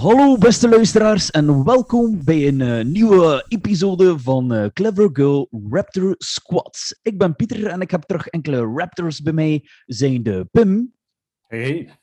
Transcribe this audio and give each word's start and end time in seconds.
Hallo 0.00 0.36
beste 0.38 0.68
luisteraars 0.68 1.30
en 1.30 1.64
welkom 1.64 2.24
bij 2.24 2.46
een 2.48 2.60
eh, 2.60 2.84
nieuwe 2.84 3.44
episode 3.48 4.18
van 4.18 4.52
eh, 4.52 4.66
Clever 4.72 5.08
Girl 5.12 5.48
Raptor 5.70 6.14
Squad. 6.18 6.98
Ik 7.02 7.18
ben 7.18 7.36
Pieter 7.36 7.66
en 7.66 7.80
ik 7.80 7.90
heb 7.90 8.02
terug 8.02 8.26
enkele 8.26 8.60
raptors 8.60 9.20
bij 9.22 9.32
mij. 9.32 9.64
Zijn 9.86 10.22
de 10.22 10.48
Pim, 10.50 10.94
Hey. 11.46 11.98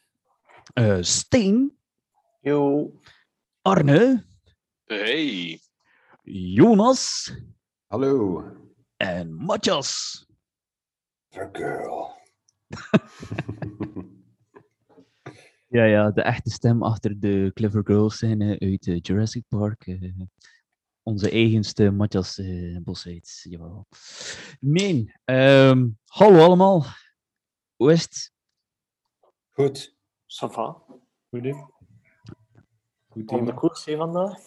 eh, 0.74 0.98
Steen, 1.02 1.78
Yo. 2.42 2.92
Arne, 3.62 4.26
Hey. 4.86 5.60
Jonas 6.24 7.34
Hallo. 7.88 8.44
en 8.98 9.34
Matthias. 9.34 10.26
The 11.30 11.50
girl. 11.52 12.14
Ja, 15.76 15.84
ja, 15.84 16.12
de 16.12 16.22
echte 16.22 16.50
stem 16.50 16.84
achter 16.84 17.20
de 17.20 17.52
Clever 17.54 17.82
Girls 17.86 18.18
zijn 18.18 18.42
eh, 18.42 18.70
uit 18.70 18.88
eh, 18.88 19.00
Jurassic 19.02 19.44
Park. 19.48 19.88
eh, 19.88 20.22
onze 21.04 21.30
eigenste 21.30 21.92
Matthias 21.92 22.38
uh, 22.38 22.78
Bosheits. 22.84 23.44
Jawel. 23.50 23.88
Nee, 24.60 25.14
ehm, 25.26 25.88
hallo 26.06 26.44
allemaal. 26.46 26.86
Hoe 27.76 27.92
is 27.92 28.02
het? 28.02 28.32
Goed. 29.52 29.96
Ça 30.28 30.48
va? 30.52 30.82
Goed, 31.30 31.44
hè? 31.44 31.54
Goed 33.10 33.24
Van 33.26 33.46
de 33.46 33.54
koers 33.54 33.86
hier 33.86 33.98
vandaag? 33.98 34.38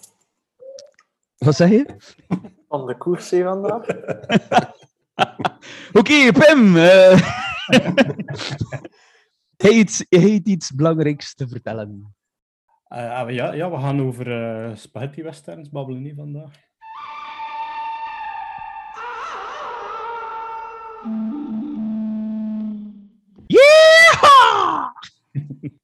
Wat 1.36 1.55
zeg 1.56 1.70
je? 1.70 1.97
Van 2.69 2.86
de 2.86 2.97
koers 2.97 3.30
hier 3.30 3.45
vandaag? 3.45 3.86
Oké, 6.00 6.33
Pim. 6.33 6.77
eh 6.77 7.47
hij 9.59 9.73
heeft 9.73 10.06
hij 10.09 10.20
heeft 10.20 10.48
iets 10.48 10.75
belangrijks 10.75 11.34
te 11.34 11.48
vertellen. 11.48 12.17
Eh, 12.84 13.20
ah, 13.20 13.31
ja, 13.31 13.53
ja, 13.53 13.70
we 13.70 13.77
gaan 13.77 14.01
over 14.01 14.33
eh, 14.33 14.77
spaghetti 14.77 15.23
westerns 15.23 15.69
babbelen 15.69 16.03
niet 16.03 16.17
vandaag. 16.17 16.67
Yeah! 23.47 24.92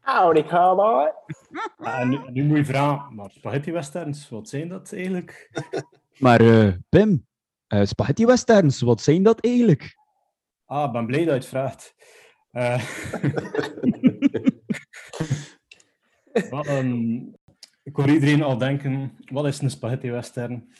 Howdy, 0.00 0.42
cowboy. 0.42 1.12
En 1.78 2.08
nu, 2.08 2.18
nu 2.30 2.44
moet 2.44 2.56
je 2.56 2.64
vragen, 2.64 3.14
maar 3.14 3.30
spaghetti 3.30 3.72
westerns, 3.72 4.28
wat 4.28 4.48
zijn 4.48 4.68
dat 4.68 4.92
eigenlijk? 4.92 5.50
Maar 6.18 6.40
eh, 6.40 6.72
Pim, 6.88 7.26
eh, 7.66 7.84
spaghetti 7.84 8.26
westerns, 8.26 8.80
wat 8.80 9.00
zijn 9.00 9.22
dat 9.22 9.40
eigenlijk? 9.40 9.96
Ah, 10.64 10.84
ik 10.84 10.92
ben 10.92 11.06
blij 11.06 11.24
dat 11.24 11.28
je 11.28 11.32
het 11.32 11.46
vraagt. 11.46 11.94
Eh, 12.50 12.82
wat 16.50 16.66
een- 16.66 17.38
ik 17.82 17.96
hoor 17.96 18.08
iedereen 18.10 18.42
al 18.42 18.58
denken, 18.58 19.12
wat 19.32 19.46
is 19.46 19.60
een 19.60 19.70
spaghetti 19.70 20.10
western? 20.10 20.72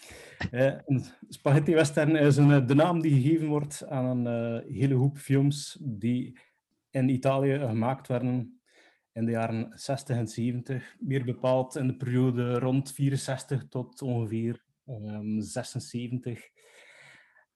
Eh, 0.51 0.75
een 0.87 1.05
spaghetti 1.29 1.75
western 1.75 2.17
is 2.17 2.37
een, 2.37 2.51
eh, 2.53 2.67
de 2.67 2.75
naam 2.75 3.01
die 3.01 3.23
gegeven 3.23 3.47
wordt 3.49 3.87
aan 3.87 4.27
een 4.27 4.63
hele 4.73 4.95
hoop 4.95 5.19
films 5.19 5.79
die 5.81 6.39
in 6.91 7.09
Italië 7.09 7.59
gemaakt 7.59 8.07
werden 8.09 8.61
in 9.13 9.25
de 9.25 9.31
jaren 9.31 9.73
60 9.75 10.17
en 10.17 10.29
70. 10.29 10.97
Meer 10.99 11.25
bepaald 11.25 11.77
in 11.77 11.87
de 11.87 11.97
periode 11.97 12.59
rond 12.59 12.93
64 12.93 13.69
tot 13.69 14.03
ongeveer 14.03 14.65
ehm, 14.87 15.41
76. 15.41 16.49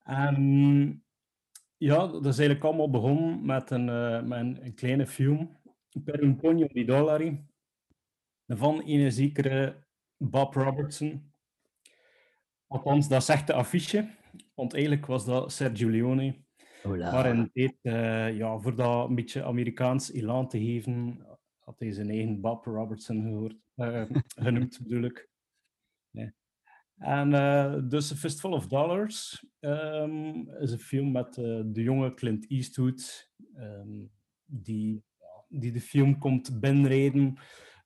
En 0.03 1.04
ja, 1.77 2.07
dat 2.07 2.27
is 2.27 2.39
eigenlijk 2.39 2.65
allemaal 2.65 2.91
begonnen 2.91 3.45
met 3.45 3.71
een, 3.71 3.89
eh, 3.89 4.23
met 4.23 4.39
een, 4.39 4.65
een 4.65 4.75
kleine 4.75 5.07
film, 5.07 5.63
Per 6.05 6.23
un 6.23 6.37
pugno 6.37 6.67
di 6.67 6.85
dollari, 6.85 7.45
van 8.47 8.83
een 8.85 9.13
zekere 9.13 9.85
Bob 10.17 10.55
Robertson. 10.55 11.33
Althans, 12.67 13.09
dat 13.09 13.25
zegt 13.25 13.47
de 13.47 13.53
affiche, 13.53 14.09
want 14.55 14.73
eigenlijk 14.73 15.07
was 15.07 15.25
dat 15.25 15.53
Sergio 15.53 15.91
Leone. 15.91 16.43
Maar 16.83 17.27
in 17.27 17.43
de 17.43 17.51
tijd, 17.53 17.79
eh, 17.83 18.37
ja, 18.37 18.59
voor 18.59 18.75
dat 18.75 19.09
een 19.09 19.15
beetje 19.15 19.45
Amerikaans 19.45 20.13
elan 20.13 20.49
te 20.49 20.59
geven, 20.59 21.27
had 21.59 21.79
hij 21.79 21.93
zijn 21.93 22.11
eigen 22.11 22.41
Bob 22.41 22.65
Robertson 22.65 23.23
gehoord, 23.23 23.57
eh, 23.75 24.05
genoemd, 24.45 24.79
bedoel 24.83 25.03
ik. 25.03 25.29
Nee. 26.11 26.33
En 26.99 27.35
eh, 27.35 27.75
dus 27.85 28.13
A 28.13 28.15
Fistful 28.15 28.53
of 28.53 28.67
Dollars 28.67 29.47
ehm, 29.61 30.49
is 30.61 30.73
een 30.73 30.79
film 30.79 31.13
met 31.13 31.39
eh, 31.39 31.61
de 31.65 31.83
jonge 31.83 32.15
Clint 32.15 32.51
Eastwood, 32.51 33.31
ehm, 33.55 34.05
die, 34.45 35.05
die 35.49 35.73
de 35.73 35.81
film 35.81 36.19
komt 36.19 36.61
binnenrijden, 36.61 37.39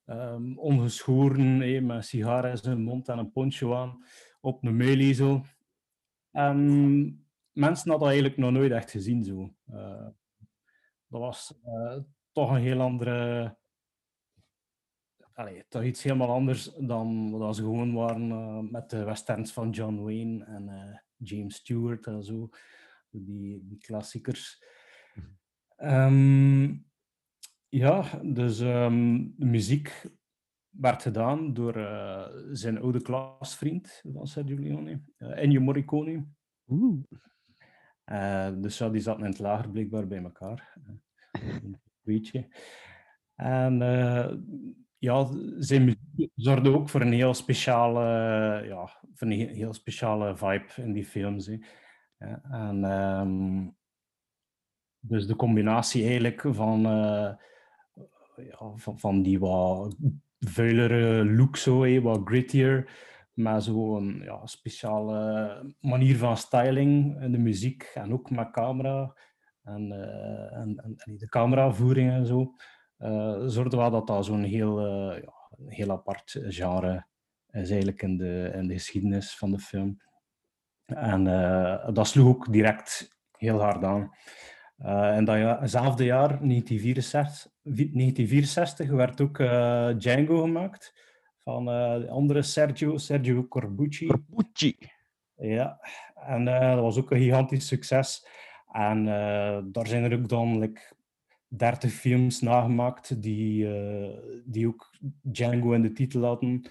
ehm, 0.05 0.57
ongeschoren, 0.57 1.59
met 1.87 1.97
een 1.97 2.03
sigaar 2.03 2.51
in 2.51 2.57
zijn 2.57 2.83
mond 2.83 3.09
en 3.09 3.19
een 3.19 3.33
poncho 3.33 3.75
aan, 3.75 4.05
op 4.41 4.65
een 4.65 4.77
muilezel. 4.77 5.45
En 6.31 6.59
mensen 7.53 7.91
hadden 7.91 7.99
dat 7.99 8.09
eigenlijk 8.09 8.37
nog 8.37 8.51
nooit 8.51 8.73
echt 8.73 8.91
gezien 8.91 9.25
zo. 9.25 9.55
Eh, 9.67 10.09
dat 11.07 11.21
was 11.21 11.55
toch 12.33 12.51
een 12.51 12.63
heel 12.63 12.81
andere 12.81 13.58
allee, 15.39 15.65
toch 15.69 15.83
iets 15.83 16.03
helemaal 16.03 16.31
anders 16.31 16.75
dan 16.79 17.31
wat 17.31 17.57
ze 17.57 17.63
gewoon 17.63 17.93
waren 17.93 18.31
eh, 18.31 18.59
met 18.59 18.91
de 18.91 19.05
westerns 19.05 19.53
van 19.53 19.71
John 19.71 20.03
Wayne 20.03 20.45
en 20.45 20.69
eh, 20.69 20.99
James 21.17 21.55
Stewart 21.55 22.07
en 22.07 22.23
zo. 22.23 22.49
Die, 23.11 23.67
die 23.67 23.79
klassiekers. 23.79 24.63
Ehm, 25.77 26.77
ja, 27.69 28.21
dus 28.23 28.61
ehm, 28.61 29.27
de 29.37 29.45
muziek 29.45 30.07
werd 30.69 31.03
gedaan 31.03 31.55
door 31.55 31.77
eh, 31.77 32.29
zijn 32.53 32.81
oude 32.81 33.03
klasvriend 33.03 34.03
van 34.13 34.27
Sergio 34.27 34.59
Leone, 34.59 35.03
Ennio 35.17 35.61
Morricone. 35.61 36.27
Oeh. 36.69 37.03
Eh, 38.05 38.53
dus 38.57 38.79
ja, 38.79 38.89
die 38.89 39.01
zaten 39.01 39.25
in 39.25 39.31
het 39.31 39.39
lager 39.39 39.71
blijkbaar 39.71 40.07
bij 40.07 40.23
elkaar. 40.23 40.77
Een 41.33 41.81
beetje. 42.01 42.49
En 43.35 43.79
ja, 44.99 45.29
zijn 45.59 45.85
muziek 45.85 46.33
zorgde 46.35 46.75
ook 46.75 46.89
voor 46.89 47.01
een 47.01 47.13
heel 47.13 47.35
speciale, 47.35 48.01
ja, 48.67 48.87
voor 49.15 49.27
een 49.27 49.39
he- 49.41 49.55
heel 49.55 49.73
speciale 49.75 50.37
vibe 50.37 50.67
in 50.77 50.93
die 50.93 51.05
films. 51.05 51.51
en 52.51 52.85
ehm, 52.85 53.67
dus 55.01 55.27
de 55.27 55.37
combinatie 55.37 56.07
eigenlijk 56.07 56.45
van, 56.47 56.87
eh, 56.87 57.33
ja, 58.37 58.73
van, 58.75 58.99
van 58.99 59.23
die 59.23 59.39
wat 59.39 59.97
vuilere 60.39 61.25
look, 61.25 61.57
zo, 61.57 61.83
hè, 61.83 62.01
wat 62.01 62.21
grittier, 62.25 62.91
maar 63.33 63.63
zo'n 63.63 64.21
ja, 64.25 64.47
speciale 64.47 65.75
manier 65.81 66.17
van 66.17 66.37
styling 66.37 67.21
in 67.23 67.33
de 67.33 67.39
muziek 67.39 67.83
en 67.95 68.13
ook 68.13 68.31
met 68.31 68.51
camera 68.51 69.17
en, 69.63 69.93
eh, 69.93 70.57
en, 70.59 70.77
en, 70.77 70.95
en 70.97 71.17
de 71.17 71.29
cameravoering 71.29 72.11
en 72.11 72.27
zo, 72.27 72.55
eh 72.99 73.43
zorgde 73.47 73.77
wel 73.77 73.91
dat 73.91 74.07
dat 74.07 74.25
zo'n 74.25 74.43
heel, 74.43 74.79
eh, 74.79 75.23
ja, 75.23 75.33
een 75.59 75.71
heel 75.71 75.91
apart 75.91 76.39
genre 76.49 77.07
is 77.51 77.71
eigenlijk 77.71 78.03
in 78.03 78.17
de, 78.17 78.51
in 78.55 78.67
de 78.67 78.75
geschiedenis 78.75 79.37
van 79.37 79.51
de 79.51 79.59
film. 79.59 80.01
En 80.85 81.27
eh, 81.27 81.89
dat 81.95 82.07
sloeg 82.07 82.29
ook 82.29 82.53
direct 82.53 83.17
heel 83.37 83.61
hard 83.61 83.85
aan. 83.85 84.11
In 85.17 85.25
dat 85.25 85.37
ja- 85.37 85.61
hetzelfde 85.61 86.05
jaar, 86.05 86.29
1964, 86.29 87.53
1964 87.63 88.91
werd 88.91 89.21
ook 89.21 89.37
Django 89.99 90.43
gemaakt 90.43 90.95
van 91.43 91.65
de 91.65 92.09
andere 92.11 92.43
Sergio, 92.43 92.97
Sergio 92.97 93.49
Corbucci. 93.49 94.11
Oetjie. 94.33 94.79
Ja, 95.35 95.81
en 96.15 96.45
dat 96.45 96.81
was 96.81 96.99
ook 96.99 97.11
een 97.11 97.19
gigantisch 97.19 97.67
succes. 97.67 98.27
En 98.73 99.05
daar 99.73 99.87
zijn 99.87 100.05
er 100.05 100.19
ook 100.19 100.29
dan 100.29 100.59
like, 100.59 100.97
30 101.49 101.93
films 101.93 102.41
nagemaakt 102.41 103.23
die, 103.23 103.75
eh, 103.75 104.19
die 104.45 104.67
ook 104.67 104.91
Django 105.23 105.73
in 105.73 105.83
de 105.83 105.93
titel 105.93 106.25
hadden. 106.25 106.63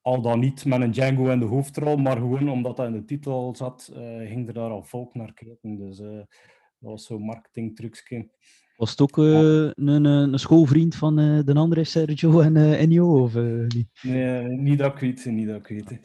Al 0.00 0.22
dan 0.22 0.40
niet 0.40 0.64
met 0.64 0.80
een 0.80 0.90
Django 0.90 1.30
in 1.30 1.38
de 1.38 1.44
hoofdrol, 1.44 1.96
maar 1.96 2.16
gewoon 2.16 2.48
omdat 2.48 2.76
dat 2.76 2.86
in 2.86 2.92
de 2.92 3.04
titel 3.04 3.54
zat, 3.56 3.90
eh, 3.94 4.28
ging 4.28 4.48
er 4.48 4.54
daar 4.54 4.70
al 4.70 4.82
volk 4.82 5.14
naar 5.14 5.34
kijken. 5.34 5.76
Dus 5.76 5.98
eh, 5.98 6.16
dat 6.78 6.90
was 6.90 7.06
zo'n 7.06 7.24
marketingtrucje. 7.24 8.30
Was 8.76 8.90
het 8.90 9.00
ook 9.00 9.16
een, 9.16 10.04
een, 10.04 10.38
schoolvriend 10.38 10.94
van 10.94 11.16
de 11.16 11.54
andere 11.54 11.84
Sergio 11.84 12.40
en 12.40 12.56
Ennio? 12.56 13.22
Of, 13.22 13.34
niet? 13.68 13.88
Nee, 14.02 14.44
niet 14.46 14.78
dat 14.78 14.92
ik 14.92 14.98
weet, 14.98 15.24
niet 15.24 15.46
dat 15.46 15.56
ik 15.56 15.66
weet. 15.66 16.00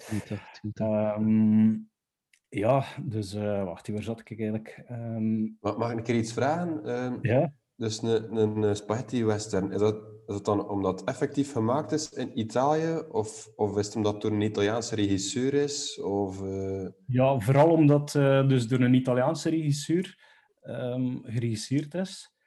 Ja, 2.50 2.84
dus 3.02 3.34
eh, 3.34 3.64
wacht, 3.64 3.88
waar 3.88 4.04
zat 4.04 4.20
ik 4.20 4.30
eigenlijk? 4.30 4.84
Ehm, 4.88 5.42
Mag, 5.42 5.78
mag 5.78 5.92
ik 5.92 5.98
een 5.98 6.04
keer 6.04 6.16
iets 6.16 6.34
vragen? 6.34 6.86
Ehm, 6.86 7.18
ja, 7.22 7.54
Dus 7.76 8.02
een, 8.02 8.36
een, 8.36 8.64
eh, 8.64 8.74
spaghetti 8.74 9.26
western, 9.26 9.72
is 9.72 9.80
dat, 9.80 9.96
is 10.28 10.34
dat 10.36 10.46
dan 10.46 10.70
omdat 10.70 11.00
het 11.00 11.10
effectief 11.10 11.52
gemaakt 11.52 11.92
is 11.92 12.10
in 12.10 12.40
Italië? 12.40 13.02
Of, 13.12 13.50
of 13.56 13.78
is 13.78 13.86
het 13.86 13.96
omdat 13.96 14.14
het 14.14 14.22
door 14.22 14.32
een 14.32 14.42
Italiaanse 14.42 14.96
regisseur 14.96 15.54
is? 15.54 16.02
Of, 16.02 16.44
eh, 16.44 16.88
ja, 17.06 17.40
vooral 17.40 17.72
omdat 17.72 18.16
eh 18.16 18.48
dus 18.48 18.68
door 18.68 18.80
een 18.80 18.94
Italiaanse 18.94 19.50
regisseur 19.50 20.28
ehm, 20.62 21.18
geregisseerd 21.24 21.94
is. 21.94 22.38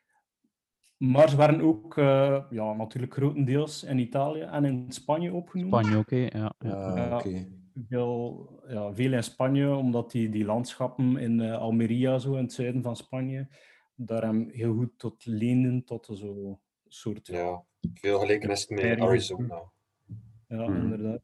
Maar 0.97 1.29
ze 1.29 1.37
waren 1.37 1.61
ook 1.61 1.99
eh, 1.99 2.45
ja, 2.51 2.73
natuurlijk 2.73 3.15
grotendeels 3.15 3.85
in 3.85 3.99
Italië 3.99 4.41
en 4.41 4.65
in 4.65 4.87
Spanje 4.89 5.33
opgenomen. 5.33 5.85
Spanje 5.85 6.05
hè? 6.07 6.39
Ja, 6.39 6.53
ja. 6.59 6.97
ja, 6.97 7.21
Ja. 7.25 7.61
Veel, 7.89 8.49
ja, 8.69 8.95
veel 8.95 9.13
in 9.13 9.23
Spanje, 9.23 9.75
omdat 9.75 10.11
die, 10.11 10.29
die 10.31 10.45
landschappen 10.45 11.17
in 11.17 11.41
eh, 11.41 11.59
Almeria, 11.59 12.19
zo 12.19 12.35
in 12.35 12.43
het 12.43 12.53
zuiden 12.53 12.83
van 12.83 12.97
Spanje, 12.97 13.49
daar 13.95 14.23
hem 14.23 14.49
heel 14.53 14.75
goed 14.75 14.91
tot 14.97 15.27
leenden 15.27 15.85
tot 15.85 16.09
zo'n 16.13 16.59
soort... 16.89 17.27
Ja, 17.27 17.37
Ja, 17.39 17.65
veel 17.95 18.19
gelijkenissen 18.19 18.75
met. 18.75 19.01
Arizona. 19.01 19.63
Mhm. 20.49 20.77
inderdaad. 20.83 21.21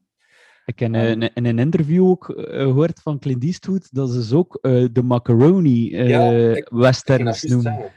Ik 0.66 0.78
heb 0.78 0.94
eh, 0.94 1.10
in, 1.10 1.22
in 1.34 1.44
een 1.44 1.58
interview 1.58 2.06
ook 2.08 2.28
eh, 2.30 2.44
gehoord 2.62 3.00
van 3.02 3.18
Clint 3.18 3.42
Eastwood 3.44 3.94
dat 3.94 4.10
ze 4.10 4.24
ze 4.24 4.36
ook 4.36 4.58
de 4.92 5.02
macaroni 5.04 5.90
Ja, 5.96 6.30
ik- 6.32 6.68
westerns 6.68 7.42
noemen. 7.42 7.90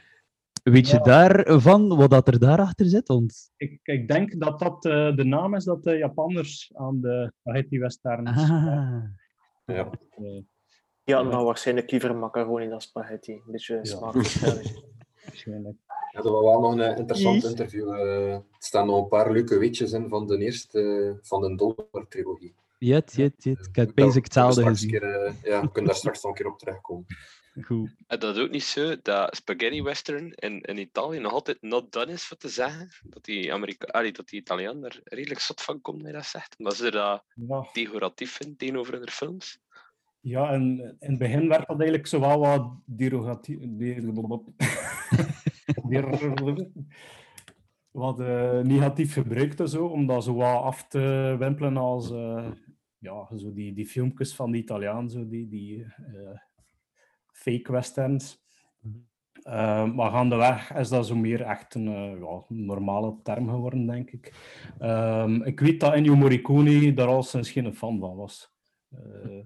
Weet 0.62 0.88
je 0.88 0.96
Ja. 0.96 1.02
daarvan 1.02 1.96
wat 1.96 2.10
dat 2.10 2.28
er 2.28 2.38
daarachter 2.38 2.86
zit? 2.86 3.08
Want... 3.08 3.50
Ik, 3.56 3.78
ik 3.82 4.08
denk 4.08 4.40
dat 4.40 4.58
dat 4.58 4.84
eh, 4.84 5.16
de 5.16 5.24
naam 5.24 5.54
is 5.54 5.64
dat 5.64 5.82
de 5.82 5.96
Japanners 5.96 6.70
aan 6.74 7.00
de 7.00 7.32
spaghetti 7.40 7.78
westerns 7.78 8.30
Ah, 8.30 9.02
Ja. 9.66 9.90
eh, 10.10 10.40
Ja, 11.04 11.22
maar 11.22 11.44
waarschijnlijk 11.44 11.90
liever 11.90 12.16
macaroni 12.16 12.68
dan 12.68 12.80
spaghetti. 12.80 13.32
Een 13.32 13.42
beetje 13.52 13.74
Ja. 13.74 13.84
smaakverschillen. 13.84 14.62
waarschijnlijk. 15.24 15.76
Ja, 16.12 16.22
dat 16.22 16.32
was 16.32 16.42
wel 16.42 16.60
nog 16.60 16.72
een 16.72 16.96
interessant 16.96 17.44
interview. 17.44 17.92
eh, 17.94 18.32
er 18.34 18.42
staan 18.58 18.86
nog 18.86 19.02
een 19.02 19.08
paar 19.08 19.32
leuke 19.32 19.58
weetjes 19.58 19.92
in 19.92 20.08
van 20.08 20.26
de 20.26 20.38
eerste 20.38 20.80
eh, 20.80 21.18
van 21.28 21.40
de 21.40 21.56
Dollar-trilogie. 21.56 22.54
jet, 22.78 23.12
jet, 23.14 23.32
jet. 23.44 23.66
Ik 23.66 23.76
heb 23.76 23.94
basic 23.94 24.24
hetzelfde 24.24 24.64
gezien. 24.66 24.90
keer, 24.90 25.34
ja, 25.42 25.60
we 25.60 25.70
kunnen 25.70 25.84
daar 25.90 25.94
straks 26.00 26.22
nog 26.22 26.32
een 26.32 26.36
keer 26.42 26.52
op 26.52 26.58
terugkomen. 26.58 27.06
Goed. 27.60 27.94
En 28.06 28.18
dat 28.18 28.36
is 28.36 28.42
ook 28.42 28.50
niet 28.50 28.62
zo 28.64 28.96
dat 29.02 29.36
spaghetti 29.36 29.82
western 29.82 30.32
in, 30.34 30.60
in 30.60 30.78
Italië 30.78 31.18
nog 31.18 31.32
altijd 31.32 31.62
not 31.62 31.92
done 31.92 32.12
is, 32.12 32.24
voor 32.24 32.36
te 32.36 32.48
zeggen. 32.48 32.88
Dat 33.02 33.24
die, 33.24 33.52
Amerika 33.52 33.86
allee, 33.86 34.12
dat 34.12 34.28
die 34.28 34.40
Italiaan 34.40 34.84
er 34.84 35.00
redelijk 35.04 35.40
zot 35.40 35.62
van 35.62 35.80
komt, 35.80 36.12
dat 36.12 36.24
zegt. 36.26 36.54
Omdat 36.58 36.74
ze 36.76 36.90
dat 36.90 37.24
Ja, 37.48 37.60
pejoratief 37.72 38.32
vinden 38.32 38.56
tegenover 38.56 38.94
hun 38.94 39.08
films. 39.08 39.60
ja, 40.20 40.52
en 40.52 40.78
in 41.00 41.10
het 41.10 41.18
begin 41.18 41.48
werd 41.48 41.66
dat 41.66 41.76
eigenlijk 41.78 42.06
zowel 42.06 42.38
wat 42.38 42.70
derogatief... 42.84 43.58
der- 45.88 46.68
wat 47.90 48.20
eh, 48.20 48.60
negatief 48.60 49.12
gebruikt 49.12 49.60
en 49.60 49.68
zo, 49.68 49.86
om 49.86 50.06
dat 50.06 50.24
zo 50.24 50.34
wat 50.34 50.62
af 50.62 50.88
te 50.88 51.36
wimpelen 51.38 51.76
als 51.76 52.10
eh, 52.10 52.50
ja, 52.98 53.36
zo 53.36 53.52
die, 53.52 53.74
die 53.74 53.86
filmpjes 53.86 54.34
van 54.34 54.50
de 54.50 54.58
Italiaan, 54.58 55.10
zo 55.10 55.28
die, 55.28 55.48
die 55.48 55.84
eh, 55.84 56.38
fake 57.42 57.72
westerns. 57.72 58.40
Eh, 59.42 59.92
maar 59.92 60.10
gaandeweg 60.10 60.72
is 60.74 60.88
dat 60.88 61.06
zo 61.06 61.16
meer 61.16 61.42
echt 61.42 61.74
een 61.74 61.88
eh, 61.88 62.18
ja, 62.20 62.44
normale 62.48 63.16
term 63.22 63.48
geworden, 63.48 63.86
denk 63.86 64.10
ik. 64.10 64.32
Ehm, 64.78 65.42
ik 65.42 65.60
weet 65.60 65.80
dat 65.80 65.92
Ennio 65.92 66.16
Morricone 66.16 66.94
daar 66.94 67.06
al 67.06 67.22
sinds 67.22 67.50
geen 67.50 67.74
fan 67.74 67.98
van 67.98 68.16
was. 68.16 68.52
Eh, 68.88 69.40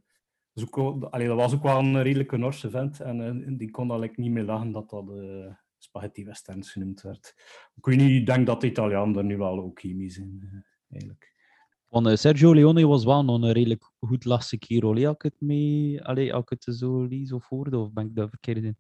dus 0.53 0.65
ook, 0.65 0.77
wel- 0.77 1.11
allee, 1.11 1.27
dat 1.27 1.37
was 1.37 1.55
ook 1.55 1.63
wel 1.63 1.79
een 1.79 2.03
redelijke 2.03 2.37
Norse 2.37 2.71
vent 2.71 3.01
en 3.01 3.21
eh, 3.21 3.53
die 3.59 3.71
kon 3.71 3.99
like, 3.99 4.21
niet 4.21 4.31
mee 4.31 4.45
lachen 4.45 4.73
dat 4.73 4.91
dat 4.91 5.09
eh, 5.11 5.53
spaghetti 5.79 6.25
westerns 6.25 6.73
genoemd 6.73 7.03
werd. 7.03 7.35
Ik 7.75 7.87
weet 7.87 7.97
niet, 7.97 8.21
ik 8.21 8.27
denk 8.27 8.47
dat 8.47 8.61
de 8.61 8.67
Italianen 8.67 9.17
er 9.17 9.25
nu 9.25 9.37
wel 9.37 9.59
ook 9.63 9.81
chemie 9.81 10.11
zijn, 10.11 10.39
eh, 10.43 10.59
eigenlijk. 10.91 11.35
Want 11.89 12.07
eh, 12.07 12.15
Sergio 12.15 12.55
Leone 12.55 12.87
was 12.87 13.05
wel 13.05 13.25
nog 13.25 13.43
een 13.43 13.53
redelijk 13.53 13.91
goed 14.01 14.25
lastig 14.25 14.69
hè, 14.69 14.81
Als 14.81 15.01
ik 15.01 15.23
het 15.23 15.41
mee, 15.41 16.05
allee, 16.05 16.35
als 16.35 16.43
ik 16.43 16.49
het 16.49 16.77
zo 16.77 17.03
lees 17.03 17.33
of 17.33 17.49
hoorde, 17.49 17.79
of 17.79 17.93
ben 17.93 18.07
ik 18.07 18.15
daar 18.15 18.29
verkeerd 18.29 18.65
in? 18.65 18.77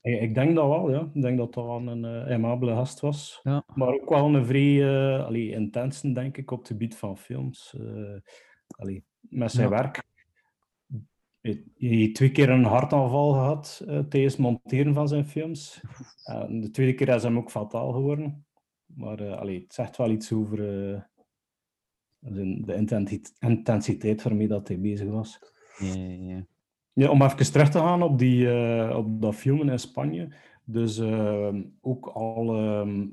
Ik, 0.00 0.20
ik 0.20 0.34
denk 0.34 0.54
dat 0.54 0.68
wel, 0.68 0.90
ja. 0.90 1.10
Ik 1.14 1.22
denk 1.22 1.38
dat 1.38 1.54
dat 1.54 1.64
wel 1.64 1.86
een 1.86 2.04
eh 2.04 2.30
aimabele 2.32 2.72
gast 2.72 3.00
was. 3.00 3.40
Ja. 3.42 3.64
Maar 3.74 3.88
ook 3.88 4.08
wel 4.08 4.34
een 4.34 4.46
vrij 4.46 5.18
allee, 5.24 5.50
intense, 5.50 6.12
denk 6.12 6.36
ik, 6.36 6.50
op 6.50 6.58
het 6.58 6.66
gebied 6.66 6.96
van 6.96 7.18
films. 7.18 7.76
Allee, 8.68 9.04
met 9.20 9.52
zijn 9.52 9.68
Ja. 9.70 9.76
werk. 9.76 10.04
Hij 11.40 11.64
hij 11.76 11.88
heeft 11.88 12.14
twee 12.14 12.30
keer 12.30 12.50
een 12.50 12.64
hartaanval 12.64 13.32
gehad 13.32 13.82
eh, 13.86 13.98
tijdens 13.98 14.32
het 14.32 14.42
monteren 14.42 14.94
van 14.94 15.08
zijn 15.08 15.26
films. 15.26 15.80
En 16.24 16.60
de 16.60 16.70
tweede 16.70 16.94
keer 16.94 17.08
is 17.08 17.22
hem 17.22 17.36
ook 17.36 17.50
fataal 17.50 17.92
geworden. 17.92 18.46
Maar 18.84 19.34
allee, 19.36 19.60
het 19.62 19.74
zegt 19.74 19.96
wel 19.96 20.10
iets 20.10 20.32
over 20.32 20.58
de 22.34 22.74
intensi- 22.74 23.22
intensiteit 23.38 24.22
waarmee 24.22 24.48
dat 24.48 24.68
hij 24.68 24.80
bezig 24.80 25.08
was. 25.08 25.38
Ja, 25.78 25.94
ja, 25.94 26.44
ja. 26.92 27.10
Om 27.10 27.22
even 27.22 27.52
terug 27.52 27.70
te 27.70 27.78
gaan 27.78 28.02
op, 28.02 28.18
die, 28.18 28.50
eh, 28.50 28.96
op 28.96 29.20
dat 29.22 29.34
filmen 29.34 29.68
in 29.68 29.78
Spanje. 29.78 30.28
Dus 30.64 30.98
ehm, 30.98 31.62
ook 31.80 32.06
al 32.06 32.54
ehm 32.56 33.06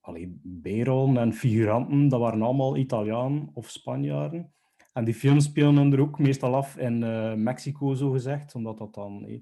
allee, 0.00 0.40
bijrollen 0.42 1.16
en 1.16 1.32
figuranten, 1.32 2.08
dat 2.08 2.20
waren 2.20 2.42
allemaal 2.42 2.76
Italiaan 2.76 3.50
of 3.52 3.70
Spanjaarden. 3.70 4.52
En 4.92 5.04
die 5.04 5.14
films 5.14 5.44
spelen 5.44 5.92
er 5.92 6.00
ook 6.00 6.18
meestal 6.18 6.54
af 6.54 6.76
in 6.76 7.02
eh, 7.02 7.34
Mexico, 7.34 7.94
zo 7.94 8.10
gezegd, 8.10 8.54
omdat 8.54 8.78
dat 8.78 8.94
dan 8.94 9.26
eh, 9.26 9.40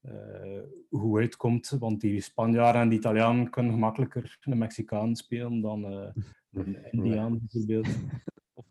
eh, 0.00 0.62
goed 0.90 1.18
uitkomt. 1.18 1.76
Want 1.78 2.00
die 2.00 2.20
Spanjaarden 2.20 2.82
en 2.82 2.88
die 2.88 2.98
Italianen 2.98 3.50
kunnen 3.50 3.72
gemakkelijker 3.72 4.38
een 4.40 4.58
Mexicaan 4.58 5.16
spelen 5.16 5.60
dan 5.60 5.84
een 5.84 6.12
Indiaan, 6.90 7.38
bijvoorbeeld. 7.38 7.98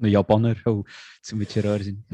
Een 0.03 0.09
Japanner. 0.09 0.61
Oh, 0.63 0.77
het 0.77 1.19
is 1.21 1.31
een 1.31 1.37
beetje 1.37 1.61
raar 1.61 1.79
zien. 1.79 2.05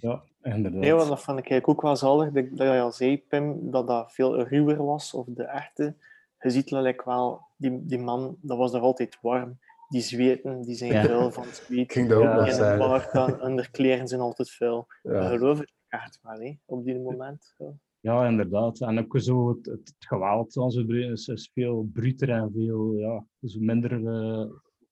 Ja, 0.00 0.22
inderdaad. 0.42 0.80
Nee, 0.80 0.92
want 0.92 1.08
dat 1.08 1.22
vond 1.22 1.50
ik 1.50 1.68
ook 1.68 1.82
wel 1.82 1.96
zalig, 1.96 2.30
dat, 2.32 2.44
dat 2.50 2.66
je 2.74 2.80
al 2.80 2.92
zei, 2.92 3.22
Pim, 3.28 3.70
dat 3.70 3.86
dat 3.86 4.12
veel 4.12 4.42
ruwer 4.42 4.84
was, 4.84 5.14
of 5.14 5.26
de 5.28 5.42
echte. 5.44 5.96
Je 6.40 6.50
ziet 6.50 6.70
like 6.70 7.02
wel, 7.04 7.40
die, 7.56 7.86
die 7.86 7.98
man, 7.98 8.36
dat 8.40 8.58
was 8.58 8.72
nog 8.72 8.82
altijd 8.82 9.18
warm. 9.20 9.58
Die 9.88 10.00
zweten, 10.00 10.62
die 10.62 10.74
zijn 10.74 10.92
Ja. 10.92 11.04
vuil 11.04 11.30
van 11.30 11.44
zweet. 11.44 11.78
Ik 11.78 11.92
ging 11.92 12.08
dat 12.08 12.18
ook 12.18 12.24
Ja, 12.24 12.46
In 12.46 12.52
zeggen. 12.54 12.78
park, 12.78 13.12
dan, 13.12 13.40
en 13.40 13.56
de 13.56 13.70
kleren 13.70 14.08
zijn 14.08 14.20
altijd 14.20 14.50
vuil. 14.50 14.86
Ja. 15.02 15.12
Dat 15.12 15.28
geloof 15.28 15.60
ik 15.60 15.72
echt 15.88 16.18
wel, 16.22 16.38
hè, 16.40 16.58
op 16.64 16.84
die 16.84 16.98
moment. 16.98 17.54
Zo. 17.56 17.76
Ja, 18.00 18.26
inderdaad. 18.26 18.80
En 18.80 18.98
ook 18.98 19.14
zo 19.20 19.48
het, 19.48 19.66
het 19.66 19.94
geweld 19.98 20.56
erin 20.56 21.10
is, 21.10 21.28
is 21.28 21.50
veel 21.54 21.88
bruter 21.92 22.30
en 22.30 22.50
veel 22.54 22.92
ja, 22.92 23.24
zo 23.42 23.58
minder 23.60 24.06
eh 24.06 24.46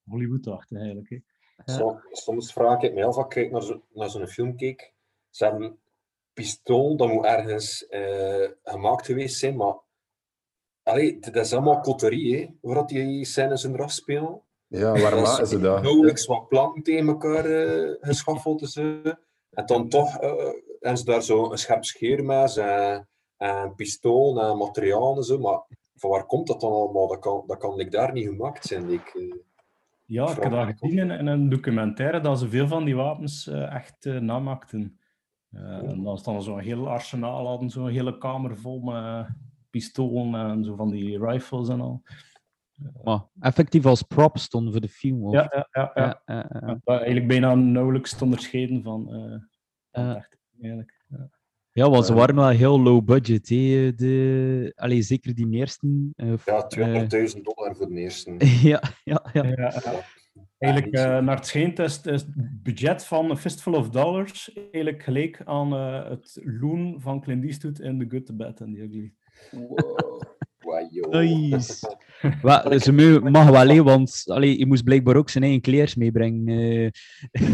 Hollywood-achtig 0.05 0.79
eigenlijk. 0.79 1.09
Hè. 1.09 1.19
Som- 1.65 2.01
Soms 2.11 2.53
vraag 2.53 2.83
ik 2.83 2.95
me 2.95 3.05
af, 3.05 3.17
als 3.17 3.25
ik 3.25 3.31
kijk 3.31 3.51
naar 3.51 3.63
zo- 3.63 3.83
naar 3.93 4.11
zo'n 4.11 4.27
film 4.27 4.57
kijk, 4.57 4.93
ze 5.31 5.45
hebben 5.45 5.63
een 5.63 5.79
pistool, 6.33 6.97
dat 6.97 7.09
moet 7.09 7.25
ergens 7.25 7.87
eh, 7.87 8.49
gemaakt 8.65 9.07
geweest 9.07 9.39
zijn, 9.39 9.57
maar 9.57 9.75
allee, 10.83 11.19
dat 11.19 11.37
is 11.37 11.53
allemaal 11.53 11.81
coterie, 11.81 12.37
hè, 12.37 12.47
waar 12.61 12.75
dat 12.75 12.89
die 12.89 13.25
scènes 13.25 13.65
in 13.65 13.75
eraf 13.75 13.91
spelen. 13.93 14.41
Ja, 14.67 14.93
waar 14.93 15.21
maken 15.21 15.43
is 15.43 15.49
ze 15.49 15.59
dat? 15.59 15.83
Nauwelijks 15.83 16.27
wat 16.27 16.49
planten 16.49 16.83
tegen 16.83 17.09
elkaar 17.09 17.45
eh, 17.45 17.95
geschaffeld 18.01 18.61
en 18.61 18.69
zo. 18.69 19.01
En 19.51 19.67
dan 19.67 19.89
toch 19.89 20.19
eh 20.19 20.51
hebben 20.81 20.99
ze 20.99 21.05
daar 21.05 21.23
zo 21.23 21.51
een 21.51 21.59
scherp 21.59 21.85
scheermes 21.85 22.57
en, 22.57 23.09
en 23.37 23.57
een 23.57 23.75
pistool 23.75 24.41
en 24.43 24.57
materiaal 24.57 25.17
en 25.17 25.23
zo, 25.23 25.39
maar 25.39 25.63
van 25.95 26.11
waar 26.11 26.27
komt 26.27 26.47
dat 26.47 26.61
dan 26.61 26.73
allemaal? 26.73 27.07
Dat 27.09 27.19
kan, 27.19 27.45
dat 27.47 27.59
kan 27.59 27.75
like, 27.77 27.91
daar 27.91 28.13
niet 28.13 28.27
gemaakt 28.27 28.65
zijn. 28.67 28.91
eh. 28.91 29.01
Ja, 30.07 30.31
ik 30.31 30.43
heb 30.43 30.53
dat 30.53 30.69
gezien 30.79 30.99
in, 30.99 31.11
in 31.11 31.27
een 31.27 31.49
documentaire 31.49 32.21
dat 32.21 32.39
ze 32.39 32.49
veel 32.49 32.69
van 32.69 32.85
die 32.85 32.97
wapens 32.97 33.47
eh, 33.47 33.75
echt 33.75 34.07
eh, 34.07 34.19
namaakten. 34.19 34.99
Eh, 35.51 35.91
en 35.91 36.03
dan 36.03 36.19
staan 36.19 36.43
zo'n 36.43 36.59
heel 36.59 36.89
arsenaal, 36.89 37.47
hadden 37.47 37.71
zo'n 37.71 37.89
hele 37.89 38.19
kamer 38.19 38.57
vol 38.57 38.81
met 38.81 39.29
pistolen 39.71 40.51
en 40.51 40.65
zo 40.65 40.75
van 40.75 40.91
die 40.91 41.25
rifles 41.25 41.69
en 41.69 41.81
al. 41.81 42.03
Maar 43.05 43.25
effectief 43.41 43.87
als 43.87 44.03
prop 44.03 44.39
stonden 44.39 44.73
voor 44.73 44.81
de 44.81 44.89
film. 44.89 45.25
Of... 45.25 45.33
Ja, 45.33 45.51
ja, 45.51 45.69
ja. 45.73 45.91
ja. 45.95 46.23
ja, 46.27 46.35
ja, 46.35 46.47
ja. 46.53 46.67
Ja, 46.67 46.81
dat 46.85 46.97
eigenlijk 46.97 47.27
bijna 47.27 47.55
nauwelijks 47.55 48.17
te 48.17 48.25
onderscheiden 48.25 48.83
van, 48.83 49.15
eh 49.15 49.41
van 49.91 50.17
echte, 50.17 50.39
eigenlijk. 50.61 50.96
Ja. 51.85 51.91
Want 51.91 52.07
ze 52.07 52.13
Ja. 52.13 52.19
waren 52.19 52.35
wel 52.35 52.49
heel 52.49 52.81
low 52.81 53.05
budget. 53.05 53.49
Hè. 53.49 53.95
De... 53.95 54.73
Allee, 54.77 55.03
zeker 55.03 55.35
die 55.35 55.51
eerste. 55.51 55.87
eh, 56.17 56.33
Ja, 56.45 56.67
eh, 56.69 56.69
200.000 56.69 57.43
dollar 57.43 57.77
voor 57.77 57.89
de 57.89 57.95
eerste. 58.01 58.35
ja, 58.73 58.83
ja, 59.05 59.25
ja. 59.33 59.43
Ja, 59.45 59.53
ja. 59.57 60.05
Eigenlijk, 60.59 60.95
eh, 60.95 61.19
naar 61.19 61.37
het 61.37 61.47
schijnt, 61.47 61.79
is, 61.79 62.01
is 62.03 62.21
het 62.21 62.63
budget 62.63 63.05
van 63.05 63.31
A 63.31 63.37
Fistful 63.37 63.73
of 63.75 63.89
Dollars 63.91 64.53
eigenlijk 64.55 65.03
gelijk 65.03 65.41
aan 65.45 65.73
eh, 65.73 66.09
het 66.11 66.41
loon 66.61 66.95
van 67.01 67.21
Clint 67.21 67.45
Eastwood 67.45 67.79
in 67.81 67.99
The 67.99 68.07
Good, 68.09 68.27
The 68.27 68.33
Bad 68.33 68.61
and 68.61 68.75
The 68.75 68.83
Ugly. 68.83 69.13
Wow. 69.51 70.23
Nice. 71.11 71.97
Wa- 72.43 72.79
ze 72.79 72.93
mag 73.23 73.51
wel, 73.51 73.69
hè, 73.69 73.83
want 73.83 74.23
allee, 74.27 74.59
je 74.59 74.67
moest 74.67 74.85
blijkbaar 74.85 75.17
ook 75.17 75.31
zijn 75.31 75.45
eigen 75.45 75.61
kleers 75.63 75.95
meebrengen. 75.95 76.49
eh. 76.59 76.83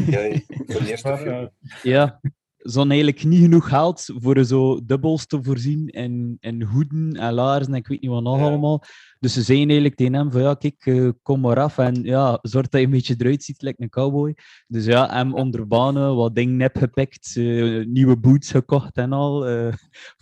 Ja, 0.07 0.39
voor 0.67 0.81
de 0.83 0.91
eerste 0.91 1.09
Maar, 1.09 1.19
film. 1.19 1.35
eh, 1.35 1.47
ja, 1.83 2.21
hadden 2.63 2.91
eigenlijk 2.91 3.25
niet 3.25 3.41
genoeg 3.41 3.69
geld 3.69 4.11
voor 4.15 4.45
zo 4.45 4.85
dubbels 4.85 5.27
te 5.27 5.43
voorzien 5.43 5.89
en, 5.89 6.37
en 6.41 6.63
hoeden 6.63 7.13
en 7.13 7.33
laarzen 7.33 7.73
en 7.73 7.79
ik 7.79 7.87
weet 7.87 8.01
niet 8.01 8.11
wat 8.11 8.23
nog 8.23 8.39
Ja. 8.39 8.45
allemaal. 8.45 8.83
Dus 9.21 9.33
ze 9.33 9.43
zeiden 9.43 9.67
eigenlijk 9.69 9.97
tegen 9.97 10.15
hem 10.15 10.31
van 10.31 10.41
ja, 10.43 10.55
kijk, 10.55 10.87
eh, 10.87 11.09
kom 11.23 11.41
maar 11.41 11.61
af 11.61 11.79
en 11.79 12.03
ja, 12.03 12.39
zorg 12.43 12.69
dat 12.69 12.81
je 12.81 12.87
een 12.87 12.93
beetje 12.93 13.15
eruit 13.19 13.43
ziet, 13.45 13.63
lijkt 13.63 13.81
een 13.81 13.89
cowboy. 13.89 14.37
Dus 14.67 14.85
ja, 14.85 15.09
hem 15.11 15.35
onder 15.35 15.67
banen, 15.67 16.17
wat 16.17 16.35
dingen 16.35 16.61
heb 16.61 16.77
gepikt, 16.77 17.37
eh, 17.37 17.87
nieuwe 17.87 18.17
boots 18.17 18.51
gekocht 18.51 18.97
en 18.97 19.13
al, 19.13 19.47
eh, 19.47 19.73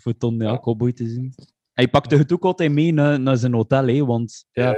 voor 0.00 0.16
ton 0.16 0.38
ja, 0.38 0.58
cowboy 0.58 0.92
te 0.92 1.08
zien. 1.08 1.34
Hij 1.72 1.88
pakte 1.88 2.16
het 2.16 2.32
ook 2.32 2.44
altijd 2.44 2.72
mee 2.72 2.92
naar, 2.92 3.20
naar 3.20 3.36
zijn 3.36 3.54
hotel, 3.54 3.86
hè, 3.86 4.04
want 4.04 4.46
ja, 4.52 4.76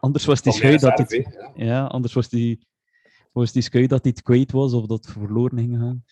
anders 0.00 0.24
was 0.24 0.42
die 0.42 0.52
schui 0.52 0.78
dat 0.78 0.98
hij 1.08 1.26
ja. 1.54 1.84
anders 1.84 2.12
was 2.12 2.28
die, 2.28 2.66
was 3.32 3.52
die 3.52 3.88
dat 3.88 4.02
hij 4.02 4.12
het 4.14 4.22
kwijt 4.22 4.52
was 4.52 4.72
of 4.72 4.86
dat 4.86 5.04
het 5.04 5.12
verloren 5.12 5.58
ging 5.58 5.78
gaan. 5.78 6.04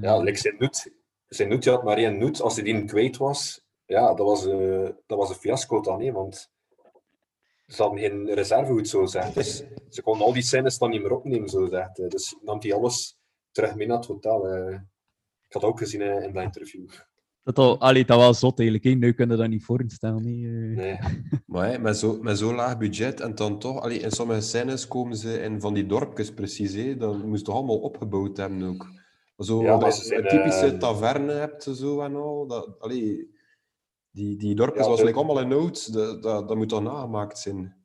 Ja, 0.00 0.18
like 0.18 0.38
zijn 0.38 0.56
noet. 0.58 0.90
Zijn 1.28 1.48
noet, 1.48 1.64
had 1.64 1.82
maar 1.84 1.96
één 1.96 2.18
noet. 2.18 2.40
Als 2.40 2.54
hij 2.54 2.64
die 2.64 2.84
kwijt 2.84 3.16
was, 3.16 3.64
ja, 3.86 4.14
dat 4.14 4.26
was, 4.26 4.46
eh, 4.46 4.88
dat 5.06 5.18
was 5.18 5.28
een 5.28 5.34
fiasco 5.34 5.80
dan, 5.80 6.02
hè, 6.02 6.12
want 6.12 6.50
ze 7.66 7.82
hadden 7.82 8.00
geen 8.00 8.34
reservehoed, 8.34 8.88
zo 8.88 9.00
gezegd. 9.00 9.34
Dus 9.34 9.62
ze 9.88 10.02
konden 10.02 10.26
al 10.26 10.32
die 10.32 10.42
scènes 10.42 10.78
dan 10.78 10.90
niet 10.90 11.02
meer 11.02 11.12
opnemen, 11.16 11.48
zo 11.48 11.62
gezegd. 11.62 11.98
eh. 11.98 12.08
Dus 12.08 12.36
nam 12.42 12.56
hij 12.60 12.74
alles 12.74 13.16
terug 13.52 13.74
mee 13.74 13.86
naar 13.86 13.96
het 13.96 14.06
hotel. 14.06 14.46
eh. 14.48 14.74
Ik 15.46 15.52
had 15.56 15.64
ook 15.64 15.78
gezien 15.78 16.00
in 16.00 16.32
dat 16.32 16.42
interview. 16.42 16.88
Dat, 17.42 17.58
al, 17.58 17.80
allee, 17.80 18.04
dat 18.04 18.18
was 18.18 18.38
zot 18.38 18.58
eigenlijk. 18.58 18.88
Hè. 18.88 18.94
Nu 18.94 19.12
kunnen 19.12 19.36
we 19.36 19.42
dat 19.42 19.50
niet 19.52 19.64
voorstellen. 19.64 20.24
hè. 20.24 20.30
Eh, 20.30 20.76
Nee. 20.76 20.98
Maar 21.46 21.70
hè, 21.70 21.78
met 21.78 21.96
zo'n 21.96 22.22
met 22.22 22.38
zo 22.38 22.54
laag 22.54 22.78
budget 22.78 23.20
en 23.20 23.34
dan 23.34 23.58
toch, 23.58 23.80
allee, 23.80 23.98
in 23.98 24.10
sommige 24.10 24.40
scènes 24.40 24.88
komen 24.88 25.16
ze 25.16 25.40
in 25.42 25.60
van 25.60 25.74
die 25.74 25.86
dorpjes 25.86 26.32
precies. 26.34 26.74
Hè. 26.74 26.96
Dat 26.96 27.24
moest 27.24 27.44
toch 27.44 27.54
allemaal 27.54 27.78
opgebouwd 27.78 28.36
hebben 28.36 28.62
ook. 28.62 28.86
Zo, 29.40 29.62
Ja, 29.62 29.76
dat 29.78 30.06
je 30.08 30.14
een 30.16 30.28
typische 30.28 30.66
eh, 30.66 30.78
taverne 30.78 31.32
hebt 31.32 31.62
zo 31.62 32.00
en 32.00 32.16
al. 32.16 32.46
Dat, 32.46 32.80
allee, 32.80 33.34
die, 34.10 34.36
die 34.36 34.54
dorpjes 34.54 34.82
Ja, 34.84 34.88
was 34.90 34.98
de- 34.98 35.04
like, 35.04 35.16
allemaal 35.18 35.40
in 35.40 35.52
oud. 35.52 35.92
Dat, 35.92 36.22
dat, 36.22 36.48
dat 36.48 36.56
moet 36.56 36.68
toch 36.68 36.82
nagemaakt 36.82 37.38
zijn. 37.38 37.78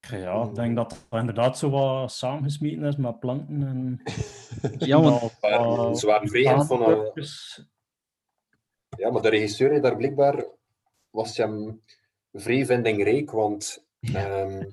Ja, 0.00 0.42
ik 0.44 0.54
denk 0.54 0.76
dat 0.76 0.92
het 0.92 1.20
inderdaad 1.20 1.58
zo 1.58 1.70
wat 1.70 2.12
samengesmeten 2.12 2.84
is 2.84 2.96
met 2.96 3.20
planten 3.20 3.62
en... 3.62 4.02
Ja, 4.78 5.00
want 5.00 6.00
vrij 6.30 6.60
van... 6.64 6.82
eh. 6.82 7.24
Ja, 8.96 9.10
maar 9.10 9.22
de 9.22 9.28
regisseur 9.28 9.80
daar 9.80 9.96
blijkbaar 9.96 10.44
was 11.10 11.36
hem 11.36 11.82
vrij 12.32 12.66
vindingrijk, 12.66 13.30
want 13.30 13.81
ehm, 14.02 14.64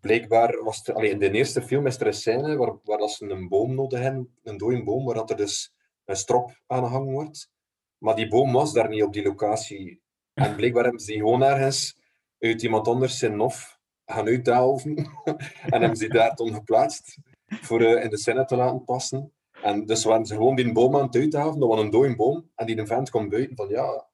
blijkbaar 0.00 0.64
was 0.64 0.86
er, 0.86 1.04
in 1.04 1.18
de 1.18 1.30
eerste 1.30 1.62
film 1.62 1.86
is 1.86 2.00
er 2.00 2.06
een 2.06 2.14
scène 2.14 2.56
waar, 2.56 2.74
waar 2.84 2.98
dat 2.98 3.10
ze 3.10 3.30
een 3.30 3.48
boom 3.48 3.74
nodig 3.74 4.00
hebben, 4.00 4.36
een 4.42 4.56
dode 4.56 4.82
boom, 4.82 5.04
waar 5.04 5.14
dat 5.14 5.30
er 5.30 5.36
dus 5.36 5.72
een 6.04 6.16
strop 6.16 6.60
aangehangen 6.66 7.12
wordt. 7.12 7.50
Maar 7.98 8.14
die 8.14 8.28
boom 8.28 8.52
was 8.52 8.72
daar 8.72 8.88
niet 8.88 9.02
op 9.02 9.12
die 9.12 9.22
locatie. 9.22 10.02
En 10.34 10.56
blijkbaar 10.56 10.82
hebben 10.82 11.00
ze 11.00 11.12
die 11.12 11.20
gewoon 11.20 11.42
ergens 11.42 11.96
uit 12.38 12.62
iemand 12.62 12.88
anders 12.88 13.18
zijn 13.18 13.38
hof 13.38 13.78
gaan 14.04 14.26
uitdelven 14.26 14.96
en 15.72 15.80
hebben 15.80 15.96
ze 15.96 16.04
die 16.08 16.18
daar 16.18 16.34
toen 16.34 16.54
geplaatst 16.54 17.18
voor 17.46 17.80
eh, 17.80 18.04
in 18.04 18.10
de 18.10 18.18
scène 18.18 18.44
te 18.44 18.56
laten 18.56 18.84
passen. 18.84 19.32
En 19.62 19.86
dus 19.86 20.04
waren 20.04 20.26
ze 20.26 20.34
gewoon 20.34 20.56
die 20.56 20.72
boom 20.72 20.96
aan 20.96 21.06
het 21.06 21.16
uithaven, 21.16 21.60
dat 21.60 21.68
was 21.68 21.80
een 21.80 21.90
dode 21.90 22.16
boom. 22.16 22.50
En 22.54 22.66
die 22.66 22.86
vent 22.86 23.10
kwam 23.10 23.28
buiten 23.28 23.56
van, 23.56 23.68
ja, 23.68 24.08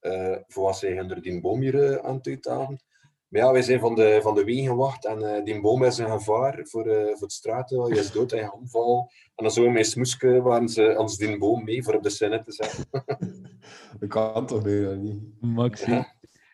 eh 0.00 0.36
voor 0.46 0.64
wat 0.64 0.78
zijn 0.78 1.10
er 1.10 1.22
die 1.22 1.40
boom 1.40 1.60
hier 1.60 1.92
eh, 1.92 2.06
aan 2.08 2.20
het? 2.22 2.82
Maar 3.30 3.40
ja, 3.40 3.52
wij 3.52 3.62
zijn 3.62 3.80
van 3.80 3.94
de, 3.94 4.18
van 4.22 4.34
de 4.34 4.44
wegenwacht 4.44 5.06
en 5.06 5.34
eh, 5.34 5.44
die 5.44 5.60
boom 5.60 5.84
is 5.84 5.98
een 5.98 6.10
gevaar 6.10 6.60
voor, 6.62 6.86
eh, 6.86 7.04
voor 7.04 7.20
het 7.20 7.32
straten. 7.32 7.86
Je 7.86 8.00
is 8.00 8.12
dood 8.12 8.32
en 8.32 8.38
je 8.38 8.52
omval. 8.52 9.10
En 9.34 9.44
dan 9.44 9.50
zo 9.52 9.70
met 9.70 9.86
smoeske 9.86 10.42
waren 10.42 10.68
ze 10.68 10.94
ons 10.98 11.16
die 11.16 11.38
boom 11.38 11.64
mee 11.64 11.82
voor 11.82 11.94
op 11.94 12.02
de 12.02 12.10
scène 12.10 12.42
te 12.42 12.52
zetten. 12.52 12.84
Dat 14.00 14.08
kan 14.08 14.46
toch 14.46 14.62
bijna 14.62 14.92
niet. 14.92 15.18
Max. 15.40 15.84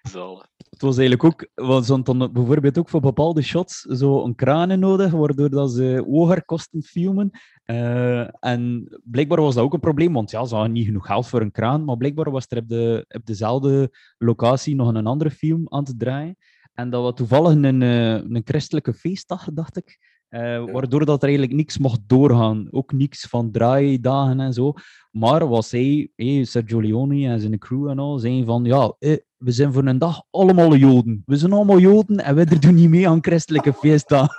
Zalig. 0.03 0.49
het 0.71 0.83
was 0.83 0.99
eigenlijk 0.99 1.25
ook, 1.25 1.49
want 1.55 1.87
ze 1.87 2.03
dan 2.03 2.33
bijvoorbeeld 2.33 2.79
ook 2.79 2.89
voor 2.89 3.01
bepaalde 3.01 3.43
shots 3.43 3.81
zo 3.81 4.25
een 4.25 4.35
kranen 4.35 4.79
nodig, 4.79 5.11
waardoor 5.11 5.51
dat 5.51 5.71
ze 5.73 6.05
hoger 6.09 6.45
kosten 6.45 6.83
filmen. 6.83 7.31
Eh, 7.65 8.45
en 8.45 8.89
blijkbaar 9.05 9.41
was 9.41 9.55
dat 9.55 9.65
ook 9.65 9.73
een 9.73 9.81
probleem, 9.81 10.13
want 10.13 10.31
ja, 10.31 10.45
ze 10.45 10.55
hadden 10.55 10.73
niet 10.73 10.87
genoeg 10.87 11.07
geld 11.07 11.29
voor 11.29 11.41
een 11.41 11.51
kraan, 11.51 11.85
maar 11.85 11.97
blijkbaar 11.97 12.31
was 12.31 12.47
er 12.49 12.59
op, 12.59 12.69
de, 12.69 13.05
op 13.09 13.27
dezelfde 13.27 13.91
locatie 14.19 14.75
nog 14.75 14.95
een 14.95 15.07
andere 15.07 15.31
film 15.31 15.67
aan 15.69 15.85
te 15.85 15.97
draaien. 15.97 16.37
En 16.77 16.91
dat 16.91 17.03
was 17.03 17.15
toevallig 17.15 17.53
een, 17.53 17.83
eh, 17.83 18.13
een 18.13 18.43
christelijke 18.45 18.95
feestdag, 18.95 19.49
dacht 19.53 19.77
ik. 19.77 20.15
eh, 20.29 20.65
waardoor 20.73 21.05
dat 21.05 21.23
er 21.23 21.29
eigenlijk 21.29 21.57
niks 21.57 21.79
mocht 21.79 22.01
doorgaan. 22.07 22.69
Ook 22.71 22.93
niks 22.93 23.27
van 23.27 23.51
draaidagen 23.51 24.41
en 24.41 24.53
zo. 24.53 24.73
Maar 25.11 25.49
was 25.49 25.71
hij, 25.71 26.09
hey, 26.17 26.45
Sergio 26.45 26.81
Leone 26.81 27.29
en 27.29 27.41
zijn 27.41 27.59
crew 27.59 27.89
en 27.89 27.99
al, 27.99 28.19
zijn 28.19 28.45
van 28.45 28.65
ja, 28.65 28.95
eh, 28.99 29.17
we 29.37 29.51
zijn 29.51 29.73
voor 29.73 29.87
een 29.87 29.99
dag 29.99 30.23
allemaal 30.31 30.77
Joden. 30.77 31.23
We 31.27 31.37
zijn 31.37 31.53
allemaal 31.53 31.79
Joden 31.79 32.25
en 32.25 32.35
we 32.35 32.59
doen 32.59 32.75
niet 32.75 32.89
mee 32.89 33.09
aan 33.09 33.19
christelijke 33.23 33.73
feestdagen. 33.73 34.35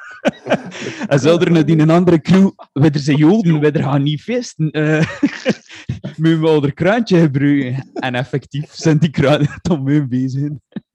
en 1.07 1.19
zo 1.19 1.37
er 1.37 1.51
nadien 1.51 1.79
een 1.79 1.89
andere 1.89 2.21
crew, 2.21 2.49
er 2.73 2.99
zijn 2.99 3.17
Joden, 3.17 3.73
er 3.73 3.83
gaan 3.83 4.03
niet 4.03 4.21
feesten. 4.21 4.71
Eh, 4.71 5.05
moeten 6.17 6.41
we 6.41 6.47
al 6.47 6.63
er 6.63 6.73
kraantje 6.73 7.19
gebruiken. 7.19 7.89
En 7.93 8.15
effectief 8.15 8.73
zijn 8.73 8.97
die 8.97 9.09
kranen 9.09 9.59
dan 9.61 9.83
mee 9.83 10.07
bezig. 10.07 10.49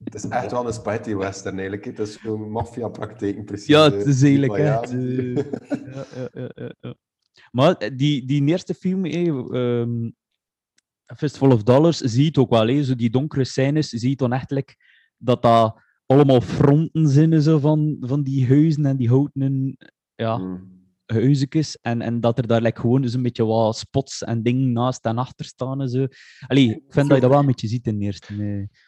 Het 0.04 0.14
is 0.14 0.28
echt 0.28 0.50
wel 0.50 0.66
een 0.66 0.73
spaghetti 0.73 1.16
western 1.16 1.54
eigenlijk. 1.59 1.85
Het 1.85 1.99
is 1.99 2.21
zo'n 2.21 2.50
maffia-praktijken 2.50 3.45
precies. 3.45 3.66
Ja, 3.66 3.87
eh, 3.87 3.92
het 3.92 4.07
is 4.07 4.23
eigenlijk 4.23 4.57
echt... 4.57 4.90
eh, 4.92 5.35
ja, 5.35 6.04
ja, 6.33 6.50
ja, 6.54 6.73
ja. 6.81 6.95
Maar 7.50 7.75
eh, 7.76 7.90
die, 7.97 8.26
die 8.26 8.45
eerste 8.45 8.75
film, 8.75 9.04
eh, 9.04 9.28
ehm, 9.28 10.11
Fistful 11.16 11.50
of 11.52 11.62
Dollars, 11.62 11.99
zie 11.99 12.21
je 12.21 12.26
het 12.26 12.38
ook 12.38 12.50
wel. 12.50 12.69
eh, 12.69 12.83
zo 12.83 12.95
die 12.95 13.11
donkere 13.11 13.45
scènes, 13.45 13.88
zie 13.88 14.09
je 14.09 14.16
dan 14.16 14.33
echt 14.33 14.76
dat 15.16 15.42
dat 15.42 15.81
allemaal 16.07 16.40
fronten 16.40 17.09
zijn 17.09 17.42
zo 17.42 17.59
van, 17.59 17.97
van 18.00 18.23
die 18.23 18.47
huizen 18.47 18.87
en 18.87 18.97
die 18.97 19.09
houten 19.09 19.76
ja, 20.14 20.37
Hmm. 20.37 20.71
Huizenjes. 21.12 21.78
En, 21.81 22.02
en 22.02 22.21
dat 22.21 22.38
er 22.38 22.47
daar 22.47 22.62
like, 22.62 22.81
gewoon 22.81 23.02
dus 23.02 23.14
een 23.14 23.23
beetje 23.23 23.45
wat 23.45 23.76
spots 23.76 24.23
en 24.23 24.42
dingen 24.42 24.73
naast 24.73 25.04
en 25.04 25.19
achter 25.19 25.45
staan. 25.47 25.81
En 25.81 25.88
zo. 25.88 26.07
Allee, 26.47 26.69
ik 26.71 26.83
vind 26.88 27.09
dat 27.09 27.14
je 27.16 27.23
dat 27.23 27.31
wel 27.31 27.40
een 27.40 27.47
beetje 27.47 27.69
ziet 27.69 27.87
in 27.87 27.99
de 27.99 28.04
eerste. 28.04 28.35
eh. 28.35 28.78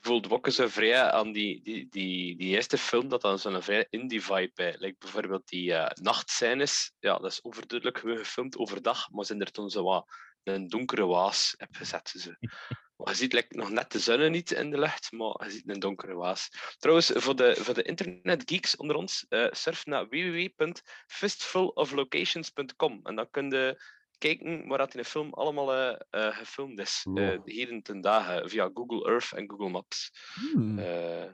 voelde 0.00 0.30
ook 0.30 0.50
zo 0.50 0.68
vrij 0.68 1.02
aan 1.02 1.32
die, 1.32 1.62
die, 1.62 1.86
die, 1.90 2.36
die 2.36 2.48
eerste 2.48 2.78
film 2.78 3.08
dat 3.08 3.20
dan 3.22 3.38
zo'n 3.38 3.62
vrij 3.62 3.86
indie 3.90 4.22
vibe 4.22 4.50
bij. 4.54 4.74
Like 4.78 4.96
bijvoorbeeld 4.98 5.48
die 5.48 5.72
eh 5.72 5.90
nachtscènes. 6.02 6.92
Ja, 6.98 7.18
dat 7.18 7.30
is 7.30 7.44
overduidelijk 7.44 7.98
gefilmd 7.98 8.56
overdag, 8.56 9.10
maar 9.10 9.24
zijn 9.24 9.40
er 9.40 9.50
toen 9.50 9.70
zo 9.70 9.82
wat 9.82 10.06
een 10.42 10.68
donkere 10.68 11.06
waas 11.06 11.54
heb 11.56 11.74
gezet. 11.74 12.08
Zo. 12.08 12.30
Je 13.04 13.14
ziet 13.14 13.32
like, 13.32 13.56
nog 13.56 13.70
net 13.70 13.92
de 13.92 13.98
zon 13.98 14.30
niet 14.30 14.50
in 14.50 14.70
de 14.70 14.78
lucht, 14.78 15.12
maar 15.12 15.44
je 15.44 15.50
ziet 15.50 15.68
een 15.68 15.80
donkere 15.80 16.14
waas. 16.14 16.48
Trouwens, 16.78 17.10
voor 17.14 17.36
de, 17.36 17.56
voor 17.58 17.74
de 17.74 17.82
internetgeeks 17.82 18.76
onder 18.76 18.96
ons, 18.96 19.26
eh, 19.28 19.46
surf 19.50 19.86
naar 19.86 20.08
www.fistfuloflocations.com 20.08 23.00
en 23.02 23.14
dan 23.16 23.30
kun 23.30 23.50
je 23.50 23.80
kijken 24.18 24.66
waar 24.66 24.78
dat 24.78 24.94
in 24.94 25.00
de 25.00 25.06
film 25.08 25.32
allemaal 25.32 25.74
eh, 25.74 26.00
eh, 26.10 26.36
gefilmd 26.36 26.78
is. 26.78 27.06
Ja. 27.14 27.32
Eh 27.32 27.38
heden 27.44 27.82
ten 27.82 28.00
dagen 28.00 28.50
via 28.50 28.70
Google 28.74 29.08
Earth 29.08 29.32
en 29.32 29.50
Google 29.50 29.68
Maps. 29.68 30.12
Hmm. 30.52 30.78
Eh, 30.78 31.24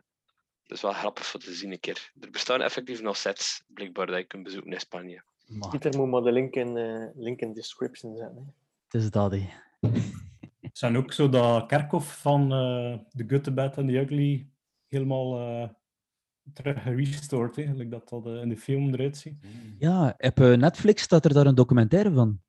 dat 0.66 0.76
is 0.76 0.82
wel 0.82 0.92
grappig 0.92 1.26
voor 1.26 1.40
te 1.40 1.54
zien 1.54 1.72
een 1.72 1.80
keer. 1.80 2.12
Er 2.20 2.30
bestaan 2.30 2.62
effectief 2.62 3.02
nog 3.02 3.16
sets, 3.16 3.62
blijkbaar, 3.66 4.06
dat 4.06 4.16
je 4.16 4.24
kunt 4.24 4.42
bezoeken 4.42 4.72
in 4.72 4.80
Spanje. 4.80 5.22
Pieter 5.70 5.96
moet 5.96 6.10
maar 6.10 6.22
de 6.22 6.32
link 6.32 6.54
in, 6.54 6.76
eh 6.76 7.06
link 7.14 7.40
in 7.40 7.48
de 7.48 7.54
description 7.54 8.16
zetten. 8.16 8.36
hè. 8.36 8.42
het 8.84 8.94
is 9.02 9.10
dat. 9.10 9.34
Het 10.72 10.80
zijn 10.80 10.96
ook 10.96 11.12
zo 11.12 11.28
dat 11.28 11.66
kerkhof 11.66 12.20
van 12.20 12.48
The 12.48 13.24
Good, 13.26 13.44
The 13.44 13.52
Bad 13.52 13.78
and 13.78 13.88
The 13.88 13.98
Ugly 13.98 14.50
helemaal 14.88 15.38
eh 15.38 15.68
terug 16.52 16.82
gerestored, 16.82 17.56
hè, 17.56 17.66
gelijk 17.66 17.90
dat 17.90 18.08
dat 18.08 18.26
eh, 18.26 18.40
in 18.40 18.48
de 18.48 18.56
film 18.56 18.94
eruit 18.94 19.16
ziet. 19.16 19.44
Ja, 19.78 20.14
op 20.18 20.40
eh, 20.40 20.56
Netflix 20.56 21.02
staat 21.02 21.24
er 21.24 21.34
daar 21.34 21.46
een 21.46 21.54
documentaire 21.54 22.12
van. 22.12 22.42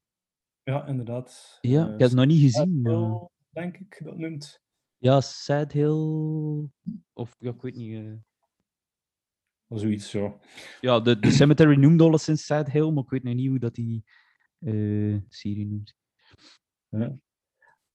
Ja, 0.64 0.86
inderdaad. 0.88 1.58
Ja, 1.62 1.84
ik 1.84 1.90
heb 1.90 2.00
het 2.00 2.14
nog 2.14 2.26
niet 2.26 2.42
gezien. 2.42 2.82
Maar- 2.82 3.28
denk 3.50 3.78
ik, 3.78 4.02
dat 4.04 4.18
noemt. 4.18 4.62
Ja, 4.98 5.22
Sad 5.22 5.72
Hill. 5.72 6.68
Of 7.14 7.36
ja, 7.40 7.52
ik 7.52 7.62
weet 7.62 7.76
niet. 7.76 8.22
Of 9.68 9.80
zoiets, 9.80 10.10
zo. 10.10 10.40
Ja, 10.82 11.00
de, 11.00 11.20
de 11.20 11.32
Cemetery 11.32 11.76
noemt 11.76 12.02
alleszins 12.02 12.46
Sad 12.46 12.72
Hill, 12.72 12.92
maar 12.92 13.04
ik 13.04 13.10
weet 13.10 13.24
nog 13.24 13.34
niet 13.34 13.48
hoe 13.48 13.60
dat 13.60 13.76
die 13.76 14.04
eh, 14.60 15.18
serie 15.30 15.66
noemt. 15.68 15.96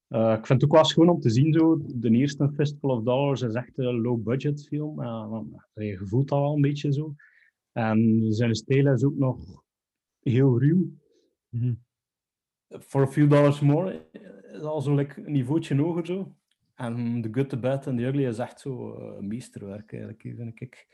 Eh, 0.08 0.32
ik 0.38 0.46
vind 0.46 0.60
het 0.60 0.64
ook 0.64 0.76
wel 0.76 0.84
schoon 0.84 1.08
om 1.08 1.20
te 1.20 1.30
zien, 1.30 1.52
zo, 1.52 1.80
de 1.86 2.10
eerste 2.10 2.50
Fistful 2.54 2.90
of 2.90 3.02
Dollars 3.02 3.42
is 3.42 3.54
echt 3.54 3.78
een 3.78 4.00
low-budget 4.00 4.66
film. 4.66 5.00
Uh, 5.00 5.40
je 5.74 5.98
voelt 6.06 6.28
dat 6.28 6.38
wel 6.38 6.54
een 6.54 6.60
beetje 6.60 6.92
zo. 6.92 7.14
En 7.72 8.26
zijn 8.28 8.54
stijl 8.54 8.92
is 8.92 9.04
ook 9.04 9.16
nog 9.16 9.62
heel 10.20 10.60
ruw. 10.60 10.90
Mhm. 11.48 11.74
For 12.80 13.02
a 13.02 13.06
few 13.06 13.30
dollars 13.30 13.60
more 13.60 14.06
is 14.52 14.62
al 14.62 14.80
zo 14.80 14.94
like, 14.94 15.26
een 15.26 15.32
niveautje 15.32 15.76
hoger 15.76 16.06
zo. 16.06 16.34
En 16.74 17.22
The 17.22 17.28
Good, 17.32 17.48
The 17.48 17.56
Bad 17.56 17.86
and 17.86 17.98
The 17.98 18.04
Ugly 18.04 18.26
is 18.26 18.38
echt 18.38 18.60
zo 18.60 18.94
eh, 18.94 19.16
een 19.18 19.26
meesterwerk, 19.26 19.92
eigenlijk, 19.92 20.22
vind 20.22 20.60
ik. 20.60 20.86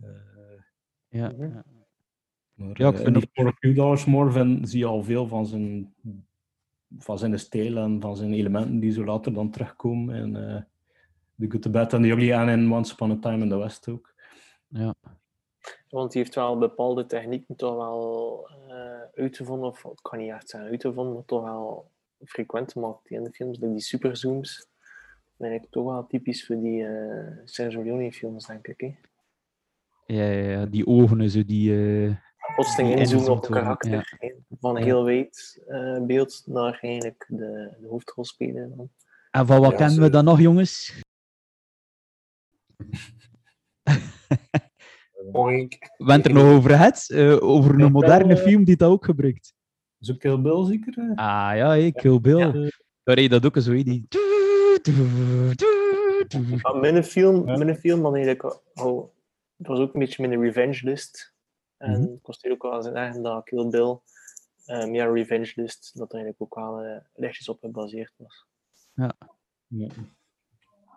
Eh, 0.00 0.08
Ja, 1.08 1.32
ja. 1.38 1.64
maar, 2.54 2.80
Ja, 2.80 2.88
ik 2.88 2.94
eh, 2.94 3.04
vind 3.04 3.16
in 3.16 3.28
For 3.32 3.46
a 3.46 3.52
Few 3.52 3.74
Dollars 3.74 4.04
More 4.04 4.30
vind, 4.30 4.70
zie 4.70 4.78
je 4.78 4.86
al 4.86 5.02
veel 5.02 5.26
van 5.26 5.46
zijn, 5.46 5.94
van 6.98 7.18
zijn 7.18 7.38
stijl 7.38 7.76
en 7.76 8.00
van 8.00 8.16
zijn 8.16 8.32
elementen 8.32 8.80
die 8.80 8.92
zo 8.92 9.04
later 9.04 9.32
dan 9.32 9.50
terugkomen 9.50 10.14
in 10.14 10.36
eh 10.36 10.62
The 11.38 11.50
Good, 11.50 11.62
The 11.62 11.70
Bad 11.70 11.94
and 11.94 12.02
The 12.04 12.10
Ugly 12.10 12.32
en 12.32 12.48
in 12.48 12.72
Once 12.72 12.92
Upon 12.92 13.10
a 13.10 13.16
Time 13.16 13.42
in 13.42 13.48
the 13.48 13.56
West 13.56 13.88
ook. 13.88 14.14
ja. 14.68 14.94
Want 15.88 16.12
die 16.12 16.22
heeft 16.22 16.34
wel 16.34 16.58
bepaalde 16.58 17.06
technieken 17.06 17.56
toch 17.56 17.76
wel 17.76 18.48
eh, 18.68 19.22
uitgevonden, 19.22 19.68
of 19.68 19.84
ik 19.84 19.98
kan 20.02 20.18
niet 20.18 20.30
echt 20.30 20.48
zeggen 20.48 20.70
uitgevonden, 20.70 21.14
maar 21.14 21.24
toch 21.24 21.42
wel 21.42 21.90
frequent 22.24 22.72
gemaakt 22.72 23.10
in 23.10 23.24
de 23.24 23.32
films. 23.32 23.58
Like 23.58 23.72
die 23.72 23.80
superzooms. 23.80 24.56
Dat 24.56 24.66
is 25.36 25.40
eigenlijk 25.46 25.72
toch 25.72 25.84
wel 25.84 26.06
typisch 26.06 26.46
voor 26.46 26.60
die 26.60 26.86
eh 26.86 27.38
Sergio 27.44 27.82
Leone 27.82 28.12
films, 28.12 28.46
denk 28.46 28.66
ik. 28.66 28.80
Hè. 28.80 28.94
Ja, 30.06 30.24
ja, 30.24 30.50
ja, 30.50 30.66
die 30.66 30.86
ogen 30.86 31.20
en 31.20 31.30
zo, 31.30 31.44
die... 31.44 31.72
eh, 32.06 32.16
Plotseling 32.54 32.98
inzoomen 32.98 33.30
op 33.30 33.42
karakter. 33.42 34.18
Van 34.60 34.76
een 34.76 34.82
heel 34.82 35.04
wijd 35.04 35.62
eh, 35.68 36.00
beeld 36.00 36.42
naar 36.46 36.78
eigenlijk 36.80 37.24
de, 37.28 37.76
de 37.80 37.86
hoofdrolspeler. 37.86 38.76
dan. 38.76 38.90
En 39.30 39.46
van 39.46 39.60
wat 39.60 39.70
Ja, 39.70 39.76
kennen 39.76 40.00
we 40.00 40.10
dan 40.10 40.24
nog, 40.24 40.40
jongens? 40.40 41.00
Boink. 45.32 45.72
We 45.78 45.88
hebben 45.96 46.16
het 46.16 46.26
er 46.26 46.32
nog 46.32 46.52
over 46.56 46.70
gehad, 46.70 47.06
eh, 47.08 47.42
over 47.42 47.80
een 47.80 47.92
moderne 47.92 48.34
eh, 48.34 48.42
film 48.42 48.64
die 48.64 48.76
dat 48.76 48.90
ook 48.90 49.04
gebruikt. 49.04 49.54
Zo 50.00 50.14
Kill 50.14 50.40
Bill 50.40 50.64
zeker? 50.64 50.94
Ah 51.14 51.52
ja, 51.56 51.68
hey, 51.68 51.92
Kill 51.92 52.20
Bill. 52.20 52.38
Ja. 52.38 52.70
Daar 53.02 53.16
reed 53.16 53.30
dat 53.30 53.46
ook 53.46 53.56
zo, 53.58 53.72
die... 53.72 54.06
Maar 56.62 56.76
mijn 56.76 57.04
film, 57.04 57.48
Ja. 57.48 57.56
mijn 57.56 57.76
film 57.76 58.14
eigenlijk 58.14 58.60
oh, 58.74 59.10
het 59.56 59.66
was 59.66 59.78
ook 59.78 59.94
een 59.94 60.00
beetje 60.00 60.26
mijn 60.28 60.40
revenge 60.40 60.80
list. 60.82 61.31
En 61.82 62.00
Mhm. 62.00 62.12
ik 62.12 62.26
was 62.26 62.44
ook 62.44 62.62
wel 62.62 62.72
het 62.72 62.84
zeggen 62.84 63.22
dat 63.22 63.44
Kill 63.44 63.68
Bill 63.68 63.98
um, 64.66 64.94
ja, 64.94 65.04
revenge 65.06 65.52
list, 65.54 65.90
dat 65.98 66.12
er 66.12 66.18
eigenlijk 66.18 66.42
ook 66.42 66.54
wel 66.54 66.80
eh, 66.84 67.00
lichtjes 67.14 67.48
op 67.48 67.58
gebaseerd 67.60 68.12
was. 68.16 68.46
Ja. 68.94 69.14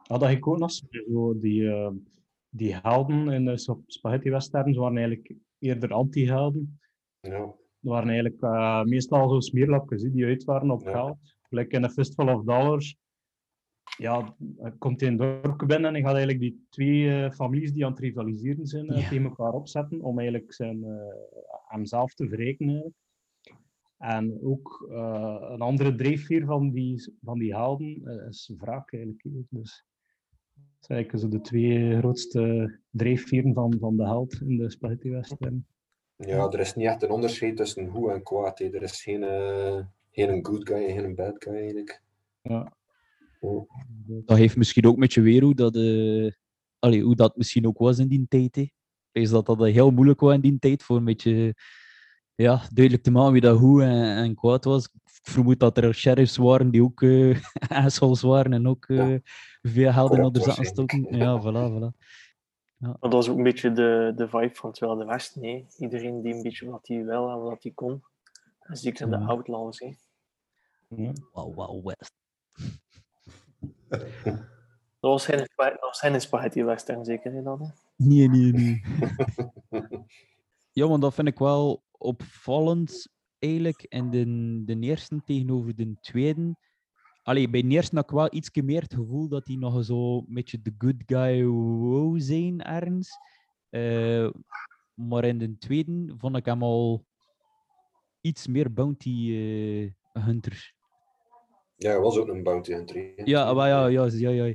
Had 0.04 0.20
dat 0.20 0.30
ik 0.30 0.48
ook 0.48 0.58
nog 0.58 0.72
zo 0.72 1.39
die, 1.39 1.70
eh, 1.70 1.92
die 2.50 2.75
helden 2.75 3.27
in 3.32 3.46
de 3.46 3.58
sp- 3.58 3.84
spaghetti 3.88 4.30
westerns 4.30 4.77
waren 4.77 4.98
eigenlijk 4.98 5.34
eerder 5.60 5.94
anti-helden. 5.94 6.80
Ja. 7.20 7.39
Dat 7.39 7.58
waren 7.80 8.10
eigenlijk 8.10 8.42
eh, 8.42 8.84
meestal 8.84 9.30
zo 9.30 9.39
smeerlapjes 9.39 10.01
die 10.04 10.25
uit 10.25 10.44
waren 10.44 10.72
op 10.72 10.84
Ja. 10.84 10.92
geld. 10.92 11.18
Gelijk 11.42 11.72
in 11.72 11.84
A 11.84 11.89
Fistful 11.89 12.27
of 12.36 12.44
Dollars. 12.44 12.98
Ja, 13.98 14.36
er 14.62 14.72
komt 14.77 15.01
in 15.01 15.08
een 15.08 15.18
dorp 15.18 15.58
binnen 15.68 15.86
en 15.86 15.94
hij 15.94 16.01
gaat 16.01 16.15
eigenlijk 16.15 16.39
die 16.39 16.65
twee 16.70 17.24
eh, 17.24 17.32
families 17.32 17.72
die 17.74 17.86
aan 17.86 17.92
het 17.92 18.00
rivaliseren 18.00 18.65
zijn 18.68 18.88
eh, 18.88 19.01
Ja. 19.01 19.10
tegen 19.10 19.24
elkaar 19.25 19.54
opzetten 19.54 20.01
om 20.01 20.20
eigenlijk 20.20 20.54
zijn, 20.54 20.84
eh, 20.84 21.15
hemzelf 21.68 22.13
te 22.13 22.27
wreken. 22.27 22.68
Eigenlijk. 22.70 22.96
En 23.98 24.39
ook 24.44 24.88
eh, 24.92 25.38
een 25.50 25.62
andere 25.62 25.96
drijfveer 25.96 26.46
van 26.46 26.72
die, 26.72 27.13
van 27.24 27.39
die 27.39 27.56
helden 27.56 28.25
is 28.30 28.54
wraak 28.58 28.94
eigenlijk. 28.94 29.25
Dus 29.50 29.86
dat 30.54 30.86
zijn 30.86 30.98
eigenlijk 31.00 31.20
zo 31.20 31.38
de 31.39 31.44
twee 31.44 31.98
grootste 31.98 32.80
drijfveren 32.89 33.54
van, 33.54 33.77
van 33.80 33.98
de 33.98 34.04
held 34.04 34.42
in 34.42 34.58
de 34.58 34.70
spaghetti 34.70 35.10
western. 35.10 35.65
ja, 36.15 36.50
er 36.50 36.60
is 36.60 36.75
niet 36.75 36.86
echt 36.88 37.04
een 37.04 37.10
onderscheid 37.10 37.58
tussen 37.58 37.88
goed 37.89 38.10
en 38.12 38.24
kwaad. 38.24 38.60
Er 38.60 38.82
is 38.82 39.04
geen, 39.04 39.24
eh, 39.24 39.80
geen 40.12 40.46
good 40.46 40.68
guy 40.68 40.86
en 40.86 41.00
geen 41.00 41.15
bad 41.15 41.36
guy 41.44 41.54
eigenlijk. 41.56 42.01
Ja. 42.42 42.74
Ja. 44.07 44.21
Dat 44.25 44.37
heeft 44.37 44.55
misschien 44.57 44.85
ook 44.85 44.93
een 44.93 44.99
beetje 44.99 45.21
weer 45.21 45.43
hoe 45.43 45.55
dat, 45.55 45.75
eh, 45.75 46.31
allee, 46.79 47.01
hoe 47.01 47.15
dat 47.15 47.37
misschien 47.37 47.67
ook 47.67 47.77
was 47.77 47.99
in 47.99 48.07
die 48.07 48.25
tijd. 48.29 48.55
hè. 48.55 48.65
Is 49.11 49.29
dat 49.29 49.45
dat 49.45 49.63
heel 49.65 49.91
moeilijk 49.91 50.19
was 50.19 50.33
in 50.33 50.41
die 50.41 50.59
tijd 50.59 50.83
voor 50.83 50.97
een 50.97 51.03
beetje 51.05 51.55
ja, 52.35 52.61
duidelijk 52.73 53.03
te 53.05 53.11
maken 53.11 53.31
wie 53.31 53.41
dat 53.41 53.57
goed 53.59 53.81
en, 53.81 54.03
en 54.15 54.35
kwaad 54.35 54.63
was. 54.63 54.85
Ik 54.85 54.91
vermoed 55.03 55.59
dat 55.59 55.77
er 55.77 55.93
sheriffs 55.93 56.37
waren 56.37 56.71
die 56.71 56.83
ook 56.83 57.01
eh 57.01 57.39
assholes 57.85 58.21
waren 58.21 58.53
en 58.53 58.67
ook 58.67 58.85
eh, 58.85 59.15
veel 59.61 59.91
helden 59.91 60.41
zaten 60.41 60.65
stoken. 60.65 61.01
waarschijnlijk. 61.01 61.43
Ja, 61.45 61.51
voilà, 61.51 61.71
voilà. 61.73 61.97
Maar 62.77 62.97
dat 62.99 63.13
was 63.13 63.29
ook 63.29 63.38
een 63.38 63.43
beetje 63.43 63.71
de, 63.71 64.13
de 64.15 64.27
vibe 64.29 64.55
van 64.55 64.69
het 64.69 64.79
Wilde 64.79 65.05
Westen. 65.05 65.43
hè. 65.43 65.65
Iedereen 65.77 66.21
die 66.21 66.34
een 66.34 66.41
beetje 66.41 66.69
wat 66.69 66.88
hij 66.88 67.05
wil 67.05 67.29
en 67.29 67.39
wat 67.41 67.63
hij 67.63 67.71
kon. 67.71 68.03
En 68.60 68.75
zeker 68.77 69.10
de 69.10 69.17
Ja. 69.17 69.25
outlaws. 69.25 69.79
hè. 69.79 69.93
Ja. 70.88 71.12
Wow, 71.31 71.55
wow, 71.55 71.86
West. 71.86 72.13
Dat 74.99 75.13
was 75.13 75.25
geen, 75.25 75.38
dat 75.38 75.80
was 75.80 75.99
geen 75.99 76.21
spaghetti 76.21 76.63
western, 76.63 77.06
zeker 77.06 77.32
hè? 77.34 77.41
Nee, 77.95 78.30
nee, 78.30 78.51
nee. 78.51 78.84
ja, 80.71 80.88
want 80.88 81.01
dat 81.01 81.13
vind 81.13 81.28
ik 81.28 81.39
wel 81.39 81.84
opvallend, 81.91 83.10
eigenlijk, 83.39 83.86
in 83.89 84.10
de, 84.10 84.63
de 84.65 84.80
eerste 84.80 85.21
tegenover 85.25 85.75
de 85.75 85.95
tweede. 86.01 86.56
Allee, 87.23 87.49
bij 87.49 87.62
de 87.62 87.67
eerste 87.67 87.95
had 87.95 88.04
ik 88.04 88.10
wel 88.10 88.28
iets 88.32 88.51
meer 88.51 88.82
het 88.82 88.93
gevoel 88.93 89.28
dat 89.28 89.47
hij 89.47 89.56
nog 89.56 89.84
zo 89.84 90.17
een 90.17 90.34
beetje 90.34 90.62
de 90.62 90.73
good 90.78 91.04
guy 91.06 91.45
wou 91.45 92.19
zijn, 92.19 92.62
ergens. 92.62 93.10
Eh, 93.69 94.30
maar 94.93 95.25
in 95.25 95.38
de 95.38 95.58
tweede 95.58 96.13
vond 96.17 96.38
ik 96.38 96.45
hem 96.45 96.63
al 96.63 97.06
iets 98.21 98.47
meer 98.47 98.73
bounty 98.73 99.32
eh, 99.32 100.23
hunter. 100.23 100.74
Ja, 101.75 101.89
hij 101.91 101.99
was 101.99 102.17
ook 102.17 102.27
een 102.27 102.43
bounty 102.43 102.71
hunter. 102.73 102.95
hè. 102.95 103.11
Ja, 103.23 103.53
maar 103.53 103.67
ja, 103.67 103.88
ja, 103.88 104.07
ja, 104.11 104.29
ja. 104.29 104.53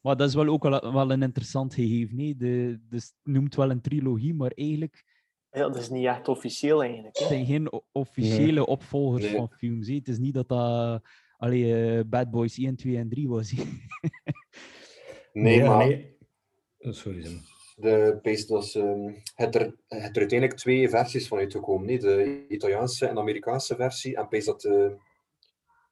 Maar 0.00 0.16
dat 0.16 0.28
is 0.28 0.34
wel 0.34 0.48
ook 0.48 0.62
wel, 0.62 0.92
wel 0.92 1.10
een 1.10 1.22
interessant 1.22 1.74
gegeven. 1.74 2.18
hè. 2.18 2.34
De, 2.36 2.80
dus 2.88 3.04
het 3.04 3.14
noemt 3.34 3.54
wel 3.54 3.70
een 3.70 3.80
trilogie, 3.80 4.34
maar 4.34 4.50
eigenlijk 4.54 5.04
Ja, 5.50 5.60
dat 5.60 5.76
is 5.76 5.88
niet 5.90 6.06
echt 6.06 6.28
officieel 6.28 6.82
eigenlijk. 6.82 7.18
het 7.18 7.28
Hè. 7.28 7.34
zijn 7.34 7.46
geen 7.46 7.82
officiële 7.92 8.66
opvolgers 8.66 9.24
Nee. 9.24 9.34
van 9.36 9.50
films. 9.50 9.88
hè. 9.88 9.94
Het 9.94 10.08
is 10.08 10.18
niet 10.18 10.34
dat 10.34 10.48
dat 10.48 11.02
allee, 11.36 11.96
eh, 11.98 12.04
Bad 12.06 12.30
Boys 12.30 12.58
1, 12.58 12.76
2 12.76 12.96
en 12.96 13.08
3 13.08 13.28
was. 13.28 13.52
Nee, 15.32 15.56
Ja, 15.56 15.66
maar 15.76 15.86
nee. 15.86 16.16
Oh, 16.78 16.92
sorry. 16.92 17.26
De 17.76 18.18
beest 18.22 18.48
was, 18.48 18.74
ehm, 18.74 19.12
het, 19.34 19.54
er, 19.54 19.60
het 19.88 20.14
er 20.16 20.20
uiteindelijk 20.20 20.52
twee 20.58 20.88
versies 20.88 21.28
van 21.28 21.38
uitgekomen. 21.38 21.88
hè. 21.88 21.98
De 21.98 22.44
Italiaanse 22.48 23.06
en 23.06 23.14
de 23.14 23.20
Amerikaanse 23.20 23.74
versie. 23.76 24.16
En 24.16 24.28
pees 24.28 24.44
dat, 24.44 24.64
eh, 24.64 24.86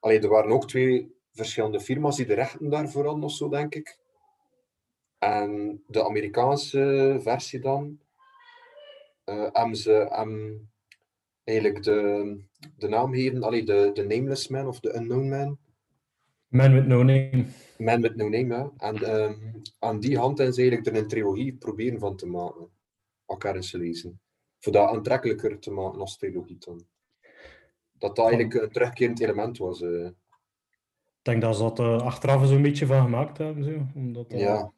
allee, 0.02 0.20
er 0.20 0.28
waren 0.28 0.50
ook 0.50 0.68
twee 0.68 1.14
verschillende 1.32 1.80
firma's 1.80 2.16
die 2.16 2.26
de 2.26 2.34
rechten 2.34 2.70
daarvoor 2.70 3.04
hadden 3.04 3.24
of 3.24 3.32
zo, 3.32 3.48
denk 3.48 3.74
ik. 3.74 3.98
En 5.18 5.82
de 5.86 6.04
Amerikaanse 6.04 7.16
versie 7.20 7.60
dan, 7.60 8.00
eh 9.24 9.48
hebben 9.52 9.76
ze 9.76 10.06
hem 10.10 10.70
eigenlijk 11.44 11.84
de, 11.84 12.38
de 12.76 12.88
naam 12.88 13.12
gegeven, 13.12 13.42
allee, 13.42 13.64
de, 13.64 13.90
de 13.94 14.02
Nameless 14.02 14.48
Man 14.48 14.66
of 14.66 14.80
de 14.80 14.94
Unknown 14.94 15.28
Man. 15.28 15.58
Man 16.52 16.72
with 16.72 16.86
no 16.86 17.02
name. 17.02 17.46
Man 17.78 18.00
met 18.00 18.16
No 18.16 18.28
Name, 18.28 18.54
ja. 18.54 18.72
En 18.76 18.96
ehm, 19.02 19.34
aan 19.78 20.00
die 20.00 20.18
hand 20.18 20.38
hebben 20.38 20.54
ze 20.54 20.60
eigenlijk 20.60 20.90
er 20.90 21.02
een 21.02 21.08
trilogie 21.08 21.54
proberen 21.54 21.98
van 21.98 22.16
te 22.16 22.26
maken. 22.26 22.68
Elkaar 23.26 23.54
eens 23.54 23.70
te 23.70 23.78
lezen. 23.78 24.20
Voor 24.58 24.72
dat 24.72 24.88
aantrekkelijker 24.88 25.58
te 25.58 25.70
maken 25.70 26.00
als 26.00 26.16
trilogie 26.16 26.56
dan. 26.58 26.86
Dat 28.02 28.16
dat 28.16 28.26
eigenlijk 28.26 28.54
een 28.62 28.70
terugkerend 28.70 29.20
element 29.20 29.58
was. 29.58 29.80
eh. 29.82 30.04
Ik 30.06 31.28
denk 31.30 31.42
dat 31.42 31.56
ze 31.56 31.62
dat 31.62 31.78
eh, 31.78 31.96
achteraf 32.00 32.46
zo'n 32.46 32.62
beetje 32.62 32.86
van 32.86 33.02
gemaakt 33.02 33.38
hebben. 33.38 33.64
Zo. 33.64 33.86
Omdat, 33.94 34.30
dat- 34.30 34.40
ja. 34.40 34.72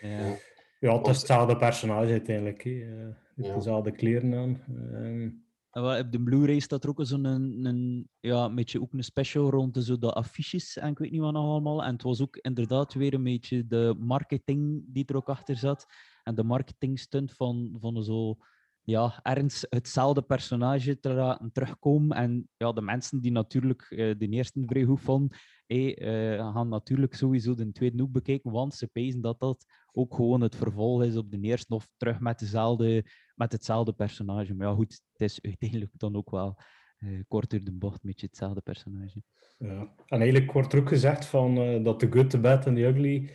Ja. 0.00 0.36
ja, 0.80 0.96
het 0.98 1.06
is 1.06 1.16
hetzelfde 1.16 1.56
personage 1.56 2.10
uiteindelijk. 2.10 2.62
hè. 2.62 2.70
Eh, 2.70 3.14
Ja. 3.36 3.54
Dezelfde 3.54 3.90
kleren 3.92 4.34
aan. 4.34 4.60
Ehm, 4.92 5.30
En 5.70 5.82
wel, 5.82 5.98
op 5.98 6.12
de 6.12 6.22
Blu-ray 6.22 6.58
staat 6.58 6.84
er 6.84 6.90
ook 6.90 7.00
zo'n 7.02 7.24
een, 7.24 7.64
een, 7.64 8.08
ja, 8.20 8.44
een 8.44 8.54
beetje 8.54 8.80
ook 8.80 8.92
een 8.92 9.04
special 9.04 9.50
rond 9.50 9.74
de, 9.74 9.82
zo 9.82 9.98
de 9.98 10.12
affiches 10.12 10.76
en 10.76 10.90
ik 10.90 10.98
weet 10.98 11.10
niet 11.10 11.20
wat 11.20 11.32
nog 11.32 11.44
allemaal. 11.44 11.84
En 11.84 11.92
het 11.92 12.02
was 12.02 12.22
ook 12.22 12.36
inderdaad 12.36 12.94
weer 12.94 13.14
een 13.14 13.22
beetje 13.22 13.66
de 13.66 13.94
marketing 13.98 14.84
die 14.86 15.04
er 15.06 15.16
ook 15.16 15.28
achter 15.28 15.56
zat. 15.56 15.86
En 16.24 16.34
de 16.34 16.44
marketing 16.44 16.98
stunt 16.98 17.32
van, 17.32 17.76
van 17.80 18.04
zo, 18.04 18.36
ja, 18.84 19.20
ergens 19.22 19.66
hetzelfde 19.68 20.22
personage 20.22 21.00
te 21.00 21.12
laten 21.12 21.52
terugkomen. 21.52 22.16
En 22.16 22.48
ja, 22.56 22.72
de 22.72 22.82
mensen 22.82 23.20
die 23.20 23.32
natuurlijk 23.32 23.82
eh, 23.82 24.14
de 24.18 24.28
eerste 24.28 24.62
vrij 24.66 24.84
goed 24.84 25.00
vonden, 25.00 25.38
eh, 25.66 26.36
eh, 26.36 26.54
gaan 26.54 26.68
natuurlijk 26.68 27.14
sowieso 27.14 27.54
de 27.54 27.72
tweede 27.72 28.02
ook 28.02 28.12
bekijken, 28.12 28.50
want 28.50 28.74
ze 28.74 28.86
pezen 28.86 29.20
dat 29.20 29.40
dat 29.40 29.64
ook 29.92 30.14
gewoon 30.14 30.40
het 30.40 30.56
vervolg 30.56 31.02
is 31.02 31.16
op 31.16 31.30
de 31.30 31.40
eerste 31.40 31.74
of 31.74 31.88
terug 31.96 32.20
met 32.20 32.38
dezelfde 32.38 33.04
met 33.34 33.52
hetzelfde 33.52 33.92
personage. 33.92 34.54
Maar 34.54 34.68
ja, 34.68 34.74
goed, 34.74 35.00
het 35.12 35.30
is 35.30 35.40
uiteindelijk 35.42 35.92
dan 35.96 36.16
ook 36.16 36.30
wel 36.30 36.56
eh 36.98 37.20
kort 37.28 37.50
door 37.50 37.64
de 37.64 37.72
bocht 37.72 38.02
met 38.02 38.20
hetzelfde 38.20 38.60
personage. 38.60 39.22
Ja. 39.58 39.94
En 40.06 40.20
eigenlijk 40.20 40.52
wordt 40.52 40.72
er 40.72 40.78
ook 40.78 40.88
gezegd 40.88 41.24
van, 41.24 41.58
eh, 41.58 41.84
dat 41.84 41.98
The 41.98 42.10
Good, 42.10 42.30
The 42.30 42.38
Bad 42.38 42.66
and 42.66 42.76
The 42.76 42.82
Ugly 42.82 43.30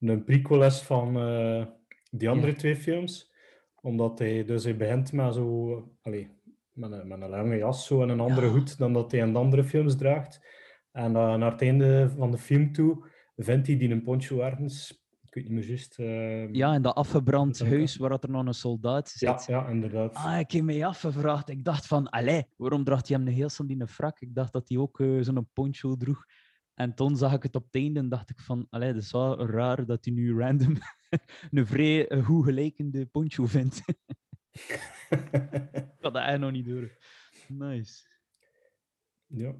een 0.00 0.24
prequel 0.24 0.64
is 0.64 0.80
van 0.80 1.16
eh, 1.16 1.66
die 2.10 2.28
andere 2.28 2.54
twee 2.54 2.76
films. 2.76 3.31
Omdat 3.82 4.18
hij, 4.18 4.44
dus 4.44 4.64
hij 4.64 4.76
begint 4.76 5.12
met 5.12 5.34
zo, 5.34 5.76
allee, 6.02 6.28
met 6.72 6.92
een, 6.92 7.08
met 7.08 7.20
een 7.22 7.28
lange 7.28 7.56
jas 7.56 7.86
zo 7.86 8.02
en 8.02 8.08
een 8.08 8.20
andere 8.20 8.48
hoed 8.48 8.78
dan 8.78 8.92
dat 8.92 9.10
hij 9.10 9.20
in 9.20 9.32
de 9.32 9.38
andere 9.38 9.64
films 9.64 9.96
draagt. 9.96 10.40
En 10.92 11.16
eh, 11.16 11.34
naar 11.34 11.50
het 11.52 11.62
einde 11.62 12.10
van 12.16 12.30
de 12.30 12.38
film 12.38 12.72
toe 12.72 13.06
vindt 13.36 13.66
hij 13.66 13.76
die 13.76 13.90
een 13.90 14.02
poncho 14.02 14.40
ergens. 14.40 15.00
Ik 15.22 15.34
weet 15.34 15.44
niet 15.44 15.52
meer 15.52 15.68
juist. 15.68 15.98
ehm, 15.98 16.54
Ja, 16.54 16.74
in 16.74 16.82
dat 16.82 16.94
afgebrand 16.94 17.58
huis 17.60 17.96
waar 17.96 18.10
er 18.20 18.30
nog 18.30 18.46
een 18.46 18.54
soldaat 18.54 19.08
zit. 19.08 19.20
ja, 19.28 19.40
ja, 19.46 19.68
inderdaad. 19.68 20.14
Ah, 20.14 20.38
ik 20.38 20.50
heb 20.50 20.62
mij 20.64 20.86
afgevraagd. 20.86 21.48
Ik 21.48 21.64
dacht 21.64 21.86
van, 21.86 22.08
allee, 22.10 22.44
waarom 22.56 22.84
draagt 22.84 23.08
hij 23.08 23.16
hem 23.16 23.26
een 23.26 23.32
heel 23.32 23.48
snel 23.48 23.66
die 23.68 23.80
een 23.80 23.88
frak? 23.88 24.20
Ik 24.20 24.34
dacht 24.34 24.52
dat 24.52 24.68
hij 24.68 24.78
ook 24.78 25.00
eh, 25.00 25.16
zo'n 25.20 25.48
poncho 25.52 25.96
droeg. 25.96 26.24
En 26.74 26.94
toen 26.94 27.16
zag 27.16 27.32
ik 27.32 27.42
het 27.42 27.56
op 27.56 27.64
het 27.64 27.74
einde 27.74 28.00
en 28.00 28.08
dacht 28.08 28.30
ik 28.30 28.40
van, 28.40 28.66
allee, 28.70 28.92
dat 28.92 29.02
is 29.02 29.12
wel 29.12 29.46
raar 29.46 29.86
dat 29.86 30.04
hij 30.04 30.14
nu 30.14 30.38
random 30.38 30.76
een 31.50 31.66
vrij 31.66 32.08
eh, 32.08 32.24
goed 32.24 32.44
gelijkende 32.44 33.06
poncho 33.06 33.46
vindt. 33.46 33.82
ik 33.86 34.80
had 36.00 36.12
dat 36.12 36.14
eigenlijk 36.14 36.40
nog 36.40 36.50
niet 36.52 36.66
door. 36.66 36.90
Nice. 37.48 38.02
ja. 39.26 39.54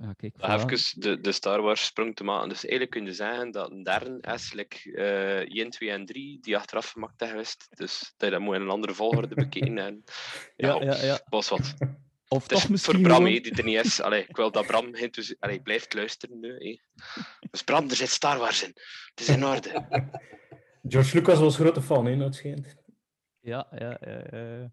Ja, 0.00 0.12
kijk, 0.12 0.34
voilà. 0.36 0.70
Even 0.70 1.00
de, 1.00 1.20
de 1.20 1.32
Star 1.32 1.62
Wars 1.62 1.84
sprong 1.84 2.16
te 2.16 2.24
maken. 2.24 2.48
Dus 2.48 2.62
eigenlijk 2.64 2.90
kun 2.90 3.04
je 3.04 3.12
zeggen 3.12 3.50
dat 3.50 3.70
een 3.70 3.82
derde 3.82 4.18
is, 4.32 4.52
like, 4.52 4.92
eh 4.92 5.58
1, 5.60 5.70
2 5.70 5.90
en 5.90 6.06
3, 6.06 6.38
die 6.40 6.56
achteraf 6.56 6.90
gemaakt 6.90 7.22
is 7.22 7.28
geweest. 7.28 7.66
Dus 7.70 8.14
dat 8.16 8.28
je 8.28 8.34
dat 8.34 8.40
moet 8.44 8.54
in 8.54 8.60
een 8.60 8.70
andere 8.70 8.94
volgorde 8.94 9.34
bekeken. 9.44 9.78
En, 9.78 10.04
Ja, 10.56 10.82
ja, 10.82 11.02
ja. 11.02 11.20
was 11.28 11.48
wat. 11.48 11.74
Of 12.28 12.42
Het 12.42 12.52
is 12.52 12.60
toch 12.60 12.68
misschien 12.70 12.94
voor 12.94 13.02
Bram, 13.02 13.24
die 13.24 13.50
er 13.54 13.64
niet 13.64 13.84
is. 13.84 14.00
Allee, 14.00 14.24
ik 14.28 14.36
wil 14.36 14.50
dat 14.50 14.66
Bram 14.66 14.94
Allee, 15.38 15.62
blijft 15.62 15.94
luisteren 15.94 16.40
nu. 16.40 16.48
hè. 16.58 16.78
Dus 17.50 17.62
Bram, 17.62 17.90
er 17.90 17.96
zit 17.96 18.08
Star 18.08 18.38
Wars 18.38 18.62
in. 18.62 18.72
Het 19.14 19.20
is 19.20 19.28
in 19.28 19.44
orde. 19.44 19.86
George 20.88 21.16
Lucas 21.16 21.38
was 21.38 21.56
grote 21.56 21.82
fan, 21.82 22.06
hè, 22.06 22.16
dat 22.16 22.34
schijnt. 22.34 22.76
Ja, 23.40 23.66
ja, 23.78 23.98
ja. 24.00 24.24
ja. 24.38 24.70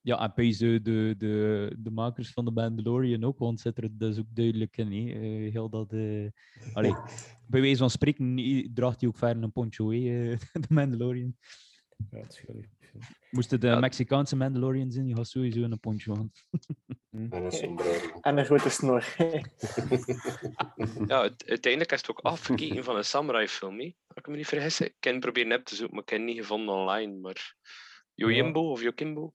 Ja, 0.00 0.20
en 0.22 0.32
pees 0.32 0.58
de, 0.58 0.80
de, 0.82 1.14
de, 1.18 1.74
de 1.78 1.90
makers 1.90 2.30
van 2.32 2.44
de 2.44 2.50
Mandalorian 2.50 3.24
ook, 3.24 3.38
want 3.38 3.60
zit 3.60 3.78
er 3.78 3.98
dus 3.98 4.18
ook 4.18 4.34
duidelijk 4.34 4.76
in. 4.76 4.92
hè. 4.92 5.12
Eh, 5.12 5.52
heel 5.52 5.68
dat, 5.68 5.92
eh 5.92 6.26
allee, 6.72 6.94
bij 7.48 7.60
wijze 7.60 7.76
van 7.76 7.90
spreken 7.90 8.38
i- 8.38 8.72
draagt 8.74 9.00
hij 9.00 9.08
ook 9.08 9.16
verder 9.16 9.42
een 9.42 9.52
poncho, 9.52 9.90
hè, 9.90 10.30
eh, 10.32 10.38
de 10.62 10.66
Mandalorian. 10.74 11.36
Ja, 12.10 12.18
het 12.18 12.32
is 12.32 12.38
gelijk. 12.38 12.68
Moest 13.30 13.50
het 13.50 13.60
de 13.60 13.66
Ja. 13.66 13.78
Mexicaanse 13.78 14.36
Mandalorian 14.36 14.90
zijn, 14.90 15.04
die 15.06 15.14
had 15.14 15.26
sowieso 15.28 15.62
een 15.62 15.80
poncho 15.80 16.14
aan. 16.14 16.30
En 17.10 17.44
een 17.44 17.52
sombrero. 17.52 18.18
En 18.20 18.38
een 18.38 18.44
grote 18.44 18.68
snor. 18.70 19.04
Ja, 21.06 21.30
uiteindelijk 21.46 21.92
is 21.92 22.00
het 22.00 22.10
ook 22.10 22.20
afgekeken 22.20 22.84
van 22.84 22.96
een 22.96 23.04
samurai-film. 23.04 23.78
hè. 23.78 23.84
Als 24.06 24.16
ik 24.16 24.26
me 24.26 24.36
niet 24.36 24.46
vergis. 24.46 24.78
hè. 24.78 24.84
Ik 24.84 24.94
heb 25.00 25.20
proberen 25.20 25.48
nep 25.48 25.64
te 25.64 25.74
zoeken, 25.74 25.94
maar 25.94 26.02
ik 26.04 26.10
heb 26.10 26.18
het 26.18 26.28
niet 26.28 26.38
gevonden 26.38 26.74
online. 26.74 27.18
Maar 27.18 27.54
Yojimbo 28.14 28.70
of 28.70 28.82
Yokimbo? 28.82 29.32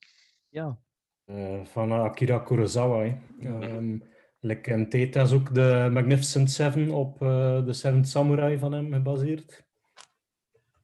Ja. 0.49 0.79
Eh, 1.25 1.65
van 1.65 1.91
Akira 1.91 2.39
Kurosawa. 2.39 3.03
hè. 3.03 3.17
Ehm 3.39 3.97
like 4.43 4.71
in 4.71 4.89
Theta 4.89 5.21
is 5.21 5.31
ook 5.31 5.53
de 5.53 5.89
Magnificent 5.91 6.51
Seven 6.51 6.89
op 6.91 7.21
eh, 7.21 7.65
de 7.65 7.73
Seven 7.73 8.05
Samurai 8.05 8.57
van 8.57 8.71
hem 8.71 8.93
gebaseerd. 8.93 9.63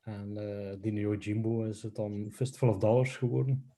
En 0.08 0.38
eh 0.38 0.76
die 0.82 0.94
Yojimbo 0.94 1.64
is 1.64 1.84
het 1.84 1.96
dan 1.96 2.28
Fistful 2.32 2.70
of 2.70 2.78
Dollars 2.78 3.18
geworden. 3.18 3.72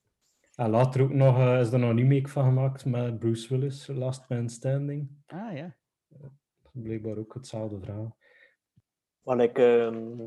En 0.55 0.69
later 0.69 1.01
ook 1.01 1.13
nog, 1.13 1.37
eh, 1.37 1.59
is 1.59 1.71
er 1.71 1.79
nog 1.79 1.89
een 1.89 1.97
remake 1.97 2.27
van 2.29 2.43
gemaakt 2.43 2.85
met 2.85 3.19
Bruce 3.19 3.47
Willis, 3.57 3.87
Last 3.87 4.29
Man 4.29 4.49
Standing. 4.49 5.07
Ah 5.27 5.55
ja. 5.55 5.75
Blijkbaar 6.71 7.17
ook 7.17 7.33
hetzelfde 7.33 7.79
verhaal. 7.79 8.17
Wat 9.21 9.39
ik, 9.41 9.57
ehm 9.57 10.17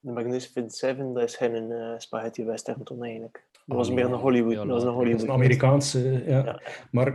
de 0.00 0.10
Magnificent 0.12 0.74
Seven, 0.74 1.12
dat 1.14 1.22
is 1.22 1.36
geen 1.36 1.70
uh, 1.70 1.94
spaghetti 1.98 2.44
western 2.44 2.82
toen 2.84 3.02
eigenlijk. 3.04 3.48
Dat 3.66 3.76
was 3.76 3.88
Ah, 3.88 3.94
meer 3.94 4.04
een 4.04 4.12
Hollywood. 4.12 4.52
Ja, 4.52 4.58
dat 4.58 4.68
was 4.68 4.82
een 4.82 4.88
Hollywood. 4.92 5.20
is 5.22 5.28
een 5.28 5.34
Amerikaanse, 5.34 6.22
ja. 6.26 6.44
Ja. 6.44 6.60
Maar 6.90 7.08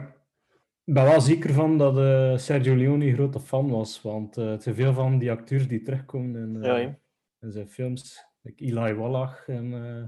ik 0.84 0.94
ben 0.94 1.04
wel 1.04 1.22
zeker 1.22 1.54
van 1.54 1.78
dat 1.78 1.98
eh, 1.98 2.38
Sergio 2.38 2.76
Leone 2.76 3.06
een 3.06 3.14
grote 3.14 3.40
fan 3.40 3.70
was. 3.70 4.02
Want 4.02 4.38
eh 4.38 4.54
te 4.54 4.74
veel 4.74 4.94
van 4.94 5.18
die 5.18 5.32
acteurs 5.32 5.68
die 5.68 5.82
terugkomen 5.82 6.36
in, 6.56 6.64
eh, 6.64 6.82
Ja. 6.84 6.98
In 7.40 7.52
zijn 7.52 7.70
films, 7.70 8.26
like 8.42 8.64
Eli 8.66 8.94
Wallach 8.94 9.48
en 9.48 9.74
eh 9.74 10.08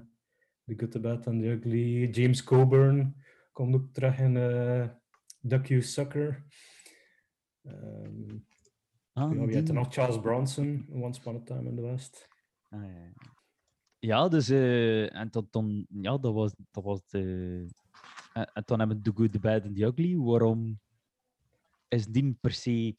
The 0.66 0.74
Good, 0.78 0.92
The 0.92 1.00
Bad 1.00 1.28
and 1.28 1.42
The 1.42 1.48
Ugly, 1.48 2.10
James 2.10 2.44
Coburn 2.44 3.16
komt 3.52 3.76
ook 3.76 3.94
terug 3.94 4.20
in 4.20 4.38
eh 4.38 4.90
Duck 5.42 5.68
You 5.68 5.82
Sucker. 5.82 6.46
Ehm 7.62 8.40
Ah, 9.14 9.34
ja, 9.36 9.46
wie 9.46 9.74
nog? 9.74 9.94
Charles 9.94 10.20
Bronson, 10.20 10.88
Once 10.90 11.20
Upon 11.20 11.36
a 11.36 11.40
Time 11.40 11.70
in 11.70 11.76
the 11.76 11.82
West. 11.82 12.28
Ah, 12.70 13.12
ja, 14.00 14.28
dus 14.28 14.50
eh, 14.50 15.16
en 15.16 15.30
dat 15.30 15.52
dan, 15.52 15.86
ja, 15.90 16.18
dat 16.18 16.34
was, 16.34 16.54
dat 16.72 16.84
was 16.84 17.06
de. 17.08 17.68
En, 18.34 18.52
en 18.54 18.64
dan 18.66 18.80
hebben 18.80 18.98
we 18.98 19.04
The 19.04 19.12
Good, 19.16 19.32
The 19.32 19.40
Bad 19.40 19.66
and 19.66 19.76
The 19.76 19.84
Ugly. 19.84 20.18
Waarom 20.18 20.80
is 21.88 22.06
die 22.06 22.38
per 22.42 22.52
se, 22.52 22.98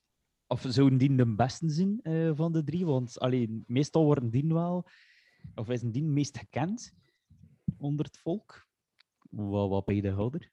of 0.53 0.65
zouden 0.69 0.99
die 0.99 1.17
de 1.17 1.35
beste 1.35 1.69
zijn 1.71 2.01
eh, 2.03 2.31
van 2.35 2.53
de 2.53 2.65
drie? 2.65 2.87
Want 2.87 3.19
alleen, 3.19 3.65
meestal 3.67 4.05
worden 4.05 4.31
die 4.31 4.55
wel, 4.55 4.85
of 5.55 5.69
is 5.69 5.81
die 5.81 6.03
meest 6.03 6.39
gekend 6.39 6.93
onder 7.79 8.05
het 8.05 8.19
volk? 8.19 8.67
Wat, 9.31 9.69
wat 9.69 9.85
ben 9.85 9.95
je 9.95 10.03
de 10.03 10.11
houder? 10.11 10.51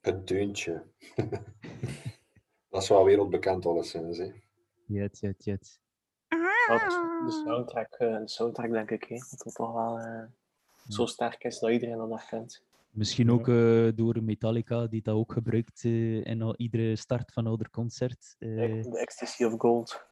Het 0.00 0.26
deuntje. 0.26 0.86
dat 2.70 2.82
is 2.82 2.88
wel 2.88 3.04
wereldbekend 3.04 3.66
alleszins. 3.66 4.18
Hè. 4.18 4.32
Jet, 4.86 5.18
jet, 5.18 5.44
jet. 5.44 5.80
De 6.28 7.42
soundtrack, 7.44 7.92
eh, 7.92 8.18
de 8.18 8.28
soundtrack 8.28 8.70
denk 8.70 8.90
ik, 8.90 9.04
hè, 9.04 9.16
dat 9.16 9.42
dat 9.44 9.54
toch 9.54 9.72
wel 9.72 9.98
eh, 9.98 10.24
zo 10.88 11.06
sterk 11.06 11.44
is 11.44 11.58
dat 11.58 11.70
iedereen 11.70 11.96
dat 11.96 12.08
herkent. 12.08 12.64
Misschien 12.98 13.30
ook 13.30 13.48
eh, 13.48 13.88
door 13.94 14.22
Metallica, 14.22 14.86
die 14.86 15.02
dat 15.02 15.14
ook 15.14 15.32
gebruikt 15.32 15.84
eh, 15.84 16.24
in 16.24 16.42
al- 16.42 16.56
iedere 16.56 16.96
start 16.96 17.32
van 17.32 17.46
ouder 17.46 17.70
concert. 17.70 18.34
eh. 18.38 18.48
De 18.48 18.98
Ecstasy 18.98 19.44
of 19.44 19.54
Gold. 19.58 20.06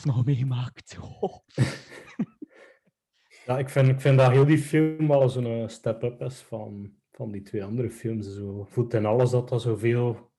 Zelf 0.00 0.16
nog 0.16 0.24
meegemaakt. 0.24 0.98
Oh. 1.20 1.38
Ja, 3.46 3.58
ik 3.58 3.68
vind, 3.68 3.88
ik 3.88 4.00
vind 4.00 4.18
dat 4.18 4.30
heel 4.30 4.46
die 4.46 4.58
film 4.58 5.08
wel 5.08 5.28
zo'n 5.28 5.46
eh, 5.46 5.68
step-up 5.68 6.20
is 6.20 6.40
van, 6.40 6.92
van 7.12 7.32
die 7.32 7.42
twee 7.42 7.64
andere 7.64 7.90
films. 7.90 8.34
Zo 8.34 8.66
voelt 8.70 8.94
in 8.94 9.06
alles 9.06 9.30
dat 9.30 9.48
dat 9.48 9.62
zoveel 9.62 10.30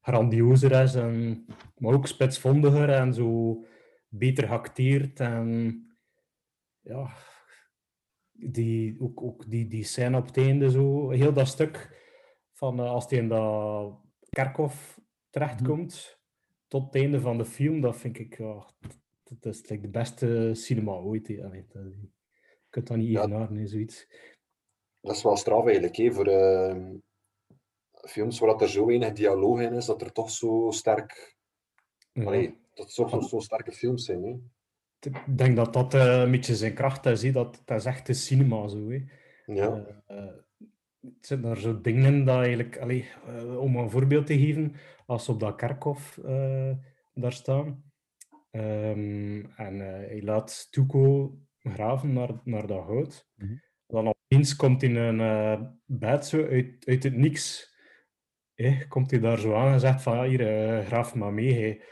grandiozer 0.00 0.82
is, 0.82 0.94
en, 0.94 1.46
maar 1.76 1.94
ook 1.94 2.06
spitsvondiger 2.06 2.88
en 2.88 3.14
zo 3.14 3.64
beter 4.08 4.48
geacteerd. 4.48 5.20
En 5.20 5.80
ja, 6.80 7.10
die, 8.32 9.00
ook, 9.00 9.22
ook 9.22 9.50
die, 9.50 9.68
die 9.68 9.84
scène 9.84 10.16
op 10.16 10.26
het 10.26 10.36
einde, 10.36 10.70
zo, 10.70 11.10
heel 11.10 11.32
dat 11.32 11.48
stuk 11.48 12.02
van 12.52 12.80
eh, 12.80 12.90
als 12.90 13.06
hij 13.08 13.18
in 13.18 13.28
dat 13.28 13.98
kerkhof 14.30 15.00
terechtkomt, 15.30 16.23
tot 16.74 16.84
het 16.84 16.94
einde 16.94 17.20
van 17.20 17.38
de 17.38 17.44
film, 17.44 17.80
dat 17.80 17.96
vind 17.96 18.18
ik, 18.18 18.38
ja, 18.38 18.66
dat 19.24 19.54
is 19.54 19.68
like, 19.68 19.82
de 19.82 19.88
beste 19.88 20.50
cinema 20.54 20.92
ooit. 20.92 21.28
hè. 21.28 21.44
Allee, 21.44 21.64
dat, 21.68 21.82
je 21.82 22.08
kunt 22.68 22.86
dat 22.86 22.96
niet 22.96 23.10
Ja. 23.10 23.20
evenaren, 23.20 23.56
hè, 23.56 23.66
zoiets. 23.66 24.06
Dat 25.00 25.16
is 25.16 25.22
wel 25.22 25.36
straf 25.36 25.64
eigenlijk, 25.64 25.96
hè, 25.96 26.12
voor 26.12 26.26
ehm, 26.26 26.94
films 28.08 28.38
waar 28.38 28.50
dat 28.50 28.62
er 28.62 28.68
zo 28.68 28.86
weinig 28.86 29.12
dialoog 29.12 29.60
in 29.60 29.72
is, 29.72 29.86
dat 29.86 30.02
er 30.02 30.12
toch 30.12 30.30
zo 30.30 30.70
sterk... 30.70 31.36
Ja. 32.12 32.24
Allee, 32.24 32.58
dat 32.74 32.86
het 32.86 32.94
toch 32.94 33.10
zo, 33.10 33.20
zo 33.20 33.38
sterke 33.38 33.72
films 33.72 34.04
zijn. 34.04 34.22
Hè. 34.22 34.36
Ik 35.10 35.38
denk 35.38 35.56
dat 35.56 35.72
dat 35.72 35.94
eh, 35.94 36.20
een 36.20 36.30
beetje 36.30 36.56
zijn 36.56 36.74
kracht 36.74 37.06
is. 37.06 37.22
hè. 37.22 37.30
Dat, 37.30 37.62
dat 37.64 37.78
is 37.78 37.84
echt 37.84 38.06
de 38.06 38.14
cinema 38.14 38.68
zo. 38.68 38.88
Hè. 38.90 39.04
Ja. 39.46 39.84
Eh, 40.06 40.18
eh, 40.18 40.34
het 41.04 41.26
zijn 41.26 41.40
daar 41.40 41.56
zo 41.58 41.80
dingen 41.80 42.14
in 42.14 42.24
dat 42.24 42.38
eigenlijk, 42.38 42.78
allee, 42.78 43.08
eh, 43.26 43.56
om 43.58 43.76
een 43.76 43.90
voorbeeld 43.90 44.26
te 44.26 44.38
geven, 44.38 44.74
als 45.06 45.24
ze 45.24 45.30
op 45.32 45.40
dat 45.40 45.56
kerkhof 45.56 46.18
eh, 46.18 46.70
daar 47.14 47.32
staan 47.32 47.84
ehm, 48.50 49.44
en 49.56 49.80
eh, 49.80 50.08
hij 50.08 50.20
laat 50.22 50.66
Tuco 50.70 51.34
graven 51.58 52.12
naar, 52.12 52.30
naar 52.44 52.66
dat 52.66 52.84
hout, 52.84 53.28
Mhm. 53.36 53.54
dan 53.86 54.08
opeens 54.28 54.56
komt 54.56 54.82
in 54.82 54.96
een 54.96 55.20
eh, 55.20 55.60
bed 55.84 56.26
zo 56.26 56.44
uit, 56.46 56.86
uit 56.86 57.02
het 57.02 57.16
niks. 57.16 57.72
hè, 58.54 58.86
komt 58.88 59.10
hij 59.10 59.20
daar 59.20 59.38
zo 59.38 59.54
aan 59.54 59.72
en 59.72 59.80
zegt 59.80 60.02
van 60.02 60.16
ja, 60.16 60.24
hier, 60.24 60.40
eh, 60.78 60.86
graaf 60.86 61.14
maar 61.14 61.32
mee. 61.32 61.82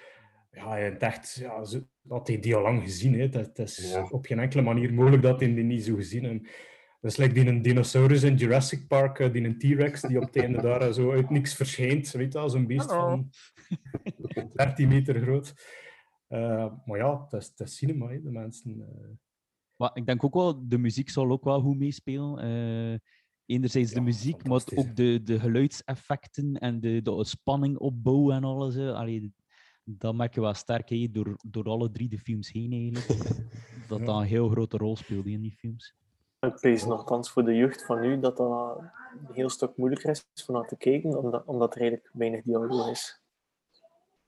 Ja, 0.50 0.78
echt, 0.78 1.34
ja, 1.34 1.64
zo, 1.64 1.80
dat 2.02 2.28
hij 2.28 2.38
die 2.38 2.56
al 2.56 2.62
lang 2.62 2.82
gezien. 2.82 3.18
Hè. 3.18 3.28
Dat, 3.28 3.56
dat 3.56 3.68
is 3.68 3.92
Ja. 3.92 4.06
op 4.10 4.26
geen 4.26 4.38
enkele 4.38 4.62
manier 4.62 4.94
mogelijk 4.94 5.22
dat 5.22 5.40
hij 5.40 5.54
die 5.54 5.64
niet 5.64 5.84
zo 5.84 5.94
gezien 5.94 6.24
heeft. 6.24 6.50
Dat 7.02 7.10
is 7.10 7.16
like 7.16 7.34
die 7.34 7.46
een 7.46 7.62
dinosaurus 7.62 8.22
in 8.22 8.36
Jurassic 8.36 8.86
Park, 8.88 9.18
eh, 9.18 9.32
die 9.32 9.44
een 9.44 9.58
T-Rex 9.58 10.00
die 10.00 10.16
op 10.16 10.22
het 10.24 10.36
einde 10.36 10.60
daar 10.62 10.80
eh, 10.82 10.92
zo 10.92 11.12
uit 11.12 11.30
niks 11.30 11.54
verschijnt. 11.54 12.10
Weet 12.10 12.32
je 12.32 12.38
wel, 12.38 12.48
zo'n 12.50 12.66
beest 12.66 12.92
van 12.92 13.30
13 14.54 14.88
meter 14.88 15.20
groot. 15.20 15.54
Eh, 16.28 16.72
maar 16.86 16.98
ja, 16.98 17.22
het 17.22 17.32
is, 17.42 17.46
het 17.56 17.60
is 17.68 17.76
cinema, 17.76 18.08
hè. 18.08 18.22
de 18.22 18.30
mensen... 18.30 18.80
eh, 18.80 19.08
Maar 19.76 19.90
ik 19.94 20.06
denk 20.06 20.24
ook 20.24 20.34
wel, 20.34 20.68
de 20.68 20.78
muziek 20.78 21.10
zal 21.10 21.30
ook 21.30 21.44
wel 21.44 21.60
goed 21.60 21.78
meespelen. 21.78 22.38
Eh, 22.38 22.98
enerzijds 23.46 23.92
de 23.92 24.00
muziek, 24.00 24.44
maar 24.44 24.62
ook 24.74 24.96
de, 24.96 25.20
de 25.22 25.40
geluidseffecten 25.40 26.54
en 26.58 26.80
de, 26.80 27.02
de 27.02 27.24
spanning 27.24 27.76
opbouwen 27.78 28.36
en 28.36 28.44
alles. 28.44 28.76
Allee, 28.76 29.32
dat 29.84 30.14
merk 30.14 30.34
je 30.34 30.40
wel 30.40 30.54
sterk 30.54 30.88
hè, 30.88 31.08
door, 31.10 31.36
door 31.48 31.64
alle 31.64 31.90
drie 31.90 32.08
de 32.08 32.18
films 32.18 32.52
heen 32.52 32.72
eigenlijk. 32.72 33.28
dat 33.88 33.98
Ja. 33.98 34.04
dat 34.04 34.16
een 34.20 34.26
heel 34.26 34.48
grote 34.48 34.76
rol 34.76 34.96
speelde 34.96 35.30
in 35.30 35.40
die 35.40 35.54
films. 35.56 35.94
Ik 36.46 36.60
pees 36.60 36.84
nogthans 36.84 37.30
voor 37.30 37.44
de 37.44 37.54
jeugd 37.54 37.84
van 37.84 38.00
nu 38.00 38.20
dat 38.20 38.36
dat 38.36 38.78
een 39.28 39.34
heel 39.34 39.48
stuk 39.48 39.76
moeilijker 39.76 40.10
is 40.10 40.24
van 40.44 40.54
naar 40.54 40.66
te 40.66 40.76
kijken, 40.76 41.18
omdat, 41.18 41.42
omdat 41.44 41.74
er 41.74 41.80
eigenlijk 41.80 42.10
weinig 42.12 42.42
dialoog 42.42 42.90
is. 42.90 43.20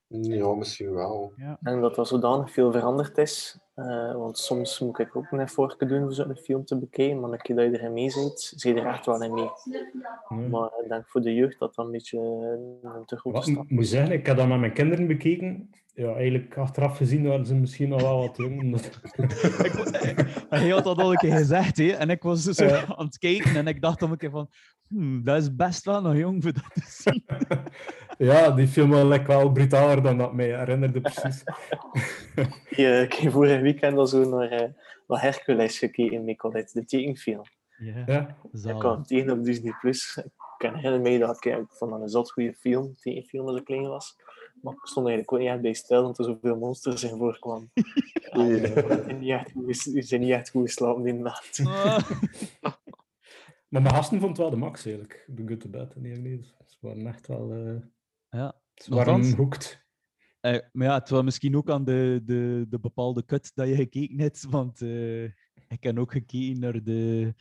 Ja, 0.07 0.55
misschien 0.55 0.93
wel. 0.93 1.33
En 1.63 1.81
dat 1.81 1.99
er 1.99 2.07
zodanig 2.07 2.53
veel 2.53 2.73
veranderd 2.73 3.19
is. 3.19 3.59
eh, 3.75 4.15
want 4.15 4.39
soms 4.39 4.81
moet 4.81 4.99
ik 4.99 5.17
ook 5.17 5.31
een 5.31 5.41
effort 5.41 5.89
doen 5.89 6.03
om 6.03 6.13
zo'n 6.13 6.37
film 6.37 6.65
te 6.65 6.79
bekijken, 6.79 7.21
maar 7.21 7.31
een 7.31 7.41
keer 7.41 7.57
dat 7.57 7.65
je 7.65 7.79
erin 7.79 7.93
mee 7.93 8.11
zit, 8.11 8.41
zit 8.41 8.63
je 8.63 8.81
er 8.81 8.87
echt 8.87 9.07
wel 9.07 9.23
in 9.23 9.35
mee. 9.35 9.51
Maar 10.49 10.71
ik 10.83 10.89
denk 10.89 11.09
voor 11.09 11.21
de 11.21 11.35
jeugd 11.35 11.59
dat 11.59 11.75
dat 11.75 11.85
een 11.85 11.91
beetje 11.93 12.19
een 12.19 13.05
te 13.07 13.17
grote 13.17 13.37
Wat, 13.39 13.47
stap 13.47 13.65
ik 13.65 13.71
moet 13.71 13.87
zeggen, 13.87 14.15
ik 14.15 14.27
heb 14.27 14.37
dat 14.37 14.49
met 14.49 14.61
mijn 14.61 14.73
kinderen 14.73 15.07
bekeken. 15.07 15.71
Ja, 15.95 16.15
eigenlijk 16.15 16.59
achteraf 16.59 16.97
gezien 16.97 17.27
waren 17.29 17.47
ze 17.47 17.55
misschien 17.55 17.89
nog 17.89 18.01
wel 18.03 18.19
wat 18.19 18.37
jong. 18.37 18.61
omdat- 18.61 19.01
Hij 20.51 20.69
had 20.69 20.85
dat 20.85 20.99
al 20.99 21.11
een 21.11 21.17
keer 21.19 21.37
gezegd, 21.37 21.77
hè? 21.77 21.89
en 21.91 22.11
ik 22.11 22.23
was 22.23 22.45
dus 22.45 22.57
zo 22.57 22.65
Ja. 22.65 22.85
aan 22.97 23.05
het 23.07 23.19
kijken 23.19 23.57
en 23.57 23.67
ik 23.67 23.81
dacht 23.81 24.01
dan 24.01 24.11
een 24.11 24.17
keer 24.17 24.31
van, 24.31 24.49
hmm, 24.89 25.25
dat 25.25 25.37
is 25.43 25.55
best 25.55 25.85
wel 25.85 26.01
nog 26.03 26.17
jong 26.17 26.43
voor 26.43 26.53
dat 26.53 26.71
te 26.75 26.83
zien. 26.87 27.25
ja, 28.19 28.51
die 28.51 28.67
film 28.69 28.91
was 28.91 29.03
like, 29.05 29.27
wel 29.27 29.53
brutaler 29.53 30.03
dan 30.03 30.19
dat 30.19 30.33
mij 30.35 30.59
herinnerde 30.59 31.01
precies. 31.01 31.43
Je, 32.71 33.01
ik 33.05 33.13
heb 33.13 33.33
vorige 33.33 33.61
weekend 33.61 33.97
al 33.99 34.07
zo 34.07 34.29
naar, 34.39 34.49
eh, 34.51 34.69
naar 35.07 35.23
Hercules 35.23 35.79
gekeken 35.79 36.25
met 36.25 36.37
Colette, 36.37 36.81
de 36.81 36.85
tekenfilm. 36.87 37.43
Ja, 37.79 38.03
Ja, 38.07 38.37
Ik 38.53 38.79
kwam 38.79 39.03
tegen 39.03 39.31
op 39.31 39.45
Disney+. 39.45 39.73
Plus. 39.81 40.17
Ik 40.59 40.71
herinner 40.73 41.01
me 41.01 41.19
dat 41.19 41.45
ik, 41.45 41.57
ik 41.59 41.67
vond 41.69 41.91
dat 41.91 42.01
een 42.01 42.09
zot 42.09 42.33
goede 42.33 42.55
film, 42.55 42.95
tekenfilm 42.97 43.47
als 43.49 43.57
ik 43.59 43.65
klein 43.65 43.89
was. 43.89 44.17
Maar 44.65 44.73
ik 44.75 44.87
stond 44.87 45.07
eigenlijk 45.07 45.33
ook 45.33 45.39
niet 45.39 45.49
echt 45.49 45.61
bij 45.61 45.73
stil, 45.73 46.01
omdat 46.01 46.19
er 46.19 46.25
zoveel 46.25 46.57
monsters 46.57 47.03
in 47.03 47.17
voorkwamen. 47.19 47.71
Ja, 49.21 49.47
die 49.55 49.65
ges- 49.67 49.85
die 49.85 50.03
zijn 50.03 50.21
niet 50.21 50.31
echt 50.31 50.51
goed 50.51 50.63
geslapen 50.67 51.07
in 51.07 51.17
de 51.17 51.23
nacht. 51.23 51.61
Ah. 51.65 52.11
maar 53.69 53.83
mijn 53.83 53.91
gasten 53.95 54.19
vond 54.19 54.31
het 54.31 54.39
wel 54.41 54.51
de 54.51 54.57
max 54.57 54.85
eigenlijk. 54.85 55.29
The 55.37 55.43
Good, 55.47 55.61
The 55.61 55.69
Bad 55.69 55.95
en 55.95 56.03
die 56.03 56.17
niet. 56.19 56.55
Ze 56.67 56.77
waren 56.81 57.07
echt 57.07 57.27
wel... 57.27 57.53
eh 57.53 57.77
ja. 58.31 58.61
ze 58.75 58.95
waren 58.95 59.13
Nochtans, 59.13 59.35
hooked. 59.37 59.85
eh, 60.41 60.59
maar 60.73 60.87
ja, 60.87 60.95
het 60.99 61.09
was 61.09 61.23
misschien 61.23 61.57
ook 61.57 61.71
aan 61.71 61.85
de, 61.85 62.21
de, 62.25 62.67
de 62.69 62.79
bepaalde 62.81 63.25
cut 63.25 63.51
dat 63.55 63.69
je 63.69 63.75
gekeken 63.75 64.19
hebt, 64.21 64.47
want 64.51 64.81
eh, 64.83 65.25
ik 65.69 65.79
heb 65.81 65.99
ook 65.99 66.13
gekeken 66.13 66.59
naar 66.61 66.83
de... 66.83 67.35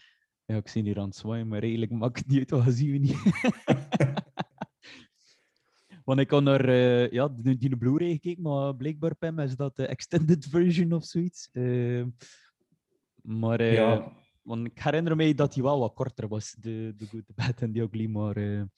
Ja, 0.45 0.55
ik 0.55 0.67
zie 0.67 0.83
hier 0.83 0.99
aan 0.99 1.05
het 1.05 1.15
zwaaien, 1.15 1.47
maar 1.47 1.61
eigenlijk 1.61 1.91
maakt 1.91 2.17
het 2.17 2.27
niet 2.27 2.51
uit, 2.53 2.65
wat 2.65 2.73
zien 2.73 2.91
we 2.91 2.97
niet. 2.97 3.17
Want 6.03 6.19
ik 6.19 6.29
had 6.29 6.43
naar 6.43 6.69
eh, 6.69 7.11
ja, 7.11 7.27
die, 7.27 7.57
die 7.57 7.77
Blu-ray 7.77 8.11
gekeken, 8.11 8.43
maar 8.43 8.75
blijkbaar 8.75 9.15
Pim 9.15 9.39
is 9.39 9.55
dat 9.55 9.75
de 9.75 9.87
extended 9.87 10.45
version 10.55 10.93
of 10.93 11.05
zoiets. 11.05 11.49
Eh, 11.51 12.03
maar 13.21 13.59
eh, 13.59 13.73
Ja. 13.73 14.11
want 14.41 14.65
ik 14.65 14.79
herinner 14.79 15.15
me 15.15 15.35
dat 15.35 15.53
die 15.53 15.63
wel 15.63 15.79
wat 15.79 15.93
korter 15.93 16.27
was, 16.27 16.51
de, 16.59 16.93
de 16.97 17.05
Good, 17.05 17.25
The 17.25 17.33
Bad 17.33 17.61
en 17.61 17.73
the 17.73 17.79
Ugly, 17.79 18.05
maar... 18.05 18.35
en, 18.35 18.71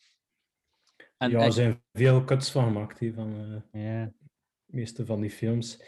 ja, 1.18 1.40
er 1.40 1.52
zijn 1.52 1.82
veel 1.94 2.24
cuts 2.24 2.52
van 2.52 2.64
gemaakt 2.64 3.00
hè, 3.00 3.14
van 3.14 3.34
de 3.72 4.12
meeste 4.66 5.06
van 5.06 5.22
die 5.22 5.32
films. 5.32 5.84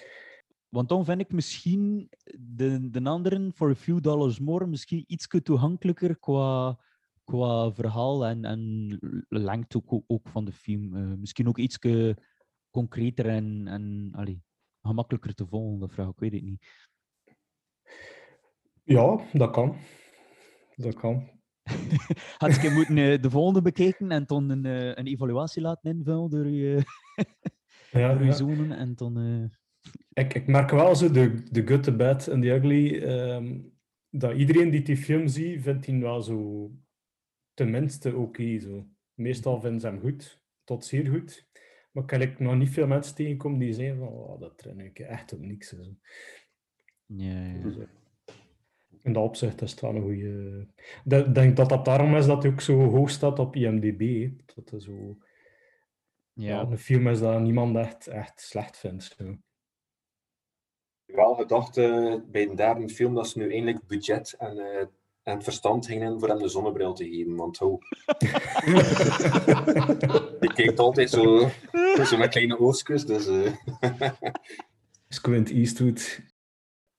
Want 0.69 0.89
dan 0.89 1.05
vind 1.05 1.21
ik 1.21 1.31
misschien 1.31 2.09
de, 2.39 2.89
de 2.89 3.03
anderen 3.03 3.53
voor 3.53 3.69
a 3.69 3.75
few 3.75 4.01
dollars 4.01 4.39
more 4.39 4.67
misschien 4.67 5.03
iets 5.07 5.27
toegankelijker 5.43 6.17
qua, 6.17 6.79
qua 7.27 7.71
verhaal 7.73 8.25
en, 8.25 8.45
en 8.45 8.97
lengte 9.29 9.81
ook, 9.85 10.03
ook 10.07 10.29
van 10.29 10.45
de 10.45 10.51
film. 10.51 10.95
Eh, 10.95 11.17
misschien 11.17 11.47
ook 11.47 11.57
iets 11.57 11.79
concreter 12.69 13.25
en, 13.25 13.67
en 13.67 14.09
allee, 14.11 14.41
gemakkelijker 14.81 15.33
te 15.33 15.47
volgen, 15.47 15.79
dat 15.79 15.93
vraag 15.93 16.09
ik, 16.09 16.19
weet 16.19 16.33
het 16.33 16.43
niet. 16.43 16.65
Ja, 18.83 19.25
dat 19.33 19.51
kan. 19.51 19.75
Dat 20.75 20.95
kan. 20.95 21.29
Had 22.37 22.61
je 22.61 22.69
moeten 22.69 22.97
eh, 22.97 23.21
de 23.21 23.29
volgende 23.29 23.61
bekijken 23.61 24.11
en 24.11 24.25
dan 24.25 24.49
een, 24.49 24.65
eh, 24.65 24.87
een 24.87 25.07
evaluatie 25.07 25.61
laten 25.61 25.91
invullen 25.91 26.29
door 26.29 26.47
je, 26.47 26.83
Ja, 27.91 28.11
door 28.13 28.21
je 28.21 28.25
ja. 28.25 28.31
zonen 28.31 28.71
en 28.71 28.95
dan... 28.95 29.51
Ik, 30.13 30.33
ik 30.33 30.47
merk 30.47 30.71
wel 30.71 30.95
zo, 30.95 31.11
de, 31.11 31.43
de 31.51 31.67
Good, 31.67 31.83
The 31.83 31.95
Bad 31.95 32.27
en 32.27 32.41
The 32.41 32.47
Ugly, 32.47 33.03
ehm, 33.03 33.59
dat 34.09 34.35
iedereen 34.35 34.69
die 34.69 34.81
die 34.81 34.97
film 34.97 35.27
ziet, 35.27 35.61
vindt 35.61 35.85
die 35.85 36.01
wel 36.01 36.21
zo 36.21 36.71
tenminste 37.57 38.15
oké. 38.15 38.59
zo. 38.59 38.87
Meestal 39.13 39.61
vinden 39.61 39.79
ze 39.79 39.87
hem 39.87 39.99
goed, 39.99 40.41
tot 40.63 40.85
zeer 40.85 41.07
goed. 41.07 41.47
Maar 41.91 42.03
ik 42.03 42.09
heb 42.09 42.19
like, 42.19 42.43
nog 42.43 42.55
niet 42.55 42.69
veel 42.69 42.87
mensen 42.87 43.15
tegenkomen 43.15 43.59
die 43.59 43.73
zeggen 43.73 43.97
van, 43.97 44.07
oh, 44.07 44.39
dat 44.39 44.57
train 44.57 44.79
ik 44.79 44.99
echt 44.99 45.33
op 45.33 45.39
niks. 45.39 45.69
Zo. 45.69 45.77
ja, 47.05 47.45
ja. 47.45 47.61
Dus, 47.63 47.77
eh, 47.77 47.87
in 49.01 49.13
dat 49.13 49.23
opzicht 49.23 49.61
is 49.61 49.71
het 49.71 49.79
wel 49.79 49.95
een 49.95 50.01
goede. 50.01 50.67
Ik 51.25 51.35
denk 51.35 51.57
dat 51.57 51.69
dat 51.69 51.85
daarom 51.85 52.15
is 52.15 52.25
dat 52.25 52.43
hij 52.43 52.51
ook 52.51 52.61
zo 52.61 52.89
hoog 52.89 53.09
staat 53.09 53.39
op 53.39 53.55
IMDb. 53.55 54.29
Dat 54.55 54.69
het 54.69 54.83
zo 54.83 55.17
ja. 56.33 56.47
ja. 56.47 56.61
een 56.61 56.77
film 56.77 57.07
is 57.07 57.19
dat 57.19 57.41
niemand 57.41 57.75
echt, 57.75 58.07
echt 58.07 58.41
slecht 58.41 58.77
vindt. 58.77 59.03
Zo. 59.03 59.37
wel 61.05 61.35
gedacht 61.35 61.77
eh, 61.77 62.15
bij 62.25 62.47
de 62.47 62.55
derde 62.55 62.89
film 62.89 63.13
dat 63.13 63.27
ze 63.27 63.37
nu 63.37 63.51
eindelijk 63.51 63.87
budget 63.87 64.35
en, 64.37 64.57
eh, 64.57 64.87
en 65.27 65.33
het 65.33 65.43
verstand 65.43 65.85
gingen 65.85 66.01
hebben 66.01 66.19
voor 66.19 66.29
hem 66.29 66.37
de 66.39 66.47
zonnebril 66.47 66.93
te 66.93 67.03
geven. 67.09 67.35
Want 67.35 67.57
hoe... 67.57 67.79
Je 70.39 70.51
kijkt 70.55 70.79
altijd 70.79 71.09
zo, 71.09 71.49
zo 72.05 72.17
met 72.17 72.29
kleine 72.29 72.59
oogstjes, 72.59 73.05
dus... 73.05 73.27
eh, 73.27 73.53
Squint 75.09 75.49
Eastwood. 75.49 76.21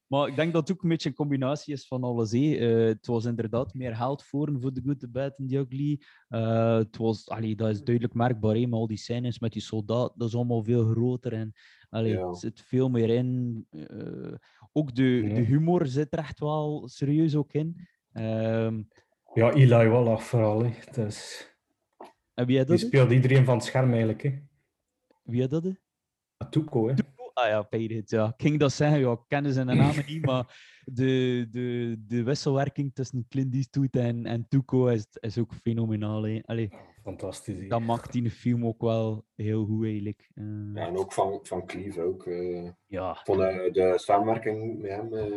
Maar 0.07 0.29
ik 0.29 0.37
denk 0.37 0.53
dat 0.53 0.69
het 0.69 0.77
ook 0.77 0.83
een 0.83 0.89
beetje 0.89 1.09
een 1.09 1.15
combinatie 1.15 1.73
is 1.75 1.87
van 1.87 2.03
alles. 2.05 2.33
Eh, 2.33 2.85
het 2.85 3.07
was 3.07 3.25
inderdaad 3.25 3.75
meer 3.75 3.95
geld 3.97 4.23
voor 4.23 4.53
voor 4.61 4.73
The 4.73 4.83
Good, 4.85 5.01
The 5.01 5.09
Bad 5.09 5.35
en 5.39 5.47
The 5.47 5.57
Ugly. 5.57 6.01
Eh, 6.29 6.77
het 6.77 6.97
was, 6.97 7.29
allee, 7.29 7.57
dat 7.57 7.69
is 7.69 7.83
duidelijk 7.83 8.15
merkbaar, 8.15 8.55
hè, 8.55 8.61
met 8.61 8.73
al 8.73 8.87
die 8.87 8.97
scènes 8.97 9.39
met 9.39 9.53
die 9.53 9.63
soldaat, 9.63 10.13
dat 10.17 10.29
is 10.29 10.35
allemaal 10.35 10.63
veel 10.65 10.85
groter 10.91 11.33
en 11.33 11.53
allee, 11.91 12.13
Ja. 12.13 12.27
er 12.27 12.37
zit 12.37 12.61
veel 12.61 12.89
meer 12.89 13.11
in. 13.11 13.67
Eh, 13.71 14.33
ook 14.73 14.95
de, 14.95 15.03
Ja. 15.05 15.35
de 15.35 15.41
humor 15.41 15.87
zit 15.87 16.13
er 16.13 16.19
echt 16.19 16.39
wel 16.39 16.89
serieus 16.89 17.35
ook 17.35 17.53
in. 17.53 17.89
Ehm, 18.19 18.83
Ja, 19.35 19.53
Eli 19.53 19.89
Wallach 19.89 20.23
vooral. 20.23 20.63
Hè. 20.65 20.71
Het 20.71 20.97
is... 20.97 21.49
en 22.35 22.47
wie 22.47 22.59
had 22.59 22.67
Die 22.67 22.77
dat? 22.77 22.81
hè? 22.81 22.87
speelt 22.87 23.11
iedereen 23.11 23.45
van 23.45 23.55
het 23.55 23.65
scherm 23.65 23.91
eigenlijk. 23.91 24.23
Hè. 24.23 24.39
Wie 25.23 25.41
had 25.41 25.51
dat? 25.51 25.63
hè? 25.65 25.71
Tuco, 26.51 26.89
hè. 26.89 26.95
Ah 27.35 27.49
ja, 27.49 27.63
Pirate, 27.63 28.17
ja. 28.17 28.27
Ik 28.27 28.35
ging 28.43 28.59
dat 28.59 28.73
zeggen, 28.73 28.99
ja, 29.01 29.13
ik 29.13 29.19
kende 29.29 29.53
zijn 29.53 29.67
namen 29.67 30.05
niet, 30.07 30.25
maar 30.27 30.79
de, 30.85 31.47
de, 31.51 31.97
de 32.07 32.23
wisselwerking 32.23 32.95
tussen 32.95 33.27
Clint 33.29 33.55
Eastwood 33.55 33.97
en, 33.97 34.27
en 34.27 34.47
Tuco 34.49 34.87
is, 34.87 35.07
is 35.21 35.39
ook 35.39 35.53
fenomenaal. 35.63 36.23
hè. 36.23 36.41
Allee, 36.45 36.71
Fantastisch. 37.03 37.61
hè. 37.61 37.67
dat 37.67 37.81
maakt 37.81 38.13
die 38.13 38.31
film 38.31 38.67
ook 38.67 38.81
wel 38.81 39.25
heel 39.35 39.65
goed 39.65 39.85
eigenlijk. 39.85 40.31
Eh, 40.35 40.45
ja, 40.75 40.87
en 40.87 40.97
ook 40.97 41.13
van, 41.13 41.41
van 41.43 41.67
Cleave 41.67 42.03
ook. 42.03 42.27
eh. 42.27 42.71
ja. 42.87 43.11
Ik 43.11 43.21
vond 43.25 43.41
eh, 43.41 43.73
de 43.73 43.93
samenwerking 43.97 44.79
met 44.81 44.91
hem 44.91 45.15
eh, 45.15 45.37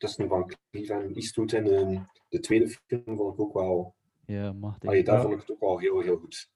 tussen 0.00 0.28
Van 0.28 0.52
Cleef 0.70 0.88
en 0.88 1.14
Eastwood 1.14 1.52
in 1.52 1.66
eh, 1.66 2.00
de 2.28 2.40
tweede 2.40 2.68
film 2.68 3.02
vond 3.16 3.32
ik 3.34 3.40
ook 3.40 3.54
wel... 3.54 3.94
Ja, 4.26 4.52
machtig. 4.52 4.88
Allee, 4.88 5.04
daar 5.04 5.16
Ja. 5.16 5.22
vond 5.22 5.34
ik 5.34 5.40
het 5.40 5.50
ook 5.50 5.60
wel 5.60 5.78
heel, 5.78 6.00
heel 6.00 6.16
goed. 6.16 6.50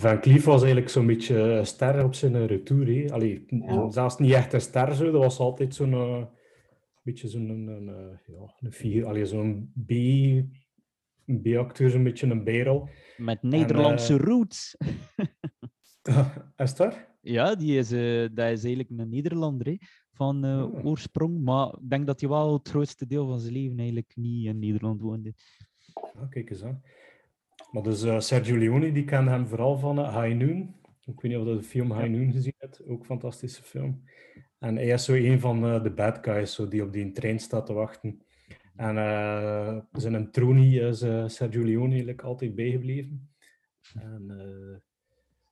Van 0.00 0.20
Cleef 0.20 0.44
was 0.44 0.60
eigenlijk 0.60 0.90
zo'n 0.90 1.06
beetje 1.06 1.36
een 1.38 1.66
ster 1.66 2.04
op 2.04 2.14
zijn 2.14 2.46
retour. 2.46 2.86
Hè. 2.86 3.12
Allee, 3.12 3.44
Ja. 3.46 3.90
Zelfs 3.90 4.18
niet 4.18 4.32
echt 4.32 4.52
een 4.52 4.60
ster, 4.60 4.94
zo. 4.94 5.10
dat 5.10 5.22
was 5.22 5.38
altijd 5.38 5.74
zo'n 5.74 5.92
eh, 5.92 6.24
beetje 7.02 7.28
zo'n 7.28 7.48
een, 7.48 7.66
een, 7.66 7.88
eh, 7.88 8.18
ja, 8.26 8.54
een 8.60 9.04
allee, 9.04 9.26
zo'n 9.26 9.72
B, 9.86 9.90
een 9.90 11.40
B-acteur, 11.42 11.90
zo'n 11.90 12.04
beetje 12.04 12.26
een 12.26 12.44
bijrol. 12.44 12.88
Met 13.16 13.42
Nederlandse 13.42 14.14
eh, 14.14 14.20
roots. 14.20 14.76
is 16.56 16.74
dat? 16.74 17.06
Ja, 17.20 17.54
die 17.54 17.78
is, 17.78 17.92
eh, 17.92 18.28
dat 18.34 18.50
is 18.50 18.64
eigenlijk 18.64 18.90
een 18.90 19.08
Nederlander 19.08 19.66
hè, 19.66 19.76
van 20.18 20.44
eh, 20.44 20.62
Oh. 20.64 20.84
oorsprong. 20.84 21.40
Maar 21.44 21.68
ik 21.68 21.90
denk 21.90 22.06
dat 22.06 22.20
hij 22.20 22.28
wel 22.28 22.52
het 22.52 22.68
grootste 22.68 23.06
deel 23.06 23.26
van 23.26 23.40
zijn 23.40 23.52
leven 23.52 23.76
eigenlijk 23.78 24.12
niet 24.16 24.46
in 24.46 24.58
Nederland 24.58 25.00
woonde. 25.00 25.32
Ja, 26.14 26.26
kijk 26.30 26.50
eens 26.50 26.62
aan. 26.62 26.82
Maar 27.70 27.82
dus 27.82 28.02
eh, 28.02 28.20
Sergio 28.20 28.56
Leone, 28.56 28.92
die 28.92 29.04
kende 29.04 29.30
hem 29.30 29.46
vooral 29.46 29.78
van 29.78 29.98
eh, 29.98 30.22
High 30.22 30.36
Noon. 30.36 30.74
Ik 31.04 31.20
weet 31.20 31.32
niet 31.32 31.40
of 31.40 31.46
je 31.48 31.54
de 31.56 31.62
film 31.62 31.92
High 31.92 32.08
Noon 32.10 32.32
gezien 32.32 32.54
hebt. 32.58 32.86
Ook 32.86 32.98
een 33.00 33.04
fantastische 33.04 33.62
film. 33.62 34.02
En 34.58 34.76
hij 34.76 34.86
is 34.88 35.04
zo 35.04 35.12
een 35.14 35.40
van 35.40 35.82
de 35.82 35.92
bad 35.94 36.18
guys 36.22 36.54
zo, 36.54 36.68
die 36.68 36.82
op 36.82 36.92
die 36.92 37.12
trein 37.12 37.38
staat 37.38 37.66
te 37.66 37.72
wachten. 37.72 38.22
En 38.76 38.94
zijn 39.92 40.30
tronie 40.30 40.80
is 40.80 40.98
Sergio 41.26 41.64
Leone 41.64 41.88
eigenlijk 41.88 42.22
altijd 42.22 42.54
bijgebleven. 42.54 43.30
En, 43.94 44.24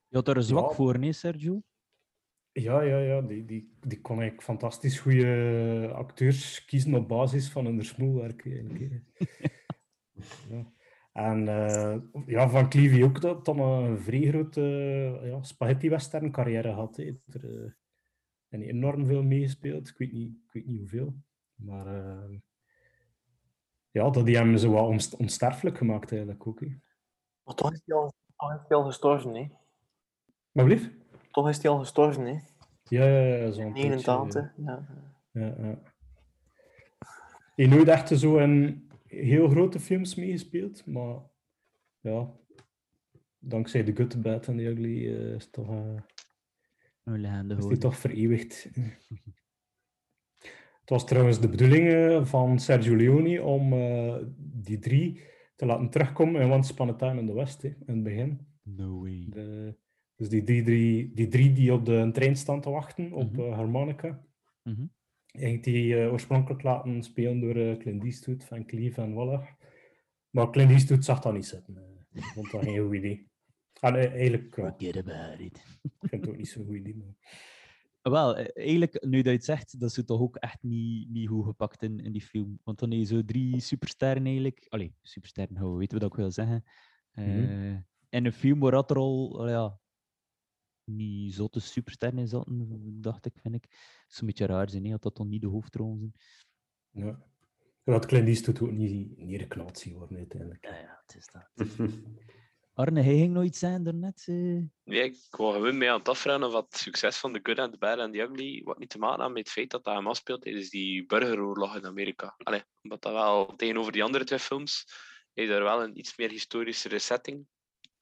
Je 0.09 0.16
had 0.16 0.29
er 0.29 0.37
een 0.37 0.42
zwak 0.42 0.68
Ja. 0.68 0.74
voor, 0.74 0.98
nee, 0.98 1.12
Sergio? 1.12 1.62
Ja, 2.60 2.80
ja, 2.82 2.98
ja. 2.98 3.20
Die, 3.22 3.44
die, 3.44 3.70
die 3.80 4.00
kon 4.00 4.16
eigenlijk 4.16 4.42
fantastisch 4.42 4.98
goede 4.98 5.90
acteurs 5.94 6.64
kiezen 6.64 6.94
op 6.94 7.08
basis 7.08 7.50
van 7.50 7.64
hun 7.64 7.84
smoelwerk. 7.84 8.46
Eigenlijk. 8.46 9.02
ja. 10.50 10.72
En 11.12 11.48
eh, 11.48 11.96
ja, 12.26 12.48
van 12.48 12.68
Cleavy 12.68 13.02
ook 13.02 13.20
dat 13.20 13.44
dan 13.44 13.60
een 13.60 13.98
vrij 13.98 14.28
grote 14.28 14.60
eh, 15.22 15.28
ja, 15.28 15.42
spaghetti-western 15.42 16.30
carrière 16.30 16.70
had. 16.70 16.96
Hè. 16.96 17.04
Heeft 17.04 17.34
Er 17.34 17.64
eh, 17.64 17.70
en 18.48 18.62
enorm 18.62 19.06
veel 19.06 19.22
meegespeeld. 19.22 19.88
Ik 19.88 19.98
weet 19.98 20.12
niet, 20.12 20.30
ik 20.46 20.52
weet 20.52 20.66
niet 20.66 20.78
hoeveel. 20.78 21.16
Maar 21.54 21.86
eh, 21.86 22.38
ja, 23.90 24.10
dat 24.10 24.26
die 24.26 24.36
hem 24.36 24.56
zo 24.56 24.70
wat 24.70 24.88
onst- 24.88 25.16
onsterfelijk 25.16 25.76
gemaakt 25.76 26.10
eigenlijk 26.10 26.46
ook. 26.46 26.60
Hè. 26.60 26.78
Maar 27.42 27.54
toch 27.54 27.72
is 27.72 27.82
hij 27.84 27.96
al, 27.96 28.14
hij 28.36 28.76
al 28.76 28.84
gestorven, 28.84 29.34
hè? 29.34 29.48
Maar 30.52 30.64
blief? 30.64 30.90
Toch 31.37 31.49
is 31.49 31.62
hij 31.62 31.70
al 31.70 31.79
gestorven, 31.79 32.25
hè? 32.25 32.38
Ja, 32.88 33.05
ja, 33.07 33.37
ja, 33.37 33.51
zo'n 33.51 33.72
tijdje, 33.72 33.88
89, 33.88 34.53
ja. 34.57 34.87
Ja, 35.33 35.55
ja. 37.57 37.66
Nooit 37.66 37.88
echt 37.88 38.18
zo 38.18 38.38
in 38.38 38.88
heel 39.07 39.49
grote 39.49 39.81
films 39.81 40.14
meegespeeld, 40.14 40.87
maar 40.87 41.20
ja, 42.01 42.31
dankzij 43.38 43.83
The 43.83 43.96
Good, 43.96 44.11
The 44.11 44.18
Bad 44.18 44.49
and 44.49 44.59
The 44.59 44.64
Ugly 44.64 45.14
eh, 45.14 45.35
is, 45.35 45.51
toch, 45.51 45.70
eh, 47.05 47.57
is 47.59 47.66
die 47.66 47.79
toch 47.79 47.96
vereeuwigd. 47.96 48.68
Het 50.81 50.90
was 50.90 51.07
trouwens 51.07 51.40
de 51.40 51.49
bedoeling 51.49 51.88
eh, 51.88 52.25
van 52.25 52.59
Sergio 52.59 52.96
Leone 52.96 53.42
om 53.42 53.72
eh, 53.72 54.16
die 54.38 54.79
drie 54.79 55.22
te 55.57 55.66
laten 55.66 55.90
terugkomen 55.90 56.40
in 56.40 56.51
Once 56.51 56.72
Upon 56.72 56.88
a 56.88 56.94
Time 56.94 57.20
in 57.20 57.27
the 57.27 57.35
West, 57.35 57.62
hè, 57.62 57.68
in 57.68 57.94
het 57.94 58.03
begin. 58.03 58.46
No 58.62 59.01
way. 59.01 59.27
De, 59.29 59.77
dus 60.16 60.29
die 60.29 60.42
drie, 60.42 60.62
drie, 60.62 61.12
die 61.14 61.29
drie 61.29 61.52
die 61.52 61.72
op 61.72 61.85
de 61.85 62.11
trein 62.12 62.37
staan 62.37 62.61
te 62.61 62.70
wachten 62.70 63.12
op 63.12 63.33
Mhm. 63.33 63.40
eh, 63.40 63.55
harmonica. 63.55 64.24
Mhm. 64.62 64.87
Eigenlijk 65.26 65.64
die 65.64 65.96
eh, 66.00 66.12
oorspronkelijk 66.12 66.62
laten 66.62 67.02
spelen 67.02 67.40
door 67.40 67.57
eh, 67.57 67.76
Clint 67.76 68.05
Eastwood, 68.05 68.44
Van 68.44 68.66
Cleef 68.66 68.96
en 68.98 69.12
Waller. 69.14 69.57
Maar 70.31 70.50
Clint 70.50 70.70
Eastwood 70.70 71.05
zag 71.05 71.20
dat 71.20 71.33
niet 71.33 71.46
zitten. 71.46 72.07
Ik 72.12 72.22
vond 72.24 72.50
dat 72.50 72.62
geen 72.62 72.85
goed 72.85 72.94
idee. 72.94 73.29
En, 73.81 73.94
eigenlijk, 73.94 74.55
Forget 74.55 74.96
about 74.96 75.40
it. 75.40 75.79
ik 75.83 76.09
vind 76.09 76.24
het 76.24 76.29
ook 76.29 76.37
niet 76.37 76.48
zo'n 76.48 76.64
goed 76.66 76.74
idee. 76.76 76.94
Maar... 76.96 77.14
Wel, 78.12 78.37
eh, 78.37 78.46
eigenlijk, 78.66 79.05
nu 79.05 79.16
dat 79.16 79.24
je 79.24 79.31
het 79.31 79.44
zegt, 79.44 79.81
dat 79.81 79.96
is 79.96 80.05
toch 80.05 80.20
ook 80.20 80.37
echt 80.37 80.62
niet, 80.62 81.11
niet 81.11 81.29
goed 81.29 81.44
gepakt 81.44 81.83
in, 81.83 82.00
in 82.00 82.12
die 82.12 82.22
film. 82.22 82.59
Want 82.64 82.79
dan 82.79 82.90
heb 82.90 82.98
je 82.98 83.05
zo 83.07 83.24
drie 83.24 83.61
supersterren 83.61 84.24
eigenlijk. 84.24 84.66
Allee, 84.68 84.94
supersterren, 85.02 85.57
hoe 85.59 85.79
weten 85.79 85.98
we 85.98 86.02
wat 86.05 86.12
ik 86.12 86.18
wil 86.18 86.31
zeggen. 86.31 86.64
Mhm. 87.12 87.29
Eh, 87.29 87.76
In 88.09 88.24
een 88.26 88.33
film 88.33 88.59
waar 88.61 88.70
dat 88.70 88.90
er 88.90 88.96
al, 88.96 89.48
ja, 89.48 89.79
niet 90.87 91.35
zotte 91.35 91.61
supersterren 91.61 92.18
in 92.18 92.29
zaten, 92.29 93.01
dacht 93.01 93.27
ik, 93.27 93.33
vind 93.42 93.55
ik. 93.55 93.64
Het 93.64 94.05
zou 94.07 94.20
een 94.20 94.27
beetje 94.27 94.46
raar 94.46 94.70
zijn, 94.70 94.85
hè, 94.85 94.90
dat 94.90 95.03
dat 95.03 95.16
dan 95.16 95.29
niet 95.29 95.40
de 95.40 95.46
hoofdrollen 95.46 95.99
zijn. 95.99 96.14
Ja. 96.90 97.22
Dat 97.85 98.07
Clint 98.07 98.29
Eastwood 98.29 98.61
ook 98.61 98.72
niet 98.72 99.18
neergeknald 99.18 99.79
zien 99.79 99.94
worden 99.94 100.16
uiteindelijk. 100.16 100.64
Ja, 100.64 100.75
ja, 100.79 101.03
het 101.07 101.16
is 101.16 101.27
dat. 101.33 101.51
Arne, 102.75 103.01
hij 103.03 103.14
ging 103.16 103.33
nooit 103.33 103.57
zijn 103.57 103.83
daarnet. 103.85 104.25
eh 104.27 104.35
Nee, 104.85 105.03
ik 105.03 105.16
wou 105.31 105.53
gewoon 105.53 105.79
mee 105.79 105.90
aan 105.90 105.99
het 105.99 106.09
afvragen 106.09 106.44
of 106.44 106.53
het 106.55 106.77
succes 106.77 107.16
van 107.16 107.33
The 107.33 107.40
Good 107.42 107.59
and 107.59 107.72
the 107.72 107.79
Bad 107.79 107.99
and 107.99 108.12
the 108.12 108.20
Ugly 108.20 108.62
wat 108.64 108.79
niet 108.79 108.90
te 108.90 108.99
maken 108.99 109.20
had 109.20 109.29
met 109.29 109.38
het 109.38 109.51
feit 109.51 109.70
dat 109.70 109.85
dat 109.85 109.94
hem 109.94 110.07
afspeelt 110.07 110.42
tijdens 110.42 110.70
die 110.70 111.07
burgeroorlog 111.07 111.77
in 111.77 111.87
Amerika. 111.87 112.35
Allee, 112.38 112.62
omdat 112.83 113.03
dat 113.03 113.12
wel 113.12 113.57
tegenover 113.57 113.92
die 113.92 114.05
andere 114.05 114.25
twee 114.25 114.38
films 114.38 114.87
is 115.33 115.49
er 115.49 115.62
wel 115.62 115.83
een 115.83 115.99
iets 115.99 116.16
meer 116.16 116.31
historischere 116.31 116.99
setting. 116.99 117.46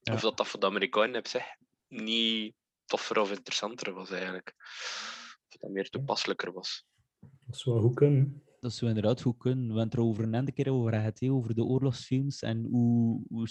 Ja. 0.01 0.15
Of 0.15 0.21
dat 0.21 0.37
dat 0.37 0.49
voor 0.49 0.61
de 0.61 0.67
Amerikanen 0.67 1.19
op 1.19 1.27
zich 1.27 1.45
niet 1.89 2.55
toffer 2.87 3.21
of 3.21 3.31
interessanter 3.31 3.93
was 3.93 4.11
eigenlijk. 4.11 4.55
Of 5.49 5.57
dat 5.59 5.71
meer 5.71 5.91
toepasselijker 5.91 6.53
was. 6.53 6.87
Dat 7.47 7.57
zou 7.57 7.75
wel 7.75 7.85
goed 7.85 7.95
kunnen. 7.95 8.43
Dat 8.61 8.73
zou 8.73 8.91
inderdaad 8.91 9.23
goed 9.23 9.39
kunnen. 9.39 9.61
We 9.61 9.67
hebben 9.67 9.85
het 9.85 9.95
er 9.95 10.01
over 10.01 10.25
een 10.25 10.35
ende 10.35 10.53
keer 10.53 10.73
over 10.73 10.93
gehad, 10.93 11.21
hè, 11.21 11.31
over 11.31 11.55
de 11.55 11.65
oorlogsfilms 11.65 12.43
en 12.43 12.65
hoe, 12.71 13.23
hoe, 13.29 13.49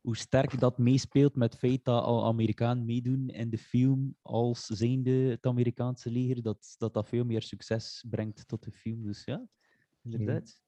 hoe 0.00 0.16
sterk 0.16 0.60
dat 0.60 0.78
meespeelt 0.78 1.34
met 1.34 1.52
het 1.52 1.60
feit 1.60 1.84
dat 1.84 2.02
al 2.02 2.26
Amerikanen 2.26 2.84
meedoen 2.84 3.28
in 3.28 3.50
de 3.50 3.58
film 3.58 4.16
als 4.22 4.66
zijnde 4.66 5.10
het 5.10 5.46
Amerikaanse 5.46 6.10
leger, 6.10 6.42
dat 6.42 6.74
dat, 6.78 6.94
dat 6.94 7.08
veel 7.08 7.24
meer 7.24 7.42
succes 7.42 8.04
brengt 8.08 8.48
tot 8.48 8.64
de 8.64 8.72
film. 8.72 9.02
Dus 9.02 9.24
ja, 9.24 9.48
inderdaad. 10.02 10.62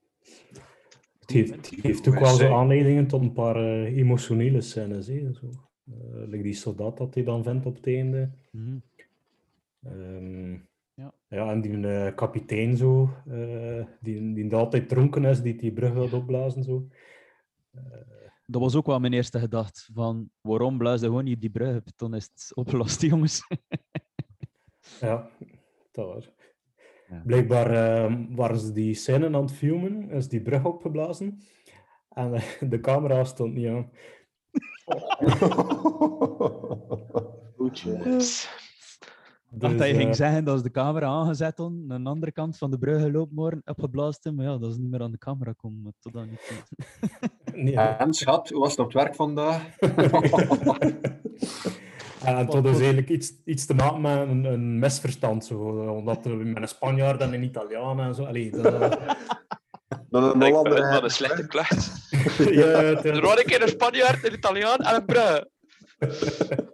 Het 1.18 1.30
heeft, 1.30 1.54
het 1.54 1.68
heeft 1.68 2.08
ook 2.08 2.18
wel 2.18 2.34
zo 2.34 2.54
aanleidingen 2.54 3.06
tot 3.06 3.20
een 3.20 3.32
paar 3.32 3.56
eh, 3.56 3.96
emotionele 3.96 4.60
scènes. 4.60 5.06
Hè, 5.06 5.32
zo. 5.32 5.69
Eh, 5.90 6.28
like 6.28 6.42
die 6.42 6.54
soldaat 6.54 6.96
dat 6.96 7.14
hij 7.14 7.24
dan 7.24 7.42
vindt 7.44 7.66
op 7.66 7.74
het 7.76 7.86
einde. 7.86 8.30
Mhm. 8.50 8.76
Ehm, 9.82 10.52
Ja. 10.94 11.14
ja, 11.28 11.50
en 11.50 11.60
die 11.60 11.86
eh, 11.88 12.14
kapitein 12.14 12.76
zo, 12.76 13.10
eh, 13.26 13.84
die, 14.00 14.32
die 14.32 14.54
altijd 14.54 14.88
dronken 14.88 15.24
is, 15.24 15.42
die 15.42 15.56
die 15.56 15.72
brug 15.72 15.92
wil 15.92 16.08
opblazen. 16.12 16.62
Zo. 16.64 16.86
Dat 18.46 18.60
was 18.60 18.76
ook 18.76 18.86
wel 18.86 19.00
mijn 19.00 19.12
eerste 19.12 19.38
gedachte, 19.38 19.92
van 19.92 20.30
waarom 20.40 20.82
je 20.82 20.98
gewoon 20.98 21.24
niet 21.24 21.40
die 21.40 21.50
brug 21.50 21.76
op? 21.76 21.88
Dan 21.96 22.14
is 22.14 22.24
het 22.24 22.50
opgelost, 22.54 23.00
jongens. 23.10 23.46
Ja, 25.00 25.30
dat 25.92 26.06
was. 26.06 26.30
Ja. 27.08 27.22
Blijkbaar 27.26 27.70
eh, 27.70 28.16
waren 28.30 28.58
ze 28.58 28.72
die 28.72 28.94
scène 28.94 29.26
aan 29.26 29.42
het 29.42 29.52
filmen, 29.52 30.10
is 30.10 30.28
die 30.28 30.40
brug 30.42 30.64
opgeblazen. 30.64 31.40
En 32.08 32.40
de 32.70 32.80
camera 32.80 33.24
stond 33.24 33.54
niet 33.54 33.66
aan. 33.68 33.90
Dus, 38.04 38.48
Ik 39.50 39.60
dacht 39.60 39.72
Dus, 39.72 39.80
dat 39.80 39.88
je 39.88 39.94
ging 39.94 40.10
eh, 40.10 40.14
zeggen 40.16 40.44
dat 40.44 40.56
ze 40.56 40.62
de 40.62 40.70
camera 40.70 41.06
aangezet 41.06 41.56
hadden, 41.56 41.84
aan 41.88 42.04
de 42.04 42.10
andere 42.10 42.32
kant 42.32 42.58
van 42.58 42.70
de 42.70 42.78
brug 42.78 43.02
gelopen 43.02 43.36
worden, 43.36 43.62
opgeblazen, 43.64 44.34
maar 44.34 44.44
ja, 44.44 44.58
dat 44.58 44.70
is 44.70 44.76
niet 44.76 44.90
meer 44.90 45.02
aan 45.02 45.10
de 45.10 45.18
camera 45.18 45.52
komen, 45.52 45.82
maar 45.82 45.92
tot 46.00 46.12
dan 46.12 46.28
niet. 46.30 46.70
nee, 47.64 47.76
En 47.76 48.14
schat, 48.14 48.48
hoe 48.48 48.60
was 48.60 48.70
het 48.70 48.78
op 48.78 48.84
het 48.84 48.94
werk 48.94 49.14
vandaag? 49.14 49.62
En 52.24 52.36
het 52.36 52.52
had 52.52 52.62
dus 52.62 52.78
eigenlijk 52.78 53.08
iets, 53.08 53.32
iets 53.44 53.66
te 53.66 53.74
maken 53.74 54.00
met 54.00 54.28
een, 54.28 54.44
een 54.44 54.78
misverstand. 54.78 55.44
Zo, 55.44 55.58
omdat 55.96 56.24
er 56.24 56.36
met 56.36 56.62
een 56.62 56.68
Spanjaard 56.68 57.20
en 57.20 57.32
een 57.32 57.42
Italiaan 57.42 58.00
en 58.00 58.14
zo. 58.14 58.24
Allee, 58.24 58.50
dat, 58.50 58.62
Dan 60.10 60.22
een 60.22 60.28
ik 60.28 60.42
vind 60.42 60.44
Hollander. 60.54 60.82
het 60.82 60.92
wel 60.92 61.04
een 61.04 61.10
slechte 61.10 61.46
klacht. 61.54 62.08
ja, 62.60 62.66
het, 62.66 63.04
Er 63.04 63.20
was 63.20 63.38
een 63.38 63.44
keer 63.44 63.62
een 63.62 63.68
Spanjaard, 63.68 64.24
een 64.24 64.32
Italiaan 64.32 64.78
en 64.78 64.94
een 64.94 65.04
brug. 65.04 65.44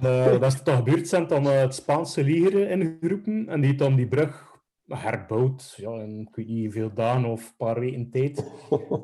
Eh, 0.00 0.40
dat 0.40 0.52
is 0.52 0.62
toch 0.62 0.76
gebeurd, 0.76 1.08
zijn 1.08 1.26
dan 1.26 1.46
eh, 1.46 1.60
het 1.60 1.74
Spaanse 1.74 2.24
leger 2.24 2.70
ingeroepen 2.70 3.48
en 3.48 3.56
die 3.60 3.66
heeft 3.66 3.78
dan 3.78 3.96
die 3.96 4.08
brug 4.08 4.50
herbouwd. 4.86 5.74
Ja, 5.76 5.90
in 6.00 6.20
ik 6.20 6.34
weet 6.34 6.46
niet 6.46 6.64
hoeveel 6.64 6.94
dagen 6.94 7.24
of 7.24 7.48
een 7.48 7.56
paar 7.56 7.80
weken 7.80 8.10
tijd. 8.10 8.38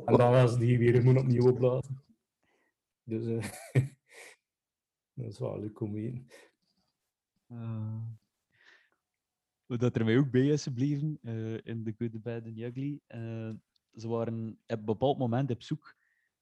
En 0.05 0.17
dan 0.17 0.31
was 0.31 0.59
die 0.59 0.79
weer 0.79 1.05
moet 1.05 1.19
opnieuw 1.19 1.49
opblazen. 1.49 2.05
Dus 3.03 3.27
eh, 3.27 3.83
dat 5.15 5.27
is 5.27 5.39
wel 5.39 5.59
leuk 5.61 5.81
om 5.81 5.93
te 5.93 6.01
weten. 6.01 6.27
Wat 9.67 9.81
dat 9.81 9.97
er 9.97 10.05
mij 10.05 10.19
ook 10.19 10.31
bij 10.31 10.47
is 10.47 10.63
gebleven 10.63 11.19
eh, 11.23 11.53
in 11.53 11.85
The 11.85 11.95
Good, 11.99 12.13
The 12.13 12.19
Bad 12.19 12.45
and 12.45 12.57
The 12.57 12.65
Ugly. 12.65 13.01
eh, 13.07 13.51
ze 13.93 14.09
waren 14.09 14.49
op 14.67 14.79
een 14.79 14.85
bepaald 14.85 15.19
moment 15.19 15.51
op 15.51 15.63
zoek. 15.63 15.97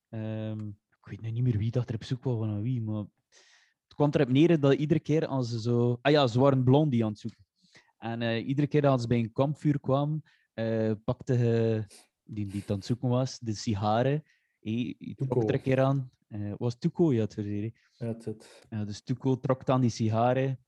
ehm, 0.09 0.69
ik 0.69 1.11
weet 1.11 1.21
nu 1.21 1.31
niet 1.31 1.43
meer 1.43 1.59
wie 1.59 1.71
dat 1.71 1.89
er 1.89 1.95
op 1.95 2.05
zoek 2.05 2.25
was 2.25 2.39
van 2.39 2.63
wie, 2.63 2.83
maar 2.83 3.05
het 3.83 3.95
kwam 3.95 4.11
erop 4.13 4.29
neer 4.29 4.61
dat 4.61 4.75
iedere 4.75 5.01
keer 5.01 5.27
als 5.27 5.49
ze 5.51 5.61
zo... 5.61 5.99
Ah 6.03 6.13
ja, 6.13 6.27
ze 6.27 6.41
waren 6.41 6.65
blondie 6.65 7.05
aan 7.05 7.11
het 7.11 7.19
zoeken. 7.19 7.45
En 7.99 8.23
eh, 8.23 8.47
iedere 8.47 8.67
keer 8.67 8.87
als 8.87 9.03
ze 9.03 9.09
bij 9.09 9.19
een 9.19 9.33
kampvuur 9.33 9.81
kwamen, 9.81 10.23
eh, 10.55 10.93
pakte 11.05 11.33
hij, 11.33 11.87
die, 12.25 12.47
die 12.47 12.61
het 12.61 12.71
aan 12.71 12.77
het 12.77 12.85
zoeken 12.85 13.09
was, 13.09 13.39
de 13.39 13.55
sigaren. 13.55 14.23
Tuco. 14.61 15.27
trok 15.27 15.49
er 15.49 15.55
een 15.55 15.61
keer 15.61 15.81
aan. 15.81 16.11
Was 16.59 16.79
Tuco, 16.79 17.13
ja, 17.13 17.21
het 17.21 17.35
verzeer. 17.35 17.73
Ja, 17.93 18.07
het. 18.07 18.67
Ja, 18.71 18.85
dus 18.85 19.03
Tuco 19.03 19.41
trok 19.41 19.67
dan 19.67 19.81
die 19.81 19.91
sigaren. 19.91 20.59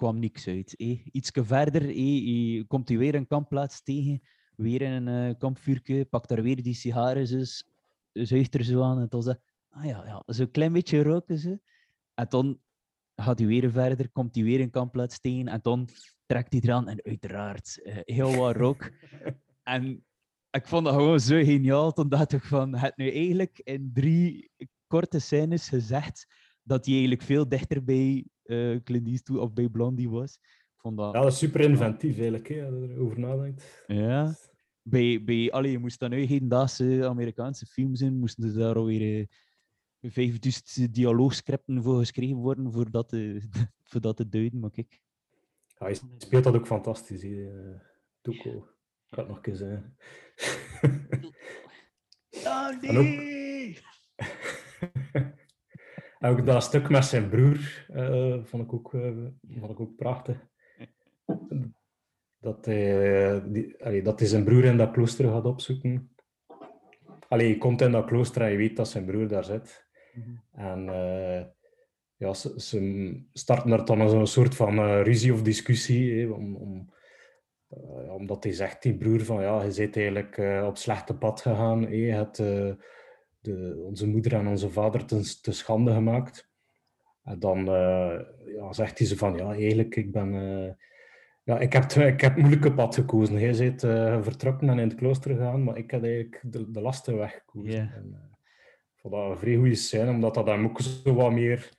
Kwam 0.00 0.18
niks 0.18 0.46
uit. 0.46 0.76
Eh. 0.76 1.06
Ietsje 1.12 1.44
verder 1.44 1.88
eh, 1.88 2.64
komt 2.66 2.88
hij 2.88 2.98
weer 2.98 3.14
een 3.14 3.26
kampplaats 3.26 3.82
tegen. 3.82 4.22
Weer 4.56 4.82
in 4.82 5.06
een 5.06 5.28
eh, 5.28 5.38
kampvuurtje. 5.38 6.04
Pakt 6.04 6.28
daar 6.28 6.42
weer 6.42 6.62
die 6.62 6.74
sigaren. 6.74 7.26
Dus, 7.26 7.68
zuigt 8.12 8.54
er 8.54 8.64
zo 8.64 8.82
aan. 8.82 9.00
En 9.00 9.06
dan 9.08 9.22
zegt 9.22 9.40
ah 9.70 9.84
ja, 9.84 10.04
ja 10.06 10.22
zo'n 10.26 10.50
klein 10.50 10.72
beetje 10.72 11.02
roken 11.02 11.38
ze. 11.38 11.60
En 12.14 12.26
dan 12.28 12.60
gaat 13.16 13.38
hij 13.38 13.48
weer 13.48 13.70
verder. 13.70 14.10
Komt 14.10 14.34
hij 14.34 14.44
weer 14.44 14.60
een 14.60 14.70
kampplaats 14.70 15.20
tegen. 15.20 15.48
En 15.48 15.58
dan 15.62 15.88
trekt 16.26 16.52
hij 16.52 16.60
eraan. 16.62 16.88
En 16.88 17.02
uiteraard 17.02 17.80
eh, 17.82 17.96
heel 18.04 18.34
wat 18.36 18.56
rook. 18.56 18.90
en 19.62 20.04
ik 20.50 20.66
vond 20.66 20.84
dat 20.84 20.94
gewoon 20.94 21.20
zo 21.20 21.44
geniaal. 21.44 21.92
Toen 21.92 22.08
dacht 22.08 22.32
ik 22.32 22.44
van, 22.44 22.74
het 22.74 22.96
nu 22.96 23.10
eigenlijk 23.10 23.60
in 23.64 23.90
drie 23.92 24.50
korte 24.86 25.18
scènes 25.18 25.68
gezegd 25.68 26.26
dat 26.70 26.84
hij 26.84 26.94
eigenlijk 26.94 27.22
veel 27.22 27.48
dichter 27.48 27.84
bij 27.84 28.24
eh 28.42 28.76
Clint 28.84 29.06
Eastwood 29.06 29.40
of 29.40 29.52
bij 29.52 29.68
Blondie 29.68 30.10
was. 30.10 30.38
Ik 30.42 30.76
vond 30.76 30.96
dat... 30.96 31.14
Ja, 31.14 31.20
dat 31.20 31.32
is 31.32 31.38
super 31.38 31.60
inventief 31.60 32.14
eigenlijk, 32.14 32.48
hè, 32.48 32.64
als 32.64 32.74
je 32.74 32.88
erover 32.94 33.18
nadenkt. 33.18 33.84
Ja. 33.86 34.34
Bij, 34.82 35.24
bij, 35.24 35.50
allee, 35.52 35.70
je 35.70 35.78
moest 35.78 35.98
dan 35.98 36.10
nu 36.10 36.22
hedendaagse 36.24 37.06
Amerikaanse 37.08 37.66
films 37.66 38.00
in, 38.00 38.18
moesten 38.18 38.50
ze 38.50 38.58
daar 38.58 38.74
alweer 38.76 39.20
eh, 40.00 40.10
5000 40.10 40.94
dialoogscripten 40.94 41.82
voor 41.82 41.98
geschreven 41.98 42.36
worden 42.36 42.72
voordat 42.72 43.08
te, 43.08 43.40
voordat 43.90 44.16
te 44.16 44.28
duiden, 44.28 44.60
maar 44.60 44.70
kijk. 44.70 45.00
Ja, 45.78 45.86
hij 45.86 45.98
speelt 46.18 46.44
dat 46.44 46.54
ook 46.54 46.66
fantastisch, 46.66 47.22
hè, 47.22 47.48
eh, 47.48 47.80
Tuco. 48.20 48.50
Ik 48.50 49.16
ga 49.16 49.18
het 49.20 49.26
nog 49.28 49.36
een 49.36 49.42
keer 49.42 49.56
zeggen. 49.56 49.96
Oh 52.44 52.84
En 52.84 52.96
ook- 52.96 53.28
En 56.20 56.30
ook 56.30 56.46
dat 56.46 56.62
stuk 56.62 56.88
met 56.88 57.04
zijn 57.04 57.28
broer 57.28 57.86
eh, 57.88 58.44
vond, 58.44 58.62
ik 58.62 58.72
ook, 58.72 58.94
eh, 58.94 59.10
vond 59.58 59.70
ik 59.70 59.80
ook 59.80 59.96
prachtig. 59.96 60.48
Dat 62.40 62.64
hij, 62.64 63.32
eh, 63.32 63.40
die, 63.46 63.84
allee, 63.84 64.02
dat 64.02 64.18
hij 64.18 64.28
zijn 64.28 64.44
broer 64.44 64.64
in 64.64 64.76
dat 64.76 64.90
klooster 64.90 65.28
gaat 65.28 65.44
opzoeken. 65.44 66.14
Allee, 67.28 67.48
je 67.48 67.58
komt 67.58 67.80
in 67.80 67.92
dat 67.92 68.06
klooster 68.06 68.42
en 68.42 68.50
je 68.50 68.56
weet 68.56 68.76
dat 68.76 68.88
zijn 68.88 69.04
broer 69.04 69.28
daar 69.28 69.44
zit. 69.44 69.88
En 70.52 70.88
eh, 70.88 71.44
ja, 72.16 72.34
ze, 72.34 72.52
ze 72.56 73.22
starten 73.32 73.72
er 73.72 73.84
dan 73.84 74.10
zo'n 74.10 74.26
soort 74.26 74.54
van 74.54 75.02
ruzie 75.02 75.32
of 75.32 75.42
discussie. 75.42 76.20
hè, 76.20 76.30
om, 76.30 76.56
om, 76.56 76.92
omdat 78.08 78.44
hij 78.44 78.52
zegt, 78.52 78.82
die 78.82 78.96
broer, 78.96 79.20
van 79.20 79.42
ja, 79.42 79.62
je 79.62 79.74
bent 79.76 79.96
eigenlijk 79.96 80.38
eh, 80.38 80.64
op 80.66 80.76
slechte 80.76 81.14
pad 81.14 81.40
gegaan. 81.40 81.80
Je 81.96 82.12
hebt 82.12 82.42
de, 83.40 83.82
onze 83.84 84.06
moeder 84.06 84.34
en 84.34 84.46
onze 84.46 84.70
vader 84.70 85.04
te, 85.04 85.40
te 85.40 85.52
schande 85.52 85.92
gemaakt. 85.92 86.48
En 87.22 87.38
dan 87.38 87.58
eh, 87.58 88.20
ja, 88.46 88.72
zegt 88.72 88.98
hij 88.98 89.06
ze 89.06 89.16
van, 89.16 89.36
ja, 89.36 89.52
eigenlijk, 89.52 89.96
ik 89.96 90.12
ben... 90.12 90.34
eh, 90.34 90.72
ja, 91.42 91.58
ik 91.58 91.72
heb, 91.72 91.84
ik 91.92 92.20
heb 92.20 92.32
het 92.34 92.36
moeilijke 92.36 92.74
pad 92.74 92.94
gekozen. 92.94 93.38
Jij 93.38 93.56
bent 93.56 93.82
eh, 93.82 94.22
vertrokken 94.22 94.68
en 94.68 94.78
in 94.78 94.88
het 94.88 94.98
klooster 94.98 95.30
gegaan, 95.30 95.64
maar 95.64 95.76
ik 95.76 95.90
heb 95.90 96.02
eigenlijk 96.02 96.40
de, 96.42 96.70
de 96.70 96.80
lasten 96.80 97.16
weg 97.16 97.32
gekozen. 97.32 97.72
Ja. 97.72 97.92
En, 97.94 98.28
ik 98.94 99.00
vond 99.00 99.14
dat 99.14 99.30
een 99.30 99.38
vrij 99.38 99.56
goede 99.56 99.74
scène, 99.74 100.10
omdat 100.10 100.34
dat 100.34 100.46
hem 100.46 100.64
ook 100.64 100.80
zo 100.80 101.14
wat 101.14 101.32
meer 101.32 101.70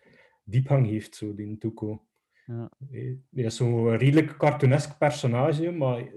diepgang 0.43 0.87
heeft, 0.87 1.15
zo, 1.15 1.35
die 1.35 1.57
Tuco. 1.57 2.05
Ja. 2.45 2.71
Die 3.29 3.45
is 3.45 3.55
zo'n 3.55 3.97
redelijk 3.97 4.37
cartoonesk 4.37 4.97
personage, 4.97 5.71
maar 5.71 5.97
er 5.97 6.11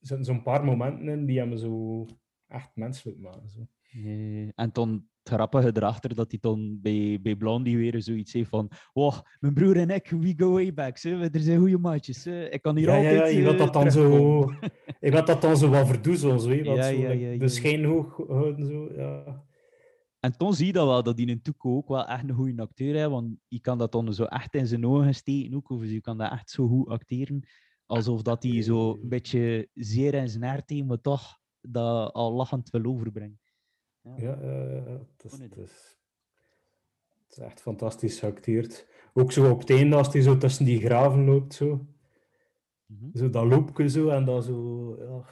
zitten 0.00 0.24
zo'n 0.24 0.42
paar 0.42 0.64
momenten 0.64 1.08
in 1.08 1.26
die 1.26 1.38
hem 1.38 1.56
zo 1.56 2.06
echt 2.46 2.70
menselijk 2.74 3.18
maken. 3.18 3.48
Zo. 3.48 3.66
Eh, 3.92 4.48
en 4.54 4.70
dan 4.72 4.90
het 5.22 5.36
grappige 5.36 5.70
erachter 5.74 6.14
dat 6.14 6.30
hij 6.30 6.38
dan 6.40 6.78
bij, 6.82 7.18
bij 7.22 7.36
Blondie 7.36 7.76
weer 7.76 8.02
zoiets 8.02 8.32
heeft 8.32 8.48
van 8.48 8.70
wow, 8.92 9.14
mijn 9.40 9.54
broer 9.54 9.76
en 9.76 9.90
ik, 9.90 10.10
we 10.10 10.34
go 10.36 10.52
way 10.52 10.74
back. 10.74 10.96
Ze. 10.96 11.16
We 11.16 11.40
zijn 11.40 11.58
goede 11.58 11.78
maatjes. 11.78 12.24
hè. 12.24 12.48
Ik 12.48 12.62
kan 12.62 12.76
hier 12.76 12.88
Ja, 12.88 12.96
ja, 12.96 13.08
altijd 13.10 13.32
ja, 13.32 13.38
je 13.38 13.42
wilt 13.42 13.58
eh, 13.58 13.64
dat 13.64 13.72
dan 13.72 13.90
zo, 13.90 14.00
terugkomen." 14.00 14.58
je 15.00 15.10
wilt 15.10 15.26
dat 15.26 15.42
dan 15.42 15.56
zo 15.56 15.68
wat 15.68 15.86
verdoezelen, 15.86 16.40
zo, 16.40 16.48
hè, 16.48 16.54
Ja, 16.54 16.82
zo, 16.82 16.92
ja, 16.92 17.10
ja, 17.10 17.38
de 17.38 17.48
schijn 17.48 17.84
hoog 17.84 18.16
houden. 18.26 18.66
Zo, 18.66 18.92
ja. 18.96 19.46
En 20.20 20.36
toen 20.36 20.54
zie 20.54 20.66
je 20.66 20.72
dat 20.72 20.86
wel, 20.86 21.02
dat 21.02 21.18
hij 21.18 21.26
in 21.26 21.42
Tuco 21.42 21.76
ook 21.76 21.88
wel 21.88 22.06
echt 22.06 22.28
een 22.28 22.34
goede 22.34 22.62
acteur 22.62 22.94
is, 22.94 23.06
want 23.06 23.36
je 23.48 23.60
kan 23.60 23.78
dat 23.78 23.92
dan 23.92 24.14
zo 24.14 24.24
echt 24.24 24.54
in 24.54 24.66
zijn 24.66 24.86
ogen 24.86 25.14
steken 25.14 25.54
ook, 25.54 25.70
of 25.70 25.84
je 25.84 26.00
kan 26.00 26.18
dat 26.18 26.32
echt 26.32 26.50
zo 26.50 26.66
goed 26.68 26.88
acteren, 26.88 27.46
alsof 27.86 28.22
dat 28.22 28.42
hij 28.42 28.62
zo 28.62 28.92
een 29.02 29.08
beetje 29.08 29.68
zeer 29.74 30.14
in 30.14 30.28
zijn 30.28 30.42
hart 30.42 30.70
heeft, 30.70 30.86
maar 30.86 31.00
toch 31.00 31.38
dat 31.60 32.12
al 32.12 32.32
lachend 32.32 32.70
wil 32.70 32.84
overbrengen. 32.84 33.40
Ja, 34.16 34.40
eh, 34.40 34.84
het, 34.86 35.24
is, 35.24 35.32
het, 35.38 35.56
is, 35.56 35.98
het 37.26 37.30
is 37.30 37.38
echt 37.38 37.60
fantastisch 37.60 38.18
geacteerd. 38.18 38.86
Ook 39.12 39.32
zo 39.32 39.50
op 39.50 39.58
het 39.58 39.70
einde, 39.70 39.96
als 39.96 40.12
hij 40.12 40.22
zo 40.22 40.36
tussen 40.36 40.64
die 40.64 40.80
graven 40.80 41.24
loopt, 41.24 41.54
zo. 41.54 41.86
Zo 43.14 43.30
dat 43.30 43.44
loopje 43.46 43.88
zo, 43.88 44.08
en 44.08 44.24
dan 44.24 44.42
zo... 44.42 44.96
Ja, 44.98 45.24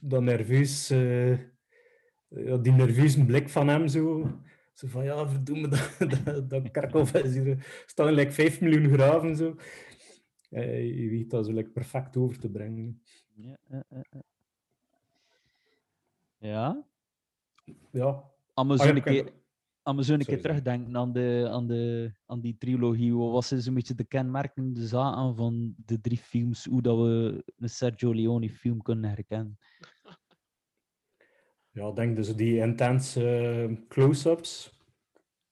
dat 0.00 0.22
nerveus... 0.22 0.90
eh, 0.90 1.38
ja, 2.28 2.56
die 2.56 2.72
nerveuze 2.72 3.24
blik 3.24 3.48
van 3.48 3.68
hem, 3.68 3.88
zo. 3.88 4.30
Zo 4.72 4.86
van, 4.88 5.04
ja, 5.04 5.28
verdomme, 5.28 5.68
dat, 5.68 6.24
dat, 6.24 6.50
dat 6.50 6.70
kerkhof 6.70 7.14
is 7.14 7.32
hier... 7.34 7.48
Er 7.48 7.82
staan 7.86 8.12
like 8.12 8.32
5 8.32 8.60
miljoen 8.60 8.92
graven, 8.92 9.36
zo. 9.36 9.56
Eh, 10.50 11.00
je 11.00 11.08
weet 11.08 11.30
dat 11.30 11.46
zo 11.46 11.52
like, 11.52 11.70
perfect 11.70 12.16
over 12.16 12.38
te 12.38 12.50
brengen. 12.50 13.02
Ja, 13.34 13.58
eh, 13.68 13.80
eh, 13.88 14.00
eh. 14.10 14.20
ja. 16.38 16.86
Ja. 17.90 18.24
Als 18.54 18.66
we 18.66 18.72
Ah, 18.72 18.78
zo 18.78 18.94
een 18.94 19.02
keer, 19.02 19.32
een 19.84 20.24
keer 20.24 20.40
terugdenken 20.40 20.96
aan, 20.96 21.12
de, 21.12 21.48
aan, 21.50 21.66
de, 21.66 22.12
aan 22.26 22.40
die 22.40 22.56
trilogie, 22.58 23.14
wat 23.14 23.32
was 23.32 23.48
zo'n 23.48 23.74
beetje 23.74 23.94
de 23.94 24.04
kenmerkende 24.04 24.86
zaken 24.86 25.36
van 25.36 25.74
de 25.76 26.00
drie 26.00 26.18
films, 26.18 26.64
hoe 26.64 26.82
dat 26.82 26.96
we 26.96 27.44
een 27.56 27.70
Sergio 27.70 28.14
Leone 28.14 28.50
film 28.50 28.82
kunnen 28.82 29.10
herkennen? 29.10 29.58
Ja, 31.70 31.88
ik 31.88 31.96
denk 31.96 32.16
dus 32.16 32.36
die 32.36 32.58
intense 32.58 33.28
eh, 33.28 33.88
close-ups. 33.88 34.74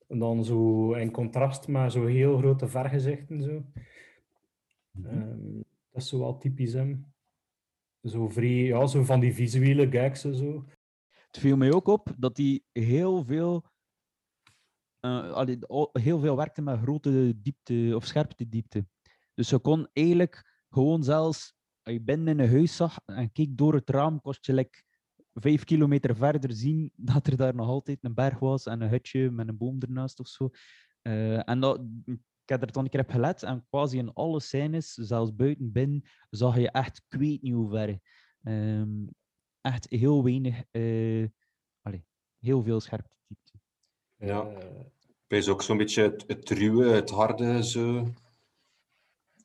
En 0.07 0.19
dan 0.19 0.45
zo 0.45 0.93
in 0.93 1.11
contrast 1.11 1.69
met 1.69 1.93
zo 1.93 2.07
heel 2.07 2.39
grote 2.39 2.69
vergezichten. 2.69 3.43
Zo. 3.43 3.65
Ehm, 5.03 5.55
dat 5.91 6.03
is 6.03 6.09
zo 6.09 6.19
wel 6.19 6.39
typisch 6.39 6.73
hem. 6.73 7.13
Zo 8.03 8.29
vrij, 8.29 8.65
ja, 8.65 8.87
zo 8.87 9.03
van 9.05 9.21
die 9.21 9.35
visuele 9.35 9.91
gags 9.91 10.25
en 10.25 10.35
zo. 10.35 10.65
Het 11.35 11.43
viel 11.43 11.57
mij 11.57 11.73
ook 11.73 11.87
op 11.87 12.15
dat 12.19 12.37
hij 12.37 12.63
heel 12.73 13.25
veel, 13.25 13.65
eh, 15.01 15.33
allee, 15.33 15.59
heel 15.93 16.19
veel 16.21 16.37
werkte 16.37 16.63
met 16.63 16.81
grote 16.81 17.41
diepte 17.43 17.93
of 17.95 18.07
scherpte 18.07 18.49
diepte. 18.49 18.87
Dus 19.35 19.51
je 19.51 19.59
kon 19.59 19.89
eigenlijk 19.93 20.63
gewoon 20.69 21.03
zelfs, 21.03 21.55
als 21.83 21.95
je 21.95 22.01
binnen 22.01 22.29
in 22.29 22.45
een 22.45 22.51
huis 22.51 22.77
zag 22.77 22.99
en 23.05 23.33
keek 23.33 23.57
door 23.57 23.75
het 23.75 23.91
raam, 23.91 24.21
kost 24.21 24.47
je 24.47 24.53
like 24.53 24.83
vijf 25.33 25.65
kilometer 25.65 26.17
verder 26.17 26.53
zien 26.53 26.93
dat 26.97 27.27
er 27.27 27.37
daar 27.37 27.55
nog 27.55 27.69
altijd 27.69 27.99
een 28.05 28.15
berg 28.15 28.39
was 28.39 28.67
en 28.67 28.81
een 28.81 28.89
hutje 28.89 29.31
met 29.31 29.49
een 29.49 29.57
boom 29.57 29.81
ernaast 29.81 30.21
of 30.21 30.29
zo. 30.29 30.51
Eh, 31.03 31.49
en 31.49 31.61
dat, 31.61 31.81
ik 32.05 32.49
heb 32.49 32.63
er 32.63 32.73
dan 32.73 32.85
een 32.85 32.91
keer 32.91 33.01
op 33.01 33.11
gelet 33.11 33.43
en 33.43 33.67
quasi 33.71 33.99
in 33.99 34.13
alle 34.13 34.41
scènes, 34.41 34.93
zelfs 34.93 35.35
buiten 35.35 35.73
binnen, 35.73 36.03
zag 36.31 36.57
je 36.59 36.71
echt, 36.71 37.05
ik 37.09 37.19
weet 37.19 37.43
niet 37.43 37.53
hoe 37.53 37.71
ver. 37.71 37.99
Ehm, 38.43 39.07
echt 39.65 39.87
heel 39.91 40.25
weinig, 40.25 40.63
eh, 40.71 41.27
allee, 41.83 42.05
heel 42.39 42.63
veel 42.63 42.81
scherpte 42.81 43.17
diepte. 43.27 43.53
Ja. 44.17 44.51
Is 45.29 45.49
ook 45.49 45.63
zo'n 45.63 45.77
beetje 45.77 46.03
het, 46.03 46.25
het 46.27 46.51
ruwe, 46.51 46.89
het 46.89 47.11
harde. 47.11 47.65
Zo. 47.65 48.09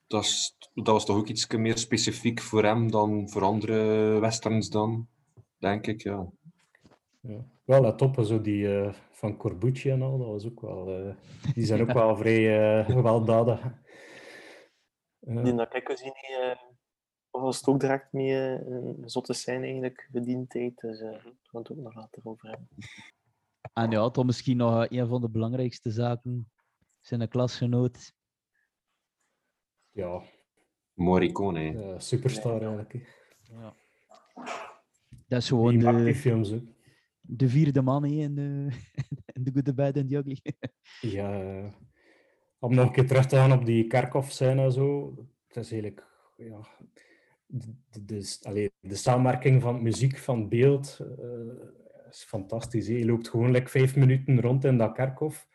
Dat, 0.07 0.24
is, 0.24 0.57
dat 0.74 0.88
was 0.88 1.05
toch 1.05 1.17
ook 1.17 1.28
iets 1.28 1.47
meer 1.47 1.78
specifiek 1.78 2.41
voor 2.41 2.63
hem 2.63 2.91
dan 2.91 3.30
voor 3.30 3.43
andere 3.43 4.20
westerns 4.20 4.70
dan, 4.70 5.07
denk 5.57 5.88
ik. 5.88 6.01
Ja. 6.01 6.32
Ja. 7.22 7.45
Wel, 7.63 7.82
let 7.82 8.01
op, 8.01 8.15
zo 8.24 8.41
die 8.41 8.78
eh, 8.78 8.93
van 9.11 9.38
Corbucci 9.38 9.89
en 9.89 10.01
al, 10.01 10.17
dat 10.17 10.28
was 10.28 10.45
ook 10.45 10.61
wel, 10.61 10.88
eh, 10.88 11.15
die 11.53 11.65
zijn 11.65 11.82
ook 11.82 11.88
Ja. 11.88 11.93
wel 12.05 12.15
vrij 12.15 12.78
eh, 12.80 12.86
gewelddadig. 12.86 13.61
Die 15.20 15.55
dat 15.55 15.76
ik 15.76 15.89
was 17.32 17.57
het 17.57 17.67
ook 17.67 17.80
direct 17.80 18.13
mee 18.13 18.34
eh, 18.36 18.67
een 18.67 19.09
zotte 19.09 19.34
scène 19.34 19.63
eigenlijk 19.63 20.07
verdiend 20.11 20.53
heeft. 20.53 20.82
Dus 20.82 20.99
eh, 20.99 21.11
daar 21.11 21.21
gaan 21.21 21.34
we 21.51 21.57
het 21.57 21.71
ook 21.71 21.77
nog 21.77 21.95
later 21.95 22.21
over 22.23 22.49
hebben. 22.49 22.67
En 23.73 23.91
ja, 23.91 24.09
dan 24.09 24.25
misschien 24.25 24.57
nog 24.57 24.89
een 24.89 25.07
van 25.07 25.21
de 25.21 25.30
belangrijkste 25.30 25.91
zaken, 25.91 26.51
zijn 26.99 27.27
klasgenoot. 27.30 28.13
Ja, 29.91 30.21
Morricone. 30.93 31.59
hè. 31.59 31.93
eh, 31.93 31.99
superstar 31.99 32.61
eigenlijk. 32.61 32.93
Ja. 33.43 33.75
Dat 35.27 35.41
is 35.41 35.47
gewoon 35.47 35.77
Die 35.77 36.03
de, 36.03 36.15
films 36.15 36.53
ook. 36.53 36.63
de 37.21 37.49
vierde 37.49 37.82
man 37.82 38.03
hè, 38.03 38.09
in, 38.09 38.36
de, 38.36 38.67
in 39.34 39.43
The 39.43 39.51
Good, 39.53 39.65
The 39.65 39.73
Bad 39.73 39.97
and 39.97 40.09
The 40.09 40.15
Ugly. 40.15 40.39
Ja, 41.01 41.41
eh, 41.41 41.71
om 42.59 42.75
nog 42.75 42.86
een 42.88 42.91
keer 42.93 43.07
terug 43.07 43.25
te 43.25 43.36
gaan 43.36 43.51
op 43.51 43.65
die 43.65 43.88
kerkhof-scène 43.88 44.61
en 44.63 44.71
zo. 44.71 45.13
Het 45.47 45.57
is 45.57 45.71
eigenlijk, 45.71 46.07
ja, 46.38 46.67
de, 47.52 47.74
de, 47.91 48.06
de, 48.06 48.38
allee, 48.41 48.72
de 48.80 48.95
samenwerking 48.95 49.62
van 49.62 49.82
muziek, 49.82 50.18
van 50.18 50.50
beeld, 50.50 51.00
eh, 51.00 52.10
is 52.10 52.24
fantastisch. 52.24 52.88
hè. 52.88 52.93
Je 52.93 53.06
loopt 53.06 53.30
gewoon 53.30 53.52
like, 53.52 53.70
vijf 53.70 53.95
minuten 53.95 54.41
rond 54.41 54.64
in 54.64 54.78
dat 54.78 54.93
kerkhof. 54.93 55.47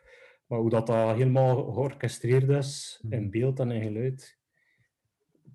Maar 0.46 0.58
hoe 0.58 0.70
dat, 0.70 0.86
dat 0.86 1.16
helemaal 1.16 1.72
georchestreerd 1.72 2.48
is, 2.48 3.02
in 3.08 3.30
beeld 3.30 3.60
en 3.60 3.70
in 3.70 3.82
geluid, 3.82 4.38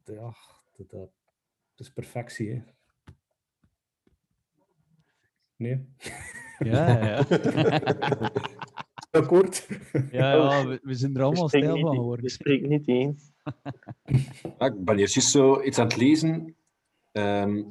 ja, 0.04 0.36
dat, 0.88 1.10
is 1.76 1.94
perfectie. 1.94 2.50
Hè. 2.52 2.62
Nee? 5.56 5.88
Ja, 6.60 7.06
ja. 7.06 7.26
Akkoord? 9.12 9.68
Ja, 10.12 10.34
ja 10.34 10.68
we, 10.68 10.80
we 10.84 10.94
zijn 10.94 11.16
er 11.16 11.24
allemaal 11.24 11.48
stijl 11.48 11.80
van 11.80 11.96
geworden. 11.96 12.26
We 12.26 12.32
spreken 12.32 12.70
niet 12.70 12.88
eens. 12.88 13.32
Ja, 14.60 14.66
ik 14.66 14.84
ben 14.84 14.96
hier 14.98 15.10
juist 15.10 15.30
zo 15.30 15.62
iets 15.62 15.78
aan 15.78 15.88
het 15.88 15.98
lezen. 15.98 16.56
ehm, 17.12 17.64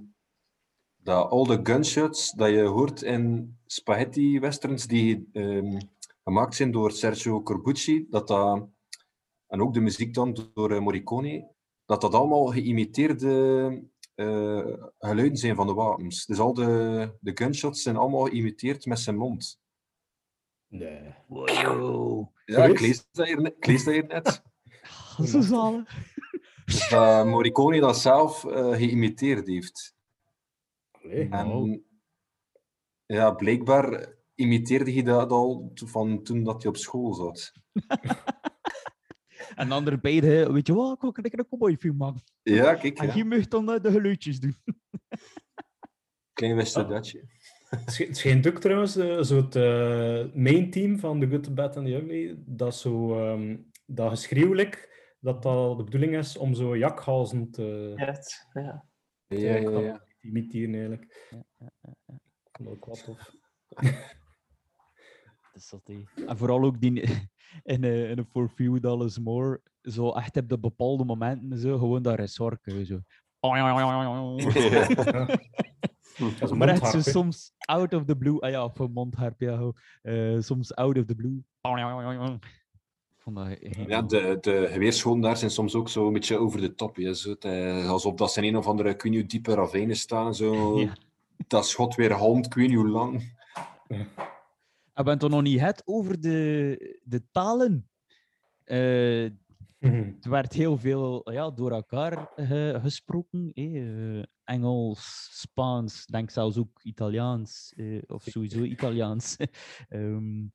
dat 0.96 1.30
al 1.30 1.46
de 1.46 1.60
gunshots 1.62 2.32
dat 2.32 2.48
je 2.48 2.62
hoort 2.62 3.02
in 3.02 3.56
spaghetti 3.66 4.40
westerns 4.40 4.86
die 4.86 5.28
ehm, 5.32 5.78
gemaakt 6.24 6.54
zijn 6.54 6.70
door 6.70 6.92
Sergio 6.92 7.42
Corbucci, 7.42 8.06
dat 8.10 8.28
dat, 8.28 8.68
en 9.46 9.62
ook 9.62 9.74
de 9.74 9.80
muziek 9.80 10.14
dan 10.14 10.50
door 10.54 10.70
eh, 10.72 10.80
Morricone, 10.80 11.48
dat 11.84 12.00
dat 12.00 12.14
allemaal 12.14 12.46
geïmiteerde 12.46 13.82
eh, 14.14 14.72
geluiden 14.98 15.36
zijn 15.36 15.56
van 15.56 15.66
de 15.66 15.74
wapens. 15.74 16.26
Dus 16.26 16.38
al 16.38 16.54
de, 16.54 17.16
de 17.20 17.30
gunshots 17.34 17.82
zijn 17.82 17.96
allemaal 17.96 18.24
geïmiteerd 18.24 18.86
met 18.86 18.98
zijn 18.98 19.16
mond. 19.16 19.60
Nee. 20.68 21.14
Wow. 21.26 22.28
Ja, 22.44 22.64
ik 22.64 22.80
lees 22.80 23.06
dat 23.12 23.26
hier, 23.26 23.46
ik 23.46 23.66
lees 23.66 23.84
dat 23.84 23.94
hier 23.94 24.06
net. 24.06 24.42
Zo 25.32 25.40
zalig. 25.40 25.94
Dat 26.90 27.26
Morricone 27.26 27.80
dat 27.80 27.98
zelf 27.98 28.44
eh, 28.44 28.74
geïmiteerd 28.74 29.46
heeft. 29.46 29.96
Allee. 30.90 31.28
En 31.28 31.84
ja, 33.06 33.30
blijkbaar 33.30 34.14
imiteerde 34.34 34.92
hij 34.92 35.02
dat 35.02 35.30
al 35.30 35.72
van 35.74 36.22
toen 36.22 36.44
dat 36.44 36.62
hij 36.62 36.70
op 36.70 36.76
school 36.76 37.14
zat. 37.14 37.52
En 39.54 39.68
de 39.68 39.74
andere 39.74 40.00
beide, 40.00 40.52
weet 40.52 40.66
je 40.66 40.74
wat, 40.74 40.92
ik 41.02 41.14
wil 41.16 41.24
een 41.24 41.48
cowboyfilm 41.48 41.96
maken. 41.96 42.22
Ja, 42.42 42.74
kijk, 42.74 42.98
En 42.98 43.06
ja. 43.06 43.14
je 43.14 43.24
mag 43.24 43.48
dan 43.48 43.72
eh, 43.72 43.82
de 43.82 43.90
geluidjes 43.90 44.40
doen. 44.40 44.56
Klein 46.32 46.56
wist 46.56 46.74
datje. 46.74 47.24
Het 47.68 47.92
sch- 47.92 47.98
het 47.98 48.16
schijnt 48.16 48.46
ook 48.48 48.58
trouwens, 48.58 48.96
eh, 48.96 49.22
zo 49.22 49.36
het 49.36 49.56
eh, 49.56 50.34
main 50.34 50.70
team 50.70 50.98
van 50.98 51.20
The 51.20 51.28
Good, 51.28 51.42
The 51.42 51.52
Bad 51.52 51.76
and 51.76 51.86
The 51.86 51.92
Ugly, 51.94 52.34
dat 52.46 52.76
zo, 52.76 53.18
ehm, 53.18 53.56
dat 53.86 54.10
geschreeuwelijk, 54.10 54.88
dat 55.20 55.42
dat 55.42 55.78
de 55.78 55.84
bedoeling 55.84 56.16
is 56.16 56.36
om 56.36 56.54
zo 56.54 56.76
jakhalzen 56.76 57.50
te, 57.50 57.92
Ja, 57.96 58.04
het- 58.04 58.48
ja. 58.52 58.84
te 59.26 59.38
Ja, 59.38 59.56
ja, 59.56 59.78
ja. 59.80 60.04
imiteren 60.20 60.74
eigenlijk. 60.74 61.28
Dat 62.52 62.66
ook 62.68 62.86
wel 62.86 62.94
tof. 62.94 63.34
En 66.26 66.36
vooral 66.36 66.62
ook 66.64 66.80
die 66.80 67.00
in, 67.62 67.84
eh, 67.84 68.10
in 68.10 68.18
een 68.18 68.26
For 68.26 68.48
Few 68.48 68.80
Dollars 68.80 69.18
More, 69.18 69.60
zo 69.82 70.10
echt 70.12 70.36
op 70.36 70.48
de 70.48 70.58
bepaalde 70.58 71.04
momenten, 71.04 71.58
zo, 71.58 71.78
gewoon. 71.78 72.02
Zo. 72.86 72.98
Dat 76.18 76.42
is 76.42 76.50
een 76.50 76.58
maar 76.58 76.68
echt 76.68 76.86
zo 76.86 77.00
soms 77.00 77.52
out 77.58 77.94
of 77.94 78.04
the 78.04 78.16
blue, 78.16 78.40
ah 78.40 78.50
ja, 78.50 78.70
een 78.74 78.92
mondharp, 78.92 79.40
ja. 79.40 79.72
Eh, 80.02 80.36
soms 80.40 80.74
out 80.74 80.98
of 80.98 81.04
the 81.04 81.14
blue. 81.14 81.44
Ik 83.36 83.74
vond 83.74 83.88
dat 83.88 83.88
Ja, 83.88 84.02
de, 84.02 84.38
de 84.40 84.68
geweerschoten 84.70 85.20
daar 85.20 85.36
zijn 85.36 85.50
soms 85.50 85.74
ook 85.74 85.88
zo 85.88 86.06
een 86.06 86.12
beetje 86.12 86.36
over 86.36 86.60
de 86.60 86.74
top. 86.74 86.96
Ja, 86.96 87.12
zo. 87.12 87.30
Het, 87.30 87.44
eh, 87.44 87.90
alsof 87.90 88.14
dat 88.14 88.32
ze 88.32 88.40
in 88.40 88.48
een 88.48 88.56
of 88.56 88.66
andere, 88.66 88.88
ik 88.88 89.02
weet 89.02 89.12
niet 89.12 89.30
diepe 89.30 89.54
ravijnen 89.54 89.96
staan. 89.96 90.34
Zo. 90.34 90.78
Ja. 90.80 90.96
Dat 91.46 91.68
schot 91.68 91.94
weer 91.94 92.12
hand, 92.12 92.46
ik 92.46 92.54
weet 92.54 92.68
niet 92.68 92.76
hoe 92.76 92.88
lang. 92.88 93.36
We 93.88 94.06
hebben 94.92 95.12
het 95.14 95.22
er 95.22 95.30
nog 95.30 95.42
niet 95.42 95.60
het 95.60 95.82
over 95.84 96.20
de, 96.20 97.00
de 97.02 97.22
talen. 97.30 97.88
Eh, 98.64 99.30
Mhm. 99.78 100.12
er 100.20 100.30
werd 100.30 100.52
heel 100.52 100.76
veel 100.78 101.32
ja, 101.32 101.50
door 101.50 101.70
elkaar 101.70 102.30
gesproken. 102.80 103.52
eh, 103.54 104.22
Engels, 104.44 105.28
Spaans, 105.32 106.06
denk 106.06 106.30
zelfs 106.30 106.56
ook 106.56 106.82
Italiaans, 106.82 107.72
eh, 107.76 108.02
of 108.06 108.22
sowieso 108.22 108.62
Italiaans. 108.62 109.36
Ehm, 109.88 110.46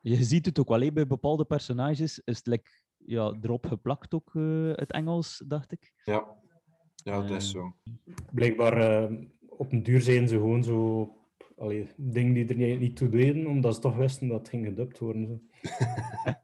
je 0.00 0.24
ziet 0.24 0.46
het 0.46 0.58
ook 0.58 0.68
wel 0.68 0.80
hè, 0.80 0.92
bij 0.92 1.06
bepaalde 1.06 1.44
personages. 1.44 2.20
Is 2.24 2.36
het 2.36 2.46
like, 2.46 2.70
ja, 2.96 3.36
erop 3.40 3.66
geplakt 3.66 4.14
ook 4.14 4.34
eh, 4.34 4.72
het 4.74 4.92
Engels, 4.92 5.42
dacht 5.46 5.72
ik. 5.72 5.92
Ja, 6.04 6.36
ja 6.94 7.20
dat 7.20 7.30
is 7.30 7.54
Eh, 7.54 7.60
zo. 7.60 7.76
Blijkbaar 8.32 8.76
eh, 8.76 9.12
op 9.48 9.72
een 9.72 9.82
duur 9.82 10.00
zijn 10.00 10.28
ze 10.28 10.34
gewoon 10.34 10.64
zo 10.64 11.12
allee, 11.58 11.88
dingen 11.96 12.32
die 12.32 12.46
er 12.48 12.78
niet, 12.78 12.96
toe 12.96 13.08
deden, 13.08 13.46
omdat 13.46 13.74
ze 13.74 13.80
toch 13.80 13.96
wisten 13.96 14.28
dat 14.28 14.38
het 14.38 14.48
ging 14.48 14.66
gedubt 14.66 14.98
worden. 14.98 15.26
Zo. 15.26 15.40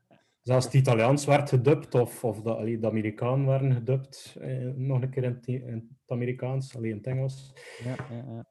Zelfs 0.42 0.64
het 0.64 0.74
Italiaans 0.74 1.24
werd 1.24 1.48
gedubt, 1.48 1.94
of, 1.94 2.24
of 2.24 2.42
de, 2.42 2.54
allee, 2.54 2.78
de 2.78 2.86
Amerikanen 2.86 3.46
werden 3.46 3.72
gedubt, 3.72 4.36
eh, 4.40 4.68
nog 4.74 5.02
een 5.02 5.10
keer 5.10 5.24
in 5.24 5.32
het, 5.34 5.46
in 5.46 5.72
het 6.00 6.10
Amerikaans, 6.10 6.76
alleen 6.76 6.90
in 6.90 6.96
het 6.96 7.06
Engels. 7.06 7.52
Ja, 7.84 7.96
ja, 8.10 8.24
ja. 8.26 8.46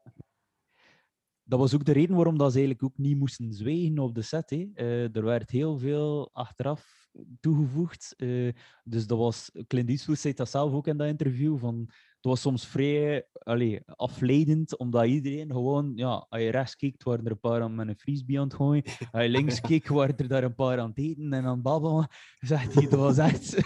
Dat 1.44 1.60
was 1.60 1.74
ook 1.74 1.86
de 1.86 1.92
reden 1.92 2.16
waarom 2.16 2.38
dat 2.38 2.52
ze 2.52 2.58
eigenlijk 2.58 2.86
ook 2.86 2.98
niet 2.98 3.18
moesten 3.18 3.54
zwijgen 3.54 4.00
op 4.00 4.16
de 4.16 4.22
set. 4.22 4.50
Hè. 4.50 4.70
Eh, 4.74 5.16
er 5.16 5.24
werd 5.24 5.50
heel 5.50 5.78
veel 5.78 6.30
achteraf 6.34 7.10
toegevoegd. 7.40 8.14
eh, 8.18 8.50
dus 8.84 9.08
dat 9.08 9.18
was, 9.18 9.52
Clint 9.68 9.90
Eastwood 9.90 10.18
zei 10.18 10.34
dat 10.34 10.50
zelf 10.50 10.74
ook 10.74 10.88
in 10.88 10.98
dat 10.98 11.08
interview. 11.08 11.58
Van, 11.58 11.80
het 11.88 12.32
was 12.32 12.42
soms 12.42 12.68
vrij 12.68 13.28
allee, 13.34 13.82
afleidend, 13.86 14.78
omdat 14.78 15.06
iedereen 15.06 15.52
gewoon, 15.52 15.92
ja, 15.96 16.26
als 16.30 16.42
je 16.42 16.50
rechts 16.50 16.76
keek, 16.76 17.04
waren 17.04 17.26
er 17.26 17.32
een 17.32 17.40
paar 17.40 17.62
aan 17.62 17.76
met 17.76 17.88
een 17.88 17.98
frisbee 17.98 18.38
aan 18.40 18.44
het 18.44 18.54
gooien. 18.54 18.84
Als 19.12 19.24
je 19.24 19.30
links 19.30 19.62
keek, 19.70 19.88
waren 19.88 20.18
er 20.18 20.28
daar 20.28 20.44
een 20.44 20.56
paar 20.56 20.80
aan 20.80 20.90
het 20.90 20.98
eten 20.98 21.34
en 21.34 21.46
aan 21.46 21.54
het 21.54 21.62
babbelen. 21.62 22.08
Zegt 22.40 22.74
hij, 22.74 22.88
dat 22.88 23.00
was 23.00 23.18
echt... 23.18 23.58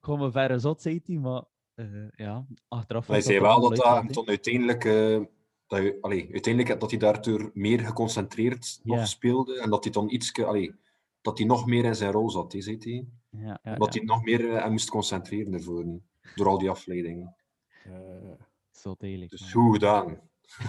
Gewoon 0.00 0.22
een 0.22 0.32
verre 0.32 0.58
zot, 0.58 0.82
zei 0.82 1.00
hij, 1.04 1.16
maar 1.16 1.44
eh, 1.74 2.08
ja, 2.10 2.46
achteraf... 2.68 3.06
Hij 3.06 3.20
zei 3.20 3.40
wel 3.40 3.60
dat 3.60 3.76
dat 3.76 4.12
tot 4.12 4.28
uiteindelijk, 4.28 4.84
dat, 5.66 5.82
je, 5.82 5.98
allee, 6.00 6.28
uiteindelijk 6.32 6.80
dat 6.80 6.90
hij 6.90 6.98
daardoor 6.98 7.50
meer 7.54 7.78
geconcentreerd 7.78 8.80
nog 8.82 9.06
speelde 9.06 9.60
en 9.60 9.70
dat 9.70 9.84
hij 9.84 9.92
dan 9.92 10.10
iets, 10.10 10.32
dat 11.20 11.38
hij 11.38 11.46
nog 11.46 11.66
meer 11.66 11.84
in 11.84 11.94
zijn 11.94 12.12
rol 12.12 12.30
zat, 12.30 12.54
zei 12.58 12.76
hij. 12.80 13.06
Ja, 13.30 13.60
ja, 13.62 13.74
dat 13.74 13.94
ja. 13.94 13.98
hij 13.98 14.08
nog 14.08 14.24
meer 14.24 14.54
eh, 14.54 14.70
moest 14.70 14.90
concentreren 14.90 15.52
ervoor, 15.52 15.84
door 16.34 16.48
al 16.48 16.58
die 16.58 16.70
afleidingen. 16.70 17.36
Eh, 17.84 17.92
Zo 18.70 18.94
eigenlijk. 18.98 19.30
Dus 19.30 19.52
goed 19.52 19.72
gedaan. 19.72 20.20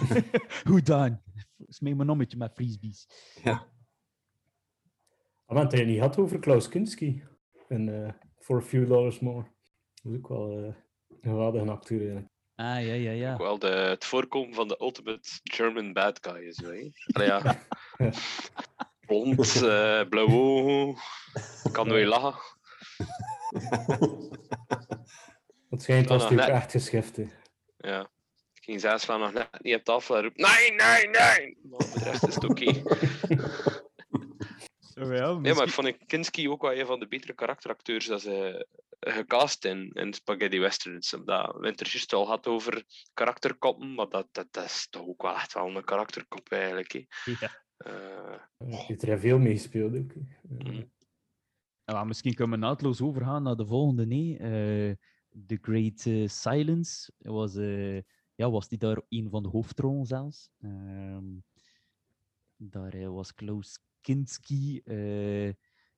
Goed 0.68 0.86
dan. 0.86 1.20
Smeek 1.68 1.96
me 1.96 2.04
nog 2.04 2.16
met 2.36 2.52
frisbees. 2.54 3.08
Ja. 3.42 3.66
Ah, 5.46 5.56
want 5.56 5.72
hij 5.72 5.84
niet 5.84 6.00
had 6.00 6.18
over 6.18 6.38
Klaus 6.38 6.68
Kinski 6.68 7.22
in 7.68 7.88
eh, 7.88 8.12
For 8.38 8.56
a 8.56 8.60
Few 8.60 8.88
Dollars 8.88 9.20
More. 9.20 9.46
Dat 10.02 10.12
is 10.12 10.18
ook 10.18 10.28
wel 10.28 10.58
eh, 10.58 10.74
een 11.20 11.30
geweldige 11.30 11.70
acteur 11.70 12.00
eigenlijk. 12.00 12.28
Ah, 12.58 12.84
ja, 12.84 12.92
ja, 12.94 13.10
ja. 13.10 13.32
Ook 13.32 13.38
wel 13.38 13.58
de, 13.58 13.66
het 13.68 14.04
voorkomen 14.04 14.54
van 14.54 14.68
de 14.68 14.76
ultimate 14.80 15.28
German 15.44 15.92
bad 15.92 16.18
guy 16.22 16.42
is 16.42 16.56
hè. 16.56 16.90
Allee, 17.12 17.28
ja. 17.28 17.58
Blond, 19.06 19.62
eh 19.62 20.02
blauwe 20.08 20.32
ogen, 20.32 21.02
kan 21.72 21.88
nooit 21.88 22.06
lachen. 22.06 22.40
Het 25.70 25.82
schijnt 25.82 26.10
als 26.10 26.24
ook 26.24 26.30
net- 26.30 26.48
echt 26.48 26.70
geschift 26.70 27.16
hè. 27.16 27.24
Ja. 27.76 28.00
Ik 28.54 28.64
ging 28.64 28.80
zelfs 28.80 29.06
nog 29.06 29.32
net 29.32 29.48
niet 29.62 29.74
op 29.74 29.84
tafel 29.84 30.16
en 30.16 30.22
roep 30.22 30.36
nee, 30.36 30.72
nee, 30.72 31.08
nee. 31.08 31.58
Maar 31.62 31.78
de 31.78 32.00
rest 32.02 32.26
is 32.26 32.34
het 32.34 32.44
oké. 32.44 32.72
Ja, 34.98 35.32
Nee, 35.32 35.54
maar 35.54 35.66
ik 35.66 35.72
vond 35.72 36.06
Kinski 36.06 36.48
ook 36.48 36.62
wel 36.62 36.74
een 36.74 36.86
van 36.86 37.00
de 37.00 37.08
betere 37.08 37.34
karakteracteurs 37.34 38.06
dat 38.06 38.20
ze 38.20 38.66
eh, 38.98 39.14
gecast 39.14 39.64
in, 39.64 39.90
in 39.92 40.12
Spaghetti 40.12 40.58
Westerns. 40.58 41.14
Omdat 41.14 41.56
we 41.58 41.66
het 41.66 41.80
er 41.80 41.88
juist 41.90 42.12
al 42.12 42.26
had 42.26 42.46
over 42.46 42.84
karakterkoppen, 43.14 43.94
maar 43.94 44.08
dat, 44.08 44.28
dat, 44.32 44.46
dat 44.50 44.64
is 44.64 44.86
toch 44.90 45.06
ook 45.06 45.22
wel 45.22 45.34
echt 45.34 45.52
wel 45.52 45.76
een 45.76 45.84
karakterkop 45.84 46.48
eigenlijk. 46.48 46.92
Hè. 46.92 47.04
Ja. 47.40 47.64
Eh, 47.76 48.40
Hij 48.56 48.84
heeft 48.86 49.02
er 49.02 49.20
veel 49.20 49.38
mee 49.38 49.54
gespeeld 49.54 49.96
ook. 49.96 50.12
Eh, 50.12 50.72
mm. 50.72 50.90
Ja, 51.84 52.04
misschien 52.04 52.34
kunnen 52.34 52.60
we 52.60 52.66
naadloos 52.66 53.00
overgaan 53.00 53.42
naar 53.42 53.56
de 53.56 53.66
volgende. 53.66 54.06
Nee. 54.06 54.38
Eh, 54.38 54.94
The 55.46 55.58
Great 55.60 56.06
eh, 56.06 56.28
Silence 56.28 57.12
was, 57.18 57.56
eh, 57.56 57.96
ja, 58.34 58.50
was 58.50 58.68
die 58.68 58.78
daar 58.78 59.02
een 59.08 59.30
van 59.30 59.42
de 59.42 59.48
hoofdrollen 59.48 60.06
zelfs. 60.06 60.50
Ehm, 60.60 61.24
daar 62.56 63.12
was 63.12 63.34
Klaus 63.34 63.78
Kinski. 64.08 64.80
eh, 64.84 65.46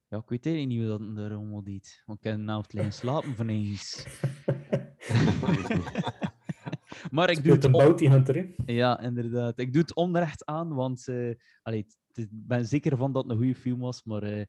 ja, 0.08 0.18
ik 0.18 0.28
weet 0.28 0.46
eigenlijk 0.46 0.66
niet 0.66 0.78
hoe 0.78 0.98
dat 0.98 1.16
daar 1.16 1.36
allemaal 1.36 1.62
deed. 1.62 2.02
Want 2.06 2.18
ik 2.18 2.24
heb 2.24 2.34
een 2.34 2.50
avond 2.50 2.72
liggen 2.72 2.92
slapen 2.92 3.34
van 3.34 3.48
eens. 3.48 4.06
maar 7.16 7.30
ik 7.30 7.42
doe 7.44 7.52
het 7.52 7.64
een 7.64 7.74
op- 7.74 7.80
bounty 7.80 8.08
hunter, 8.08 8.34
hè? 8.34 8.72
Ja, 8.72 9.00
inderdaad. 9.00 9.58
Ik 9.58 9.72
doe 9.72 9.82
het 9.82 9.94
onrecht 9.94 10.44
aan, 10.44 10.74
want 10.74 11.08
eh 11.08 11.34
allee, 11.62 11.86
ik 12.12 12.28
ben 12.30 12.66
zeker 12.66 12.96
van 12.96 13.12
dat 13.12 13.22
het 13.22 13.32
een 13.32 13.38
goede 13.38 13.54
film 13.54 13.80
was, 13.80 14.04
maar 14.04 14.22
eh, 14.22 14.40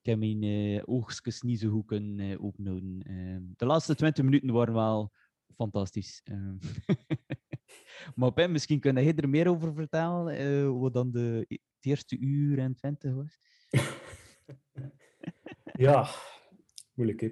ik 0.00 0.02
heb 0.02 0.18
mijn 0.18 0.42
eh, 0.42 0.82
oogstjes 0.84 1.42
niet 1.42 1.60
zo 1.60 1.70
goed 1.70 1.86
kunnen 1.86 2.38
opnoden. 2.38 3.02
Ehm, 3.02 3.42
de 3.56 3.66
laatste 3.66 3.94
20 3.94 4.24
minuten 4.24 4.52
waren 4.52 4.74
wel 4.74 5.12
fantastisch. 5.54 6.20
Ehm. 6.24 6.56
maar 8.14 8.50
misschien 8.50 8.80
kun 8.80 8.94
jij 8.94 9.14
er 9.14 9.28
meer 9.28 9.48
over 9.48 9.74
vertellen, 9.74 10.78
wat 10.78 10.92
dan 10.92 11.10
de 11.10 11.60
eerste 11.86 12.18
uur 12.18 12.58
en 12.58 12.74
20 12.74 13.14
was? 13.14 13.38
Ja, 15.76 16.08
moeilijk 16.94 17.20
hè. 17.20 17.30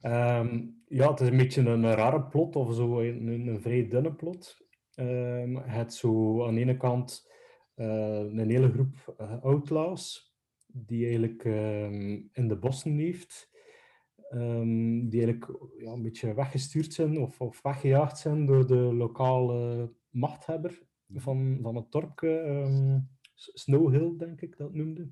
Ehm, 0.00 0.66
ja, 0.88 1.10
het 1.10 1.20
is 1.20 1.28
een 1.28 1.36
beetje 1.36 1.62
een 1.62 1.94
rare 1.94 2.22
plot, 2.22 2.56
of 2.56 2.74
zo, 2.74 3.00
een, 3.00 3.26
een, 3.26 3.60
vrij 3.60 3.88
dunne 3.88 4.14
plot. 4.14 4.56
Ehm 4.94 5.56
het 5.56 5.94
zo 5.94 6.44
aan 6.46 6.54
de 6.54 6.60
ene 6.60 6.76
kant 6.76 7.30
eh, 7.74 8.18
een 8.18 8.50
hele 8.50 8.70
groep 8.70 9.14
eh, 9.18 9.42
outlaws, 9.42 10.34
die 10.66 11.04
eigenlijk 11.04 11.44
ehm, 11.44 12.20
in 12.32 12.48
de 12.48 12.56
bossen 12.56 12.96
leeft, 12.96 13.50
die 15.08 15.22
eigenlijk 15.22 15.46
ja, 15.78 15.92
een 15.92 16.02
beetje 16.02 16.34
weggestuurd 16.34 16.92
zijn 16.92 17.18
of, 17.18 17.40
of 17.40 17.62
weggejaagd 17.62 18.18
zijn 18.18 18.46
door 18.46 18.66
de 18.66 18.94
lokale 18.94 19.92
machthebber 20.10 20.82
van, 21.14 21.58
van 21.62 21.76
het 21.76 21.86
S- 21.90 23.19
Snow 23.40 23.90
Hill, 23.92 24.16
denk 24.16 24.40
ik 24.40 24.56
dat 24.56 24.66
het 24.66 24.76
noemde. 24.76 25.10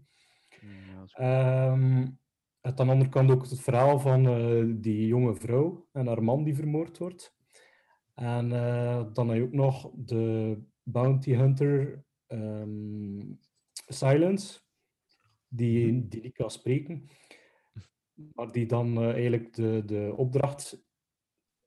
Ehm, 1.12 2.06
het 2.60 2.80
aan 2.80 2.86
de 2.86 2.92
andere 2.92 3.10
kant 3.10 3.30
ook 3.30 3.42
het 3.42 3.60
verhaal 3.60 4.00
van 4.00 4.26
eh, 4.26 4.64
die 4.82 5.06
jonge 5.06 5.34
vrouw 5.34 5.88
en 5.92 6.06
haar 6.06 6.22
man 6.22 6.44
die 6.44 6.54
vermoord 6.54 6.98
wordt. 6.98 7.36
En 8.14 8.52
eh, 8.52 9.06
dan 9.12 9.28
heb 9.28 9.36
je 9.36 9.42
ook 9.42 9.52
nog 9.52 9.90
de 9.94 10.58
bounty 10.82 11.32
hunter, 11.32 12.04
ehm, 12.26 13.34
Silence, 13.88 14.60
die, 15.48 16.08
die 16.08 16.22
niet 16.22 16.32
kan 16.32 16.50
spreken, 16.50 17.08
maar 18.14 18.52
die 18.52 18.66
dan 18.66 18.96
eh, 18.96 19.10
eigenlijk 19.10 19.54
de, 19.54 19.82
de 19.86 20.14
opdracht 20.16 20.86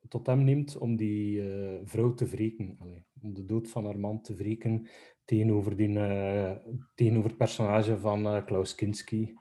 tot 0.08 0.28
hem 0.28 0.44
neemt 0.44 0.78
om 0.78 0.96
die 0.96 1.42
vrouw 1.84 2.14
te 2.14 2.26
wreken. 2.26 2.76
Allee, 2.80 3.06
om 3.22 3.34
de 3.34 3.46
dood 3.46 3.70
van 3.70 3.86
haar 3.86 4.00
man 4.00 4.22
te 4.22 4.36
wreken 4.36 4.88
tegenover, 5.26 5.76
die, 5.76 6.00
eh, 6.00 6.52
tegenover 6.96 7.30
het 7.30 7.38
personage 7.38 8.00
van 8.00 8.26
eh, 8.26 8.46
Klaus 8.46 8.76
Kinski, 8.76 9.34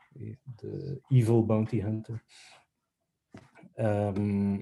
de 0.57 1.01
evil 1.09 1.47
bounty 1.47 1.81
hunter. 1.81 2.25
Ehm, 3.75 4.55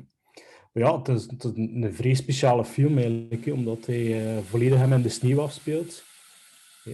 ja, 0.73 0.99
het 0.99 1.09
is, 1.09 1.23
het 1.31 1.45
is 1.45 1.51
een 1.57 1.95
vrij 1.95 2.15
speciale 2.15 2.65
film 2.65 2.99
eigenlijk, 2.99 3.47
omdat 3.47 3.87
hij 3.87 4.37
eh, 4.37 4.43
volledig 4.43 4.79
hem 4.79 4.93
in 4.93 5.03
de 5.03 5.09
sneeuw 5.09 5.41
afspeelt. 5.41 6.05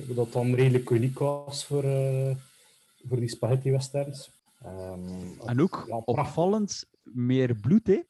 Wat 0.06 0.16
dat 0.16 0.32
dan 0.32 0.54
redelijk 0.54 0.90
uniek 0.90 1.18
was 1.18 1.66
voor, 1.66 1.82
voor 3.08 3.20
die 3.20 3.28
spaghetti 3.28 3.70
westerns. 3.70 4.30
Ehm, 4.62 5.46
En 5.46 5.60
ook 5.60 5.84
ja, 5.88 5.96
opvallend 5.96 6.90
meer 7.02 7.54
bloed, 7.54 7.86
hè? 7.86 8.00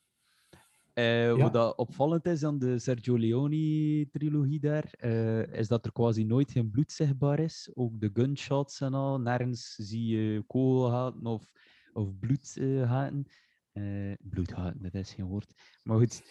Ja. 0.95 1.37
Wat 1.37 1.53
dat 1.53 1.77
opvallend 1.77 2.27
is 2.27 2.45
aan 2.45 2.59
de 2.59 2.79
Sergio 2.79 3.19
Leone-trilogie 3.19 4.61
daar, 4.61 4.93
eh, 4.99 5.53
is 5.53 5.69
dat 5.69 5.85
er 5.85 5.93
quasi 5.93 6.25
nooit 6.25 6.51
geen 6.53 6.71
bloed 6.71 6.93
zichtbaar 6.93 7.39
is. 7.39 7.71
Ook 7.75 8.01
de 8.01 8.11
gunshots 8.13 8.81
en 8.81 8.95
al, 8.95 9.21
nergens 9.21 9.75
zie 9.75 10.07
je 10.07 10.43
kogelgaten 10.47 11.27
of, 11.27 11.51
of 11.93 12.19
bloedgaten. 12.19 13.27
Eh 13.73 14.13
bloedgaten, 14.21 14.83
dat 14.83 14.95
is 14.95 15.15
geen 15.15 15.27
woord. 15.27 15.55
Maar 15.83 15.99
goed. 15.99 16.23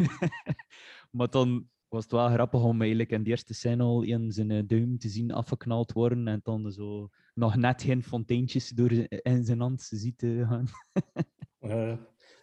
maar 1.16 1.30
dan 1.30 1.68
was 1.88 2.02
het 2.02 2.12
wel 2.12 2.28
grappig 2.28 2.62
om 2.62 2.80
eigenlijk 2.80 3.10
in 3.10 3.22
de 3.22 3.30
eerste 3.30 3.54
scène 3.54 3.82
al 3.82 4.02
in 4.02 4.32
zijn 4.32 4.66
duim 4.66 4.98
te 4.98 5.08
zien 5.08 5.30
afgeknald 5.30 5.92
worden 5.92 6.28
en 6.28 6.40
dan 6.42 6.72
zo 6.72 7.08
nog 7.34 7.56
net 7.56 7.82
geen 7.82 8.02
fonteintjes 8.02 8.68
door 8.68 8.90
in 9.08 9.44
zijn 9.44 9.60
hand 9.60 9.82
ziet 9.82 10.26
gaan. 10.26 10.66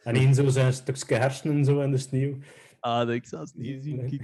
En 0.04 0.16
één 0.16 0.36
zo 0.36 0.48
zijn 0.48 0.74
stukje 0.74 1.16
hersenen 1.16 1.66
zo 1.66 1.82
in 1.82 1.92
de 1.92 1.98
sneeuw. 1.98 2.38
Ah, 2.80 3.00
dat 3.00 3.16
ik 3.16 3.26
zelfs 3.26 3.54
niet 3.54 3.84
zien. 3.84 3.96
Nee. 3.96 4.22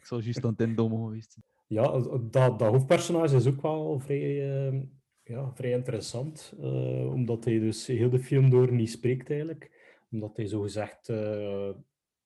Ik 0.00 0.06
zou 0.06 0.22
juist 0.22 0.44
aan 0.44 0.50
het 0.50 0.60
indommen 0.60 1.04
geweest 1.04 1.32
zijn. 1.32 1.44
Ja, 1.66 1.98
dat, 2.30 2.58
dat 2.58 2.70
hoofdpersonage 2.70 3.36
is 3.36 3.46
ook 3.46 3.62
wel 3.62 4.00
vrij, 4.00 4.50
eh, 4.68 4.80
ja, 5.24 5.52
vrij 5.54 5.70
interessant. 5.70 6.52
eh, 6.60 7.12
omdat 7.12 7.44
hij 7.44 7.58
dus 7.58 7.86
heel 7.86 8.10
de 8.10 8.18
film 8.18 8.50
door 8.50 8.72
niet 8.72 8.90
spreekt 8.90 9.30
eigenlijk. 9.30 9.70
Omdat 10.10 10.36
hij 10.36 10.46
zogezegd 10.46 11.08
uh, 11.08 11.70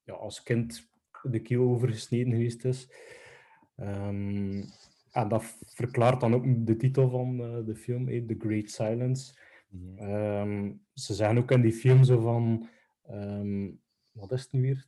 ja, 0.04 0.14
als 0.14 0.42
kind 0.42 0.88
de 1.22 1.40
keel 1.40 1.62
overgesneden 1.62 2.32
geweest 2.32 2.64
is. 2.64 2.88
Ehm, 3.76 4.62
en 5.10 5.28
dat 5.28 5.56
verklaart 5.64 6.20
dan 6.20 6.34
ook 6.34 6.66
de 6.66 6.76
titel 6.76 7.10
van 7.10 7.40
eh, 7.40 7.66
de 7.66 7.76
film, 7.76 8.06
The 8.06 8.36
Great 8.38 8.70
Silence. 8.70 9.34
Ehm, 9.96 10.72
ze 10.94 11.14
zeggen 11.14 11.38
ook 11.38 11.50
in 11.50 11.60
die 11.60 11.72
film 11.72 12.04
zo 12.04 12.20
van... 12.20 12.68
ehm, 13.06 13.70
wat 14.12 14.32
is 14.32 14.42
het 14.42 14.52
nu 14.52 14.60
weer? 14.60 14.86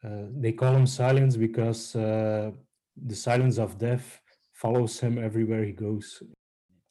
Uh, 0.00 0.40
they 0.40 0.54
call 0.54 0.74
him 0.74 0.86
silence 0.86 1.38
because 1.38 1.98
uh, 1.98 2.48
the 3.06 3.14
silence 3.14 3.62
of 3.62 3.76
death 3.76 4.20
follows 4.50 5.00
him 5.00 5.18
everywhere 5.18 5.66
he 5.66 5.76
goes. 5.76 6.24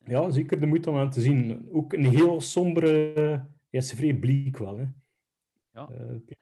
Ja, 0.05 0.29
zeker 0.29 0.59
de 0.59 0.65
moeite 0.65 0.89
om 0.89 0.97
aan 0.97 1.09
te 1.09 1.21
zien. 1.21 1.69
Ook 1.71 1.93
een 1.93 2.05
heel 2.05 2.41
sombere... 2.41 3.13
Ja, 3.69 3.79
is 3.79 3.93
vrij 3.93 4.13
bleek 4.13 4.57
wel, 4.57 4.77
hè. 4.77 4.85
Ja. 5.71 5.89
Eh, 5.89 6.35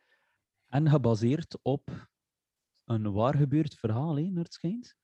En 0.68 0.90
gebaseerd 0.90 1.60
op 1.62 2.10
een 2.86 3.12
waar 3.12 3.36
gebeurd 3.36 3.76
verhaal, 3.76 4.18
hè, 4.18 4.24
naar 4.24 4.44
het 4.44 4.54
schijnt. 4.54 4.96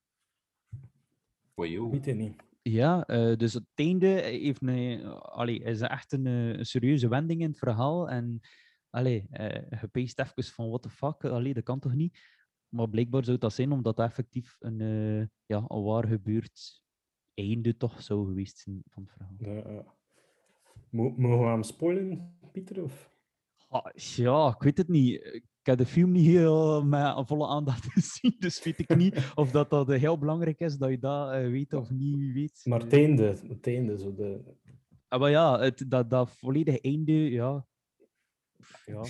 Weet 1.56 2.06
het 2.06 2.16
niet. 2.16 2.44
Ja, 2.62 3.06
eh, 3.06 3.36
dus 3.36 3.54
het 3.54 3.66
einde 3.74 4.08
heeft 4.08 4.62
een, 4.62 5.06
allee, 5.14 5.60
is 5.60 5.82
echt 5.82 6.12
een, 6.12 6.28
eh, 6.28 6.50
een 6.50 6.66
serieuze 6.66 7.08
wending 7.08 7.42
in 7.42 7.50
het 7.50 7.58
verhaal. 7.58 8.10
En 8.10 8.40
allee, 8.94 9.28
eh, 9.30 9.84
peest 9.92 10.20
even 10.20 10.44
van 10.44 10.68
what 10.68 10.82
the 10.82 10.90
fuck, 10.90 11.24
allee, 11.26 11.54
dat 11.54 11.64
kan 11.64 11.80
toch 11.80 11.94
niet? 11.94 12.20
Maar 12.70 12.90
blijkbaar 12.90 13.24
zou 13.24 13.38
dat 13.38 13.54
zijn 13.54 13.72
omdat 13.72 13.96
dat 13.96 14.06
effectief 14.10 14.56
een, 14.60 14.82
eh, 14.82 15.28
ja, 15.46 15.66
een 15.68 15.84
waar 15.84 16.08
gebeurd 16.08 16.82
einde 17.34 17.78
toch 17.78 18.02
zou 18.02 18.28
geweest 18.28 18.58
zijn 18.58 18.82
van 18.90 19.04
het 19.04 19.12
verhaal. 19.12 19.36
Ja, 19.64 19.72
ja. 19.72 19.84
Mo- 20.90 21.14
Mogen 21.18 21.46
we 21.46 21.52
hem 21.52 21.64
spoilen, 21.64 22.38
Pieter? 22.52 22.84
Of? 22.84 23.12
Ah, 23.68 23.86
ja, 23.94 24.48
ik 24.56 24.62
weet 24.64 24.78
het 24.78 24.88
niet. 24.88 25.14
Ik 25.26 25.70
heb 25.70 25.78
de 25.78 25.86
film 25.86 26.12
niet 26.12 26.26
heel 26.26 26.84
met 26.86 27.18
een 27.18 27.26
volle 27.28 27.48
aandacht 27.48 27.86
gezien, 27.94 28.36
dus 28.40 28.64
weet 28.64 28.80
ik 28.80 28.96
niet 28.96 29.32
of 29.36 29.52
dat, 29.52 29.70
dat 29.70 29.90
eh, 29.90 30.00
heel 30.00 30.18
belangrijk 30.18 30.60
is 30.60 30.78
dat 30.78 30.90
je 30.90 31.00
dat 31.00 31.32
eh, 31.32 31.48
weet 31.50 31.74
of 31.74 31.90
niet 31.92 32.34
weet. 32.34 32.62
Maar 32.64 32.80
het 32.80 32.94
einde, 32.94 33.24
het 33.48 33.68
einde 33.68 33.98
zo 33.98 34.14
de... 34.16 34.42
Ah, 35.08 35.20
maar 35.20 35.30
ja, 35.30 35.60
het, 35.60 35.86
dat, 35.88 36.10
dat 36.10 36.32
volledige 36.32 36.82
einde, 36.82 37.12
ja. 37.32 37.66
Ja, 38.86 39.04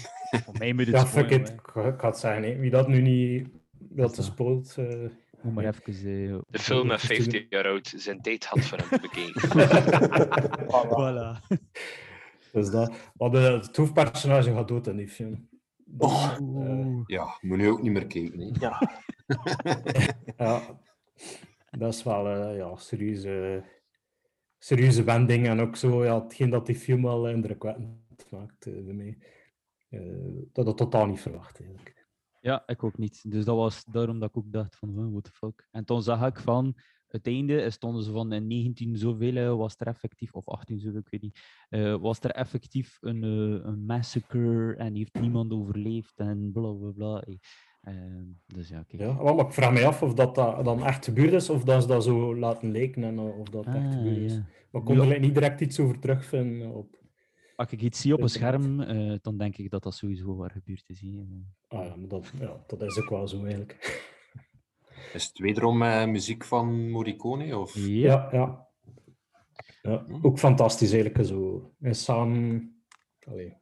voor 0.43 0.57
mij 0.57 0.73
moet 0.73 0.85
het 0.85 0.95
Ja, 0.95 1.05
fuck 1.05 1.29
it. 1.29 1.49
Ik 1.49 1.59
ga- 1.63 1.95
ga 1.97 2.07
het 2.07 2.17
zeggen. 2.17 2.59
Wie 2.59 2.69
dat 2.69 2.87
nu 2.87 3.01
niet 3.01 3.47
wil 3.89 4.09
te 4.09 4.23
spoilt... 4.23 4.75
eh, 4.77 5.09
Moet 5.41 5.53
maar 5.53 5.65
even... 5.65 5.93
eh, 6.33 6.39
De 6.47 6.59
film 6.59 6.87
met 6.87 6.99
te 6.99 7.05
50 7.05 7.45
jaar 7.49 7.65
oud 7.67 7.93
zijn 7.95 8.21
tijd 8.21 8.45
had 8.45 8.59
voor 8.65 8.77
hem 8.77 9.01
bekeken. 9.01 9.41
Voilà. 10.73 11.57
Dus 12.51 12.69
dat. 12.69 13.11
Maar 13.17 13.29
de, 13.29 13.37
het 13.37 13.77
hoofdpersonage 13.77 14.53
gaat 14.53 14.67
dood 14.67 14.87
in 14.87 14.95
die 14.97 15.09
film. 15.09 15.49
Dus, 15.85 16.11
eh, 16.55 16.99
Ja, 17.05 17.37
moet 17.41 17.57
nu 17.57 17.69
ook 17.69 17.81
niet 17.81 17.91
meer 17.91 18.07
kijken. 18.07 18.39
Hè. 18.39 18.49
Ja, 18.59 18.81
ja, 20.37 20.61
dat 21.71 21.93
is 21.93 22.03
wel 22.03 22.27
een 22.27 22.55
ja, 22.55 22.75
serieuze, 22.75 23.63
serieuze 24.57 25.03
wending. 25.03 25.47
En 25.47 25.59
ook 25.59 25.75
zo, 25.75 26.03
ja, 26.05 26.23
hetgeen 26.23 26.49
dat 26.49 26.65
die 26.65 26.75
film 26.75 27.01
wel 27.03 27.29
indrukwekkend 27.29 28.25
maakt 28.31 28.65
eh, 28.65 28.73
bij 28.83 28.93
mij. 28.93 29.17
Eh, 29.93 30.41
dat 30.51 30.65
had 30.65 30.77
totaal 30.77 31.05
niet 31.07 31.19
verwacht 31.21 31.59
eigenlijk. 31.59 32.07
Ja, 32.41 32.63
ik 32.65 32.83
ook 32.83 32.97
niet. 32.97 33.31
Dus 33.31 33.45
dat 33.45 33.55
was 33.55 33.85
daarom 33.85 34.19
dat 34.19 34.29
ik 34.29 34.37
ook 34.37 34.51
dacht 34.51 34.75
van, 34.75 34.89
huh, 34.89 35.11
what 35.11 35.23
the 35.23 35.31
fuck. 35.31 35.67
En 35.71 35.85
toen 35.85 36.01
zag 36.03 36.25
ik 36.27 36.39
van, 36.39 36.73
het 37.07 37.27
einde 37.27 37.69
stonden 37.69 38.03
ze 38.03 38.11
van 38.11 38.31
in 38.33 38.47
19 38.47 38.97
zoveel, 38.97 39.35
eh, 39.35 39.55
was 39.55 39.75
er 39.77 39.87
effectief, 39.87 40.33
of 40.33 40.47
18 40.47 40.79
zoveel, 40.79 40.99
ik 40.99 41.07
weet 41.09 41.21
niet, 41.21 41.39
eh, 41.69 41.95
was 41.95 42.19
er 42.19 42.31
effectief 42.31 42.97
een, 43.01 43.23
eh, 43.23 43.65
een 43.71 43.85
massacre 43.85 44.75
en 44.75 44.95
heeft 44.95 45.19
niemand 45.19 45.51
overleefd 45.51 46.19
en 46.19 46.51
bla 46.51 46.71
bla 46.71 46.91
bla. 46.91 47.21
eh. 47.21 47.35
Ehm, 47.81 48.25
dus 48.45 48.69
ja, 48.69 48.83
kijk. 48.87 49.01
Ja, 49.01 49.13
maar 49.33 49.45
ik 49.45 49.53
vraag 49.53 49.73
me 49.73 49.85
af 49.85 50.01
of 50.03 50.13
dat, 50.13 50.35
dat 50.35 50.65
dan 50.65 50.83
echt 50.83 51.05
gebeurd 51.05 51.33
is 51.33 51.49
of 51.49 51.63
dat 51.63 51.81
ze 51.81 51.87
dat 51.87 52.03
zo 52.03 52.35
laten 52.35 52.71
lijken 52.71 53.03
en 53.03 53.19
of 53.19 53.49
dat 53.49 53.65
echt 53.65 53.75
Ah, 53.75 53.91
gebeurd 53.91 54.17
is. 54.17 54.33
ja. 54.33 54.45
Maar 54.71 54.81
ik 54.81 54.87
kon 54.87 54.95
Ja. 55.07 55.13
er 55.13 55.19
niet 55.19 55.33
direct 55.33 55.61
iets 55.61 55.79
over 55.79 55.99
terugvinden 55.99 56.73
op. 56.73 57.01
Als 57.63 57.71
ik 57.71 57.81
iets 57.81 58.01
zie 58.01 58.13
op 58.13 58.21
een 58.21 58.29
scherm, 58.29 58.81
eh, 58.81 59.13
dan 59.21 59.37
denk 59.37 59.57
ik 59.57 59.69
dat 59.69 59.83
dat 59.83 59.95
sowieso 59.95 60.35
waar 60.35 60.51
gebeurd 60.51 60.89
is. 60.89 61.01
hè. 61.01 61.23
Ah 61.67 61.85
ja, 61.85 61.95
maar 61.95 62.07
dat, 62.07 62.31
ja, 62.39 62.63
dat 62.67 62.81
is 62.81 62.97
ook 62.97 63.09
wel 63.09 63.27
zo 63.27 63.41
eigenlijk. 63.43 63.81
Is 65.13 65.23
het 65.23 65.37
wederom 65.37 65.81
eh, 65.81 66.05
muziek 66.05 66.43
van 66.43 66.89
Morricone? 66.89 67.57
Of? 67.57 67.75
Ja. 67.75 67.83
Ja, 67.85 68.29
ja. 68.31 68.67
ja 69.81 70.05
ook 70.21 70.39
fantastisch 70.39 70.91
eigenlijk. 70.91 71.25
Zo. 71.25 71.71
En 71.79 71.95
samen, 71.95 72.75
allee, 73.27 73.57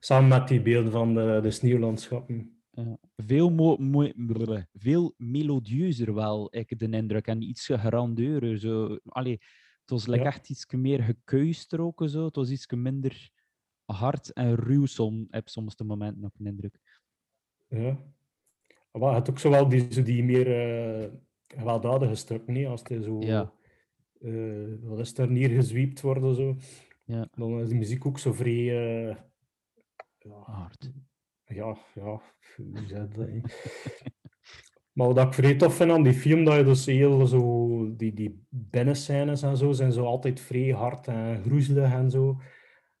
samen 0.00 0.28
met 0.28 0.48
die 0.48 0.62
beelden 0.62 0.92
van 0.92 1.14
de, 1.14 1.38
de 1.42 1.50
sneeuwlandschappen. 1.50 2.60
Ja. 2.70 2.98
Veel, 3.16 3.50
mo 3.50 3.76
mo- 3.76 4.12
brrr, 4.14 4.66
veel 4.72 5.14
melodieuzer 5.16 6.14
wel, 6.14 6.48
ik 6.54 6.78
de 6.78 6.88
indruk. 6.88 7.26
En 7.26 7.42
iets 7.42 7.66
grandeurer. 7.72 8.58
Zo. 8.58 8.98
Allee, 9.04 9.40
het 9.86 9.90
was 9.90 10.06
like 10.06 10.22
Ja. 10.22 10.26
echt 10.26 10.50
iets 10.50 10.66
meer 10.66 11.02
gekuister 11.02 11.80
ook. 11.80 12.02
Zo. 12.06 12.24
Het 12.24 12.36
was 12.36 12.50
iets 12.50 12.66
minder 12.66 13.30
hard 13.84 14.32
en 14.32 14.54
ruw 14.54 14.86
som, 14.86 15.26
heb 15.30 15.48
soms 15.48 15.76
de 15.76 15.84
momenten 15.84 16.24
ook 16.24 16.34
een 16.38 16.46
indruk. 16.46 16.78
Ja. 17.68 17.98
Maar 18.92 19.14
het 19.14 19.30
ook 19.30 19.38
zo 19.38 19.50
wel 19.50 19.68
die, 19.68 19.92
zo 19.92 20.02
die 20.02 20.24
meer 20.24 20.46
eh 21.04 21.12
gewelddadige 21.48 22.14
stukken, 22.14 22.52
niet? 22.52 22.66
als 22.66 22.82
hij 22.84 23.02
zo... 23.02 23.20
Ja. 23.20 23.52
eh, 24.20 24.74
wat 24.80 24.98
is 24.98 25.18
er 25.18 25.30
neergezwiept 25.30 26.00
worden, 26.00 26.34
zo. 26.34 26.56
Ja. 27.04 27.28
dan 27.30 27.60
is 27.60 27.68
de 27.68 27.74
muziek 27.74 28.06
ook 28.06 28.18
zo 28.18 28.32
vrij... 28.32 28.52
eh, 29.08 29.16
ja, 30.18 30.32
Hard. 30.42 30.90
ja, 31.44 31.76
ja, 31.94 32.22
hoe 32.56 32.86
dat? 32.86 33.16
maar 34.96 35.14
wat 35.14 35.26
ik 35.26 35.34
vrij 35.34 35.56
tof 35.56 35.76
vind 35.76 35.90
aan 35.90 36.02
die 36.02 36.14
film, 36.14 36.44
dat 36.44 36.56
je 36.56 36.64
dus 36.64 36.86
heel 36.86 37.26
zo... 37.26 37.96
Die, 37.96 38.14
die 38.14 38.46
binnenscènes 38.48 39.42
en 39.42 39.56
zo 39.56 39.72
zijn 39.72 39.92
zo 39.92 40.04
altijd 40.04 40.40
vrij 40.40 40.70
hard 40.70 41.06
en 41.06 41.42
groezelig 41.42 41.92
en 41.92 42.10
zo. 42.10 42.40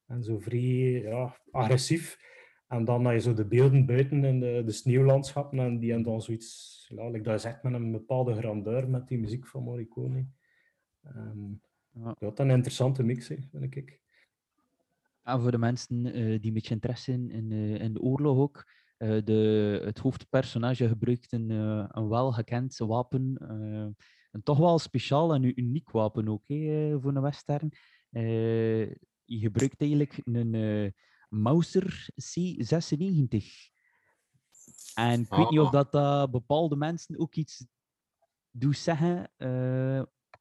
En 0.06 0.22
zo 0.22 0.38
vrij 0.38 1.02
ja, 1.02 1.36
agressief. 1.50 2.18
En 2.68 2.84
dan 2.84 3.02
dat 3.02 3.12
je 3.12 3.20
zo 3.20 3.34
de 3.34 3.46
beelden 3.46 3.86
buiten 3.86 4.24
in 4.24 4.40
de, 4.40 4.62
de 4.64 4.72
sneeuwlandschappen 4.72 5.58
en 5.58 5.78
die 5.78 5.90
hebben 5.90 6.10
dan 6.12 6.22
zoiets... 6.22 6.74
Ja, 6.94 7.08
like 7.08 7.22
dat 7.22 7.34
is 7.34 7.44
echt 7.44 7.62
met 7.62 7.72
een 7.72 7.92
bepaalde 7.92 8.34
grandeur 8.34 8.88
met 8.88 9.08
die 9.08 9.18
muziek 9.18 9.46
van 9.46 9.62
Morricone. 9.62 10.26
Ehm 11.02 11.52
Ja. 11.90 12.08
ja, 12.08 12.14
dat 12.18 12.38
is 12.38 12.44
een 12.44 12.50
interessante 12.50 13.02
mix, 13.02 13.28
hè, 13.28 13.36
vind 13.50 13.76
ik. 13.76 14.00
En 15.22 15.40
voor 15.40 15.50
de 15.50 15.58
mensen 15.58 16.06
eh, 16.06 16.12
die 16.12 16.46
een 16.46 16.52
beetje 16.52 16.74
interesse 16.74 17.12
in, 17.12 17.30
in, 17.30 17.52
eh, 17.52 17.80
in 17.80 17.92
de 17.92 18.00
oorlog 18.00 18.38
ook. 18.38 18.64
Eh, 18.96 19.24
de, 19.24 19.80
het 19.84 19.98
hoofdpersonage 19.98 20.88
gebruikt 20.88 21.32
een, 21.32 21.50
eh, 21.50 21.84
een 21.88 22.08
welgekend 22.08 22.76
wapen. 22.76 23.36
eh, 23.38 24.04
een 24.30 24.42
toch 24.42 24.58
wel 24.58 24.78
speciaal 24.78 25.34
en 25.34 25.60
uniek 25.60 25.90
wapen 25.90 26.28
ook 26.28 26.48
hè, 26.48 27.00
voor 27.00 27.16
een 27.16 27.22
western. 27.22 27.72
Je 29.24 29.38
gebruikt 29.38 29.80
eigenlijk 29.80 30.20
een 30.24 30.94
Mauser 31.28 32.08
C96. 32.14 33.44
En 34.94 35.20
ik 35.20 35.28
weet 35.28 35.50
niet 35.50 35.60
of 35.60 35.74
Ah. 35.74 35.90
dat, 35.90 36.30
bepaalde 36.30 36.76
mensen 36.76 37.18
ook 37.18 37.34
iets 37.34 37.66
doet 38.50 38.76
zeggen. 38.76 39.30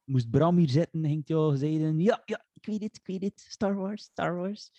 Moest 0.04 0.30
Bram 0.30 0.58
hier 0.58 0.70
zitten, 0.70 1.06
ging 1.06 1.28
hij 1.28 1.38
al 1.38 1.56
zeiden, 1.56 2.00
ja, 2.00 2.22
ja, 2.26 2.46
ik 2.54 2.66
weet 2.66 2.82
het, 2.82 2.96
ik 2.96 3.08
weet 3.08 3.22
het, 3.22 3.46
Star 3.50 3.76
Wars, 3.76 4.04
Star 4.04 4.36
Wars. 4.36 4.72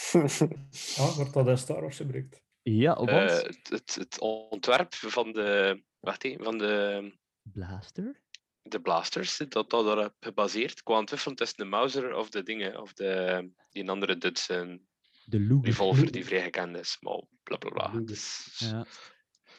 Ah, 0.98 1.16
wordt 1.16 1.32
dat 1.32 1.48
in 1.48 1.58
Star 1.58 1.80
Wars 1.80 1.96
gebruikt? 1.96 2.42
Ja, 2.62 2.94
want 2.94 3.08
Eh, 3.08 3.26
het, 3.42 3.68
het, 3.68 3.94
het 3.94 4.20
ontwerp 4.20 4.94
van 4.94 5.32
de, 5.32 5.82
wacht 6.00 6.24
even, 6.24 6.44
van 6.44 6.58
de, 6.58 7.12
Blaster? 7.42 8.20
de 8.62 8.80
blasters, 8.80 9.36
dat 9.36 9.52
dat 9.52 9.70
daarop 9.70 10.14
gebaseerd. 10.20 10.82
Kwam 10.82 11.04
twijfelen 11.04 11.36
tussen 11.36 11.58
de 11.58 11.64
Mauser 11.64 12.14
of 12.16 12.28
de 12.30 12.42
dingen, 12.42 12.80
of 12.80 12.92
de, 12.92 13.50
die 13.70 13.90
andere 13.90 14.18
Duitse 14.18 14.80
De 15.24 15.38
Luger. 15.40 15.64
revolver 15.64 16.12
die 16.12 16.24
vrij 16.24 16.42
gekend 16.42 16.76
is. 16.76 16.96
Maar 17.00 17.20
bla 17.42 17.56
bla 17.56 17.70
bla. 17.70 18.00
Is- 18.06 18.56
Ja. 18.58 18.84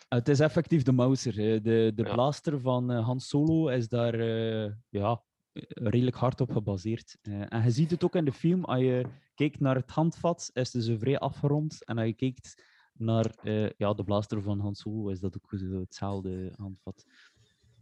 Het 0.08 0.30
is 0.30 0.40
effectief 0.40 0.84
de 0.84 0.92
Mauser. 0.92 1.34
De, 1.36 1.92
de 1.96 2.04
Ja. 2.04 2.14
blaster 2.14 2.60
van 2.60 2.92
eh, 2.92 3.06
Han 3.06 3.20
Solo 3.20 3.68
is 3.68 3.88
daar 3.88 4.14
eh, 4.14 4.72
ja, 4.90 5.24
redelijk 5.68 6.16
hard 6.16 6.42
op 6.42 6.52
gebaseerd. 6.52 7.18
Eh, 7.22 7.54
en 7.54 7.64
je 7.64 7.72
ziet 7.72 7.92
het 7.92 8.04
ook 8.04 8.16
in 8.16 8.26
de 8.26 8.32
film. 8.34 8.64
Als 8.66 8.80
je 8.82 9.06
kijkt 9.36 9.60
naar 9.60 9.76
het 9.76 9.92
handvat, 9.92 10.50
is 10.54 10.74
het 10.74 10.84
zo 10.84 10.98
vrij 10.98 11.20
afgerond. 11.20 11.86
En 11.86 11.98
als 11.98 12.08
je 12.08 12.14
kijkt 12.14 12.64
naar 12.94 13.36
eh, 13.44 13.70
ja, 13.70 13.94
de 13.94 14.04
blaster 14.04 14.42
van 14.42 14.60
Han 14.60 14.76
Solo, 14.76 15.10
is 15.10 15.20
dat 15.20 15.36
ook 15.36 15.60
zo 15.60 15.80
hetzelfde 15.80 16.54
handvat. 16.58 17.06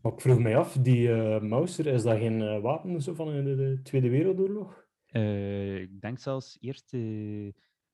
Maar 0.01 0.11
ik 0.11 0.21
vroeg 0.21 0.39
mij 0.39 0.57
af, 0.57 0.73
die 0.73 1.11
eh 1.11 1.41
Mauser, 1.41 1.87
is 1.87 2.03
dat 2.03 2.17
geen 2.17 2.41
eh, 2.41 2.61
wapen 2.61 3.01
zo 3.01 3.13
van 3.13 3.33
in 3.33 3.43
de, 3.43 3.55
de 3.55 3.81
Tweede 3.83 4.09
Wereldoorlog? 4.09 4.85
Eh, 5.05 5.81
ik 5.81 6.01
denk 6.01 6.19
zelfs 6.19 6.57
Eerste 6.59 6.97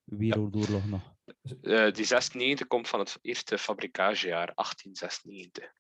Wereldoorlog 0.04 0.86
nog. 0.86 1.16
Eh, 1.62 1.92
die 1.92 2.06
96 2.06 2.68
komt 2.68 2.88
van 2.88 3.00
het 3.00 3.20
eerste 3.22 3.58
fabrikagejaar, 3.58 4.52
1896. 4.56 5.74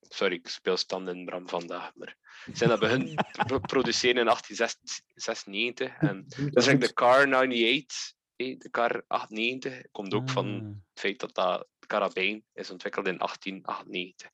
Sorry, 0.00 0.34
ik 0.34 0.48
speel 0.48 0.76
stand 0.76 1.08
in 1.08 1.24
Bram 1.24 1.48
vandaag, 1.48 1.90
maar 1.94 2.16
ze 2.44 2.56
zijn 2.56 2.70
dat 2.70 2.80
te 2.80 3.14
pro- 3.46 3.58
produceren 3.58 4.16
in 4.16 4.24
1896. 4.24 5.96
En 5.98 6.22
dat 6.28 6.38
is 6.38 6.44
eigenlijk 6.66 6.80
de 6.80 6.92
Car 6.92 7.26
98, 7.26 8.12
eh, 8.36 8.58
de 8.58 8.70
Car 8.70 9.04
98, 9.06 9.90
komt 9.90 10.14
ook 10.14 10.30
van 10.30 10.46
Ah. 10.46 10.62
het 10.62 11.00
feit 11.00 11.20
dat 11.20 11.34
dat 11.34 11.68
karabijn 11.86 12.44
is 12.52 12.70
ontwikkeld 12.70 13.06
in 13.06 13.18
1898. 13.18 14.30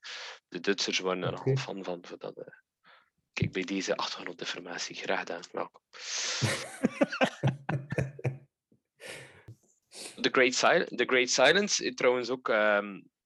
De 0.47 0.59
Duitsers 0.59 0.99
waren 0.99 1.23
er 1.23 1.31
nogal 1.31 1.55
fan 1.55 1.83
van. 1.83 2.05
Voor 2.05 2.17
dat, 2.17 2.37
eh. 2.37 2.45
Kijk, 3.33 3.51
bij 3.51 3.63
deze 3.63 3.95
achtergrondinformatie, 3.97 4.95
graag 4.95 5.19
gedaan. 5.19 5.41
Welkom. 5.51 5.81
The 10.21 10.29
Great, 10.31 10.53
Sil 10.61 10.83
The 10.95 11.05
Great 11.05 11.29
Silence 11.29 11.83
is 11.85 11.93
trouwens 11.95 12.29
ook, 12.29 12.49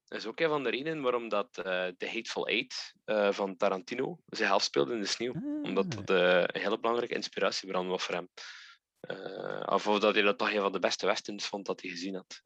ehm, 0.09 0.19
is 0.19 0.25
ook 0.25 0.39
een 0.39 0.49
van 0.49 0.63
de 0.63 0.69
redenen 0.69 1.01
waarom 1.01 1.29
dat 1.29 1.57
eh 1.57 1.87
The 1.87 2.07
Hateful 2.07 2.47
Eight 2.47 2.93
eh, 3.05 3.31
van 3.31 3.57
Tarantino 3.57 4.19
zich 4.25 4.51
afspeelde 4.51 4.93
in 4.93 4.99
de 4.99 5.05
sneeuw. 5.05 5.33
Omdat 5.63 5.85
Ah. 5.85 6.05
dat 6.05 6.09
eh, 6.09 6.41
een 6.41 6.61
hele 6.61 6.79
belangrijke 6.79 7.15
inspiratiebron 7.15 7.87
was 7.87 8.03
voor 8.03 8.15
hem. 8.15 8.29
Of 9.65 9.83
dat 9.83 10.13
hij 10.13 10.23
dat 10.23 10.37
toch 10.37 10.51
een 10.51 10.61
van 10.61 10.71
de 10.71 10.79
beste 10.79 11.05
westerns 11.05 11.45
vond 11.45 11.65
dat 11.65 11.81
hij 11.81 11.89
gezien 11.89 12.15
had. 12.15 12.41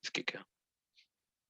Dus 0.00 0.10
kijk, 0.10 0.32
ja. 0.32 0.46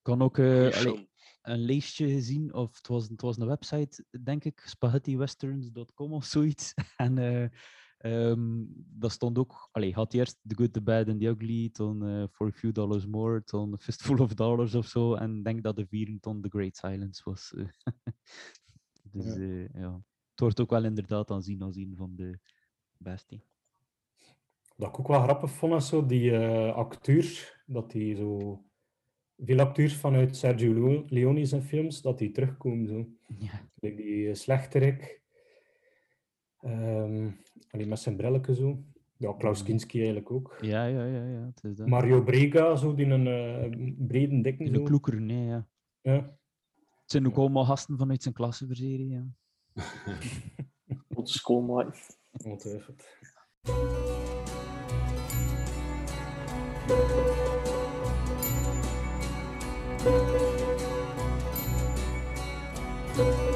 kan 0.03 0.23
ook 0.23 0.39
allee, 0.39 1.11
een 1.43 1.65
lijstje 1.65 2.09
gezien, 2.09 2.55
of 2.55 2.77
het 2.77 2.87
was, 2.87 3.09
het 3.09 3.21
was 3.21 3.37
een 3.37 3.47
website, 3.47 4.05
denk 4.23 4.45
ik, 4.45 4.63
spaghettiwesterns.com 4.65 6.13
of 6.13 6.25
zoiets. 6.25 6.75
En 6.97 7.17
eh 8.03 8.31
ehm, 8.31 8.65
dat 8.99 9.13
stond 9.13 9.39
ook, 9.39 9.69
allee, 9.73 9.93
had 9.95 10.13
eerst 10.15 10.39
The 10.49 10.55
Good, 10.55 10.73
The 10.73 10.81
Bad 10.83 11.09
and 11.09 11.21
The 11.21 11.27
Ugly, 11.27 11.71
toen 11.71 12.07
eh, 12.07 12.25
For 12.31 12.47
a 12.47 12.51
Few 12.53 12.73
Dollars 12.73 13.07
More, 13.07 13.45
toen 13.45 13.73
A 13.75 13.77
Fistful 13.77 14.19
of 14.19 14.35
Dollars 14.35 14.75
of 14.75 14.87
zo, 14.87 15.15
en 15.15 15.43
denk 15.43 15.63
dat 15.63 15.77
de 15.77 15.87
vierde 15.87 16.21
ton 16.21 16.41
The 16.43 16.49
Great 16.49 16.77
Silence 16.77 17.23
was. 17.25 17.55
eh. 17.55 17.65
dus 19.13 19.35
Ja. 19.35 19.41
ja. 19.43 19.69
ja, 19.75 19.95
het 20.31 20.41
wordt 20.41 20.61
ook 20.61 20.71
wel 20.71 20.85
inderdaad 20.85 21.31
aanzien 21.31 21.63
als 21.63 21.77
een 21.77 21.95
van 21.97 22.13
de 22.17 22.39
beste. 22.97 23.41
Wat 24.77 24.89
ik 24.89 24.99
ook 24.99 25.09
wel 25.09 25.23
grappig 25.23 25.51
vond, 25.51 25.75
is 25.75 25.89
zo 25.89 26.07
die 26.07 26.37
eh, 26.37 26.75
acteur, 26.75 27.61
dat 27.67 27.91
die 27.91 28.15
zo... 28.17 28.65
Veel 29.37 29.61
acteurs 29.61 29.97
vanuit 29.97 30.37
Sergio 30.37 30.73
Leo- 30.73 31.05
Leone 31.09 31.45
zijn 31.47 31.63
films, 31.63 32.01
dat 32.03 32.19
die 32.19 32.31
terugkomen. 32.31 32.87
Zo. 32.89 33.09
Ja. 33.39 33.69
Die 33.75 34.35
slechterik. 34.35 35.22
Ehm 36.63 37.31
allee, 37.71 37.87
met 37.87 37.99
zijn 37.99 38.17
brilletje 38.17 38.55
zo. 38.55 38.85
Ja, 39.17 39.35
Klaus 39.39 39.63
Kinski 39.63 39.97
eigenlijk 39.97 40.31
ook. 40.31 40.57
Ja, 40.61 40.85
ja, 40.85 41.05
ja, 41.05 41.25
ja, 41.25 41.45
het 41.47 41.65
is 41.65 41.77
dat. 41.77 41.87
Mario 41.87 42.23
Brega, 42.23 42.77
zo, 42.77 42.95
die 42.95 43.07
een 43.07 43.27
eh, 43.27 43.95
brede, 44.07 44.41
dikke 44.41 44.65
In 44.65 44.73
de 44.73 44.83
kloeker, 44.83 45.21
nee, 45.21 45.47
ja. 45.47 45.69
Ja. 46.01 46.37
Het 47.01 47.11
zijn 47.11 47.27
ook 47.27 47.37
allemaal 47.37 47.65
gasten 47.65 47.99
vanuit 47.99 48.23
zijn 48.23 48.35
klasse, 48.35 48.67
verzeer 48.67 49.01
ja. 49.01 49.27
Op 51.15 51.27
de 51.27 51.33
schoolmaat. 51.33 52.19
Ongetwijfeld. 52.45 53.05
Dat 63.17 63.52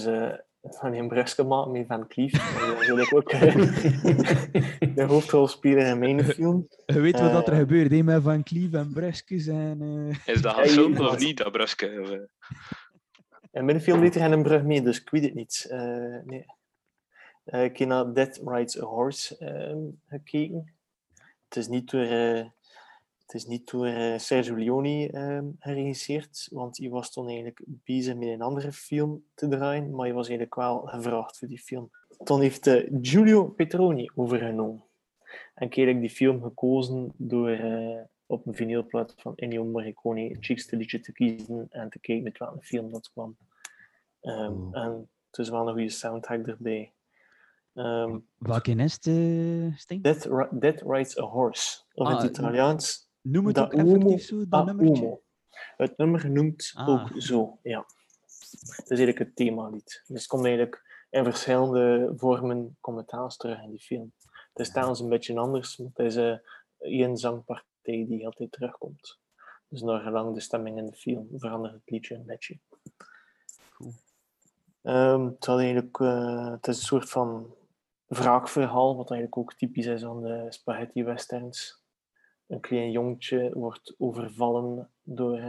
is 0.00 0.06
eh, 0.06 0.32
van 0.62 0.92
een 0.94 1.08
Bruske 1.08 1.42
maat 1.44 1.70
met 1.70 1.86
Van 1.86 2.08
Cleef. 2.08 2.32
Dat 2.32 2.62
is 2.72 2.78
natuurlijk 2.78 3.14
ook 3.14 3.30
eh, 3.30 3.54
de 4.94 5.02
hoofdrolspeler 5.06 5.86
in 5.86 5.98
mijn 5.98 6.24
film. 6.24 6.68
Je 6.86 7.00
weet 7.00 7.20
wat 7.20 7.32
dat 7.32 7.46
er 7.46 7.52
Eh, 7.52 7.58
gebeurt, 7.58 7.90
hè, 7.90 8.02
met 8.02 8.22
Van 8.22 8.42
Cleef 8.42 8.72
en 8.72 8.92
Breskes 8.92 9.46
en... 9.46 9.78
eh, 10.24 10.34
Is 10.34 10.42
dat 10.42 10.56
Ja, 10.56 10.62
gefilmd 10.62 11.00
of 11.00 11.18
niet, 11.18 11.36
dat 11.36 11.52
Bruske? 11.52 11.98
Of, 12.02 12.10
eh? 12.10 12.18
In 13.52 13.64
mijn 13.64 13.80
film 13.80 14.00
deed 14.00 14.14
er 14.14 14.28
geen 14.30 14.42
brug 14.42 14.62
mee, 14.62 14.82
dus 14.82 15.00
ik 15.00 15.10
weet 15.10 15.24
het 15.24 15.34
niet. 15.34 15.66
Eh, 15.70 16.16
nee. 16.24 16.46
Eh, 17.44 17.64
ik 17.64 17.76
heb 17.78 17.88
naar 17.88 18.12
Dead 18.14 18.40
Rides 18.44 18.80
a 18.82 18.84
Horse 18.84 19.36
ehm, 19.38 19.78
gekeken. 20.08 20.74
Het 21.48 21.56
is 21.58 21.68
niet 21.68 21.90
door, 21.90 22.00
eh, 22.04 22.44
het 23.28 23.36
is 23.36 23.46
niet 23.46 23.70
door 23.70 23.86
eh, 23.86 24.18
Sergio 24.18 24.56
Leone 24.56 25.10
ehm, 25.10 25.46
geregisseerd, 25.58 26.48
want 26.50 26.78
hij 26.78 26.88
was 26.88 27.12
toen 27.12 27.26
eigenlijk 27.26 27.60
bezig 27.66 28.14
met 28.14 28.28
een 28.28 28.42
andere 28.42 28.72
film 28.72 29.24
te 29.34 29.48
draaien, 29.48 29.90
maar 29.90 30.04
hij 30.06 30.14
was 30.14 30.28
eigenlijk 30.28 30.54
wel 30.54 30.80
gevraagd 30.80 31.38
voor 31.38 31.48
die 31.48 31.58
film. 31.58 31.90
Toen 32.24 32.40
heeft 32.40 32.66
eh, 32.66 32.90
Giulio 33.02 33.44
Petroni 33.48 34.10
overgenomen. 34.14 34.84
En 35.54 35.70
ik 35.70 36.00
die 36.00 36.10
film 36.10 36.42
gekozen 36.42 37.12
door 37.16 37.48
eh, 37.48 38.00
op 38.26 38.46
een 38.46 38.54
vinylplaat 38.54 39.14
van 39.16 39.32
Ennio 39.36 39.64
Morricone 39.64 40.28
het 40.28 40.44
chicste 40.44 40.76
liedje 40.76 41.00
te 41.00 41.12
kiezen 41.12 41.66
en 41.70 41.90
te 41.90 41.98
kijken 41.98 42.24
met 42.24 42.38
welke 42.38 42.62
film 42.62 42.90
dat 42.92 43.10
kwam. 43.12 43.36
Ehm, 44.20 44.52
Oh. 44.52 44.68
En 44.78 45.08
het 45.30 45.38
is 45.38 45.48
wel 45.48 45.66
een 45.68 45.72
goede 45.74 45.88
soundtrack 45.88 46.46
erbij. 46.46 46.92
Ehm 47.74 48.18
Welke 48.38 48.70
is 48.74 48.92
het, 48.92 49.02
Stijn? 49.80 50.02
Dead, 50.02 50.24
Ri- 50.24 50.58
Dead 50.58 50.82
Rides 50.86 51.18
a 51.18 51.22
Horse. 51.22 51.80
Of 51.94 52.08
in 52.08 52.14
Ah, 52.14 52.22
het 52.22 52.30
Italiaans. 52.30 53.07
Noem 53.30 53.46
het 53.46 53.54
Da 53.54 53.64
ook 53.64 53.72
effectief 53.72 54.22
zo, 54.22 54.48
dat 54.48 54.66
nummertje? 54.66 55.20
Het 55.76 55.96
nummer 55.96 56.30
noemt 56.30 56.72
Ah. 56.74 56.88
ook 56.88 57.22
zo, 57.22 57.58
ja. 57.62 57.86
Het 58.50 58.90
is 58.90 58.98
eigenlijk 58.98 59.18
het 59.18 59.36
themalied. 59.36 60.02
Dus 60.06 60.18
het 60.20 60.26
komt 60.26 60.44
eigenlijk 60.44 61.06
in 61.10 61.24
verschillende 61.24 62.12
vormen 62.16 62.76
aan 62.80 63.28
terug 63.36 63.62
in 63.62 63.70
die 63.70 63.80
film. 63.80 64.12
Het 64.28 64.66
is 64.66 64.70
trouwens 64.72 65.00
een 65.00 65.08
beetje 65.08 65.38
anders, 65.38 65.76
want 65.76 65.96
het 65.96 66.06
is 66.06 66.16
eh, 66.16 66.36
één 66.78 67.16
zangpartij 67.16 68.06
die 68.08 68.26
altijd 68.26 68.52
terugkomt. 68.52 69.18
Dus 69.68 69.82
naar 69.82 70.00
gelang 70.00 70.34
de 70.34 70.40
stemming 70.40 70.78
in 70.78 70.86
de 70.86 70.96
film 70.96 71.28
verandert 71.36 71.74
het 71.74 71.90
liedje 71.90 72.14
een 72.14 72.26
beetje. 72.26 72.58
Ehm, 74.82 75.24
het, 75.24 75.44
had 75.46 75.58
eigenlijk, 75.58 76.00
eh, 76.00 76.50
het 76.50 76.66
is 76.66 76.76
een 76.76 76.86
soort 76.86 77.10
van 77.10 77.54
wraakverhaal, 78.06 78.96
wat 78.96 79.10
eigenlijk 79.10 79.40
ook 79.40 79.54
typisch 79.54 79.86
is 79.86 80.04
aan 80.04 80.22
de 80.22 80.46
spaghetti 80.48 81.04
westerns. 81.04 81.82
Een 82.48 82.60
klein 82.60 82.90
jongetje 82.90 83.50
wordt 83.54 83.94
overvallen 83.98 84.90
door 85.02 85.40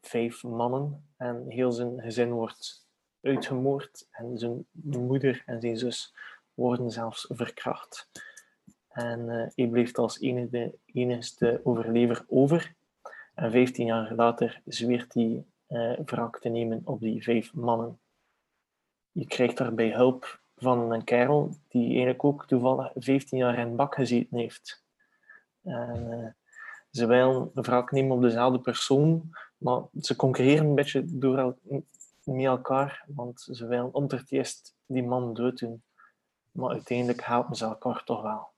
vijf 0.00 0.42
mannen 0.42 1.06
en 1.16 1.44
heel 1.48 1.72
zijn 1.72 2.00
gezin 2.00 2.32
wordt 2.32 2.86
uitgemoord 3.24 4.08
en 4.10 4.38
zijn 4.38 4.66
moeder 4.82 5.42
en 5.46 5.60
zijn 5.60 5.78
zus 5.78 6.14
worden 6.54 6.90
zelfs 6.90 7.26
verkracht. 7.28 8.10
En 8.88 9.28
eh, 9.28 9.46
hij 9.54 9.66
bleef 9.68 9.94
als 9.94 10.20
enige, 10.20 10.74
enigste 10.84 11.60
overlever 11.64 12.24
over. 12.28 12.74
En 13.34 13.50
15 13.50 13.86
jaar 13.86 14.14
later 14.14 14.62
zweert 14.64 15.14
hij 15.14 15.44
eh, 15.66 15.98
wraak 16.04 16.40
te 16.40 16.48
nemen 16.48 16.80
op 16.84 17.00
die 17.00 17.22
vijf 17.22 17.54
mannen. 17.54 17.98
Je 19.12 19.26
krijgt 19.26 19.56
daarbij 19.56 19.92
hulp 19.92 20.40
van 20.56 20.92
een 20.92 21.04
kerel 21.04 21.50
die 21.68 21.88
eigenlijk 21.88 22.24
ook 22.24 22.46
toevallig 22.46 22.92
15 22.94 23.38
jaar 23.38 23.58
in 23.58 23.76
bak 23.76 23.94
gezeten 23.94 24.38
heeft. 24.38 24.83
En, 25.64 26.12
eh, 26.12 26.30
ze 26.90 27.06
willen 27.06 27.50
wraak 27.54 27.90
nemen 27.90 28.16
op 28.16 28.22
dezelfde 28.22 28.60
persoon, 28.60 29.30
maar 29.56 29.82
ze 30.00 30.16
concurreren 30.16 30.66
een 30.66 30.74
beetje 30.74 31.18
door 31.18 31.56
met 32.24 32.44
elkaar, 32.44 33.04
want 33.06 33.48
ze 33.50 33.66
willen 33.66 33.94
om 33.94 34.04
het 34.08 34.32
eerst 34.32 34.74
die 34.86 35.02
man 35.02 35.34
dood 35.34 35.58
doen. 35.58 35.82
Maar 36.50 36.70
uiteindelijk 36.70 37.24
helpen 37.24 37.56
ze 37.56 37.64
elkaar 37.64 38.04
toch 38.04 38.22
wel. 38.22 38.52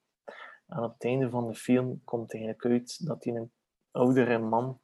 En 0.66 0.82
op 0.82 0.92
het 0.92 1.04
einde 1.04 1.30
van 1.30 1.46
de 1.46 1.54
film 1.54 2.00
komt 2.04 2.32
eigenlijk 2.34 2.64
uit 2.64 3.06
dat 3.06 3.22
die 3.22 3.32
een 3.32 3.52
oudere 3.90 4.38
man, 4.38 4.80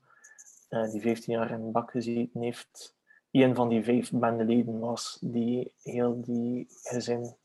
eh, 0.68 0.90
die 0.90 1.00
15 1.00 1.34
jaar 1.34 1.50
in 1.50 1.72
bak 1.72 1.90
gezeten 1.90 2.40
heeft, 2.40 2.96
een 3.30 3.54
van 3.54 3.68
die 3.68 3.84
vijf 3.84 4.10
bendeleden 4.10 4.78
was 4.78 5.18
die 5.20 5.74
heel 5.82 6.20
die 6.20 6.66
gezin 6.82 7.36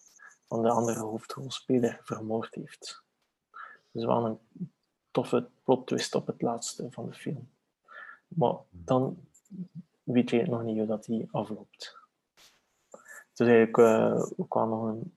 van 0.47 0.61
de 0.61 0.69
andere 0.69 0.99
hoofdrolspeler 0.99 1.99
vermoord 2.03 2.55
heeft. 2.55 3.05
Dus 3.91 4.05
wel 4.05 4.25
een 4.25 4.39
toffe 5.11 5.47
plot 5.63 5.87
twist 5.87 6.15
op 6.15 6.27
het 6.27 6.41
laatste 6.41 6.87
van 6.91 7.05
de 7.05 7.13
film. 7.13 7.49
Maar 8.27 8.55
dan 8.69 9.17
weet 10.03 10.29
je 10.29 10.43
nog 10.43 10.63
niet 10.63 10.77
hoe 10.77 10.85
dat 10.85 11.05
die 11.05 11.27
afloopt. 11.31 11.97
Het 12.89 13.47
is 13.47 13.47
eigenlijk 13.47 13.77
uh, 13.77 14.25
ook 14.37 14.55
nog 14.55 14.83
een, 14.83 15.13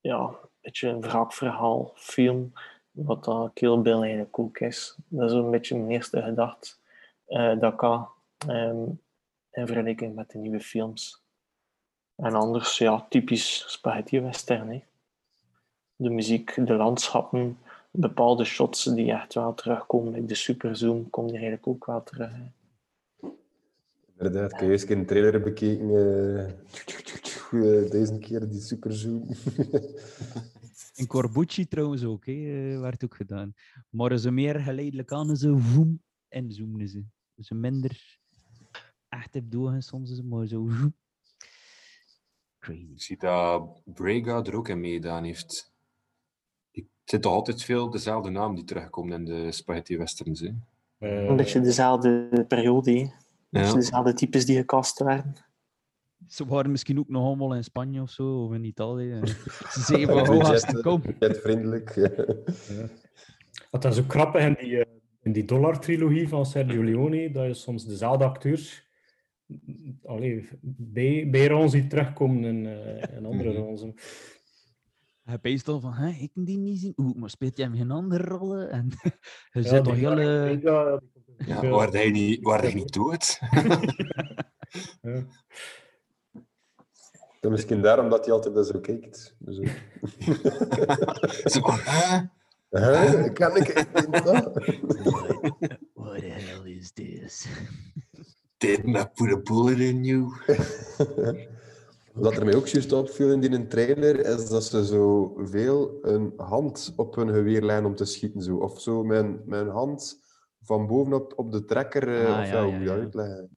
ja, 0.00 0.34
beetje 0.60 0.88
een 0.88 1.00
wraakverhaal, 1.00 1.92
film, 1.94 2.52
wat 2.90 3.24
dat 3.24 3.52
Kill 3.52 3.80
Bill 3.80 4.00
eigenlijk 4.00 4.38
ook 4.38 4.58
is. 4.58 4.96
Dat 5.08 5.30
is 5.30 5.36
een 5.36 5.50
beetje 5.50 5.76
mijn 5.76 5.90
eerste 5.90 6.22
gedachte. 6.22 6.74
Uh, 7.28 7.60
dat 7.60 7.76
kan 7.76 8.08
um, 8.48 9.02
in 9.50 9.66
vergelijking 9.66 10.14
met 10.14 10.30
de 10.30 10.38
nieuwe 10.38 10.60
films. 10.60 11.22
En 12.14 12.34
anders, 12.34 12.78
ja, 12.78 13.06
typisch 13.08 13.64
spaghetti 13.72 14.20
western. 14.20 14.70
Hè. 14.70 14.82
De 15.96 16.10
muziek, 16.10 16.66
de 16.66 16.74
landschappen, 16.74 17.58
bepaalde 17.90 18.44
shots 18.44 18.84
die 18.84 19.12
echt 19.12 19.34
wel 19.34 19.54
terugkomen. 19.54 20.26
De 20.26 20.34
superzoom 20.34 21.10
komt 21.10 21.30
hier 21.30 21.40
eigenlijk 21.40 21.66
ook 21.66 21.86
wel 21.86 22.02
terug. 22.02 22.30
Hè. 22.30 22.50
Inderdaad, 24.18 24.52
ik 24.52 24.58
heb 24.58 24.70
eerst 24.70 24.90
een 24.90 25.06
trailer 25.06 25.40
bekeken. 25.40 25.90
Uh, 27.50 27.90
deze 27.90 28.18
keer 28.18 28.48
die 28.48 28.60
superzoom. 28.60 29.28
In 30.94 31.06
Corbucci 31.06 31.68
trouwens 31.68 32.04
ook, 32.04 32.26
hè, 32.26 32.32
uh, 32.32 32.80
werd 32.80 33.04
ook 33.04 33.14
gedaan. 33.14 33.54
Maar 33.90 34.18
ze 34.18 34.30
meer 34.30 34.60
geleidelijk 34.60 35.12
aan, 35.12 35.36
ze 35.36 35.58
voem 35.58 36.02
en 36.28 36.52
zoomen 36.52 36.88
ze. 36.88 37.04
Dus 37.34 37.50
minder 37.50 38.18
echt 39.08 39.34
heb 39.34 39.50
doorgaan 39.50 39.82
soms, 39.82 40.10
is 40.10 40.22
maar 40.22 40.46
zo. 40.46 40.68
Crazy. 42.58 42.90
Ik 42.92 43.02
zie 43.02 43.16
dat 43.16 43.80
Braga 43.84 44.42
er 44.42 44.56
ook 44.56 44.68
in 44.68 44.80
meegedaan 44.80 45.24
heeft. 45.24 45.72
Het 47.08 47.16
zit 47.16 47.26
toch 47.26 47.36
altijd 47.36 47.62
veel 47.62 47.90
dezelfde 47.90 48.30
naam 48.30 48.54
die 48.54 48.64
terugkomt 48.64 49.12
in 49.12 49.24
de 49.24 49.52
spaghetti 49.52 49.98
westerns. 49.98 50.40
Hè? 50.40 50.48
Een 51.28 51.36
beetje 51.36 51.60
dezelfde 51.60 52.44
periode. 52.48 53.12
Hè? 53.50 53.60
Ja. 53.60 53.72
Dezelfde 53.72 54.14
types 54.14 54.46
die 54.46 54.56
gecast 54.56 54.98
werden. 54.98 55.34
Ze 56.26 56.46
waren 56.46 56.70
misschien 56.70 56.98
ook 56.98 57.08
nog 57.08 57.24
allemaal 57.24 57.54
in 57.54 57.64
Spanje 57.64 58.02
of 58.02 58.10
zo, 58.10 58.44
of 58.44 58.52
in 58.52 58.64
Italië. 58.64 59.20
Ze 59.70 59.80
zeggen 59.80 60.06
van, 60.06 60.28
oh, 60.28 60.48
budget, 60.48 60.80
kom. 60.80 61.02
vriendelijk. 61.18 61.94
Ja. 61.94 62.88
Wat 63.70 63.82
dan 63.82 63.92
zo 63.92 64.02
grappig 64.08 64.42
in 64.42 64.56
die, 64.60 64.84
in 65.22 65.32
die 65.32 65.44
Dollar-trilogie 65.44 66.28
van 66.28 66.46
Sergio 66.46 66.82
Leone, 66.82 67.30
dat 67.30 67.46
je 67.46 67.54
soms 67.54 67.86
dezelfde 67.86 68.24
acteurs 68.24 68.88
allee, 70.04 70.48
bij, 70.62 71.28
bij 71.30 71.52
ons 71.52 71.72
die 71.72 71.86
terugkomen 71.86 72.44
in, 72.44 72.64
uh, 72.64 73.16
in 73.16 73.26
andere 73.26 73.52
rollen. 73.52 73.94
Hij 75.28 75.38
peest 75.38 75.68
al 75.68 75.80
van, 75.80 75.92
hè, 75.92 76.08
ik 76.08 76.30
kan 76.34 76.44
die 76.44 76.58
niet 76.58 76.80
zien. 76.80 76.92
Oeh, 76.96 77.16
maar 77.16 77.30
speelt 77.30 77.56
hij 77.56 77.66
hem 77.66 77.76
geen 77.76 77.90
andere 77.90 78.24
rollen? 78.24 78.70
En 78.70 78.90
hij 79.50 79.80
toch 79.80 79.94
heel... 79.94 80.18
Uh... 80.18 80.62
Ja, 80.62 81.00
ja, 81.38 81.68
waar 81.68 81.90
hij 81.90 82.10
niet, 82.10 82.42
waar 82.42 82.62
hij 82.62 82.74
niet 82.74 82.92
doet. 82.92 83.38
ja. 85.02 85.24
Misschien 87.40 87.82
daarom 87.82 88.08
dat 88.08 88.24
hij 88.24 88.34
altijd 88.34 88.66
zo 88.66 88.80
kijkt. 88.80 89.36
Zo, 89.46 89.62
zo 91.44 91.60
hè? 91.70 92.18
Huh? 92.70 93.32
Kan 93.32 93.56
ik 93.56 93.86
What 95.94 96.18
the 96.18 96.26
hell 96.26 96.64
is 96.64 96.92
this? 96.92 97.48
did 98.58 98.86
not 98.86 99.14
put 99.14 99.32
a 99.32 99.36
bullet 99.36 99.80
in 99.80 100.04
you. 100.04 100.32
Wat 102.20 102.36
er 102.36 102.44
mij 102.44 102.54
ook 102.54 102.66
juist 102.66 102.92
opviel 102.92 103.30
in 103.30 103.40
die 103.40 103.66
trailer, 103.66 104.26
is 104.26 104.48
dat 104.48 104.64
ze 104.64 104.84
zo 104.84 105.34
veel 105.36 105.98
een 106.02 106.32
hand 106.36 106.92
op 106.96 107.14
hun 107.14 107.28
geweer 107.28 107.62
leggen 107.62 107.86
om 107.86 107.94
te 107.94 108.04
schieten. 108.04 108.42
Zo. 108.42 108.56
Of 108.56 108.80
zo 108.80 109.04
mijn, 109.04 109.40
mijn 109.44 109.68
hand 109.68 110.20
van 110.62 110.86
bovenop 110.86 111.32
op 111.36 111.52
de 111.52 111.64
trekker, 111.64 112.08
uh, 112.08 112.34
ah, 112.34 112.40
of 112.40 112.50
ja, 112.50 112.64
hoe 112.64 112.72
ja, 112.72 112.92
uitleggen. 112.92 113.56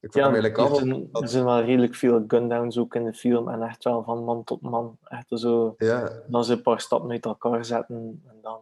Ik 0.00 0.14
ja, 0.14 0.22
eigenlijk 0.22 0.58
er, 0.58 0.74
zijn, 0.74 1.08
dat... 1.12 1.30
zijn 1.30 1.44
wel 1.44 1.62
redelijk 1.62 1.94
veel 1.94 2.24
gundowns 2.28 2.78
ook 2.78 2.94
in 2.94 3.04
de 3.04 3.14
film 3.14 3.48
en 3.48 3.62
echt 3.62 3.84
wel 3.84 4.02
van 4.02 4.24
man 4.24 4.44
tot 4.44 4.60
man. 4.60 4.98
Echt 5.04 5.26
zo, 5.28 5.74
ja. 5.78 6.22
dan 6.26 6.44
ze 6.44 6.52
een 6.52 6.62
paar 6.62 6.80
stappen 6.80 7.10
uit 7.10 7.24
elkaar 7.24 7.64
zetten 7.64 8.22
en 8.26 8.38
dan... 8.42 8.58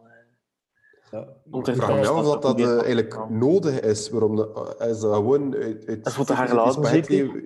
Uh, 1.13 1.19
ik 1.63 1.75
vraag 1.75 1.89
me 1.89 2.07
af 2.07 2.25
of 2.25 2.39
dat, 2.39 2.41
dat 2.41 2.59
uh, 2.59 2.73
eigenlijk 2.73 3.29
nodig 3.29 3.79
is. 3.79 4.09
Waarom 4.09 4.35
de, 4.35 4.75
is 4.79 4.99
dat 4.99 5.13
gewoon 5.13 5.55
uit... 5.55 5.87
uit 5.87 6.03
dat 6.03 6.15
wordt 6.15 6.31
de 6.31 6.37
herladen, 6.37 6.85
zeker? 6.85 7.43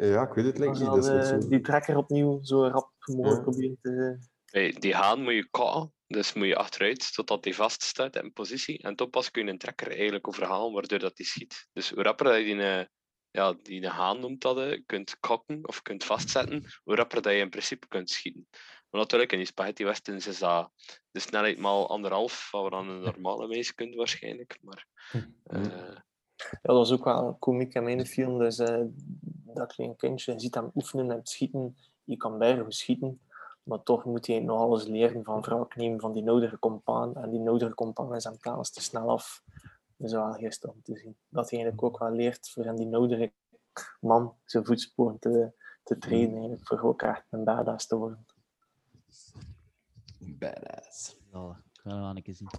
Ja, 0.00 0.22
ik 0.22 0.32
weet 0.32 0.44
het 0.44 0.58
niet. 0.58 0.78
Dat 0.78 1.06
is 1.06 1.28
zo... 1.28 1.38
Die 1.48 1.60
trekker 1.60 1.96
opnieuw 1.96 2.42
zo 2.42 2.66
rap 2.66 2.90
mogelijk 3.06 3.36
ja. 3.36 3.42
proberen 3.42 3.78
te... 3.82 4.18
Hey, 4.44 4.76
die 4.78 4.94
haan 4.94 5.22
moet 5.22 5.32
je 5.32 5.48
katten, 5.50 5.92
dus 6.06 6.32
moet 6.32 6.46
je 6.46 6.56
achteruit 6.56 7.14
totdat 7.14 7.42
die 7.42 7.54
vaststaat 7.54 8.16
in 8.16 8.32
positie. 8.32 8.78
En 8.78 8.96
toch 8.96 9.10
pas 9.10 9.30
kun 9.30 9.44
je 9.44 9.50
een 9.50 9.58
trekker 9.58 9.90
eigenlijk 9.90 10.28
overhalen 10.28 10.72
waardoor 10.72 10.98
dat 10.98 11.16
die 11.16 11.26
schiet. 11.26 11.68
Dus 11.72 11.90
hoe 11.90 12.02
rapper 12.02 12.26
dat 12.26 12.36
je 12.36 12.44
die, 12.44 12.88
ja, 13.30 13.54
die 13.62 13.88
haan 13.88 14.20
noemt 14.20 14.40
dat, 14.42 14.80
kunt 14.86 15.16
kakken 15.20 15.68
of 15.68 15.82
kunt 15.82 16.04
vastzetten, 16.04 16.64
hoe 16.82 16.94
rapper 16.94 17.22
dat 17.22 17.32
je 17.32 17.38
in 17.38 17.50
principe 17.50 17.86
kunt 17.88 18.10
schieten. 18.10 18.48
Maar 18.90 19.00
natuurlijk, 19.00 19.32
in 19.32 19.38
die 19.38 19.46
spaghetti 19.46 19.84
westerns 19.84 20.26
is 20.26 20.38
dat 20.38 20.70
de 21.10 21.20
snelheid 21.20 21.58
maal 21.58 21.88
anderhalf, 21.88 22.48
wat 22.50 22.64
we 22.64 22.70
dan 22.70 22.88
een 22.88 23.00
normale 23.00 23.48
meisje 23.48 23.74
kunt 23.74 23.94
waarschijnlijk. 23.94 24.58
Maar, 24.62 24.86
uh... 25.46 25.96
Ja, 26.50 26.58
dat 26.62 26.76
was 26.76 26.92
ook 26.92 27.04
wel 27.04 27.36
komiek 27.38 27.74
in 27.74 27.82
mijn 27.82 28.06
film. 28.06 28.38
Dus 28.38 28.58
uh, 28.58 28.84
dat 29.54 29.72
klein 29.72 29.96
kindje, 29.96 30.32
je 30.32 30.40
ziet 30.40 30.54
hem 30.54 30.70
oefenen 30.74 31.10
en 31.10 31.20
schieten. 31.22 31.76
Je 32.04 32.16
kan 32.16 32.38
bijna 32.38 32.64
schieten, 32.68 33.20
maar 33.62 33.82
toch 33.82 34.04
moet 34.04 34.26
hij 34.26 34.40
nog 34.40 34.60
alles 34.60 34.84
leren 34.86 35.24
van 35.24 35.40
wraak 35.40 35.76
nemen 35.76 36.00
van 36.00 36.12
die 36.12 36.22
nodige 36.22 36.58
compaan. 36.58 37.16
En 37.16 37.30
die 37.30 37.40
nodige 37.40 37.74
compaan 37.74 38.14
is 38.14 38.24
hem 38.24 38.38
telkens 38.38 38.70
te 38.70 38.82
snel 38.82 39.10
af. 39.10 39.42
Dat 39.96 40.08
is 40.08 40.12
wel 40.12 40.32
gisteren 40.32 40.74
om 40.74 40.82
te 40.82 40.96
zien. 40.96 41.16
Dat 41.28 41.50
hij 41.50 41.58
eigenlijk 41.60 41.82
ook 41.82 41.98
wel 41.98 42.10
leert 42.10 42.50
voor 42.50 42.74
die 42.74 42.86
nodige 42.86 43.32
man 44.00 44.34
zijn 44.44 44.64
voetsporen 44.64 45.18
te, 45.18 45.52
te 45.82 45.98
trainen. 45.98 46.34
Eigenlijk, 46.34 46.66
voor 46.66 46.80
ook 46.80 47.02
echt 47.02 47.24
een 47.30 47.44
badass 47.44 47.86
te 47.86 47.96
worden. 47.96 48.26
Badass. 50.18 51.16
Ja, 51.32 51.62
gaan 51.72 52.08
we 52.08 52.16
een 52.16 52.22
keer 52.22 52.34
zien. 52.34 52.50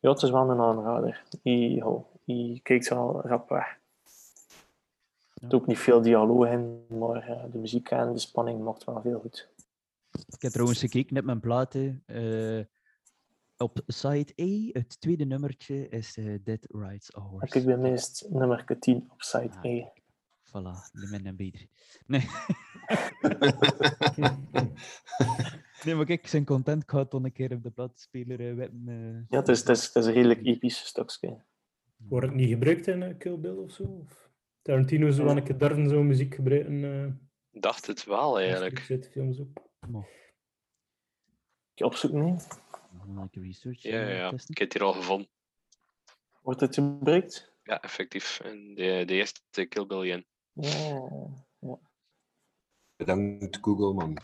Ja, 0.00 0.10
het 0.10 0.22
is 0.22 0.30
wel 0.30 0.50
een 0.50 0.60
aanrader. 0.60 1.24
Je, 1.42 2.04
je 2.36 2.60
kijkt 2.60 2.88
wel 2.88 3.20
rap 3.20 3.48
weg. 3.48 3.78
Er 5.34 5.46
zit 5.46 5.54
ook 5.54 5.66
niet 5.66 5.78
veel 5.78 6.00
dialoog 6.00 6.48
in, 6.48 6.86
maar 6.88 7.30
uh, 7.30 7.44
de 7.52 7.58
muziek 7.58 7.90
en 7.90 8.12
de 8.12 8.18
spanning 8.18 8.62
maakt 8.62 8.84
wel 8.84 9.00
veel 9.00 9.20
goed. 9.20 9.48
Ik 10.26 10.42
heb 10.42 10.52
trouwens 10.52 10.80
gekeken 10.80 11.14
met 11.14 11.24
mijn 11.24 11.40
platen. 11.40 12.02
Uh, 12.06 12.64
op 13.56 13.82
site 13.86 14.42
A, 14.42 14.78
het 14.78 15.00
tweede 15.00 15.24
nummertje 15.24 15.88
is 15.88 16.16
uh, 16.16 16.38
Dead 16.44 16.66
Rights 16.68 17.10
Hours. 17.12 17.52
Ik 17.52 17.64
ben 17.64 17.80
meest 17.80 18.26
nummer 18.28 18.78
10 18.78 19.08
op 19.12 19.22
site 19.22 19.58
ah, 19.62 19.64
A. 19.64 19.92
Voilà, 20.44 20.90
de 20.92 21.06
men 21.10 21.26
en 21.26 21.36
beter. 21.36 21.66
Nee. 22.06 22.28
Nee, 25.84 25.94
maar 25.94 26.04
kijk, 26.04 26.24
ik 26.24 26.30
ben 26.32 26.44
content. 26.44 26.82
Ik 26.82 26.90
ga 26.90 26.98
het 26.98 27.10
dan 27.10 27.24
een 27.24 27.32
keer 27.32 27.52
op 27.52 27.62
de 27.62 27.70
platspeler 27.70 28.40
uh, 28.40 28.54
wetten. 28.54 28.84
eh. 28.86 29.26
Ja, 29.28 29.38
het 29.38 29.48
is, 29.48 29.58
het 29.58 29.68
is, 29.68 29.84
het 29.86 29.96
is 29.96 30.06
een 30.06 30.12
redelijk 30.12 30.44
episch 30.44 30.86
stukje. 30.86 31.44
Wordt 32.08 32.26
het 32.26 32.34
niet 32.34 32.48
gebruikt 32.48 32.86
in 32.86 33.02
eh, 33.02 33.18
Kill 33.18 33.38
Bill 33.38 33.56
of 33.56 33.72
zo? 33.72 33.82
Of 33.82 34.30
Tarantino 34.62 35.10
zou 35.10 35.26
wel 35.26 35.36
een 35.36 35.44
keer 35.44 35.58
durven 35.58 35.88
zo'n 35.88 36.06
muziek 36.06 36.34
gebruiken. 36.34 36.84
eh 36.84 37.06
Ik 37.50 37.62
dacht 37.62 37.86
het 37.86 38.04
wel 38.04 38.40
eigenlijk. 38.40 38.78
zit 38.78 39.08
films 39.08 39.40
ook. 39.40 39.68
Ik 41.74 41.86
opzoek 41.86 42.12
een 42.12 42.38
research. 43.32 43.82
Ja, 43.82 44.06
eh, 44.06 44.16
ja, 44.16 44.30
testen. 44.30 44.50
ik 44.50 44.58
heb 44.58 44.68
het 44.72 44.78
hier 44.78 44.88
al 44.88 44.92
gevonden. 44.92 45.28
Wordt 46.42 46.60
het 46.60 46.74
gebruikt? 46.74 47.52
Ja, 47.62 47.80
effectief. 47.80 48.40
En 48.40 48.74
de, 48.74 49.02
de 49.06 49.14
eerste 49.14 49.66
Kill 49.68 49.86
Bill 49.86 50.10
in. 50.10 50.26
Ja. 50.52 51.08
Bedankt 52.96 53.58
Google, 53.60 53.92
man. 53.92 54.16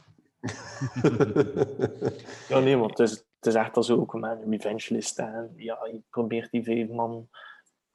Ja, 2.48 2.58
nee, 2.58 2.76
want 2.76 2.98
het 2.98 3.10
is, 3.10 3.10
het 3.10 3.46
is 3.46 3.54
echt 3.54 3.76
al 3.76 3.82
zo 3.82 3.96
ook 3.96 4.14
met 4.14 4.42
een 4.42 4.50
revengelist. 4.50 5.18
En 5.18 5.52
ja, 5.56 5.86
je 5.92 6.02
probeert 6.10 6.50
die 6.50 6.62
vijf 6.62 6.88
man 6.88 7.28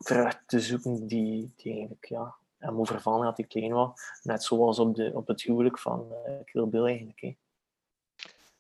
terug 0.04 0.42
te 0.46 0.60
zoeken 0.60 1.08
die, 1.08 1.54
die 1.56 1.72
eigenlijk 1.74 2.06
ja, 2.06 2.36
hem 2.58 2.80
overvallen 2.80 3.26
had, 3.26 3.36
die 3.36 3.46
klein 3.48 3.72
was. 3.72 4.00
Net 4.24 4.44
zoals 4.44 4.80
op, 4.80 4.96
de, 4.96 5.12
op 5.14 5.28
het 5.28 5.42
huwelijk 5.42 5.80
van 5.80 6.14
eh 6.26 6.34
Kill 6.46 6.68
Bill 6.68 6.86
eigenlijk. 6.86 7.20
Hè. 7.22 7.36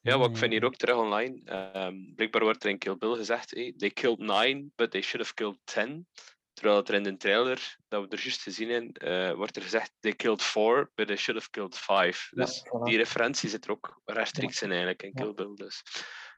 Ja, 0.02 0.18
wat 0.18 0.30
ik 0.30 0.38
vind 0.38 0.52
hier 0.52 0.66
ook 0.66 0.76
terug 0.76 0.96
online. 0.96 1.42
ehm, 1.46 1.96
blijkbaar 2.16 2.44
wordt 2.44 2.64
er 2.64 2.70
in 2.70 2.78
Kill 2.78 2.98
Bill 2.98 3.16
gezegd: 3.16 3.52
hey, 3.52 3.74
they 3.78 3.89
killed 3.89 4.20
nine, 4.20 4.66
but 4.76 4.92
they 4.92 5.02
should 5.02 5.22
have 5.26 5.34
killed 5.34 5.58
ten. 5.64 6.08
Terwijl 6.54 6.78
het 6.78 6.89
er 6.89 6.96
in 6.96 7.04
de 7.04 7.18
trailer, 7.18 7.78
dat 7.88 8.02
we 8.04 8.16
er 8.16 8.22
juist 8.24 8.42
gezien 8.42 8.70
in, 8.70 8.92
eh, 8.94 9.34
wordt 9.34 9.56
er 9.56 9.62
gezegd: 9.62 9.94
they 10.00 10.14
killed 10.14 10.42
four, 10.42 10.92
but 10.96 11.08
they 11.08 11.16
should 11.18 11.39
have 11.39 11.52
killed 11.52 11.78
five. 11.78 12.28
Ja, 12.36 12.44
Dus 12.46 12.60
voilà. 12.68 12.84
die 12.84 12.98
referentie 12.98 13.50
zit 13.50 13.66
er 13.66 13.72
ook 13.72 14.02
rechtstreeks 14.06 14.62
in 14.62 14.70
eigenlijk 14.70 15.04
in 15.04 15.14
Kill 15.14 15.34
Bill. 15.34 15.52
Dus 15.56 15.84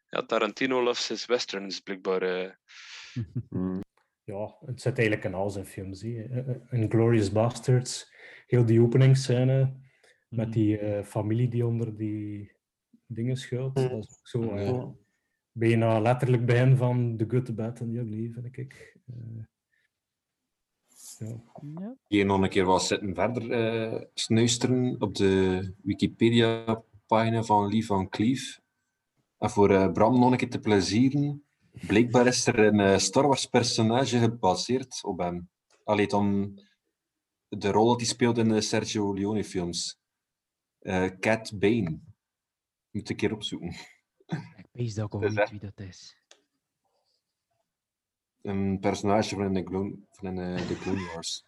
ja, 0.09 0.21
Tarantino 0.25 0.83
loves 0.83 1.07
his 1.07 1.25
westerns 1.25 1.79
blijkbaar. 1.79 2.21
eh. 2.21 2.51
Ja, 4.23 4.55
het 4.65 4.81
zit 4.81 4.97
eigenlijk 4.97 5.27
in 5.27 5.33
al 5.33 5.49
zijn 5.49 5.65
films. 5.65 6.03
In 6.03 6.85
Glorious 6.89 7.31
Bastards, 7.31 8.11
heel 8.47 8.65
die 8.65 8.81
openingsscène 8.81 9.73
met 10.29 10.53
die 10.53 10.77
eh, 10.77 11.03
familie 11.03 11.47
die 11.47 11.65
onder 11.65 11.95
die 11.97 12.51
dingen 13.05 13.37
schuilt. 13.37 13.75
Mm. 13.75 13.89
Dat 13.89 14.03
is 14.03 14.09
ook 14.11 14.27
zo 14.27 14.41
eh, 14.55 14.65
Ja. 14.67 14.91
bijna 15.51 15.99
letterlijk 15.99 16.45
begin 16.45 16.77
van 16.77 17.17
The 17.17 17.25
Good, 17.27 17.45
The 17.45 17.53
Bad 17.53 17.81
and 17.81 17.93
The 17.93 17.99
Ugly, 17.99 18.29
vind 18.31 18.57
ik. 18.57 18.97
Eh, 19.05 19.15
ja. 21.17 21.41
Ja. 21.79 21.95
Hier 22.07 22.25
nog 22.25 22.41
een 22.41 22.49
keer 22.49 22.65
wat 22.65 22.83
zitten 22.83 23.15
verder 23.15 23.51
eh 23.51 24.01
snuisteren 24.13 25.01
op 25.01 25.15
de 25.15 25.73
Wikipedia-pagina 25.83 27.43
van 27.43 27.69
Lee 27.69 27.85
van 27.85 28.09
Cleef. 28.09 28.61
En 29.37 29.49
voor 29.49 29.69
eh, 29.69 29.91
Bram 29.91 30.19
nog 30.19 30.31
een 30.31 30.37
keer 30.37 30.49
te 30.49 30.59
plezieren. 30.59 31.42
Blijkbaar 31.81 32.27
is 32.27 32.47
er 32.47 32.59
een 32.59 32.79
eh, 32.79 32.97
Star 32.97 33.27
Wars 33.27 33.45
personage 33.45 34.19
gebaseerd 34.19 35.03
op 35.03 35.19
hem. 35.19 35.49
Allee, 35.83 36.07
dan 36.07 36.59
de 37.49 37.71
rol 37.71 37.87
dat 37.87 37.97
hij 37.99 38.05
speelt 38.05 38.37
in 38.37 38.49
de 38.49 38.61
Sergio 38.61 39.13
Leone 39.13 39.43
films. 39.43 39.97
Eh, 40.79 41.05
Cat 41.19 41.51
Bane. 41.59 41.99
Moet 42.91 43.01
ik 43.01 43.09
een 43.09 43.15
keer 43.15 43.33
opzoeken. 43.33 43.69
Ik 44.57 44.67
weet 44.71 44.97
ik 44.97 45.13
al 45.13 45.19
Dat 45.19 45.21
is 45.23 45.29
weet 45.29 45.37
echt- 45.43 45.51
wie 45.51 45.59
dat 45.59 45.79
is. 45.87 46.17
Een 48.41 48.79
personage 48.79 49.35
van 49.35 49.53
de 49.53 49.63
Clone, 49.63 49.95
van 50.11 50.39
eh, 50.39 50.67
de 50.67 50.77
Clone 50.77 51.11
Wars. 51.13 51.45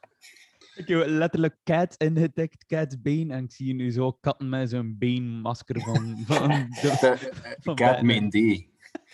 Ik 0.76 0.88
heb 0.88 1.03
letterlijk 1.07 1.55
cat 1.63 1.95
ingetikt, 1.97 2.65
cat 2.65 3.01
been, 3.01 3.32
en 3.32 3.43
ik 3.43 3.51
zie 3.51 3.73
nu 3.73 3.91
zo 3.91 4.11
katten 4.11 4.49
met 4.49 4.69
zo'n 4.69 4.95
beenmasker 4.97 5.82
van... 5.82 6.17
van, 6.28 6.49
de, 6.82 7.57
van 7.61 7.76
Cat. 7.76 8.01
Main 8.01 8.30
D. 8.30 8.34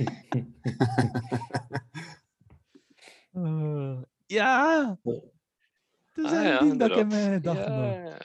Eh, 3.34 4.02
ja! 4.26 4.98
Het 5.04 6.18
is 6.18 6.24
Ah, 6.26 6.32
ja, 6.32 6.38
eigenlijk 6.42 6.70
die 6.70 6.78
dat 6.80 6.90
ik 6.90 6.96
in 6.96 7.02
inderdaad. 7.02 7.08
mijn 7.10 7.34
gedachten 7.34 7.74
Ja, 7.74 7.94
ja, 7.94 8.04
ja. 8.04 8.18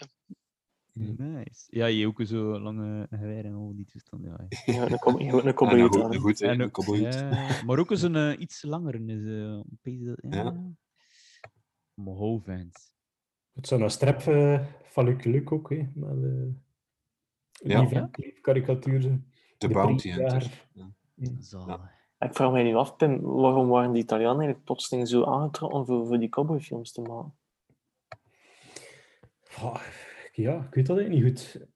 Nice. 1.19 1.67
Ja, 1.71 1.87
je 1.87 2.07
ook 2.07 2.21
zo 2.25 2.61
lange 2.61 3.07
geweer 3.11 3.45
en 3.45 3.55
al 3.55 3.75
die 3.77 3.85
toestand. 3.87 4.25
Ja. 4.25 4.47
Ja, 4.75 4.89
een 4.91 4.99
kom- 4.99 5.21
je 5.21 5.43
En 5.43 5.55
cowboy 5.55 5.79
een 5.81 5.89
goed, 5.93 6.03
aan. 6.03 6.15
goed, 6.17 6.41
En 6.41 6.63
ook- 6.63 6.85
ja, 6.97 7.63
maar 7.67 7.79
ook 7.79 7.91
eens 7.91 8.03
een 8.03 8.17
eh, 8.17 8.41
iets 8.41 8.63
langer. 8.63 8.95
Is, 9.09 9.25
eh, 9.27 9.59
opeens 9.73 10.05
dat- 10.05 10.19
ja. 10.21 10.43
Ja. 10.43 10.61
Moho 11.95 12.39
fans. 12.41 12.91
Het 13.53 13.67
zou 13.67 13.83
een 13.83 13.91
strip 13.91 14.23
uh, 14.23 14.67
van 14.83 15.07
ook, 15.53 15.71
hè, 15.71 15.87
met 15.95 16.17
uh, 16.17 16.53
Ja. 17.53 17.81
die 17.85 18.11
Cleef 18.11 18.41
karikatuur. 18.41 19.01
De 19.01 19.21
De 19.59 19.69
Bounty. 19.69 20.11
Hunter. 20.11 20.69
Zalig. 21.39 21.95
Ik 22.19 22.35
vraag 22.35 22.53
mij 22.53 22.63
nu 22.63 22.75
af, 22.75 22.97
Pim, 22.97 23.21
waarom 23.21 23.69
waren 23.69 23.93
die 23.93 24.03
Italianen 24.03 24.37
eigenlijk 24.37 24.65
plotseling 24.65 25.09
zo 25.09 25.25
aangetrokken 25.25 25.87
voor, 25.87 26.07
voor 26.07 26.19
die 26.19 26.29
cowboyfilms 26.29 26.93
te 26.93 27.01
maken? 27.01 27.35
Ja, 30.33 30.67
ik 30.69 30.75
weet 30.75 30.87
dat 30.87 30.99
eigenlijk 30.99 31.11
niet 31.11 31.25
goed. 31.25 31.67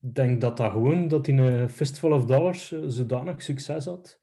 Ik 0.00 0.14
denk 0.14 0.40
dat 0.40 0.56
dat 0.56 0.70
gewoon, 0.70 1.08
dat 1.08 1.28
in 1.28 1.38
een 1.38 1.70
Fistful 1.70 2.12
of 2.12 2.24
Dollars 2.24 2.72
eh, 2.72 2.80
zodanig 2.86 3.42
succes 3.42 3.84
had, 3.84 4.20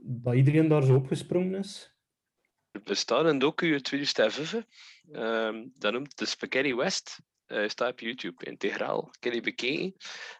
dat 0.00 0.34
iedereen 0.34 0.68
daar 0.68 0.82
zo 0.82 0.94
opgesprongen 0.94 1.54
is. 1.54 1.94
Er 2.70 2.82
bestaat 2.82 3.24
een 3.24 3.38
docu 3.38 3.72
uit 3.72 3.84
2005. 3.84 4.66
ehm 5.12 5.66
dat 5.74 5.92
noemt 5.92 6.18
de 6.18 6.26
Spaghetti 6.26 6.74
West. 6.74 7.20
Eh 7.46 7.68
staat 7.68 7.92
op 7.92 8.00
YouTube, 8.00 8.44
integraal. 8.44 9.08
Ik 9.16 9.24
heb 9.24 9.32
die 9.32 9.42
bekeken. 9.42 9.94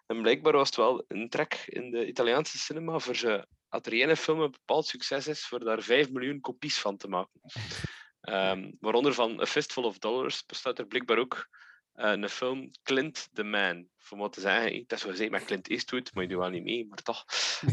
En 0.07 0.23
blijkbaar 0.23 0.53
was 0.53 0.67
het 0.67 0.77
wel 0.77 1.05
een 1.09 1.29
trek 1.29 1.65
in 1.67 1.91
de 1.91 2.07
Italiaanse 2.07 2.59
cinema 2.59 2.99
voor 2.99 3.17
ze, 3.17 3.47
als 3.69 3.83
er 3.85 3.93
ene 3.93 4.17
film 4.17 4.41
een 4.41 4.51
bepaald 4.51 4.87
succes 4.87 5.27
is, 5.27 5.47
voor 5.47 5.65
daar 5.65 5.83
5 5.83 6.11
miljoen 6.11 6.41
kopies 6.41 6.79
van 6.79 6.97
te 6.97 7.09
maken. 7.09 7.41
Ehm, 8.21 8.71
waaronder 8.81 9.15
van 9.15 9.41
A 9.41 9.47
Fistful 9.47 9.85
of 9.85 9.99
Dollars 9.99 10.47
bestaat 10.47 10.79
er 10.79 10.87
blijkbaar 10.87 11.19
ook 11.19 11.49
een 11.97 12.29
film 12.29 12.71
Clint 12.83 13.29
the 13.33 13.43
Man. 13.43 13.89
Voor 13.99 14.19
wat 14.19 14.33
te 14.33 14.41
zeggen, 14.41 14.85
dat 14.87 14.99
is 14.99 15.05
gezegd 15.05 15.31
met 15.31 15.45
Clint 15.45 15.69
Eastwood, 15.69 16.15
maar 16.15 16.23
je 16.23 16.29
doet 16.29 16.39
wel 16.39 16.49
niet 16.49 16.65
mee, 16.65 16.87
maar 16.87 17.03
toch. 17.03 17.25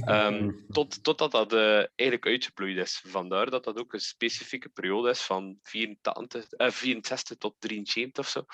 Ehm, 0.05 0.51
tot, 0.69 1.03
totdat 1.03 1.31
dat 1.31 1.53
eh, 1.53 1.75
eigenlijk 1.77 2.25
uitgebloeid 2.25 2.77
is. 2.77 3.03
Vandaar 3.05 3.49
dat 3.49 3.63
dat 3.63 3.79
ook 3.79 3.93
een 3.93 3.99
specifieke 3.99 4.69
periode 4.69 5.09
is 5.09 5.21
van 5.21 5.59
84, 5.61 6.51
eh, 6.51 6.69
64 6.69 7.37
tot 7.37 7.55
73 7.59 8.23
of 8.23 8.29
zo. 8.29 8.45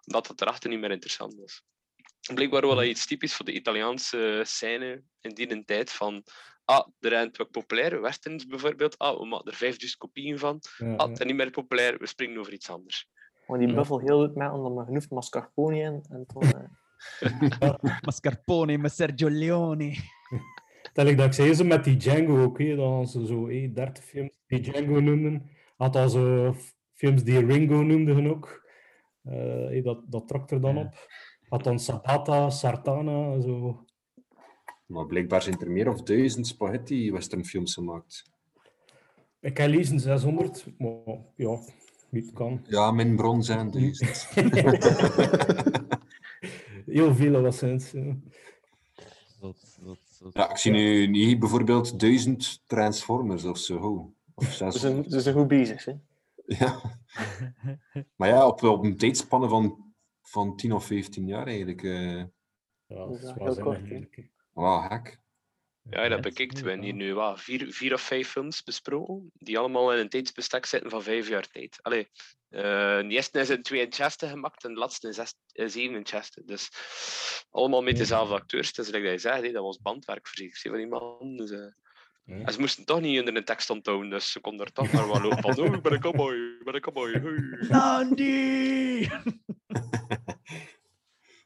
Dat 0.00 0.28
het 0.28 0.40
erachter 0.40 0.70
niet 0.70 0.80
meer 0.80 0.90
interessant 0.90 1.40
is. 1.40 1.62
Blijkbaar 2.34 2.66
was 2.66 2.76
dat 2.76 2.84
iets 2.84 3.06
typisch 3.06 3.34
voor 3.34 3.44
de 3.44 3.52
Italiaanse 3.52 4.42
scène 4.44 5.02
in 5.20 5.34
die 5.34 5.64
tijd 5.64 5.92
van 5.92 6.24
ah, 6.64 6.86
er 7.00 7.10
zijn 7.10 7.30
wat 7.32 7.50
populaire 7.50 8.00
westerns 8.00 8.46
bijvoorbeeld. 8.46 8.98
Ah, 8.98 9.18
we 9.18 9.26
maken 9.26 9.50
er 9.50 9.56
5000 9.56 10.00
kopieën 10.00 10.38
van. 10.38 10.60
Ah, 10.96 11.08
het 11.08 11.20
is 11.20 11.26
niet 11.26 11.36
meer 11.36 11.50
populair, 11.50 11.98
we 11.98 12.06
springen 12.06 12.38
over 12.38 12.52
iets 12.52 12.70
anders. 12.70 13.08
Maar 13.48 13.58
die 13.58 13.74
buffel 13.74 13.98
heel 13.98 14.26
goed 14.26 14.34
met, 14.36 14.52
omdat 14.52 14.74
men 14.74 14.84
genoeg 14.84 15.08
mascarpone 15.10 15.78
in. 15.78 16.04
En 16.10 16.26
toen, 16.26 16.42
eh, 16.42 17.74
Mascarpone 18.04 18.78
met 18.78 18.92
Sergio 18.92 19.30
Leone. 19.30 19.96
Tel 20.92 21.06
ik 21.06 21.16
dat 21.16 21.26
ik 21.26 21.32
zei, 21.32 21.54
zo 21.54 21.64
met 21.64 21.84
die 21.84 21.96
Django 21.96 22.42
ook, 22.42 22.58
hè, 22.58 22.76
dat 22.76 23.10
ze 23.10 23.26
zo 23.26 23.46
hey, 23.46 23.70
30 23.74 24.04
films 24.04 24.30
die 24.46 24.60
Django 24.60 25.00
noemden. 25.00 25.50
Had 25.76 25.96
al 25.96 26.08
zo 26.08 26.52
f- 26.52 26.74
films 26.94 27.24
die 27.24 27.46
Ringo 27.46 27.82
noemden 27.82 28.30
ook. 28.30 28.66
Eh, 29.22 29.32
hey, 29.64 29.82
dat, 29.82 30.00
dat 30.06 30.28
trok 30.28 30.50
er 30.50 30.60
dan 30.60 30.74
Ja. 30.74 30.80
op. 30.80 31.08
Had 31.48 31.64
dan 31.64 31.78
Sabata, 31.78 32.50
Sartana, 32.50 33.40
zo. 33.40 33.84
Maar 34.86 35.06
blijkbaar 35.06 35.42
zijn 35.42 35.60
er 35.60 35.70
meer 35.70 35.88
of 35.88 36.02
duizend 36.02 36.46
spaghetti 36.46 37.12
westernfilms 37.12 37.74
gemaakt. 37.74 38.30
Ik 39.40 39.56
heb 39.58 39.68
lezen 39.70 40.00
600, 40.00 40.66
maar 40.78 41.18
ja, 41.36 41.58
niet 42.10 42.32
kan. 42.32 42.64
Ja, 42.66 42.90
mijn 42.90 43.16
bron 43.16 43.42
zijn 43.42 43.70
duizend. 43.70 44.28
Heel 46.86 47.14
veel 47.14 47.36
alleszins. 47.36 47.90
Ja. 47.90 48.16
Zot, 49.40 49.58
zot. 50.10 50.34
Ja, 50.34 50.50
ik 50.50 50.56
zie 50.56 50.72
nu 50.72 51.06
niet 51.06 51.38
bijvoorbeeld 51.38 52.00
duizend 52.00 52.62
Transformers 52.66 53.44
of 53.44 53.58
zo. 53.58 54.12
Of 54.34 54.44
ze, 54.44 54.52
zes. 54.52 54.80
zijn, 54.80 55.04
ze 55.10 55.20
zijn 55.20 55.34
goed 55.34 55.48
bezig. 55.48 55.84
Hè. 55.84 55.92
Ja. 56.58 56.80
Maar 58.16 58.28
ja, 58.28 58.46
op, 58.46 58.62
op 58.62 58.84
een 58.84 58.96
tijdspanne 58.96 59.48
van, 59.48 59.92
van 60.22 60.56
10 60.56 60.72
of 60.72 60.84
15 60.84 61.26
jaar 61.26 61.46
eigenlijk. 61.46 61.82
eh 61.82 62.16
Ja, 62.16 62.26
Dat 62.86 63.08
dat 63.08 63.22
is 63.22 63.32
wel 63.34 63.54
wel 63.54 63.72
heel 63.72 64.06
kort. 64.14 64.26
Wauw, 64.52 64.88
hek. 64.88 65.20
Ja, 65.90 66.02
dat 66.02 66.10
Ja, 66.10 66.20
bekijkt. 66.20 66.60
We 66.60 66.68
hebben 66.68 66.84
hier 66.84 66.94
nu 66.94 67.14
wat, 67.14 67.40
vier, 67.40 67.72
vier 67.72 67.92
of 67.94 68.00
vijf 68.00 68.28
films 68.28 68.62
besproken, 68.62 69.30
die 69.34 69.58
allemaal 69.58 69.92
in 69.92 69.98
een 69.98 70.08
tijdsbestek 70.08 70.66
zitten 70.66 70.90
van 70.90 71.02
vijf 71.02 71.28
jaar 71.28 71.46
tijd. 71.46 71.78
Allee, 71.82 72.08
eh, 72.48 72.98
de 72.98 73.08
eerste 73.08 73.40
is 73.40 73.50
in 73.50 73.62
twee 73.62 73.80
in 73.80 73.92
Chester 73.92 74.28
gemaakt 74.28 74.64
en 74.64 74.72
de 74.72 74.78
laatste 74.78 75.08
in 75.08 75.14
eh, 75.52 75.68
zeven 75.68 75.96
in 75.96 76.06
Chester. 76.06 76.42
Dus 76.46 76.70
allemaal 77.50 77.82
met 77.82 77.96
dezelfde 77.96 78.34
acteurs. 78.34 78.72
Dus 78.72 78.90
dat 78.90 79.02
je 79.02 79.18
zegt, 79.18 79.42
hè, 79.42 79.52
dat 79.52 79.62
was 79.62 79.80
bandwerk 79.80 80.26
voor 80.28 80.36
zich 80.36 80.60
van 80.60 80.76
die 80.76 80.86
man. 80.86 81.36
Dus, 81.36 81.50
en 82.28 82.52
ze 82.52 82.60
moesten 82.60 82.84
toch 82.84 83.00
niet 83.00 83.18
onder 83.18 83.36
een 83.36 83.44
tekst 83.44 83.70
onthouden, 83.70 84.10
dus 84.10 84.32
ze 84.32 84.40
konden 84.40 84.66
er 84.66 84.72
toch 84.72 84.92
maar 84.92 85.08
wel 85.08 85.20
lopen 85.20 85.54
van 85.54 85.58
oh, 85.58 85.74
ik 85.74 85.82
ben 85.82 85.92
een 85.92 86.00
cowboy, 86.00 86.34
ik 86.34 86.64
ben 86.64 86.74
een 86.74 86.80
cowboy. 86.80 87.10
hey." 88.16 89.10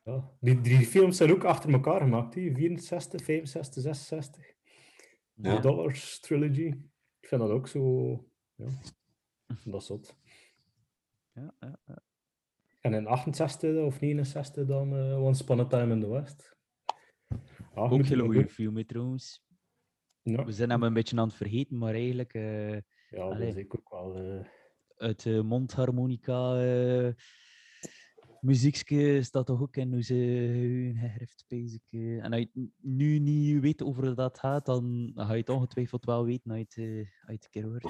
Ja. 0.05 0.31
Die 0.41 0.61
drie 0.61 0.87
films 0.87 1.17
zijn 1.17 1.31
ook 1.33 1.45
achter 1.45 1.73
elkaar 1.73 2.01
gemaakt, 2.01 2.35
hè? 2.35 2.53
64, 2.55 3.25
65, 3.25 3.83
66. 3.83 4.45
De 5.35 5.49
Ja. 5.49 5.59
Dollars 5.61 6.21
Trilogy. 6.21 6.75
Ik 7.21 7.29
vind 7.29 7.41
dat 7.41 7.51
ook 7.51 7.69
zo... 7.69 8.11
Ja, 8.55 8.67
dat 9.65 9.85
zot. 9.85 10.17
Ja, 11.33 11.55
ja, 11.61 11.79
ja. 11.87 12.03
En 12.81 12.95
in 12.95 13.07
68 13.07 13.85
of 13.85 14.01
69 14.01 14.67
dan 14.67 14.97
eh, 14.97 15.23
Once 15.25 15.43
Upon 15.43 15.61
a 15.61 15.65
Time 15.67 15.95
in 15.95 16.01
the 16.01 16.09
West. 16.09 16.57
Ah, 17.75 17.93
Ook 17.93 18.05
je 18.05 18.19
goede 18.19 18.49
film, 18.49 18.87
trouwens. 18.87 19.45
Ja. 20.23 20.45
We 20.45 20.53
zijn 20.53 20.71
hem 20.71 20.83
een 20.83 20.93
beetje 20.93 21.17
aan 21.19 21.27
het 21.27 21.37
vergeten, 21.37 21.79
maar 21.79 21.95
eigenlijk 21.95 22.35
eh, 22.35 22.71
Ja, 22.73 22.81
dat 23.09 23.21
Allee. 23.33 23.49
is 23.49 23.57
ik 23.57 23.75
ook 23.79 23.91
wel... 23.91 24.15
eh, 24.17 24.47
uit 24.97 25.23
de 25.23 25.43
mondharmonica 25.43 26.61
eh 26.63 27.13
muziekje 28.43 29.22
staat 29.22 29.47
toch 29.47 29.61
ook 29.61 29.76
in 29.76 29.93
hoe 29.93 30.03
ze 30.03 30.14
hun 30.14 30.97
herfst 30.97 31.45
bezig. 31.49 31.80
eh. 31.90 32.24
En 32.24 32.32
als 32.32 32.40
je 32.53 32.68
nu 32.80 33.18
niet 33.18 33.61
weet 33.61 33.82
over 33.82 34.14
dat 34.14 34.38
gaat, 34.38 34.66
dan 34.66 35.12
ga 35.14 35.32
je 35.32 35.38
het 35.40 35.49
ongetwijfeld 35.49 36.05
wel 36.05 36.24
weten 36.24 36.51
als 36.51 36.59
je 36.59 36.64
het, 36.64 36.76
eh, 36.76 36.99
als 36.99 37.26
je 37.26 37.32
het 37.32 37.45
een 37.45 37.51
keer 37.51 37.64
hoort. 37.64 37.86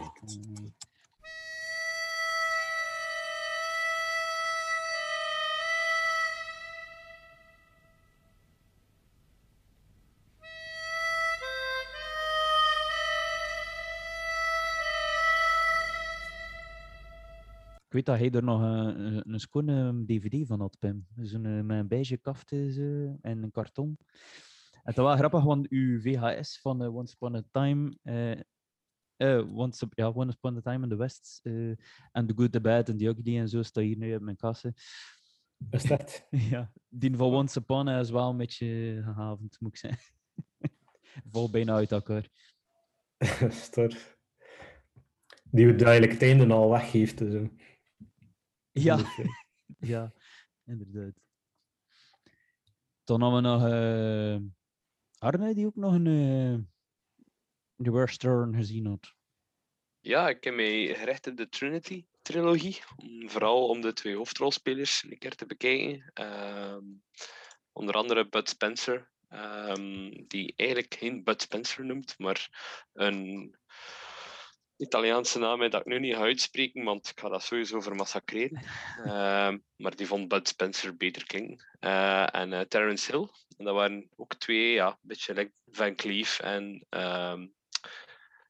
Ik 17.92 17.98
weet 17.98 18.06
dat 18.06 18.18
hij 18.18 18.30
er 18.30 18.44
nog 18.44 18.60
een, 18.60 19.00
een, 19.00 19.32
een 19.32 19.40
schone 19.40 20.04
dvd 20.06 20.46
van 20.46 20.60
had, 20.60 20.78
Pim. 20.78 21.06
Zo'n 21.16 21.46
eh, 21.46 21.60
met 21.60 21.78
een 21.78 21.88
beige 21.88 22.16
kaft 22.16 22.52
is, 22.52 22.76
en 22.76 23.42
een 23.42 23.50
karton. 23.50 23.98
Het 24.82 24.98
is 24.98 25.02
wel 25.02 25.16
grappig, 25.16 25.42
want 25.42 25.68
uw 25.68 26.00
VHS 26.00 26.60
van 26.60 26.82
eh, 26.82 26.94
Once 26.94 27.14
Upon 27.14 27.34
a 27.34 27.42
Time... 27.50 27.96
eh, 28.02 28.40
eh, 29.16 29.56
once, 29.56 29.86
ja, 29.90 30.10
Once 30.10 30.36
Upon 30.36 30.56
a 30.56 30.60
Time 30.60 30.82
in 30.82 30.88
the 30.88 30.96
West 30.96 31.40
en 32.12 32.26
The 32.26 32.32
Good, 32.36 32.52
The 32.52 32.60
Bad 32.60 32.88
en 32.88 32.96
The 32.96 33.04
Ugly 33.04 33.38
en 33.38 33.48
zo 33.48 33.62
staat 33.62 33.84
hier 33.84 33.96
nu 33.96 34.14
op 34.14 34.22
mijn 34.22 34.36
kassen. 34.36 34.74
Is 35.70 35.82
dat? 35.94 36.26
ja, 36.30 36.72
die 36.88 37.16
van 37.16 37.34
Once 37.34 37.58
Upon 37.58 37.88
is 37.88 38.10
wel 38.10 38.30
een 38.30 38.36
beetje 38.36 39.00
gehavend, 39.04 39.56
moet 39.60 39.70
ik 39.70 39.76
zeggen. 39.76 40.14
Vol 41.32 41.50
bijna 41.50 41.74
uit 41.74 41.92
elkaar. 41.92 42.28
Stor. 43.50 43.96
Die 45.50 45.66
het 45.66 45.82
eigenlijk 45.82 46.12
het 46.12 46.22
einde 46.22 46.54
al 46.54 46.70
weggeeft. 46.70 47.18
Dus. 47.18 47.48
Ja, 48.72 48.98
ja, 49.78 50.12
inderdaad. 50.64 51.20
Dan 53.04 53.22
hebben 53.22 53.42
we 53.42 53.48
nog 53.48 53.66
eh 53.66 54.36
Arne, 55.18 55.54
die 55.54 55.66
ook 55.66 55.76
nog 55.76 55.92
een 55.94 56.06
eh 56.06 56.58
The 57.84 57.90
Worst 57.90 58.20
Turn 58.20 58.54
gezien 58.54 58.86
had. 58.86 59.14
Ja, 60.00 60.28
ik 60.28 60.44
heb 60.44 60.54
mij 60.54 60.94
gericht 60.94 61.26
op 61.26 61.36
de 61.36 61.48
Trinity-trilogie. 61.48 62.80
om- 62.96 63.30
Vooral 63.30 63.68
om 63.68 63.80
de 63.80 63.92
twee 63.92 64.16
hoofdrolspelers 64.16 65.02
een 65.02 65.18
keer 65.18 65.34
te 65.34 65.46
bekijken. 65.46 66.10
Ehm, 66.14 66.84
onder 67.72 67.94
andere 67.94 68.28
Bud 68.28 68.48
Spencer, 68.48 69.10
ehm, 69.28 70.24
die 70.26 70.52
eigenlijk 70.56 70.94
geen 70.94 71.24
Bud 71.24 71.42
Spencer 71.42 71.84
noemt, 71.84 72.18
maar 72.18 72.48
een 72.92 73.54
Italiaanse 74.82 75.38
naam 75.38 75.70
dat 75.70 75.80
ik 75.80 75.86
nu 75.86 75.98
niet 75.98 76.14
ga 76.14 76.20
uitspreken, 76.20 76.84
want 76.84 77.08
ik 77.08 77.20
ga 77.20 77.28
dat 77.28 77.42
sowieso 77.42 77.80
vermassacreren. 77.80 78.62
Ehm, 79.04 79.58
maar 79.76 79.96
die 79.96 80.06
vond 80.06 80.28
Bud 80.28 80.48
Spencer 80.48 80.96
beter 80.96 81.26
klinken. 81.26 81.66
Eh, 81.80 82.34
en 82.34 82.52
eh, 82.52 82.60
Terence 82.60 83.12
Hill. 83.12 83.28
En 83.56 83.64
dat 83.64 83.74
waren 83.74 84.08
ook 84.16 84.34
twee, 84.34 84.72
ja, 84.72 84.88
een 84.88 84.96
beetje 85.00 85.34
like 85.34 85.52
Van 85.70 85.94
Cleef 85.94 86.38
en 86.38 86.86
ehm, 86.88 87.46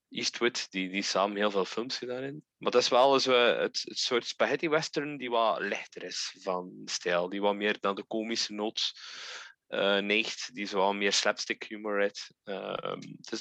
Eastwood, 0.08 0.70
die, 0.70 0.90
die 0.90 1.02
samen 1.02 1.36
heel 1.36 1.50
veel 1.50 1.64
films 1.64 1.98
gedaan 1.98 2.22
hebben. 2.22 2.44
Maar 2.58 2.70
dat 2.70 2.82
is 2.82 2.88
wel 2.88 3.20
zo 3.20 3.32
het, 3.32 3.82
het 3.84 3.98
soort 3.98 4.26
spaghetti 4.26 4.68
western 4.68 5.16
die 5.16 5.30
wat 5.30 5.60
lichter 5.60 6.02
is 6.02 6.36
van 6.40 6.82
stijl. 6.84 7.28
Die 7.28 7.40
wat 7.40 7.54
meer 7.54 7.76
naar 7.80 7.94
de 7.94 8.04
komische 8.04 8.52
noot 8.52 8.92
eh, 8.94 9.51
neigt. 10.00 10.54
Die 10.54 10.66
zo 10.66 10.78
wat 10.78 10.94
meer 10.94 11.12
slapstick 11.12 11.62
humor 11.62 12.00
heeft. 12.00 12.30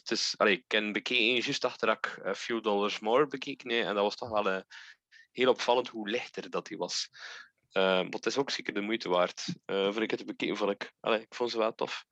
Dus, 0.03 0.37
allee, 0.37 0.53
ik 0.53 0.63
ken 0.67 0.91
bekeken 0.91 1.43
juist 1.43 1.65
achter 1.65 1.87
dat 1.87 1.97
ik 1.97 2.25
A 2.25 2.35
Few 2.35 2.63
Dollars 2.63 2.99
More 2.99 3.27
bekeken 3.27 3.71
heb, 3.71 3.85
En 3.85 3.95
dat 3.95 4.03
was 4.03 4.15
toch 4.15 4.29
wel 4.29 4.49
eh, 4.49 4.61
heel 5.31 5.49
opvallend 5.49 5.87
hoe 5.87 6.09
lichter 6.09 6.49
dat 6.49 6.67
die 6.67 6.77
was. 6.77 7.09
Uh, 7.71 7.83
maar 7.83 8.09
het 8.09 8.25
is 8.25 8.37
ook 8.37 8.49
zeker 8.49 8.73
de 8.73 8.81
moeite 8.81 9.09
waard. 9.09 9.45
Uh, 9.65 9.93
voor 9.93 10.01
ik 10.01 10.11
het 10.11 10.25
bekeken, 10.25 10.57
vond 10.57 10.71
ik, 10.71 10.93
allee, 10.99 11.21
ik 11.21 11.35
vond 11.35 11.51
ze 11.51 11.57
wel 11.57 11.75
tof. 11.75 12.05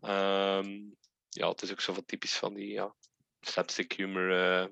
Ehm, 0.00 0.80
ja, 1.28 1.48
het 1.48 1.62
is 1.62 1.70
ook 1.70 1.80
zo 1.80 1.92
wat 1.92 2.06
typisch 2.06 2.36
van 2.36 2.54
die 2.54 2.68
ja, 2.68 2.94
slapstick 3.40 3.92
humor. 3.92 4.30
Uh, 4.30 4.66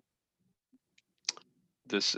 dus 1.82 2.12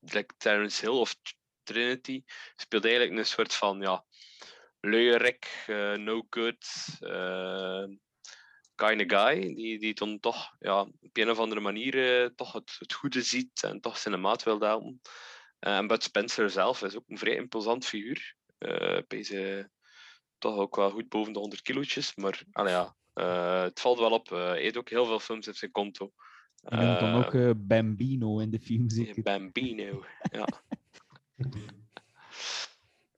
like 0.00 0.34
Terence 0.36 0.80
Hill 0.80 0.98
of 0.98 1.14
Trinity 1.62 2.22
speelt 2.56 2.84
eigenlijk 2.84 3.18
een 3.18 3.26
soort 3.26 3.54
van 3.54 3.80
ja, 3.80 4.04
luierik, 4.82 5.64
uh, 5.68 5.96
no 5.96 6.26
good 6.30 6.66
uh, 7.00 7.86
kind 8.74 9.00
of 9.00 9.18
guy, 9.18 9.54
die, 9.54 9.78
die 9.78 9.94
dan 9.94 10.20
toch 10.20 10.56
ja, 10.58 10.80
op 10.80 11.16
een 11.16 11.30
of 11.30 11.38
andere 11.38 11.60
manier 11.60 12.22
uh, 12.22 12.28
toch 12.34 12.52
het, 12.52 12.76
het 12.78 12.92
goede 12.92 13.22
ziet 13.22 13.62
en 13.62 13.80
toch 13.80 13.98
zijn 13.98 14.20
maat 14.20 14.42
wil 14.42 14.60
helpen. 14.60 15.00
En 15.58 15.86
Bud 15.86 16.02
Spencer 16.02 16.50
zelf 16.50 16.82
is 16.82 16.96
ook 16.96 17.04
een 17.06 17.18
vrij 17.18 17.36
imposant 17.36 17.86
figuur. 17.86 18.36
Deze 19.06 19.70
toch 20.38 20.56
ook 20.56 20.76
wel 20.76 20.90
goed 20.90 21.08
boven 21.08 21.32
de 21.32 21.38
100 21.38 21.62
kilootjes, 21.62 22.14
maar 22.14 22.42
allee, 22.52 22.72
ja, 22.72 22.96
het 23.64 23.80
valt 23.80 23.98
wel 23.98 24.10
op. 24.10 24.28
hij 24.28 24.60
heeft 24.60 24.76
ook 24.76 24.88
heel 24.88 25.04
veel 25.04 25.20
films 25.20 25.48
op 25.48 25.54
zijn 25.54 25.70
konto. 25.70 26.12
Noemt 26.62 27.00
dan 27.00 27.14
ook 27.14 27.66
Bambino 27.66 28.38
in 28.38 28.50
de 28.50 28.60
film, 28.60 28.90
zeker? 28.90 29.22
Bambino, 29.22 30.04
ja. 30.30 30.46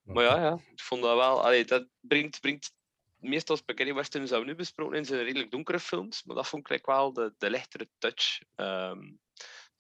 maar 0.05 0.25
ja, 0.25 0.41
ja, 0.41 0.59
ik 0.73 0.83
vond 0.83 1.03
dat 1.03 1.17
wel... 1.17 1.43
Allee, 1.43 1.65
dat 1.65 1.87
brengt, 2.01 2.41
brengt 2.41 2.73
meestal 3.17 3.57
spaghetti 3.57 3.93
westerns 3.93 4.31
dat 4.31 4.41
we 4.41 4.47
nu 4.47 4.55
besproken 4.55 4.97
in 4.97 5.05
zijn 5.05 5.23
redelijk 5.23 5.51
donkere 5.51 5.81
films, 5.81 6.25
maar 6.25 6.37
dat 6.37 6.49
vond 6.49 6.71
ik 6.71 6.87
wel 6.87 7.13
de, 7.13 7.35
de 7.39 7.51
lichtere 7.51 7.89
touch. 7.99 8.41
Um, 8.57 9.21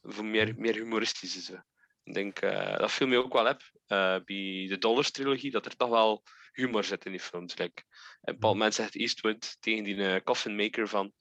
voor 0.02 0.24
meer, 0.24 0.54
meer 0.56 0.74
humoristische. 0.74 1.42
Zo. 1.42 1.54
Ik 2.02 2.14
denk, 2.14 2.42
uh, 2.42 2.76
dat 2.76 2.92
viel 2.92 3.06
me 3.06 3.16
ook 3.16 3.32
wel 3.32 3.48
op 3.48 3.62
uh, 3.62 4.18
bij 4.24 4.66
de 4.68 4.76
Dollars 4.78 5.10
trilogie, 5.10 5.50
dat 5.50 5.66
er 5.66 5.76
toch 5.76 5.88
wel 5.88 6.22
humor 6.52 6.84
zit 6.84 7.04
in 7.04 7.10
die 7.10 7.20
films. 7.20 7.56
Like, 7.56 7.82
en 7.82 8.18
een 8.20 8.34
bepaald 8.34 8.54
moment 8.54 8.74
zegt 8.74 8.96
Eastwood 8.96 9.56
tegen 9.60 9.84
die 9.84 9.94
uh, 9.94 10.16
coffin 10.24 10.56
maker 10.56 10.88
van 10.88 11.12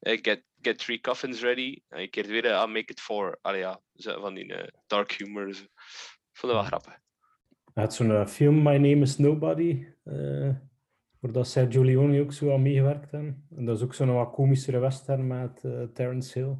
get, 0.00 0.44
get 0.60 0.78
three 0.78 1.00
coffins 1.00 1.40
ready. 1.40 1.80
En 1.88 2.00
je 2.00 2.08
keert 2.08 2.26
weer, 2.26 2.44
I'll 2.44 2.66
make 2.66 2.92
it 2.92 3.00
four. 3.00 3.38
Allee, 3.40 3.60
ja, 3.60 3.80
van 3.94 4.34
die 4.34 4.72
dark 4.86 5.12
humor. 5.12 5.54
Zo. 5.54 5.62
Ik 5.62 6.40
vond 6.40 6.52
dat 6.52 6.60
wel 6.60 6.80
grappig. 6.80 7.03
Hij 7.74 7.82
had 7.82 7.94
zo'n 7.94 8.10
uh, 8.10 8.26
film, 8.26 8.62
My 8.62 8.76
Name 8.76 9.00
is 9.00 9.16
Nobody, 9.16 9.86
uh, 10.04 10.54
waar 11.18 11.32
dat 11.32 11.48
Sergio 11.48 11.84
Leone 11.84 12.20
ook 12.20 12.32
zo 12.32 12.52
aan 12.52 12.62
meegewerkt 12.62 13.10
hebben. 13.10 13.46
En 13.56 13.64
dat 13.64 13.76
is 13.76 13.82
ook 13.82 13.94
zo'n 13.94 14.12
wat 14.12 14.32
komiscere 14.32 14.78
western 14.78 15.26
met 15.26 15.62
uh, 15.64 15.82
Terence 15.82 16.38
Hill. 16.38 16.56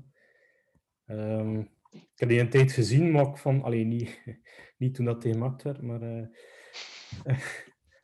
Um, 1.17 1.61
ik 1.91 2.11
heb 2.15 2.29
die 2.29 2.41
een 2.41 2.49
tijd 2.49 2.73
gezien, 2.73 3.11
maar 3.11 3.27
ik 3.27 3.37
van, 3.37 3.63
alleen 3.63 3.89
niet, 3.89 4.23
niet 4.79 4.95
toen 4.95 5.05
dat 5.05 5.23
gemaakt 5.23 5.63
werd, 5.63 5.83
maar 5.83 6.31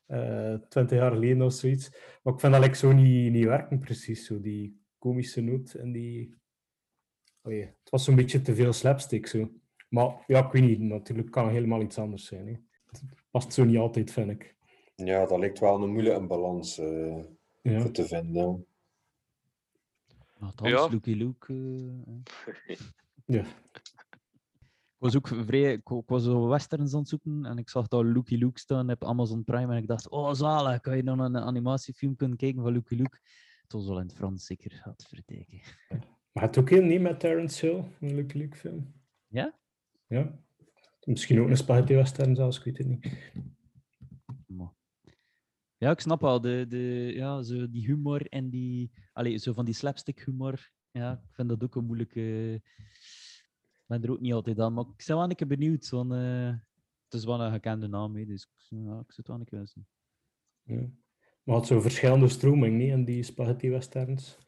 twintig 0.68 0.98
jaar 0.98 1.12
geleden 1.12 1.42
of 1.42 1.52
zoiets. 1.52 1.90
Maar 2.22 2.34
ik 2.34 2.40
vind 2.40 2.52
dat 2.52 2.62
like, 2.62 2.76
zo 2.76 2.92
niet, 2.92 3.32
niet 3.32 3.44
werken, 3.44 3.78
precies. 3.78 4.26
Zo 4.26 4.40
die 4.40 4.80
komische 4.98 5.40
noot 5.40 5.74
en 5.74 5.92
die. 5.92 6.34
Oh 7.42 7.52
het 7.52 7.90
was 7.90 8.04
zo'n 8.04 8.16
beetje 8.16 8.40
te 8.40 8.54
veel 8.54 8.72
slapstick 8.72 9.26
zo. 9.26 9.50
Maar 9.88 10.24
ja, 10.26 10.46
ik 10.46 10.52
weet 10.52 10.62
niet, 10.62 10.80
natuurlijk 10.80 11.30
kan 11.30 11.44
het 11.44 11.52
helemaal 11.52 11.82
iets 11.82 11.98
anders 11.98 12.26
zijn. 12.26 12.68
Het 12.90 13.02
past 13.30 13.52
zo 13.52 13.64
niet 13.64 13.78
altijd, 13.78 14.12
vind 14.12 14.30
ik. 14.30 14.54
Ja, 14.94 15.26
dat 15.26 15.38
lijkt 15.38 15.58
wel 15.58 15.82
een 15.82 15.92
moeilijke 15.92 16.26
balans 16.26 16.78
uh, 16.78 17.24
ja. 17.62 17.90
te 17.90 18.06
vinden. 18.06 18.66
Althans, 20.38 20.70
ja. 20.70 20.86
Lucky 20.86 21.12
Luke. 21.12 21.52
Uh, 21.52 22.76
ja. 23.36 23.44
Ik 25.00 25.06
was 25.06 25.16
ook 25.16 25.28
vrij, 25.28 25.72
ik, 25.72 25.90
ik 25.90 26.08
was 26.08 26.24
zo 26.24 26.48
westerns 26.48 26.92
aan 26.92 27.00
het 27.00 27.08
zoeken 27.08 27.44
en 27.44 27.58
ik 27.58 27.68
zag 27.68 27.88
dat 27.88 28.04
Lucky 28.04 28.34
Luke 28.34 28.58
staan 28.58 28.90
op 28.90 29.04
Amazon 29.04 29.44
Prime 29.44 29.72
en 29.72 29.82
ik 29.82 29.86
dacht, 29.86 30.08
oh 30.08 30.32
zalig, 30.32 30.80
kan 30.80 30.96
je 30.96 31.02
dan 31.02 31.20
een 31.20 31.36
animatiefilm 31.36 32.16
kunnen 32.16 32.36
kijken 32.36 32.62
van 32.62 32.72
Lucky 32.72 32.94
Luke? 32.94 33.18
Het 33.62 33.72
was 33.72 33.86
wel 33.86 34.00
in 34.00 34.06
het 34.06 34.14
Frans 34.14 34.46
zeker, 34.46 34.70
gaat 34.70 35.06
verteken. 35.08 35.60
Maar 36.32 36.42
het 36.42 36.58
ook 36.58 36.70
heel 36.70 36.82
niet 36.82 37.00
met 37.00 37.20
Terence 37.20 37.66
Hill, 37.66 37.84
een 38.00 38.14
Lucky 38.14 38.38
Luke 38.38 38.56
film. 38.56 38.92
Ja? 39.26 39.58
Ja. 40.06 40.38
Misschien 41.10 41.40
ook 41.40 41.48
een 41.48 41.56
spaghetti 41.56 41.94
western 41.94 42.34
zelfs, 42.34 42.58
ik 42.58 42.64
weet 42.64 42.78
het 42.78 42.86
niet. 42.86 43.32
Ja, 45.76 45.90
ik 45.90 46.00
snap 46.00 46.20
wel. 46.20 46.40
De, 46.40 46.66
de, 46.68 47.12
ja, 47.14 47.42
zo 47.42 47.70
die 47.70 47.86
humor 47.86 48.26
en 48.26 48.50
die... 48.50 48.90
Allez, 49.12 49.42
zo 49.42 49.52
van 49.52 49.64
die 49.64 49.74
slapstick 49.74 50.22
humor. 50.24 50.70
Ja, 50.90 51.12
ik 51.12 51.34
vind 51.34 51.48
dat 51.48 51.62
ook 51.62 51.74
een 51.74 51.84
moeilijke... 51.84 52.54
Ik 53.72 53.84
ben 53.86 54.02
er 54.02 54.10
ook 54.10 54.20
niet 54.20 54.32
altijd 54.32 54.60
aan, 54.60 54.72
maar 54.72 54.84
ik 54.84 55.04
ben 55.06 55.16
wel 55.16 55.30
een 55.30 55.34
keer 55.34 55.46
benieuwd. 55.46 55.88
Want, 55.88 56.12
uh, 56.12 56.48
het 57.04 57.14
is 57.14 57.24
wel 57.24 57.40
een 57.40 57.52
gekende 57.52 57.88
naam, 57.88 58.16
hè, 58.16 58.24
dus 58.24 58.48
ja, 58.68 58.76
ik 58.78 59.12
zou 59.12 59.16
het 59.16 59.26
wel 59.26 59.38
een 59.38 59.44
keer 59.44 59.66
zien. 59.66 59.86
Ja. 60.62 60.90
Maar 61.42 61.54
had 61.54 61.66
zo 61.66 61.80
verschillende 61.80 62.28
stroming 62.28 62.78
niet 62.78 62.90
in 62.90 63.04
die 63.04 63.22
spaghetti 63.22 63.70
westerns. 63.70 64.38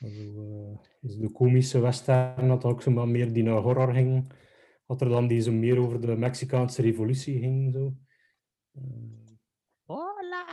Also, 0.00 0.42
eh, 0.42 0.78
dus 1.00 1.16
de 1.16 1.32
komische 1.32 1.80
western 1.80 2.48
had 2.48 2.64
ook 2.64 2.82
zo 2.82 2.90
maar 2.90 3.08
meer 3.08 3.32
die 3.32 3.42
naar 3.42 3.60
horror 3.60 3.92
ging. 3.92 4.32
Had 4.86 5.00
er 5.00 5.08
dan 5.08 5.26
die 5.26 5.40
zo 5.40 5.52
meer 5.52 5.78
over 5.78 6.00
de 6.00 6.16
Mexicaanse 6.16 6.82
revolutie 6.82 7.38
ging. 7.38 7.72
Zo. 7.72 7.96
Eh, 8.72 8.82
Hola! 9.84 10.44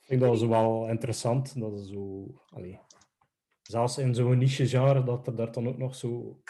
ik 0.00 0.08
vind 0.08 0.20
dat 0.20 0.38
zo 0.38 0.48
wel 0.48 0.88
interessant. 0.88 1.60
Dat 1.60 1.78
is 1.78 1.88
zo, 1.88 2.26
allee, 2.46 2.78
zelfs 3.62 3.98
in 3.98 4.14
zo'n 4.14 4.38
niche 4.38 4.66
genre, 4.68 5.02
dat 5.04 5.26
er 5.26 5.36
daar 5.36 5.52
dan 5.52 5.68
ook 5.68 5.78
nog 5.78 5.94
zo 5.94 6.40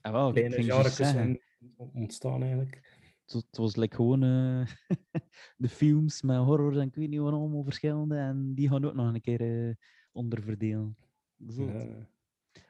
Ah, 0.00 0.12
wel, 0.12 0.32
kleine 0.32 0.62
zeggen, 0.90 1.28
in 1.28 1.40
ontstaan 1.76 2.42
eigenlijk. 2.42 3.00
Het 3.24 3.32
was- 3.32 3.46
was 3.50 3.76
like 3.76 3.94
gewoon 3.96 4.22
eh, 4.22 4.66
de 5.56 5.68
films 5.68 6.22
met 6.22 6.36
horror 6.36 6.78
en 6.78 6.86
ik 6.86 6.94
weet 6.94 7.08
niet 7.08 7.20
wat 7.20 7.32
allemaal 7.32 7.62
verschillende. 7.64 8.16
En 8.16 8.54
die 8.54 8.68
gaan 8.68 8.84
ook 8.84 8.94
nog 8.94 9.14
een 9.14 9.20
keer 9.20 9.68
eh, 9.68 9.74
onderverdelen. 10.12 10.96
Ja. 11.36 12.08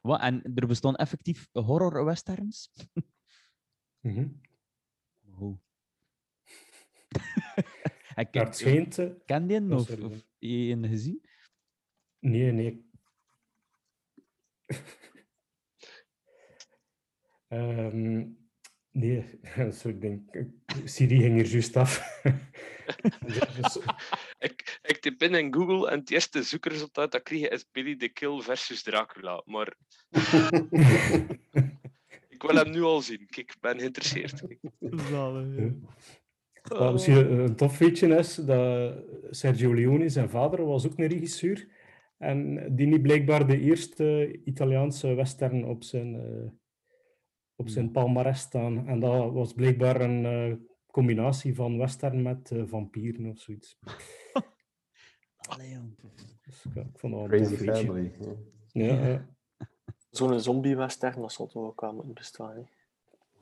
Wat, 0.02 0.20
en 0.20 0.54
er 0.54 0.66
bestaan 0.66 0.96
effectief 0.96 1.48
horror-westerns? 1.52 2.70
Mhm. 4.02 4.28
Oh. 5.38 5.58
En 8.14 8.14
Maar 8.14 8.30
ken, 8.30 8.44
het 8.44 8.56
schijnt... 8.56 9.00
ken 9.24 9.46
die 9.46 9.60
Oh, 9.60 9.72
of, 9.72 9.86
sorry, 9.86 10.04
of 10.04 10.24
je 10.38 10.72
een 10.72 10.88
gezien? 10.88 11.20
Nee, 12.18 12.52
nee. 12.52 12.90
Ehm, 17.48 18.28
nee, 18.90 19.40
zo 19.78 19.88
ik 19.88 20.00
denk... 20.00 20.44
Siri 20.84 21.20
ging 21.20 21.40
er 21.40 21.46
juist 21.46 21.76
af. 21.76 22.22
Ik, 24.38 24.78
ik 24.82 24.96
typ 25.00 25.22
in 25.22 25.34
in 25.34 25.54
Google 25.54 25.90
en 25.90 25.98
het 25.98 26.10
eerste 26.10 26.42
zoekresultaat 26.42 27.12
dat 27.12 27.20
ik 27.20 27.24
kreeg 27.24 27.48
is 27.48 27.66
Billy 27.72 27.96
the 27.96 28.08
Kill 28.08 28.40
versus 28.40 28.82
Dracula. 28.82 29.42
Maar 29.44 29.74
ik 32.28 32.42
wil 32.42 32.56
hem 32.56 32.70
nu 32.70 32.82
al 32.82 33.00
zien. 33.00 33.26
Kijk, 33.26 33.54
ik 33.54 33.60
ben 33.60 33.78
geïnteresseerd. 33.78 34.42
Wat 36.62 36.92
misschien 36.92 37.16
een 37.16 37.38
een 37.38 37.56
tof 37.56 37.76
feitje 37.76 38.16
is, 38.16 38.34
dat 38.34 38.94
Sergio 39.30 39.74
Leone, 39.74 40.08
zijn 40.08 40.30
vader, 40.30 40.64
was 40.64 40.86
ook 40.86 40.98
een 40.98 41.08
regisseur. 41.08 41.68
En 42.18 42.68
die 42.76 42.86
niet 42.86 43.02
blijkbaar 43.02 43.46
de 43.46 43.60
eerste 43.60 44.38
Italiaanse 44.44 45.14
western 45.14 45.64
op 45.64 45.82
zijn, 45.82 46.14
eh, 46.14 46.50
op 47.56 47.68
zijn 47.68 47.90
palmarès 47.90 48.40
staan. 48.40 48.88
En 48.88 49.00
dat 49.00 49.32
was 49.32 49.52
blijkbaar 49.52 50.00
een 50.00 50.24
eh, 50.24 50.71
combinatie 50.92 51.54
van 51.54 51.78
western 51.78 52.22
met 52.22 52.50
eh, 52.50 52.62
vampieren 52.66 53.26
of 53.26 53.38
zoiets. 53.38 53.78
Allee, 55.50 55.70
jong. 55.70 55.96
Dus 56.42 56.64
ja, 56.74 56.80
ik 56.80 56.98
vond 56.98 57.12
dat 57.12 57.22
een 57.22 57.28
Crazy. 57.28 57.56
Family. 57.56 58.12
ja. 58.72 58.86
Ja, 58.86 59.06
ja. 59.08 59.28
Zo'n 60.10 60.40
zombie-western, 60.40 61.20
dat 61.20 61.32
zal 61.32 61.46
toch 61.46 61.64
ook 61.64 61.80
wel 61.80 61.92
moeten 61.94 62.14
bestaan. 62.14 62.56
Hè? 62.56 62.62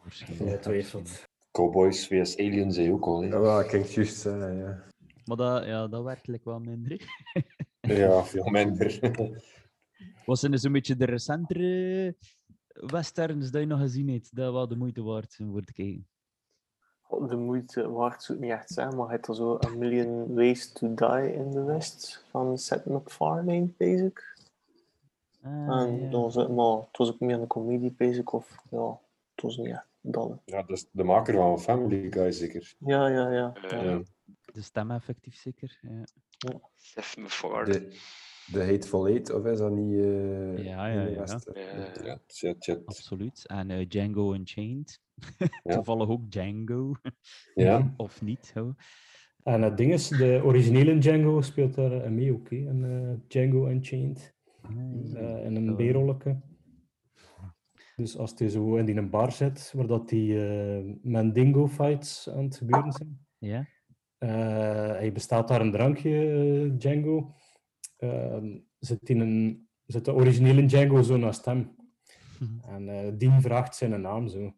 Ongetwijfeld. 0.04 1.28
Cowboys 1.50 2.06
vs 2.06 2.36
Aliens 2.38 2.74
zei 2.74 2.92
ook 2.92 3.04
al. 3.04 3.22
hè. 3.22 3.28
Ja, 3.28 3.60
ik 3.62 3.86
juist 3.86 4.24
ja. 4.24 4.84
Maar 5.24 5.36
dat, 5.36 5.64
ja, 5.64 5.88
dat 5.88 6.04
werkt 6.04 6.26
like 6.26 6.48
wel 6.48 6.60
minder. 6.60 7.00
Ja, 7.80 8.24
veel 8.24 8.44
minder. 8.50 8.98
Wat 10.26 10.38
zijn 10.38 10.52
dus 10.52 10.62
een 10.62 10.72
beetje 10.72 10.96
de 10.96 11.04
recentere 11.04 12.16
westerns 12.68 13.50
dat 13.50 13.60
je 13.60 13.66
nog 13.66 13.80
gezien 13.80 14.08
hebt, 14.08 14.36
dat 14.36 14.52
wel 14.52 14.68
de 14.68 14.76
moeite 14.76 15.02
waard 15.02 15.32
zijn 15.32 15.50
voor 15.50 15.62
te 15.64 15.72
kijken? 15.72 16.08
De 17.28 17.36
moeite 17.36 17.90
waard 17.90 18.22
zou 18.22 18.38
het 18.38 18.46
niet 18.48 18.56
echt 18.56 18.70
zijn, 18.70 18.96
maar 18.96 19.08
hij 19.08 19.20
er 19.20 19.34
zo 19.34 19.58
A 19.66 19.68
Million 19.68 20.34
Ways 20.34 20.72
to 20.72 20.94
Die 20.94 21.32
in 21.34 21.50
the 21.50 21.64
West 21.64 22.24
van 22.30 22.58
Seth 22.58 22.86
MacFarlane, 22.86 23.68
basic. 23.76 24.28
Ah, 25.42 25.80
en 25.82 26.00
ja. 26.02 26.10
dat 26.10 26.20
was, 26.22 26.34
het- 26.34 26.48
maar 26.54 26.76
het 26.76 26.96
was 26.96 27.08
ook 27.12 27.20
meer 27.20 27.40
een 27.40 27.46
comedie, 27.46 27.92
basic, 27.98 28.32
of 28.32 28.56
ja, 28.70 28.98
het 29.34 29.44
was 29.44 29.56
niet 29.56 29.66
echt 29.66 29.86
dat. 30.00 30.40
Ja, 30.44 30.62
dat 30.62 30.76
is 30.76 30.86
de 30.90 31.04
maker 31.04 31.34
van 31.34 31.60
Family 31.60 32.10
Guy, 32.12 32.30
zeker. 32.32 32.74
Ja, 32.78 33.06
ja, 33.08 33.30
ja. 33.30 33.52
Eh, 33.54 33.82
Ja. 33.84 34.00
De 34.52 34.62
stem 34.62 34.90
effectief 34.90 35.36
zeker. 35.36 35.78
Ja. 36.38 36.60
Seth 36.76 37.16
MacFarlane. 37.18 37.64
De, 37.72 37.98
de 38.52 38.64
Hateful 38.64 39.06
Eight, 39.08 39.32
of 39.32 39.44
is 39.44 39.58
dat 39.58 39.70
niet... 39.70 39.98
eh, 39.98 40.64
Ja, 40.64 40.86
in 40.86 40.98
ja, 40.98 41.04
de 41.04 41.10
ja. 41.54 42.18
Ja. 42.60 42.80
Absoluut. 42.84 43.46
En 43.46 43.70
eh, 43.70 43.88
Django 43.88 44.32
Unchained. 44.34 45.00
Ja. 45.62 45.74
Toevallig 45.74 46.08
ook 46.08 46.30
Django, 46.30 46.94
ja. 47.54 47.92
of 47.96 48.22
niet. 48.22 48.50
Ho. 48.54 48.74
En 49.42 49.62
het 49.62 49.76
ding 49.76 49.92
is, 49.92 50.08
de 50.08 50.40
originele 50.44 50.98
Django 50.98 51.40
speelt 51.40 51.74
daar 51.74 51.92
eh, 51.92 52.10
mee 52.10 52.32
ook, 52.32 52.50
hè, 52.50 52.56
in 52.56 52.84
eh, 52.84 53.14
Django 53.28 53.68
Unchained. 53.68 54.34
eh, 55.14 55.44
in 55.44 55.56
een. 55.56 55.76
B-rolletje. 55.76 56.40
Dus 57.96 58.16
als 58.18 58.32
hij 58.36 58.48
zo 58.48 58.76
in 58.76 58.84
die 58.84 58.96
een 58.96 59.10
bar 59.10 59.32
zit, 59.32 59.72
waar 59.76 59.86
dat 59.86 60.08
die 60.08 60.46
eh, 60.46 60.94
Mandingo 61.02 61.68
fights 61.68 62.30
aan 62.30 62.44
het 62.44 62.56
gebeuren 62.56 62.92
zijn. 62.92 63.26
Ja? 63.38 63.66
Hij 64.94 65.12
bestaat 65.12 65.48
daar 65.48 65.60
een 65.60 65.70
drankje, 65.72 66.74
Django. 66.78 67.34
Ehm, 67.96 68.58
zit, 68.78 69.08
in 69.08 69.20
een, 69.20 69.68
zit 69.86 70.04
de 70.04 70.14
originele 70.14 70.64
Django 70.66 71.02
zo 71.02 71.16
naast 71.16 71.44
hem. 71.44 71.76
Mhm. 72.38 72.86
En 72.86 73.18
Dien 73.18 73.40
vraagt 73.40 73.76
zijn 73.76 74.00
naam 74.00 74.28
zo. 74.28 74.54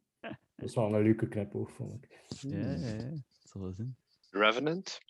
Dat 0.62 0.70
is 0.70 0.76
wel 0.76 0.94
een 0.94 1.02
leuke 1.02 1.28
knipoog, 1.28 1.72
vond 1.72 1.92
ik. 1.94 2.24
Ja, 2.40 2.56
ja, 2.56 2.86
ja. 2.94 3.10
Dat 3.10 3.22
zal 3.44 3.60
wel 3.60 3.72
zijn. 3.72 3.96
Revenant? 4.30 5.00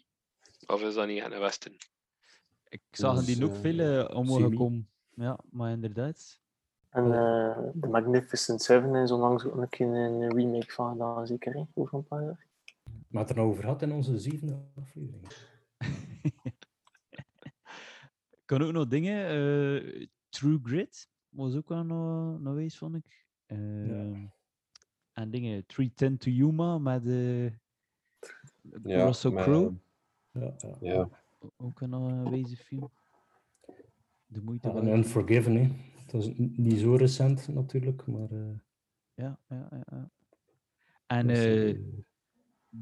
Of 0.66 0.82
is 0.82 0.94
dat 0.94 1.06
niet 1.06 1.22
een 1.24 1.38
western? 1.38 1.76
Ik 2.68 2.80
zag 2.90 3.24
die 3.24 3.44
ook 3.44 3.52
eh, 3.52 3.60
veel 3.60 3.78
eh, 3.78 4.16
omhoog 4.16 4.54
komen. 4.54 4.88
Ja, 5.14 5.38
maar 5.50 5.70
inderdaad. 5.72 6.40
En 6.88 7.04
eh 7.12 7.58
The 7.80 7.86
Magnificent 7.88 8.62
Seven 8.62 8.94
is 8.94 9.10
onlangs 9.10 9.44
ook 9.44 9.56
een 9.56 9.68
keer 9.68 9.86
een 9.86 10.34
remake 10.34 10.72
van 10.72 10.92
gedaan, 10.92 11.26
zeker, 11.26 11.52
hè? 11.54 11.62
over 11.74 11.98
een 11.98 12.04
paar 12.04 12.22
jaar. 12.22 12.46
Maar 13.08 13.20
het 13.20 13.30
er 13.30 13.36
nou 13.36 13.48
over 13.48 13.66
had 13.66 13.82
in 13.82 13.92
onze 13.92 14.18
zevende 14.18 14.62
aflevering. 14.74 15.28
Ik 18.30 18.42
kan 18.44 18.62
ook 18.62 18.72
nog 18.72 18.86
dingen. 18.88 19.26
eh, 19.26 20.06
True 20.28 20.58
Grit 20.62 21.08
was 21.28 21.56
ook 21.56 21.68
wel 21.68 21.84
nog, 21.84 22.40
nog 22.40 22.56
eens, 22.58 22.78
vond 22.78 22.94
ik. 22.94 23.26
Ehm, 23.46 24.24
En 25.12 25.30
dingen. 25.30 25.66
310 25.66 26.18
to 26.18 26.30
Yuma 26.30 26.78
met 26.78 27.06
eh 27.06 27.44
Ja, 28.84 29.04
Russell 29.06 29.32
Crowe. 29.32 29.74
Ja, 30.30 30.54
ja. 30.58 30.76
Ja. 30.80 31.08
Ook 31.56 31.80
een 31.80 31.94
aanwezig 31.94 32.60
film. 32.60 32.90
De 34.26 34.42
moeite 34.42 34.68
Ja, 34.68 34.74
waard. 34.74 34.86
en 34.86 34.92
Unforgiven, 34.96 35.54
hè. 35.56 35.68
Dat 36.06 36.22
is 36.22 36.30
niet 36.36 36.78
zo 36.78 36.94
recent 36.94 37.48
natuurlijk, 37.48 38.06
maar... 38.06 38.30
eh, 38.30 38.58
Ja, 39.14 39.38
ja, 39.48 39.68
ja. 39.70 39.82
ja. 39.90 40.10
En 41.06 41.30
eh, 41.30 41.70
eh, 41.70 41.78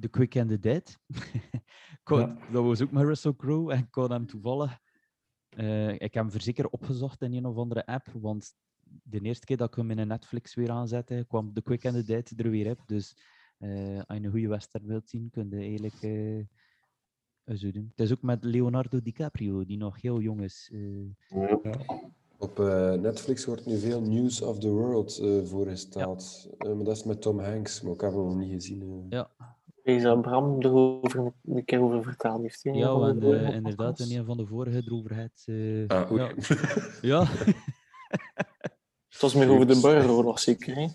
The 0.01 0.09
Quick 0.09 0.37
and 0.37 0.49
the 0.49 0.59
Dead. 0.59 0.99
Ja. 2.05 2.39
Dat 2.53 2.65
was 2.65 2.83
ook 2.83 2.91
met 2.91 3.03
Russell 3.05 3.35
Crowe 3.37 3.73
en 3.73 3.79
ik 3.79 3.95
had 3.95 4.11
hem 4.11 4.27
toevallig. 4.27 4.79
eh, 5.49 5.93
ik 5.93 6.01
heb 6.01 6.13
hem 6.15 6.31
verzeker 6.31 6.69
opgezocht 6.69 7.23
in 7.23 7.33
een 7.35 7.47
of 7.47 7.57
andere 7.57 7.87
app, 7.87 8.07
want 8.13 8.55
de 9.03 9.21
eerste 9.21 9.47
keer 9.47 9.57
dat 9.57 9.69
ik 9.69 9.75
hem 9.75 9.91
in 9.91 9.99
een 9.99 10.09
Netflix 10.09 10.55
weer 10.55 10.71
aanzette, 10.71 11.25
kwam 11.29 11.53
The 11.53 11.63
Quick 11.63 11.87
and 11.87 11.95
the 11.95 12.03
Dead 12.05 12.33
er 12.37 12.51
weer 12.51 12.71
op. 12.71 12.81
Dus 12.87 13.17
eh, 13.59 13.97
als 14.07 14.19
je 14.19 14.25
een 14.25 14.31
goede 14.31 14.49
western 14.49 14.87
wilt 14.87 15.09
zien, 15.09 15.31
kun 15.31 15.49
je 15.51 15.57
eigenlijk 15.57 16.03
eh, 16.03 17.57
zo 17.57 17.71
doen. 17.71 17.93
Het 17.97 18.07
is 18.07 18.13
ook 18.13 18.23
met 18.23 18.45
Leonardo 18.45 19.01
DiCaprio, 19.03 19.65
die 19.65 19.77
nog 19.79 20.01
heel 20.01 20.21
jong 20.21 20.41
is. 20.43 20.71
eh. 20.73 21.51
Ja. 21.63 21.79
Op 22.39 22.59
eh, 22.61 22.93
Netflix 22.93 23.45
wordt 23.45 23.67
nu 23.67 23.79
veel 23.79 24.01
News 24.01 24.43
of 24.43 24.59
the 24.59 24.69
World 24.69 25.19
eh, 25.19 25.45
voorgesteld. 25.45 26.49
Eh, 26.59 26.73
maar 26.75 26.85
dat 26.85 26.97
is 26.97 27.05
met 27.05 27.23
Tom 27.23 27.39
Hanks, 27.41 27.83
maar 27.83 27.93
ik 27.93 28.01
heb 28.01 28.11
hem 28.13 28.25
nog 28.25 28.37
niet 28.37 28.51
gezien. 28.53 29.07
ja, 29.09 29.31
Is 29.83 30.03
dat 30.03 30.23
Bram 30.23 30.63
erover 30.63 31.33
een, 31.45 31.65
keer 31.65 31.81
over 31.83 32.03
verteld 32.03 32.43
heeft? 32.43 32.63
ja 32.63 32.73
en 33.11 33.53
inderdaad, 33.53 33.99
in 34.01 34.19
een 34.19 34.25
van 34.25 34.37
de 34.37 34.47
vorige 34.47 34.83
erover 34.87 35.17
het. 35.17 35.43
eh, 35.47 35.87
Ah, 35.87 36.17
ja. 36.17 36.33
ja. 37.03 37.29
Het 39.21 39.33
was 39.33 39.43
meer 39.43 39.55
over 39.55 39.67
de 39.67 39.81
burgeroorlog, 39.81 40.39
zeker. 40.39 40.75
Hè? 40.77 40.87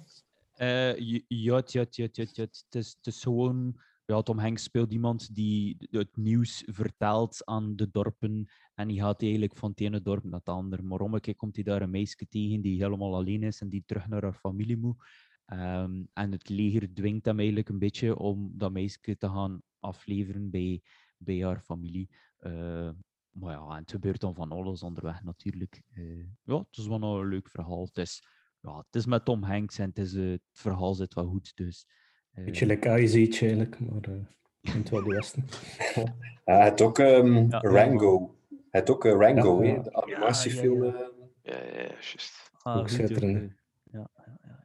Eh, 0.53 0.97
ja, 0.99 1.19
ja, 1.27 1.63
ja, 1.67 1.85
ja, 1.91 2.07
ja, 2.11 2.25
ja. 2.33 2.43
Het, 2.43 2.65
is, 2.69 2.95
het 2.97 3.07
is 3.07 3.21
gewoon. 3.21 3.79
Ja, 4.05 4.21
Tom 4.21 4.39
Hanks 4.39 4.63
speelt 4.63 4.91
iemand 4.91 5.35
die 5.35 5.77
het 5.89 6.17
nieuws 6.17 6.63
vertelt 6.65 7.45
aan 7.45 7.75
de 7.75 7.89
dorpen. 7.91 8.49
En 8.75 8.87
die 8.87 9.01
gaat 9.01 9.21
eigenlijk 9.21 9.57
van 9.57 9.69
het 9.69 9.79
ene 9.79 10.01
dorp 10.01 10.23
naar 10.23 10.39
het 10.39 10.49
andere. 10.49 10.81
Maar 10.81 10.99
om 10.99 11.13
een 11.13 11.19
keer 11.19 11.35
komt 11.35 11.55
hij 11.55 11.63
daar 11.63 11.81
een 11.81 11.89
meisje 11.89 12.27
tegen 12.29 12.61
die 12.61 12.83
helemaal 12.83 13.15
alleen 13.15 13.43
is 13.43 13.61
en 13.61 13.69
die 13.69 13.83
terug 13.85 14.07
naar 14.07 14.23
haar 14.23 14.33
familie 14.33 14.77
moet. 14.77 15.03
Ehm, 15.45 16.03
en 16.13 16.31
het 16.31 16.49
leger 16.49 16.93
dwingt 16.93 17.25
hem 17.25 17.37
eigenlijk 17.37 17.69
een 17.69 17.79
beetje 17.79 18.17
om 18.17 18.51
dat 18.53 18.71
meisje 18.71 19.17
te 19.17 19.29
gaan 19.29 19.61
afleveren 19.79 20.49
bij, 20.49 20.81
bij 21.17 21.43
haar 21.43 21.61
familie. 21.61 22.09
Eh, 22.37 22.89
maar 23.39 23.51
ja, 23.53 23.69
en 23.69 23.75
het 23.81 23.91
gebeurt 23.91 24.21
dan 24.21 24.35
van 24.35 24.51
alles 24.51 24.83
onderweg 24.83 25.23
natuurlijk. 25.23 25.81
Eh, 25.93 26.19
ja, 26.43 26.57
het 26.57 26.77
is 26.77 26.87
wel 26.87 27.03
een 27.03 27.27
leuk 27.27 27.49
verhaal. 27.49 27.85
Het 27.85 27.97
is, 27.97 28.27
ja, 28.61 28.77
het 28.77 28.95
is 28.95 29.05
met 29.05 29.25
Tom 29.25 29.43
Hanks 29.43 29.79
en 29.79 29.89
het, 29.89 29.97
is, 29.97 30.13
eh, 30.13 30.29
het 30.29 30.41
verhaal 30.51 30.93
zit 30.93 31.13
wel 31.13 31.25
goed. 31.27 31.51
Dus, 31.55 31.87
eh, 32.33 32.45
Beetje 32.45 32.65
like 32.65 32.89
Ice 32.99 33.17
Age 33.29 33.39
eigenlijk, 33.45 33.79
maar... 33.79 34.01
eh, 34.03 34.13
in 34.61 34.79
het 34.79 34.89
Wilde 34.89 35.09
Westen. 35.09 35.45
Hij 36.45 36.61
had 36.69 36.81
ook 36.81 36.99
ehm, 36.99 37.49
Ja, 37.49 37.59
Rango. 37.59 38.35
Hij 38.49 38.79
had 38.81 38.89
ook 38.89 39.03
Rango, 39.03 39.63
Ja, 39.63 39.73
ja. 39.73 39.81
de 39.81 39.93
animatiefilm. 39.93 40.83
Ja, 40.83 40.91
ja. 40.91 41.11
Ja, 41.43 41.63
ja, 41.63 41.73
ja, 41.73 41.81
juist. 41.87 42.51
Ah, 42.61 42.77
Ook 42.77 42.89
schitterend. 42.89 43.37
eh, 43.37 43.57
Ja, 43.91 44.09
ja, 44.25 44.37
ja, 44.43 44.63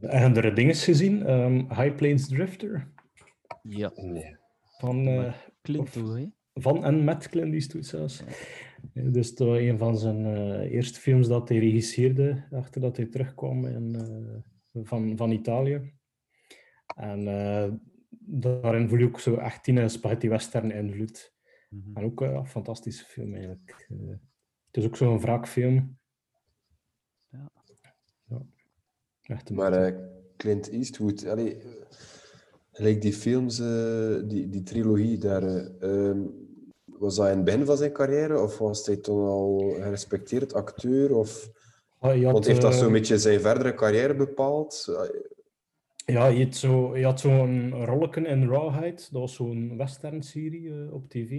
ja. 0.00 0.08
En 0.08 0.36
er 0.36 0.54
dingen 0.54 0.74
gezien? 0.74 1.26
Ehm, 1.26 1.54
High 1.54 1.94
Plains 1.94 2.28
Drifter 2.28 2.92
Ja, 3.62 3.90
Nee. 3.94 4.36
van, 4.78 5.32
klinkt 5.60 5.92
toch, 5.92 6.14
hè? 6.16 6.26
Van 6.60 6.84
en 6.84 7.04
met 7.04 7.28
Clint 7.28 7.54
Eastwood 7.54 7.86
zelfs. 7.86 8.24
Eh, 8.94 9.12
Dus 9.12 9.34
dat 9.34 9.48
was 9.48 9.58
een 9.58 9.78
van 9.78 9.98
zijn 9.98 10.24
eh, 10.26 10.72
eerste 10.72 11.00
films 11.00 11.28
dat 11.28 11.48
hij 11.48 11.58
regisseerde, 11.58 12.44
achter 12.50 12.80
dat 12.80 12.96
hij 12.96 13.06
terugkwam 13.06 13.66
in, 13.66 13.94
eh, 13.94 14.82
van, 14.84 15.16
van 15.16 15.30
Italië. 15.30 15.92
En 16.96 17.28
eh, 17.28 17.72
daarin 18.18 18.88
voel 18.88 18.98
je 18.98 19.04
ook 19.06 19.20
zo 19.20 19.34
echt 19.34 19.64
die 19.64 19.88
spaghetti 19.88 20.28
western 20.28 20.70
invloed. 20.70 21.34
Mhm. 21.70 21.96
En 21.96 22.04
ook 22.04 22.20
een 22.20 22.46
fantastische 22.46 23.04
film 23.04 23.32
eigenlijk. 23.34 23.86
Eh, 23.88 24.08
het 24.66 24.76
is 24.76 24.84
ook 24.84 24.96
zo'n 24.96 25.20
wraakfilm. 25.20 25.98
Ja. 27.28 27.50
Ja. 28.28 28.46
Echt 29.22 29.48
een 29.50 29.56
Maar 29.56 29.72
eh, 29.72 30.04
Clint 30.36 30.70
Eastwood, 30.70 31.26
allee, 31.26 32.98
die 32.98 33.12
films, 33.12 33.60
eh, 33.60 34.28
die, 34.28 34.48
die 34.48 34.62
trilogie 34.62 35.18
daar, 35.18 35.42
eh, 35.42 36.08
ehm, 36.08 36.20
was 36.98 37.16
dat 37.16 37.26
in 37.28 37.36
het 37.36 37.44
begin 37.44 37.64
van 37.64 37.76
zijn 37.76 37.92
carrière 37.92 38.40
of 38.40 38.58
was 38.58 38.86
hij 38.86 38.96
toen 38.96 39.26
al 39.26 39.58
gerespecteerd 39.80 40.54
acteur? 40.54 41.16
Of, 41.16 41.50
Ah, 41.98 42.22
had, 42.24 42.32
want 42.32 42.46
heeft 42.46 42.60
dat 42.60 42.72
eh, 42.72 42.78
zo'n 42.78 42.92
beetje 42.92 43.18
zijn 43.18 43.40
verdere 43.40 43.74
carrière 43.74 44.14
bepaald? 44.14 44.84
Ja, 46.06 46.26
je 46.26 46.44
had 46.44 46.54
zo- 46.56 46.94
zo'n 47.14 47.84
rolletje 47.84 48.20
in 48.26 48.48
Rawhide. 48.48 48.94
Dat 48.94 49.08
was 49.10 49.34
zo'n 49.34 49.76
western-serie 49.76 50.70
eh, 50.70 50.92
op 50.94 51.08
tv, 51.08 51.30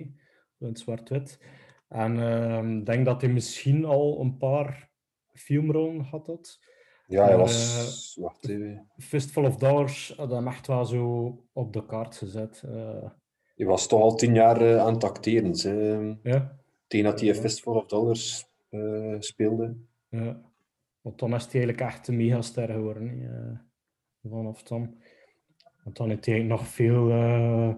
in 0.59 0.75
zwart-wit. 0.77 1.39
En 1.87 2.19
ehm, 2.19 2.77
ik 2.77 2.85
denk 2.85 3.05
dat 3.05 3.21
hij 3.21 3.29
misschien 3.29 3.85
al 3.85 4.19
een 4.21 4.37
paar 4.37 4.89
filmrollen 5.33 5.99
had. 6.01 6.27
had. 6.27 6.59
Ja, 7.07 7.23
hij 7.25 7.37
was... 7.37 8.17
Wacht 8.21 8.47
even. 8.49 8.87
Fistful 8.97 9.45
of 9.45 9.55
Dollars 9.55 10.13
had 10.17 10.31
hem 10.31 10.47
echt 10.47 10.67
wel 10.67 10.85
zo 10.85 11.35
op 11.53 11.73
de 11.73 11.85
kaart 11.85 12.15
gezet. 12.15 12.63
eh. 12.65 13.09
Hij 13.57 13.65
was 13.65 13.87
toch 13.87 14.01
al 14.01 14.15
tien 14.15 14.33
jaar 14.33 14.61
eh, 14.61 14.77
aan 14.77 14.93
het 14.93 15.03
acteren. 15.03 15.51
Hè. 15.59 16.29
ja, 16.31 16.57
Tegen 16.87 17.09
dat 17.11 17.21
hij 17.21 17.35
Fistful 17.35 17.73
of 17.75 17.85
Dollars 17.85 18.45
eh, 18.69 19.15
speelde. 19.19 19.75
ja. 20.09 20.41
Want 21.01 21.19
dan 21.19 21.33
is 21.35 21.43
hij 21.43 21.53
eigenlijk 21.53 21.81
echt 21.81 22.07
een 22.07 22.17
megaster 22.17 22.67
geworden. 22.69 23.21
eh, 23.21 24.29
vanaf 24.31 24.63
dan. 24.63 24.95
Want 25.83 25.97
dan 25.97 26.09
heeft 26.09 26.25
hij 26.25 26.43
nog 26.43 26.67
veel 26.67 27.09
eh 27.09 27.73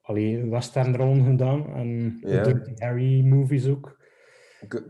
allee, 0.00 0.44
westernrollen 0.44 1.24
gedaan. 1.24 1.74
En 1.74 2.18
Ja. 2.20 2.42
Dirty 2.42 2.72
Harry 2.76 3.20
movies 3.24 3.68
ook. 3.68 4.00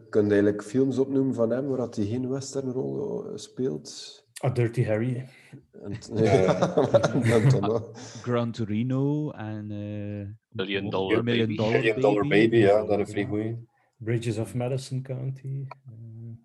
Kun 0.09 0.25
je 0.25 0.31
eigenlijk 0.31 0.63
films 0.63 0.99
opnoemen 0.99 1.35
van 1.35 1.51
hem 1.51 1.67
waar 1.67 1.77
dat 1.77 1.97
hij 1.97 2.07
geen 2.07 2.29
westernrol 2.29 3.25
speelt? 3.35 4.22
Ah, 4.43 4.55
Dirty 4.55 4.85
Harry. 4.85 5.29
Dan 5.71 7.61
nog. 7.61 7.91
Gran 8.23 8.53
Torino 8.53 9.31
en... 9.31 9.71
eh, 9.71 10.29
Million 10.49 10.91
Dollar 10.91 11.25
Million 11.25 11.57
Baby. 11.57 11.71
Million 11.71 12.01
Dollar 12.01 12.27
Baby, 12.29 12.57
ja, 12.57 12.85
dat 12.85 12.99
is 12.99 13.07
een 13.07 13.13
vrij 13.13 13.27
goeie. 13.27 13.69
Bridges 13.97 14.39
of 14.39 14.55
Madison 14.55 15.03
County. 15.03 15.67
Eh, 15.69 16.37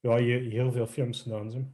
ja, 0.00 0.16
je, 0.16 0.34
heel 0.38 0.72
veel 0.72 0.86
films 0.86 1.22
gedaan. 1.22 1.50
Ze. 1.50 1.64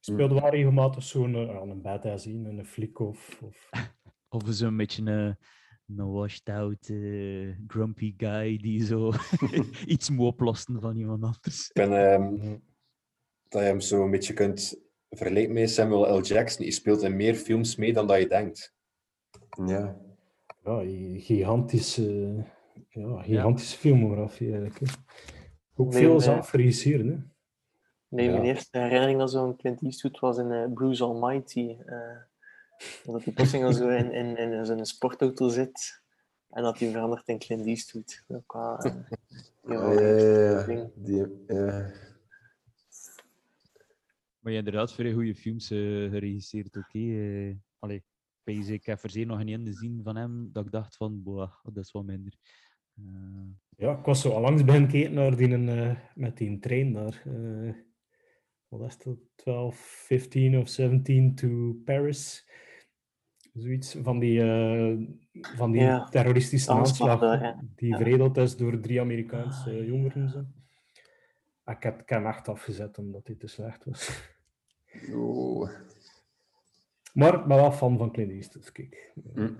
Speelde 0.00 0.40
wel 0.40 0.50
regelmatig 0.50 1.02
zo'n 1.02 1.34
eh, 1.34 1.60
een 1.62 1.82
badass 1.82 2.26
in, 2.26 2.44
een 2.44 2.66
flick 2.66 2.98
of... 2.98 3.42
of 3.42 3.70
Of 4.28 4.42
zo'n 4.46 4.76
beetje 4.76 5.02
een, 5.02 5.36
een 5.96 6.10
washed-out, 6.10 6.88
eh, 6.88 7.56
grumpy 7.66 8.14
guy 8.16 8.56
die 8.56 8.84
zo 8.84 9.12
iets 9.86 10.10
moet 10.10 10.26
oplossen 10.26 10.80
van 10.80 10.96
iemand 10.96 11.22
anders. 11.22 11.68
Ik 11.68 11.74
ben, 11.74 12.12
ehm, 12.12 12.56
dat 13.48 13.62
je 13.62 13.68
hem 13.68 13.80
zo 13.80 14.04
een 14.04 14.10
beetje 14.10 14.34
kunt 14.34 14.83
vergelijken 15.16 15.54
met 15.54 15.70
Samuel 15.70 16.18
L. 16.18 16.22
Jackson. 16.22 16.62
Die 16.64 16.72
speelt 16.72 17.02
in 17.02 17.16
meer 17.16 17.34
films 17.34 17.76
mee 17.76 17.92
dan 17.92 18.06
dat 18.06 18.18
je 18.18 18.28
denkt. 18.28 18.74
Ja. 19.66 19.96
ja, 20.64 20.82
gigantische, 21.18 22.34
ja, 22.88 23.22
gigantische 23.22 23.78
filmografie 23.78 24.46
eigenlijk. 24.52 24.78
hè. 24.80 24.86
Ook 25.76 25.92
Nee, 25.92 26.02
veel 26.02 26.10
nee. 26.10 26.20
zelf 26.20 26.52
regisseren. 26.52 27.06
Hè. 27.08 27.16
Nee, 28.08 28.28
mijn 28.30 28.42
Ja. 28.42 28.48
eerste 28.48 28.78
herinnering 28.78 29.20
aan 29.20 29.28
zo'n 29.28 29.56
Clint 29.56 29.82
Eastwood 29.82 30.18
was 30.20 30.38
in 30.38 30.52
eh, 30.52 30.72
Bruce 30.74 31.04
Almighty. 31.04 31.76
eh, 31.86 32.16
dat 33.04 33.24
hij 33.24 33.32
plotseling 33.32 33.74
zo 33.74 33.88
in, 33.88 34.12
in, 34.12 34.36
in 34.36 34.66
zo'n 34.66 34.84
sportauto 34.86 35.48
zit 35.48 36.02
en 36.50 36.62
dat 36.62 36.78
hij 36.78 36.90
verandert 36.90 37.28
in 37.28 37.38
Clint 37.38 37.66
Eastwood. 37.66 38.24
Ook 38.28 38.52
wel, 38.52 38.76
eh, 38.78 38.92
ja, 39.68 39.92
Ja, 39.92 40.00
ja, 40.00 40.72
ja. 40.72 40.86
Die, 40.94 41.26
ja. 41.46 41.90
Maar 44.44 44.52
je 44.52 44.58
hebt 44.58 44.68
inderdaad 44.68 44.94
vrij 44.94 45.12
goede 45.12 45.34
films 45.34 45.70
eh, 45.70 45.78
geregisseerd, 46.10 46.76
oké. 46.76 46.98
eh. 46.98 47.54
Allee, 47.78 48.04
Pees, 48.42 48.68
ik 48.68 48.86
heb 48.86 49.02
er 49.02 49.10
zeer 49.10 49.26
nog 49.26 49.38
geen 49.42 49.66
gezien 49.66 50.00
van 50.02 50.16
hem, 50.16 50.48
dat 50.52 50.64
ik 50.64 50.70
dacht 50.72 50.96
van, 50.96 51.22
boah, 51.22 51.52
dat 51.62 51.84
is 51.84 51.92
wel 51.92 52.02
minder. 52.02 52.34
Eh, 52.96 53.04
Ja, 53.76 53.98
ik 53.98 54.04
was 54.04 54.20
zo 54.20 54.30
allangs 54.30 54.64
beginnen 54.64 54.90
kijken 54.90 55.14
naar 55.14 55.36
die, 55.36 55.66
eh, 55.66 55.96
met 56.14 56.36
die 56.36 56.58
trein 56.58 56.92
daar. 56.92 57.22
eh, 57.26 57.74
wat 58.68 58.88
is 58.88 58.98
dat? 58.98 59.18
12, 59.34 59.76
15 60.06 60.58
of 60.58 60.68
17 60.68 61.34
to 61.34 61.72
Paris. 61.84 62.48
Zoiets 63.54 63.96
van 64.02 64.18
die, 64.18 64.40
eh, 64.42 64.96
van 65.56 65.70
die 65.72 65.80
Ja, 65.80 66.04
terroristische 66.04 66.70
aanslag 66.70 67.08
aanslag 67.22 67.40
ja. 67.40 67.64
die 67.76 67.96
veredeld 67.96 68.36
is 68.36 68.56
door 68.56 68.80
drie 68.80 69.00
Amerikaanse 69.00 69.84
jongeren. 69.86 70.28
Zo. 70.30 70.38
Ik 71.64 71.82
heb, 71.82 72.00
ik 72.00 72.08
heb 72.08 72.18
hem 72.18 72.26
echt 72.26 72.48
afgezet 72.48 72.98
omdat 72.98 73.26
hij 73.26 73.36
te 73.36 73.46
slecht 73.46 73.84
was. 73.84 74.32
Oh. 75.12 75.70
Maar 77.12 77.34
ik 77.34 77.46
ben 77.46 77.56
wel 77.56 77.72
fan 77.72 77.98
van 77.98 78.12
Clint 78.12 78.30
Eastwood, 78.30 78.72
kijk. 78.72 79.12
Hm. 79.34 79.52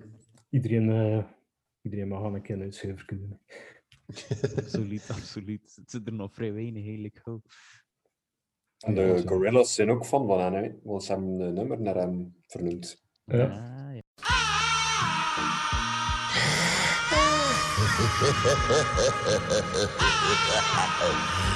Iedereen, 0.51 0.91
eh, 0.91 1.25
iedereen 1.83 2.09
mag 2.09 2.25
aan 2.25 2.35
een 2.35 2.43
keer 2.43 3.05
kunnen 3.07 3.29
doen. 3.29 3.41
absoluut, 4.57 5.11
absoluut. 5.11 5.73
Het 5.77 5.91
zit 5.91 6.07
er 6.07 6.13
nog 6.13 6.35
vrij 6.35 6.53
weinig, 6.53 6.85
eigenlijk. 6.85 7.21
Oh. 7.25 7.43
En 8.79 8.95
de 8.95 9.23
Gorillas 9.27 9.75
zijn 9.75 9.91
ook 9.91 10.07
fan 10.07 10.27
van 10.27 10.41
hem, 10.41 10.55
hè, 10.55 10.71
want 10.83 11.05
ze 11.05 11.13
hebben 11.13 11.41
een 11.41 11.55
nummer 11.55 11.81
naar 11.81 11.95
hem 11.95 12.35
vernoemd. 12.47 13.05
Ja. 13.25 13.45
Ah, 13.45 13.95
ja. 13.95 14.03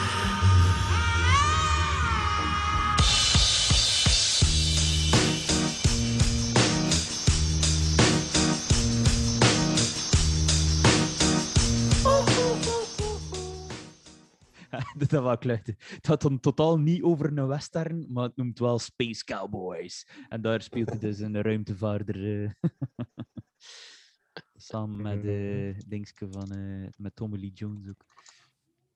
dat 15.09 15.13
is 15.13 15.19
wel 15.21 15.39
kluchten. 15.39 15.75
Het 15.79 16.07
gaat 16.07 16.23
dan 16.23 16.41
totaal 16.41 16.79
niet 16.79 17.03
over 17.03 17.39
een 17.39 17.47
western, 17.47 18.07
maar 18.13 18.25
het 18.25 18.37
noemt 18.37 18.59
wel 18.59 18.79
Space 18.79 19.25
Cowboys. 19.25 20.09
En 20.29 20.41
daar 20.43 20.63
speelt 20.63 20.89
hij 20.89 20.99
dus 20.99 21.19
een 21.19 21.43
ruimtevaarder. 21.43 22.43
eh, 22.45 22.51
samen 24.55 25.03
met 25.03 25.25
uh, 25.25 25.75
Dingske 25.87 26.27
van 26.31 26.51
eh, 26.51 26.89
met 26.97 27.17
Tommy 27.17 27.37
Lee 27.39 27.53
Jones 27.53 27.89
ook. 27.89 28.05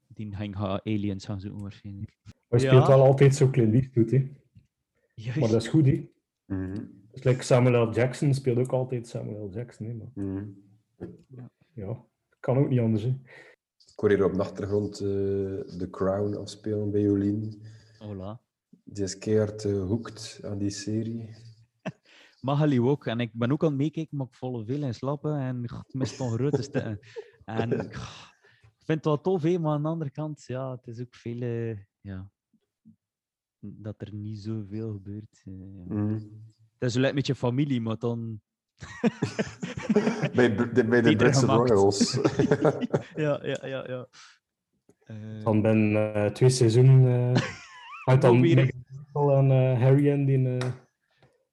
Die 0.07 0.35
ging 0.37 0.57
aliens 0.57 1.25
gaan 1.25 1.41
zoeken 1.41 1.61
waarschijnlijk. 1.63 2.19
Hij 2.49 2.61
Ja. 2.61 2.67
speelt 2.69 2.87
wel 2.87 3.03
altijd 3.05 3.35
zo 3.35 3.51
Clint 3.51 3.75
Eastwood, 3.75 4.11
hè. 4.11 4.31
Juist. 5.15 5.41
Maar 5.41 5.49
dat 5.49 5.63
is 5.63 5.69
goed, 5.69 5.87
hè. 5.87 6.07
Like 7.13 7.43
Samuel 7.43 7.89
L. 7.91 7.93
Jackson 7.95 8.35
speelt 8.35 8.59
ook 8.59 8.73
altijd 8.73 9.09
Samuel 9.09 9.47
L. 9.49 9.53
Jackson, 9.55 9.87
hè. 9.87 9.95
Maar 9.95 10.11
Mhm. 10.15 10.45
ja, 11.75 12.05
kan 12.41 12.57
ook 12.57 12.69
niet 12.69 12.79
anders, 12.81 13.03
hè. 13.03 13.15
Hoor 14.03 14.11
hier 14.11 14.25
op 14.25 14.35
de 14.35 14.41
achtergrond 14.41 15.01
eh, 15.01 15.07
The 15.79 15.89
Crown 15.91 16.35
afspelen 16.35 16.91
bij 16.91 17.01
Jolien. 17.01 17.63
Hola. 17.99 18.41
Die 18.85 19.05
is 19.05 19.19
keihard 19.19 19.65
eh, 19.65 19.73
hooked 19.73 20.41
aan 20.45 20.59
die 20.59 20.71
serie. 20.71 21.37
Magali 22.41 22.81
ook. 22.81 23.07
En 23.07 23.21
ik 23.21 23.33
ben 23.33 23.53
ook 23.53 23.63
aan 23.63 23.69
het 23.69 23.79
meekijken, 23.79 24.17
maar 24.17 24.27
ik 24.27 24.35
volle 24.35 24.65
veel 24.65 24.83
in 24.83 24.95
slappen 24.95 25.39
en 25.39 25.69
goh, 25.69 25.81
ik 25.87 25.95
mis 25.95 26.19
nog 26.19 26.63
stukken. 26.63 26.99
En 27.45 27.73
ik 27.73 27.97
vind 28.87 28.99
het 28.99 29.05
wel 29.05 29.21
tof, 29.21 29.43
hè, 29.43 29.59
maar 29.59 29.73
aan 29.73 29.83
de 29.83 29.89
andere 29.89 30.11
kant, 30.11 30.45
ja, 30.47 30.71
het 30.71 30.87
is 30.87 31.01
ook 31.01 31.15
veel, 31.15 31.41
eh, 31.41 31.79
ja, 32.01 32.31
dat 33.59 34.01
er 34.01 34.15
niet 34.15 34.39
zoveel 34.39 34.93
gebeurt. 34.93 35.43
ja. 35.45 35.85
Mhm. 35.95 36.21
Het 36.79 36.91
is 36.91 36.95
lijkt 36.95 37.15
met 37.17 37.27
je 37.27 37.35
familie, 37.35 37.81
maar 37.81 37.99
dan... 37.99 38.41
bij, 40.35 40.55
de- 40.55 40.85
bij 40.85 41.03
de 41.03 41.17
Britse. 41.17 41.47
Royals. 41.47 42.19
ja, 43.25 43.41
ja, 43.43 43.59
ja, 43.67 43.85
ja. 43.89 44.07
Eh, 45.05 45.17
Dan 45.45 45.63
ben 45.63 45.97
eh, 46.15 46.27
twee 46.27 46.49
seizoenen... 46.51 47.35
eh 47.35 47.43
uit 48.05 48.21
dan 48.23 48.41
Weer. 48.41 48.73
En 49.15 49.51
eh, 49.51 49.81
Harry 49.81 50.11
en 50.11 50.25
die... 50.25 50.49
eh, 50.59 50.69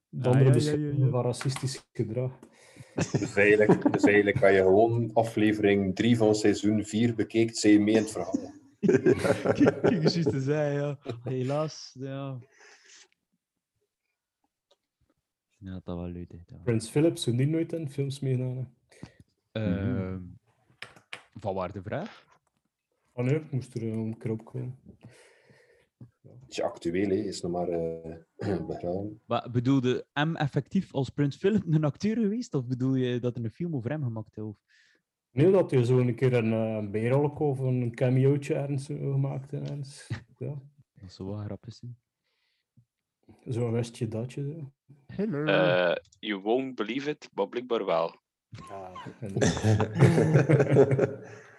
de 0.09 0.29
andere 0.29 0.51
beschuldigingen 0.51 1.09
van 1.09 1.23
racistisch 1.23 1.83
gedrag. 1.91 2.31
Dus 2.95 3.35
eigenlijk, 3.35 3.93
dus 3.93 4.03
eigenlijk 4.03 4.39
kan 4.39 4.53
je 4.53 4.61
gewoon 4.61 5.09
aflevering 5.13 5.95
3 5.95 6.17
van 6.17 6.35
seizoen 6.35 6.85
4 6.85 7.15
bekeekt, 7.15 7.57
zij 7.57 7.71
je 7.71 7.79
mee 7.79 7.95
in 7.95 8.01
het 8.01 8.11
verhaal. 8.11 8.53
Kijk, 8.79 10.07
te 10.07 10.39
zeggen, 10.41 10.73
ja. 10.73 10.97
Helaas, 11.23 11.95
ja. 11.99 12.37
Ja, 15.59 15.71
dat 15.83 15.95
wel 15.95 16.07
leuk. 16.07 16.31
hè, 16.31 16.37
Ja. 16.45 16.57
Prince 16.63 16.91
Philip 16.91 17.17
zou 17.17 17.37
die 17.37 17.47
nooit 17.47 17.73
in 17.73 17.89
films 17.89 18.19
meegedaan. 18.19 18.57
hè? 19.51 19.61
Ehm, 19.61 20.21
Van 21.39 21.53
waar 21.53 21.71
de 21.71 21.81
vraag? 21.81 22.25
Oh 23.11 23.25
nee, 23.25 23.35
ik 23.35 23.51
moest 23.51 23.73
er 23.75 23.81
eh, 23.81 23.91
een 23.91 24.17
keer 24.17 24.31
opkomen. 24.31 24.79
Het 26.21 26.49
is 26.57 26.61
actueel, 26.61 27.09
hè. 27.09 27.15
is 27.15 27.41
nog 27.41 27.51
maar 27.51 27.67
eh 27.69 28.17
begraven. 28.67 29.21
Maar 29.25 29.51
bedoelde 29.51 30.05
M 30.13 30.35
effectief 30.35 30.93
als 30.93 31.09
Prins 31.09 31.35
Philip 31.37 31.63
een 31.67 31.83
acteur 31.83 32.15
geweest? 32.15 32.53
Of 32.53 32.67
bedoel 32.67 32.95
je 32.95 33.19
dat 33.19 33.37
er 33.37 33.43
een 33.43 33.51
film 33.51 33.75
over 33.75 33.89
hem 33.89 34.03
gemaakt 34.03 34.35
heeft? 34.35 34.57
Nee, 35.31 35.51
dat 35.51 35.69
je 35.71 35.85
zo 35.85 35.99
een 35.99 36.15
keer 36.15 36.33
een 36.33 36.51
uh, 36.85 36.89
bijrolk 36.91 37.39
of 37.39 37.59
een 37.59 37.95
cameootje 37.95 38.53
ergens 38.55 38.85
zo 38.85 38.95
gemaakt 39.11 39.51
heeft. 39.51 40.07
Ja, 40.37 40.61
Dat 41.01 41.11
zou 41.11 41.29
wel 41.29 41.37
grappig 41.43 41.73
zijn. 41.73 41.97
zo 43.49 43.71
wist 43.71 43.97
je 43.97 44.07
dat 44.07 44.33
je 44.33 44.41
zo. 44.43 44.73
Hello. 45.15 45.45
Eh, 45.45 45.95
you 46.19 46.41
won't 46.41 46.75
believe 46.75 47.09
it, 47.09 47.29
maar 47.33 47.47
blijkbaar 47.47 47.85
wel. 47.85 48.21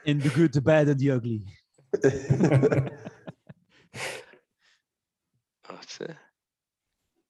In 0.02 0.18
The 0.20 0.28
Good, 0.28 0.52
The 0.52 0.62
Bad 0.62 0.88
and 0.88 0.98
The 0.98 1.10
Ugly. 1.10 1.44
Wat, 5.68 5.96
eh? 5.98 6.14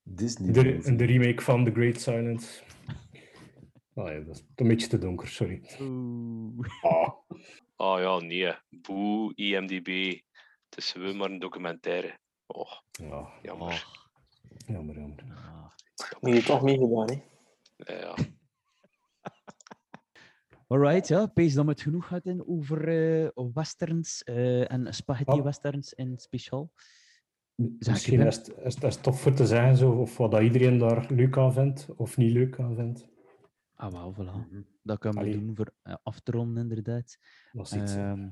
Disney. 0.03 0.53
de, 0.97 1.05
remake 1.05 1.43
van 1.43 1.65
The 1.65 1.71
Great 1.71 2.01
Silence. 2.01 2.63
Oh 3.95 4.09
ja, 4.09 4.19
dat 4.21 4.37
is 4.37 4.45
een 4.55 4.69
beetje 4.69 4.87
te 4.89 4.99
donker, 4.99 5.29
sorry. 5.29 5.63
Oeh. 5.81 6.67
Ah, 6.83 7.09
Oh 7.77 7.99
ja, 8.01 8.19
nee. 8.27 8.55
Boe, 8.69 9.33
IMDb. 9.35 10.21
Het 10.69 10.77
is 10.79 10.95
maar 10.95 11.31
een 11.31 11.39
documentaire. 11.39 12.19
Oh, 12.47 12.71
Ja, 12.91 13.29
jammer. 13.43 13.85
jammer, 14.67 14.95
jammer. 14.99 15.25
Nu 16.21 16.35
je 16.35 16.43
toch 16.43 16.63
meegedaan, 16.63 17.11
hè? 17.11 17.23
Ja, 17.77 17.99
ja. 18.01 18.15
Alright, 20.67 21.09
ja. 21.09 21.27
Pees 21.27 21.55
dat 21.55 21.65
we 21.65 21.71
het 21.71 21.81
genoeg 21.81 22.09
hadden 22.09 22.49
over 22.49 22.89
eh, 22.89 23.29
westerns 23.55 24.23
eh, 24.23 24.73
en 24.73 24.95
spaghetti 24.95 25.39
Oh. 25.39 25.43
westerns 25.45 25.93
in 25.95 26.19
speciaal. 26.19 26.73
Misschien 27.79 28.21
is 28.27 28.37
het, 28.37 28.49
is, 28.65 28.75
het- 28.75 28.83
is 28.85 28.95
het 28.95 29.03
tof 29.03 29.21
voor 29.21 29.33
te 29.33 29.47
zeggen 29.47 29.77
zo, 29.77 29.91
of 29.93 30.17
wat 30.17 30.31
dat 30.31 30.43
iedereen 30.43 30.79
daar 30.79 31.07
leuk 31.13 31.39
aan 31.39 31.53
vindt 31.53 31.89
of 31.97 32.17
niet 32.17 32.33
leuk 32.33 32.59
aan 32.59 32.75
vindt. 32.77 33.09
Ah, 33.75 33.93
wel, 33.93 34.15
voilà. 34.15 34.65
Dat 34.83 34.99
kunnen 34.99 35.25
we 35.25 35.31
doen 35.31 35.57
voor 35.57 35.73
af 36.03 36.21
te 36.21 36.31
ronden, 36.33 36.63
inderdaad. 36.63 37.19
Dat 37.53 37.67
is 37.67 37.73
iets. 37.83 37.93
hè. 37.95 38.11
Ehm, 38.11 38.29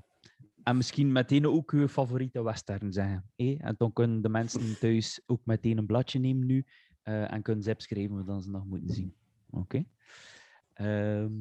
en 0.62 0.76
misschien 0.76 1.12
meteen 1.12 1.46
ook 1.46 1.70
uw 1.70 1.88
favoriete 1.88 2.42
western 2.42 2.92
zeggen. 2.92 3.30
En 3.36 3.74
dan 3.78 3.92
kunnen 3.92 4.22
de 4.22 4.28
mensen 4.28 4.60
thuis 4.80 5.22
ook 5.26 5.40
meteen 5.44 5.78
een 5.78 5.86
bladje 5.86 6.18
nemen 6.18 6.46
nu 6.46 6.66
eh, 7.08 7.32
en 7.32 7.42
kunnen 7.42 7.64
ze 7.64 7.70
opschrijven 7.70 8.24
wat 8.24 8.42
ze 8.42 8.50
nog 8.50 8.64
moeten 8.64 8.94
zien. 8.94 9.14
Oké. 9.50 9.84
Ehm, 10.74 11.32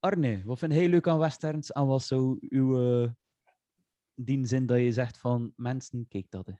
Arne, 0.00 0.42
wat 0.44 0.58
vind 0.58 0.72
jij 0.72 0.88
leuk 0.88 1.08
aan 1.08 1.18
westerns 1.18 1.72
en 1.72 1.86
wat 1.86 2.02
zou 2.02 2.38
uw 2.48 3.02
eh, 3.02 3.10
dien 4.14 4.46
zijn 4.46 4.66
dat 4.66 4.78
je 4.78 4.92
zegt 4.92 5.18
van 5.18 5.52
mensen, 5.56 6.06
kijk 6.08 6.26
dat. 6.30 6.46
hè. 6.46 6.52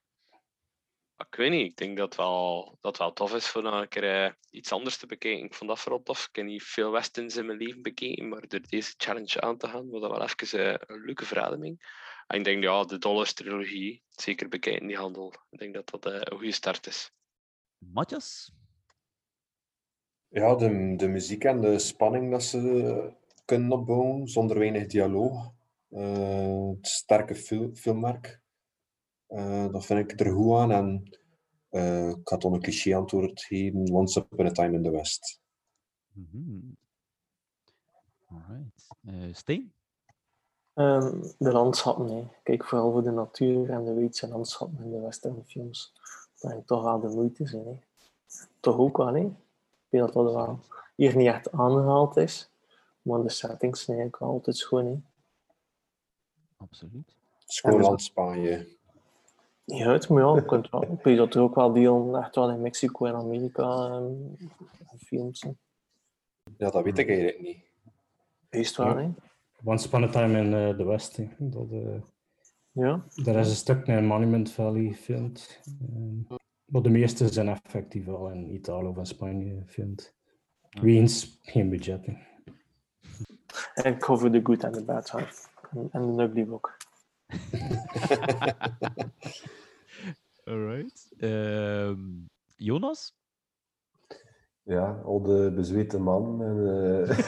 Ik 1.16 1.34
weet 1.34 1.50
niet, 1.50 1.70
ik 1.70 1.76
denk 1.76 1.96
dat 1.96 2.06
het 2.08 2.16
wel, 2.16 2.78
dat 2.80 2.98
wel 2.98 3.12
tof 3.12 3.34
is 3.34 3.48
voor 3.48 3.64
een 3.64 3.88
keer 3.88 4.24
eh, 4.24 4.32
iets 4.50 4.72
anders 4.72 4.96
te 4.96 5.06
bekijken. 5.06 5.44
Ik 5.44 5.54
vond 5.54 5.70
dat 5.70 5.80
vooral 5.80 6.02
tof. 6.02 6.26
Ik 6.28 6.36
heb 6.36 6.44
niet 6.44 6.62
veel 6.62 6.90
westerns 6.90 7.36
in 7.36 7.46
mijn 7.46 7.58
leven 7.58 7.82
bekeken, 7.82 8.28
maar 8.28 8.48
door 8.48 8.60
deze 8.68 8.94
challenge 8.96 9.40
aan 9.40 9.56
te 9.56 9.68
gaan, 9.68 9.90
was 9.90 10.00
dat 10.00 10.10
wel 10.10 10.22
even 10.22 10.80
een 10.86 11.04
leuke 11.04 11.24
verademing. 11.24 12.02
En 12.26 12.38
ik 12.38 12.44
denk, 12.44 12.62
ja, 12.62 12.84
de 12.84 12.98
Dollars 12.98 13.32
trilogie, 13.32 14.02
zeker 14.08 14.48
bekijken 14.48 14.86
die 14.86 14.96
handel. 14.96 15.34
Ik 15.50 15.58
denk 15.58 15.74
dat 15.74 15.90
dat 15.90 16.04
een 16.06 16.36
goede 16.36 16.52
start 16.52 16.86
is. 16.86 17.12
Matthias? 17.92 18.52
ja, 20.28 20.54
de, 20.54 20.94
de 20.96 21.08
muziek 21.08 21.44
en 21.44 21.60
de 21.60 21.78
spanning 21.78 22.30
dat 22.30 22.42
ze 22.42 23.12
kunnen 23.44 23.72
opbouwen 23.72 24.28
zonder 24.28 24.58
weinig 24.58 24.86
dialoog. 24.86 25.52
Eh, 25.88 26.68
het 26.70 26.86
sterke 26.86 27.34
fil- 27.34 27.74
filmwerk. 27.74 28.40
Eh, 29.26 29.68
dat 29.72 29.86
vind 29.86 30.10
ik 30.10 30.20
er 30.20 30.32
goed 30.32 30.56
aan. 30.58 30.70
En 30.70 31.18
eh, 31.68 32.08
ik 32.08 32.28
had 32.28 32.42
dan 32.42 32.52
een 32.52 32.60
cliché 32.60 32.96
antwoord 32.96 33.40
geven. 33.42 33.92
Once 33.92 34.20
Upon 34.20 34.46
a 34.46 34.50
Time 34.50 34.76
in 34.76 34.82
the 34.82 34.90
West. 34.90 35.40
Alright. 38.26 38.86
Eh, 39.04 39.34
Steen? 39.34 39.72
Ehm, 40.74 41.20
de 41.38 41.52
landschappen, 41.52 42.08
hè. 42.08 42.26
Kijk 42.42 42.64
vooral 42.64 42.92
voor 42.92 43.02
de 43.02 43.10
natuur 43.10 43.70
en 43.70 43.84
de 43.84 43.94
weidse 43.94 44.28
landschappen 44.28 44.84
in 44.84 44.90
de 44.90 45.00
westernfilms. 45.00 45.92
Dat 45.94 46.23
denk 46.48 46.60
ik 46.60 46.66
toch 46.66 46.82
wel 46.82 47.00
de 47.00 47.08
moeite 47.08 47.46
zijn. 47.46 47.66
Hè. 47.66 47.78
Toch 48.60 48.78
ook 48.78 48.96
wel, 48.96 49.14
hè. 49.14 49.20
Ik 49.20 49.30
weet 49.88 50.00
dat 50.00 50.12
dat 50.12 50.32
wel 50.32 50.58
hier 50.94 51.16
niet 51.16 51.26
echt 51.26 51.52
aangehaald 51.52 52.16
is. 52.16 52.50
Maar 53.02 53.22
de 53.22 53.30
settings 53.30 53.84
zijn 53.84 53.96
eigenlijk 53.96 54.24
wel 54.24 54.32
altijd 54.32 54.56
schoon, 54.56 54.86
hè. 54.86 54.96
Absoluut. 56.56 57.14
Schoonland, 57.46 58.02
Spanje. 58.02 58.68
Niet 59.64 59.82
uit, 59.82 60.08
maar 60.08 60.22
ja, 60.22 60.34
je 60.34 60.44
kunt 60.44 60.70
wel. 60.70 60.82
Ik 60.82 61.02
weet 61.02 61.16
dat 61.16 61.34
er 61.34 61.40
ook 61.40 61.54
wel 61.54 61.72
deel 61.72 62.16
echt 62.16 62.34
wel 62.34 62.50
in 62.50 62.60
Mexico 62.60 63.06
en 63.06 63.14
Amerika 63.14 63.62
ehm, 63.62 64.48
films 64.98 65.38
zijn. 65.38 65.58
Ja, 66.56 66.70
dat 66.70 66.84
weet 66.84 66.98
ik 66.98 67.08
eigenlijk 67.08 67.40
niet. 67.40 68.76
Wel, 68.76 68.96
hè. 68.96 69.08
Once 69.64 69.86
Upon 69.86 70.02
a 70.02 70.08
Time 70.08 70.38
in 70.38 70.54
eh, 70.54 70.76
the 70.76 70.84
West. 70.84 71.16
hè. 71.16 71.28
Dat, 71.38 71.70
eh, 71.70 72.00
Ja. 72.74 73.04
daar 73.14 73.36
is 73.36 73.48
een 73.48 73.56
stuk 73.56 73.86
in 73.86 74.06
Monument 74.06 74.50
Valley 74.50 74.86
gefilmd. 74.86 75.60
Eh, 75.80 76.36
maar 76.64 76.82
de 76.82 76.90
meeste 76.90 77.32
zijn 77.32 77.48
effectief 77.48 78.04
wel 78.04 78.30
in 78.30 78.54
Italië 78.54 78.86
of 78.86 78.96
in 78.96 79.06
Spanje 79.06 79.62
gefilmd. 79.66 80.14
Weens 80.80 81.38
geen 81.42 81.70
budget. 81.70 82.06
hè. 82.06 82.12
En 83.74 83.96
voor 84.00 84.30
de 84.30 84.40
good 84.42 84.64
en 84.64 84.72
de 84.72 84.84
bad 84.84 85.08
half. 85.08 85.52
En, 85.90 86.16
de 86.16 86.22
ugly 86.22 86.48
ook. 86.50 86.76
Alright. 90.44 91.14
Ehm, 91.18 92.00
Jonas? 92.56 93.14
Ja, 94.64 95.00
al 95.04 95.22
de 95.22 95.52
bezweten 95.54 96.02
man. 96.02 96.42
En, 96.42 96.66
eh 96.66 97.10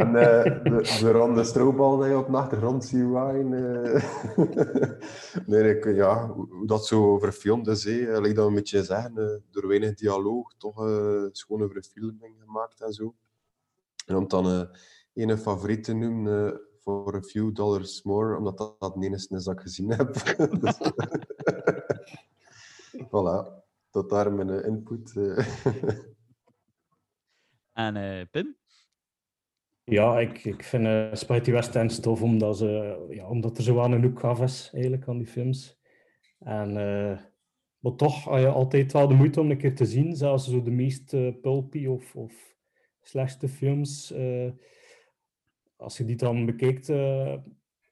eh, 0.00 0.44
de, 0.62 0.96
de 1.00 1.12
ronde 1.12 1.44
strobal 1.44 1.96
die 1.96 2.08
je 2.08 2.16
op 2.18 2.26
de 2.26 2.36
achtergrond 2.36 2.84
ziet 2.84 3.08
waaien. 3.10 3.52
eh. 3.54 4.02
nee, 5.46 5.76
ik, 5.76 5.84
ja, 5.94 6.26
hoe 6.28 6.66
dat 6.66 6.86
zo 6.86 7.18
verfilmd 7.18 7.66
is, 7.66 7.84
hè. 7.84 8.20
Like 8.20 8.34
dat 8.34 8.46
een 8.46 8.54
beetje 8.54 8.82
zeggen, 8.84 9.42
door 9.50 9.66
weinig 9.68 9.94
dialoog, 9.94 10.54
toch 10.58 10.86
eh 10.86 11.24
schone 11.32 11.68
verfilming 11.68 12.34
gemaakt 12.44 12.80
en 12.80 12.92
zo. 12.92 13.14
En 14.06 14.16
om 14.16 14.28
dan 14.28 14.68
een 15.14 15.38
favoriet 15.38 15.84
te 15.84 15.94
noemen, 15.94 16.60
voor 16.78 17.14
a 17.16 17.20
few 17.22 17.54
dollars 17.54 18.02
more, 18.02 18.36
omdat 18.36 18.58
dat, 18.58 18.74
dat 18.78 18.94
het 18.94 19.04
enige 19.04 19.34
is 19.36 19.44
dat 19.44 19.54
ik 19.54 19.60
gezien 19.60 19.90
heb. 19.90 20.14
Dus- 20.60 20.78
voilà, 23.10 23.64
tot 23.96 24.10
daar 24.10 24.32
mijn 24.32 24.50
eh, 24.50 24.66
input. 24.68 25.16
eh. 25.16 25.46
En 27.72 27.96
eh, 27.96 28.26
Pim? 28.30 28.56
Ja, 29.84 30.18
ik, 30.20 30.44
ik 30.44 30.62
vind 30.62 30.86
eh 30.86 31.08
Spaghetti 31.12 31.52
Westerns 31.52 32.00
tof 32.00 32.22
omdat, 32.22 32.58
ze, 32.58 33.06
ja, 33.10 33.28
omdat 33.28 33.56
er 33.56 33.62
zo 33.62 33.80
aan 33.80 33.92
een 33.92 34.02
hoek 34.02 34.24
af 34.24 34.40
is 34.40 34.70
eigenlijk 34.72 35.08
aan 35.08 35.18
die 35.18 35.26
films. 35.26 35.78
En, 36.38 36.68
eh, 36.76 37.18
maar 37.78 37.94
toch 37.94 38.24
had 38.24 38.40
je 38.40 38.48
altijd 38.48 38.92
wel 38.92 39.08
de 39.08 39.14
moeite 39.14 39.40
om 39.40 39.50
een 39.50 39.58
keer 39.58 39.74
te 39.74 39.84
zien, 39.84 40.16
zelfs 40.16 40.48
zo 40.48 40.62
de 40.62 40.70
meest 40.70 41.10
pulpy 41.40 41.86
of, 41.86 42.16
of 42.16 42.56
slechtste 43.00 43.48
films. 43.48 44.10
eh, 44.12 44.50
als 45.76 45.96
je 45.98 46.04
die 46.04 46.16
dan 46.16 46.46
bekijkt, 46.46 46.88
eh, 46.88 47.36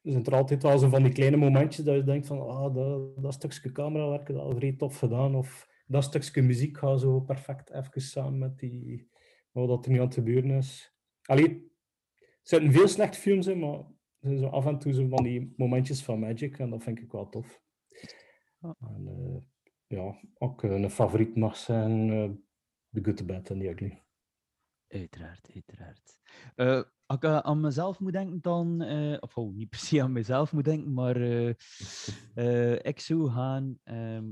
zijn 0.01 0.25
er 0.25 0.35
altijd 0.35 0.63
wel 0.63 0.77
zo 0.77 0.89
van 0.89 1.03
die 1.03 1.13
kleine 1.13 1.37
momentjes 1.37 1.85
dat 1.85 1.95
je 1.95 2.03
denkt 2.03 2.27
van 2.27 2.39
ah, 2.49 2.73
dat, 2.75 3.21
dat 3.23 3.33
stukje 3.33 3.71
camerawerk 3.71 4.27
dat 4.27 4.51
is 4.51 4.57
vrij 4.57 4.73
tof 4.73 4.97
gedaan. 4.99 5.35
Of 5.35 5.73
dat 5.85 6.03
stukje 6.03 6.41
muziek 6.41 6.77
gaat 6.77 6.99
zo 6.99 7.19
perfect 7.19 7.69
even 7.71 8.01
samen 8.01 8.37
met 8.37 8.59
die, 8.59 9.09
wat 9.51 9.67
dat 9.67 9.85
er 9.85 9.91
nu 9.91 9.97
aan 9.97 10.05
het 10.05 10.13
gebeuren 10.13 10.51
is. 10.51 10.95
Allee, 11.21 11.73
er 12.19 12.29
zitten 12.41 12.71
veel 12.71 12.87
slechte 12.87 13.19
films 13.19 13.47
in, 13.47 13.59
maar 13.59 13.77
er 13.79 13.85
zijn 14.19 14.37
zo 14.37 14.47
af 14.47 14.65
en 14.65 14.79
toe 14.79 14.93
zo 14.93 15.07
van 15.07 15.23
die 15.23 15.53
momentjes 15.57 16.03
van 16.03 16.19
magic 16.19 16.59
en 16.59 16.69
dat 16.69 16.83
vind 16.83 16.99
ik 16.99 17.11
wel 17.11 17.29
tof. 17.29 17.61
En, 18.61 19.07
eh, 19.07 19.41
ja, 19.87 20.19
ook 20.37 20.63
een 20.63 20.89
favoriet 20.89 21.35
mag 21.35 21.57
zijn 21.57 22.09
eh 22.11 22.29
The 22.91 23.03
Good, 23.03 23.17
The 23.17 23.25
Bad 23.25 23.51
and 23.51 23.59
The 23.59 23.69
Ugly. 23.69 24.03
Uiteraard, 24.87 25.49
uiteraard. 25.53 26.19
Eh, 26.55 26.81
als 27.05 27.17
ik 27.17 27.25
aan 27.25 27.59
mezelf 27.59 27.99
moet 27.99 28.11
denken, 28.13 28.41
dan... 28.41 28.81
eh, 28.81 29.17
of 29.19 29.37
oh, 29.37 29.53
niet 29.55 29.69
per 29.69 29.79
se 29.79 30.01
aan 30.01 30.11
mezelf 30.11 30.53
moet 30.53 30.65
denken, 30.65 30.93
maar 30.93 31.15
eh, 31.15 31.53
eh, 32.35 32.79
ik 32.85 32.99
zou 32.99 33.29
gaan... 33.29 33.79
ehm, 33.83 34.31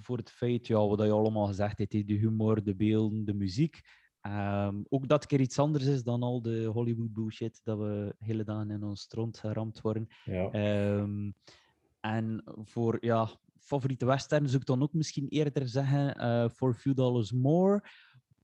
voor 0.00 0.16
het 0.16 0.30
feit, 0.30 0.66
ja, 0.66 0.86
wat 0.86 1.00
je 1.00 1.10
allemaal 1.10 1.46
gezegd 1.46 1.78
hebt, 1.78 1.90
de 1.90 2.14
humor, 2.14 2.64
de 2.64 2.74
beelden, 2.74 3.24
de 3.24 3.34
muziek. 3.34 3.80
Ehm, 4.20 4.82
ook 4.88 5.08
dat 5.08 5.26
keer 5.26 5.40
iets 5.40 5.58
anders 5.58 5.84
is 5.84 6.02
dan 6.02 6.22
al 6.22 6.42
de 6.42 6.64
Hollywood 6.64 7.12
bullshit 7.12 7.60
dat 7.62 7.78
we 7.78 8.14
hele 8.18 8.44
dagen 8.44 8.70
in 8.70 8.82
ons 8.82 9.00
stront 9.00 9.38
geramd 9.38 9.80
worden. 9.80 10.08
Ja. 10.24 10.50
Ehm, 10.50 11.30
en 12.00 12.42
voor 12.44 12.96
ja, 13.00 13.28
favoriete 13.58 14.06
western 14.06 14.48
zou 14.48 14.60
ik 14.60 14.66
dan 14.66 14.82
ook 14.82 14.92
misschien 14.92 15.28
eerder 15.28 15.68
zeggen 15.68 16.14
eh, 16.14 16.48
For 16.48 16.70
a 16.70 16.74
Few 16.74 16.94
Dollars 16.94 17.32
More. 17.32 17.84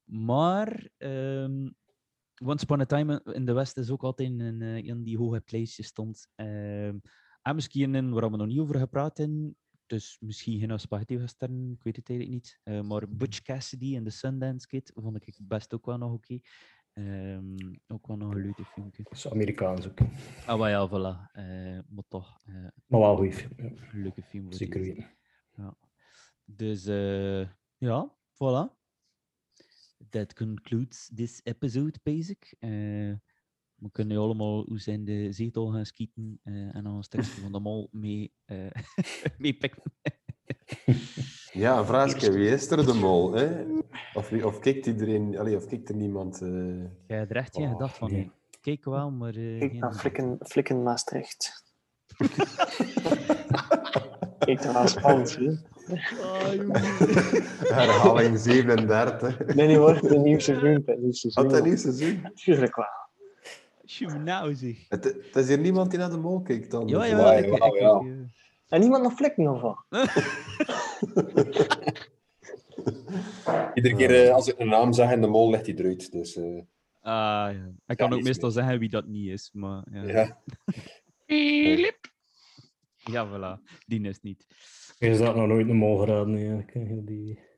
Maar 0.04 0.88
ehm 0.98 1.68
Once 2.44 2.64
Upon 2.64 2.80
a 2.80 2.86
Time 2.86 3.22
in 3.24 3.44
de 3.44 3.52
West 3.52 3.76
is 3.76 3.90
ook 3.90 4.02
altijd 4.02 4.40
een, 4.40 4.62
eh, 4.62 4.76
in 4.76 5.02
die 5.02 5.18
hoge 5.18 5.42
lijstje 5.46 5.82
stond. 5.82 6.28
En 6.34 7.54
misschien 7.54 8.10
waar 8.10 8.30
we 8.30 8.36
nog 8.36 8.46
niet 8.46 8.58
over 8.58 8.78
gepraat 8.78 9.18
hebben. 9.18 9.56
Dus 9.90 10.16
misschien 10.20 10.58
geen 10.58 10.78
spaghetti 10.80 11.18
western, 11.18 11.70
ik 11.70 11.82
weet 11.82 11.96
het 11.96 12.08
eigenlijk 12.08 12.38
niet. 12.38 12.60
Eh, 12.62 12.80
maar 12.80 13.08
Butch 13.08 13.42
Cassidy 13.42 13.96
en 13.96 14.04
The 14.04 14.10
Sundance 14.10 14.66
Kid 14.66 14.92
vond 14.94 15.26
ik 15.26 15.38
best 15.42 15.74
ook 15.74 15.86
wel 15.86 15.98
nog 15.98 16.12
oké. 16.12 16.38
Ehm, 16.92 17.56
ook 17.86 18.06
wel 18.06 18.16
nog 18.16 18.34
een 18.34 18.42
leuke 18.42 18.64
filmpje. 18.64 19.02
Dat 19.02 19.12
is 19.12 19.28
Amerikaans 19.30 19.88
ook. 19.88 19.98
Ah, 20.46 20.58
maar 20.58 20.70
ja, 20.70 20.88
voilà. 20.88 21.32
Eh, 21.32 21.78
maar 21.88 22.04
toch. 22.08 22.40
eh, 22.44 22.54
Maar 22.86 23.00
wel 23.00 23.24
een 23.24 23.32
film. 23.32 23.52
ja. 23.56 23.70
leuke 23.92 24.22
film. 24.22 24.44
voor 24.44 24.54
Zeker 24.54 24.80
weten. 24.80 25.10
Ja. 25.56 25.76
Dus 26.44 26.86
eh, 26.86 27.48
ja, 27.78 28.16
voilà. 28.34 28.78
That 30.10 30.34
concludes 30.34 31.10
this 31.14 31.40
episode, 31.44 31.98
basic. 32.02 32.56
We 33.80 33.90
kunnen 33.92 34.16
nu 34.16 34.22
allemaal 34.22 34.64
hoe 34.68 34.78
zijn 34.80 35.04
de 35.04 35.32
zetel 35.32 35.66
gaan 35.72 35.86
schieten 35.86 36.40
eh, 36.42 36.74
en 36.74 36.84
dan 36.84 36.94
een 36.96 37.02
stukje 37.02 37.40
van 37.42 37.52
de 37.52 37.60
mol 37.60 37.88
mee, 37.92 38.32
eh 38.44 38.56
mee 39.38 39.52
pikken. 39.54 39.82
Ja, 41.52 41.78
een 41.78 41.86
vraagje. 41.86 42.32
Wie 42.32 42.48
is 42.48 42.70
er 42.70 42.86
de 42.86 42.94
mol? 42.94 43.32
Hè? 43.32 43.64
Of, 44.14 44.32
of 44.44 44.58
kijkt 44.58 44.86
iedereen... 44.86 45.38
Allee, 45.38 45.56
of 45.56 45.66
kijkt 45.66 45.88
er 45.88 45.94
niemand... 45.94 46.40
eh, 46.42 46.48
Jij 47.06 47.18
hebt 47.18 47.30
er 47.30 47.36
echt 47.36 47.54
geen 47.54 47.64
Oh, 47.64 47.70
gedacht 47.72 47.96
van. 47.98 48.12
nee. 48.12 48.30
Kijk 48.60 48.84
wel, 48.84 49.10
maar... 49.10 49.34
eh, 49.34 49.58
Kijk 49.58 49.70
geen 49.70 49.80
naar. 49.80 49.94
Flikken, 49.94 50.36
Flikken 50.40 50.82
Maastricht. 50.82 51.64
Kijk 54.38 54.64
naar 54.64 54.88
Spans, 54.88 55.36
hè. 55.36 55.52
herhaling 57.74 58.38
37. 58.38 59.54
Nee, 59.54 59.66
nee 59.66 59.76
hoor, 59.76 59.94
het 59.94 60.22
nieuw 60.22 60.38
seizoen. 60.38 60.82
Het 60.86 61.00
nieuw 61.00 61.12
seizoen. 61.12 61.42
Had 61.44 61.52
dat 61.52 61.64
nieuw 61.64 61.76
seizoen? 61.76 62.30
Tuurlijk 62.34 62.76
wel. 62.76 62.86
Tjoe, 63.90 64.18
nou 64.18 64.54
zeg. 64.54 64.76
Het, 64.88 65.04
het 65.04 65.36
is 65.36 65.48
hier 65.48 65.58
niemand 65.58 65.90
die 65.90 65.98
naar 65.98 66.10
de 66.10 66.16
mol 66.16 66.40
kijkt 66.42 66.70
dan. 66.70 66.88
Ja, 66.88 67.04
ja? 67.04 67.18
Ja, 67.18 67.32
ik, 67.32 67.44
ik- 67.64 67.78
ja. 67.80 68.02
En 68.68 68.80
niemand 68.80 69.02
naar 69.02 69.12
Flikken 69.12 69.48
of 69.48 69.60
wat? 69.60 69.84
Iedere 73.74 73.96
keer 73.96 74.24
eh, 74.26 74.32
als 74.34 74.48
ik 74.48 74.58
een 74.58 74.68
naam 74.68 74.92
zeg 74.92 75.10
in 75.12 75.20
de 75.20 75.26
mol, 75.26 75.50
ligt 75.50 75.66
hij 75.66 75.74
eruit. 75.74 76.12
Dus 76.12 76.36
eh, 76.36 76.44
Ah, 77.00 77.52
ja. 77.54 77.70
Ik 77.86 77.96
kan 77.96 78.12
ook 78.12 78.22
meestal 78.22 78.50
zeggen 78.50 78.78
wie 78.78 78.88
dat 78.88 79.06
niet 79.06 79.28
is, 79.30 79.50
maar 79.52 79.84
ja. 79.92 80.02
ja. 80.02 80.38
Ja, 82.96 83.26
voilà. 83.28 83.62
Die 83.86 84.00
is 84.08 84.20
niet. 84.20 84.46
Je 84.98 85.06
is 85.06 85.18
dat 85.18 85.36
nog 85.36 85.46
nooit 85.46 85.68
een 85.68 85.76
mol 85.76 85.96
geraden, 85.98 86.34
heel 86.36 87.04
Die 87.04 87.26
Ja. 87.34 87.49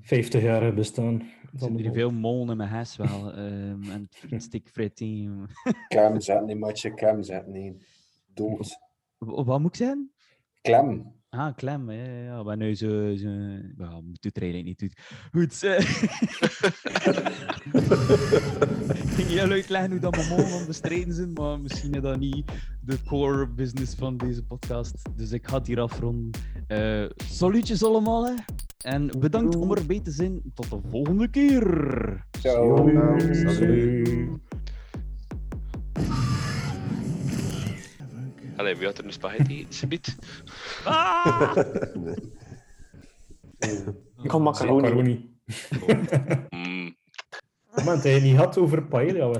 50 0.00 0.42
jaar 0.42 0.74
bestaan. 0.74 1.20
Er 1.20 1.58
zijn 1.58 1.76
hier 1.76 1.92
veel 1.92 2.10
molen 2.10 2.50
in 2.50 2.56
mijn 2.56 2.68
huis 2.68 2.96
wel. 2.96 3.32
ehm, 3.32 3.82
en 3.82 4.00
het 4.02 4.16
frietstik 4.26 4.68
fritting. 4.68 5.50
Klem 5.88 6.20
zetten, 6.20 6.50
een 6.50 6.58
matje 6.58 6.94
klem 6.94 7.22
zetten. 7.22 7.52
Nee. 7.52 7.76
Dood. 8.34 8.78
Wat 9.18 9.46
wat 9.46 9.60
moet 9.60 9.68
ik 9.70 9.76
zeggen? 9.76 10.12
Klem. 10.60 11.16
Ah, 11.28 11.54
klem. 11.56 11.90
Ja, 11.90 12.04
ja, 12.04 12.22
ja. 12.22 12.42
Maar 12.42 12.56
nu 12.56 12.74
zo... 12.74 13.16
zo 13.16 13.28
ja, 13.78 14.00
moet 14.00 14.24
het 14.24 14.36
er 14.36 14.42
eigenlijk 14.42 14.64
niet 14.64 14.78
doet. 14.78 14.98
Goed. 15.32 15.60
Ik 19.18 19.24
ging 19.26 19.38
heel 19.38 19.50
uitleggen 19.50 19.90
hoe 19.90 20.00
dat 20.00 20.16
aan 20.16 20.36
het 20.38 20.66
bestrijden 20.66 21.14
zijn, 21.14 21.32
maar 21.32 21.60
misschien 21.60 21.92
is 21.92 22.00
dat 22.00 22.18
niet 22.18 22.52
de 22.80 22.96
core 23.06 23.46
business 23.46 23.94
van 23.94 24.16
deze 24.16 24.42
podcast. 24.42 24.94
Dus 25.16 25.32
ik 25.32 25.48
ga 25.48 25.58
het 25.58 25.66
hier 25.66 25.80
afronden. 25.80 26.30
Eh 26.66 27.04
salutjes 27.16 27.84
allemaal, 27.84 28.26
hè. 28.26 28.34
En 28.78 29.10
bedankt 29.18 29.56
om 29.56 29.74
erbij 29.74 30.00
te 30.00 30.10
zijn. 30.10 30.42
Tot 30.54 30.70
de 30.70 30.78
volgende 30.90 31.28
keer. 31.28 32.24
Ciao. 32.40 32.88
Salut. 33.32 34.28
Allee, 38.56 38.76
wie 38.76 38.86
had 38.86 38.98
er 38.98 39.04
een 39.04 39.12
spaghetti? 39.12 39.66
Subiet? 39.68 40.16
Ah! 40.84 41.56
Nee. 41.94 42.14
Ik 44.22 44.28
kan 44.28 44.42
macaroni. 44.42 44.80
Macaroni. 44.80 45.36
Moment, 47.84 48.02
hij 48.02 48.20
niet 48.20 48.36
had 48.36 48.58
over 48.58 48.82
paella 48.82 49.30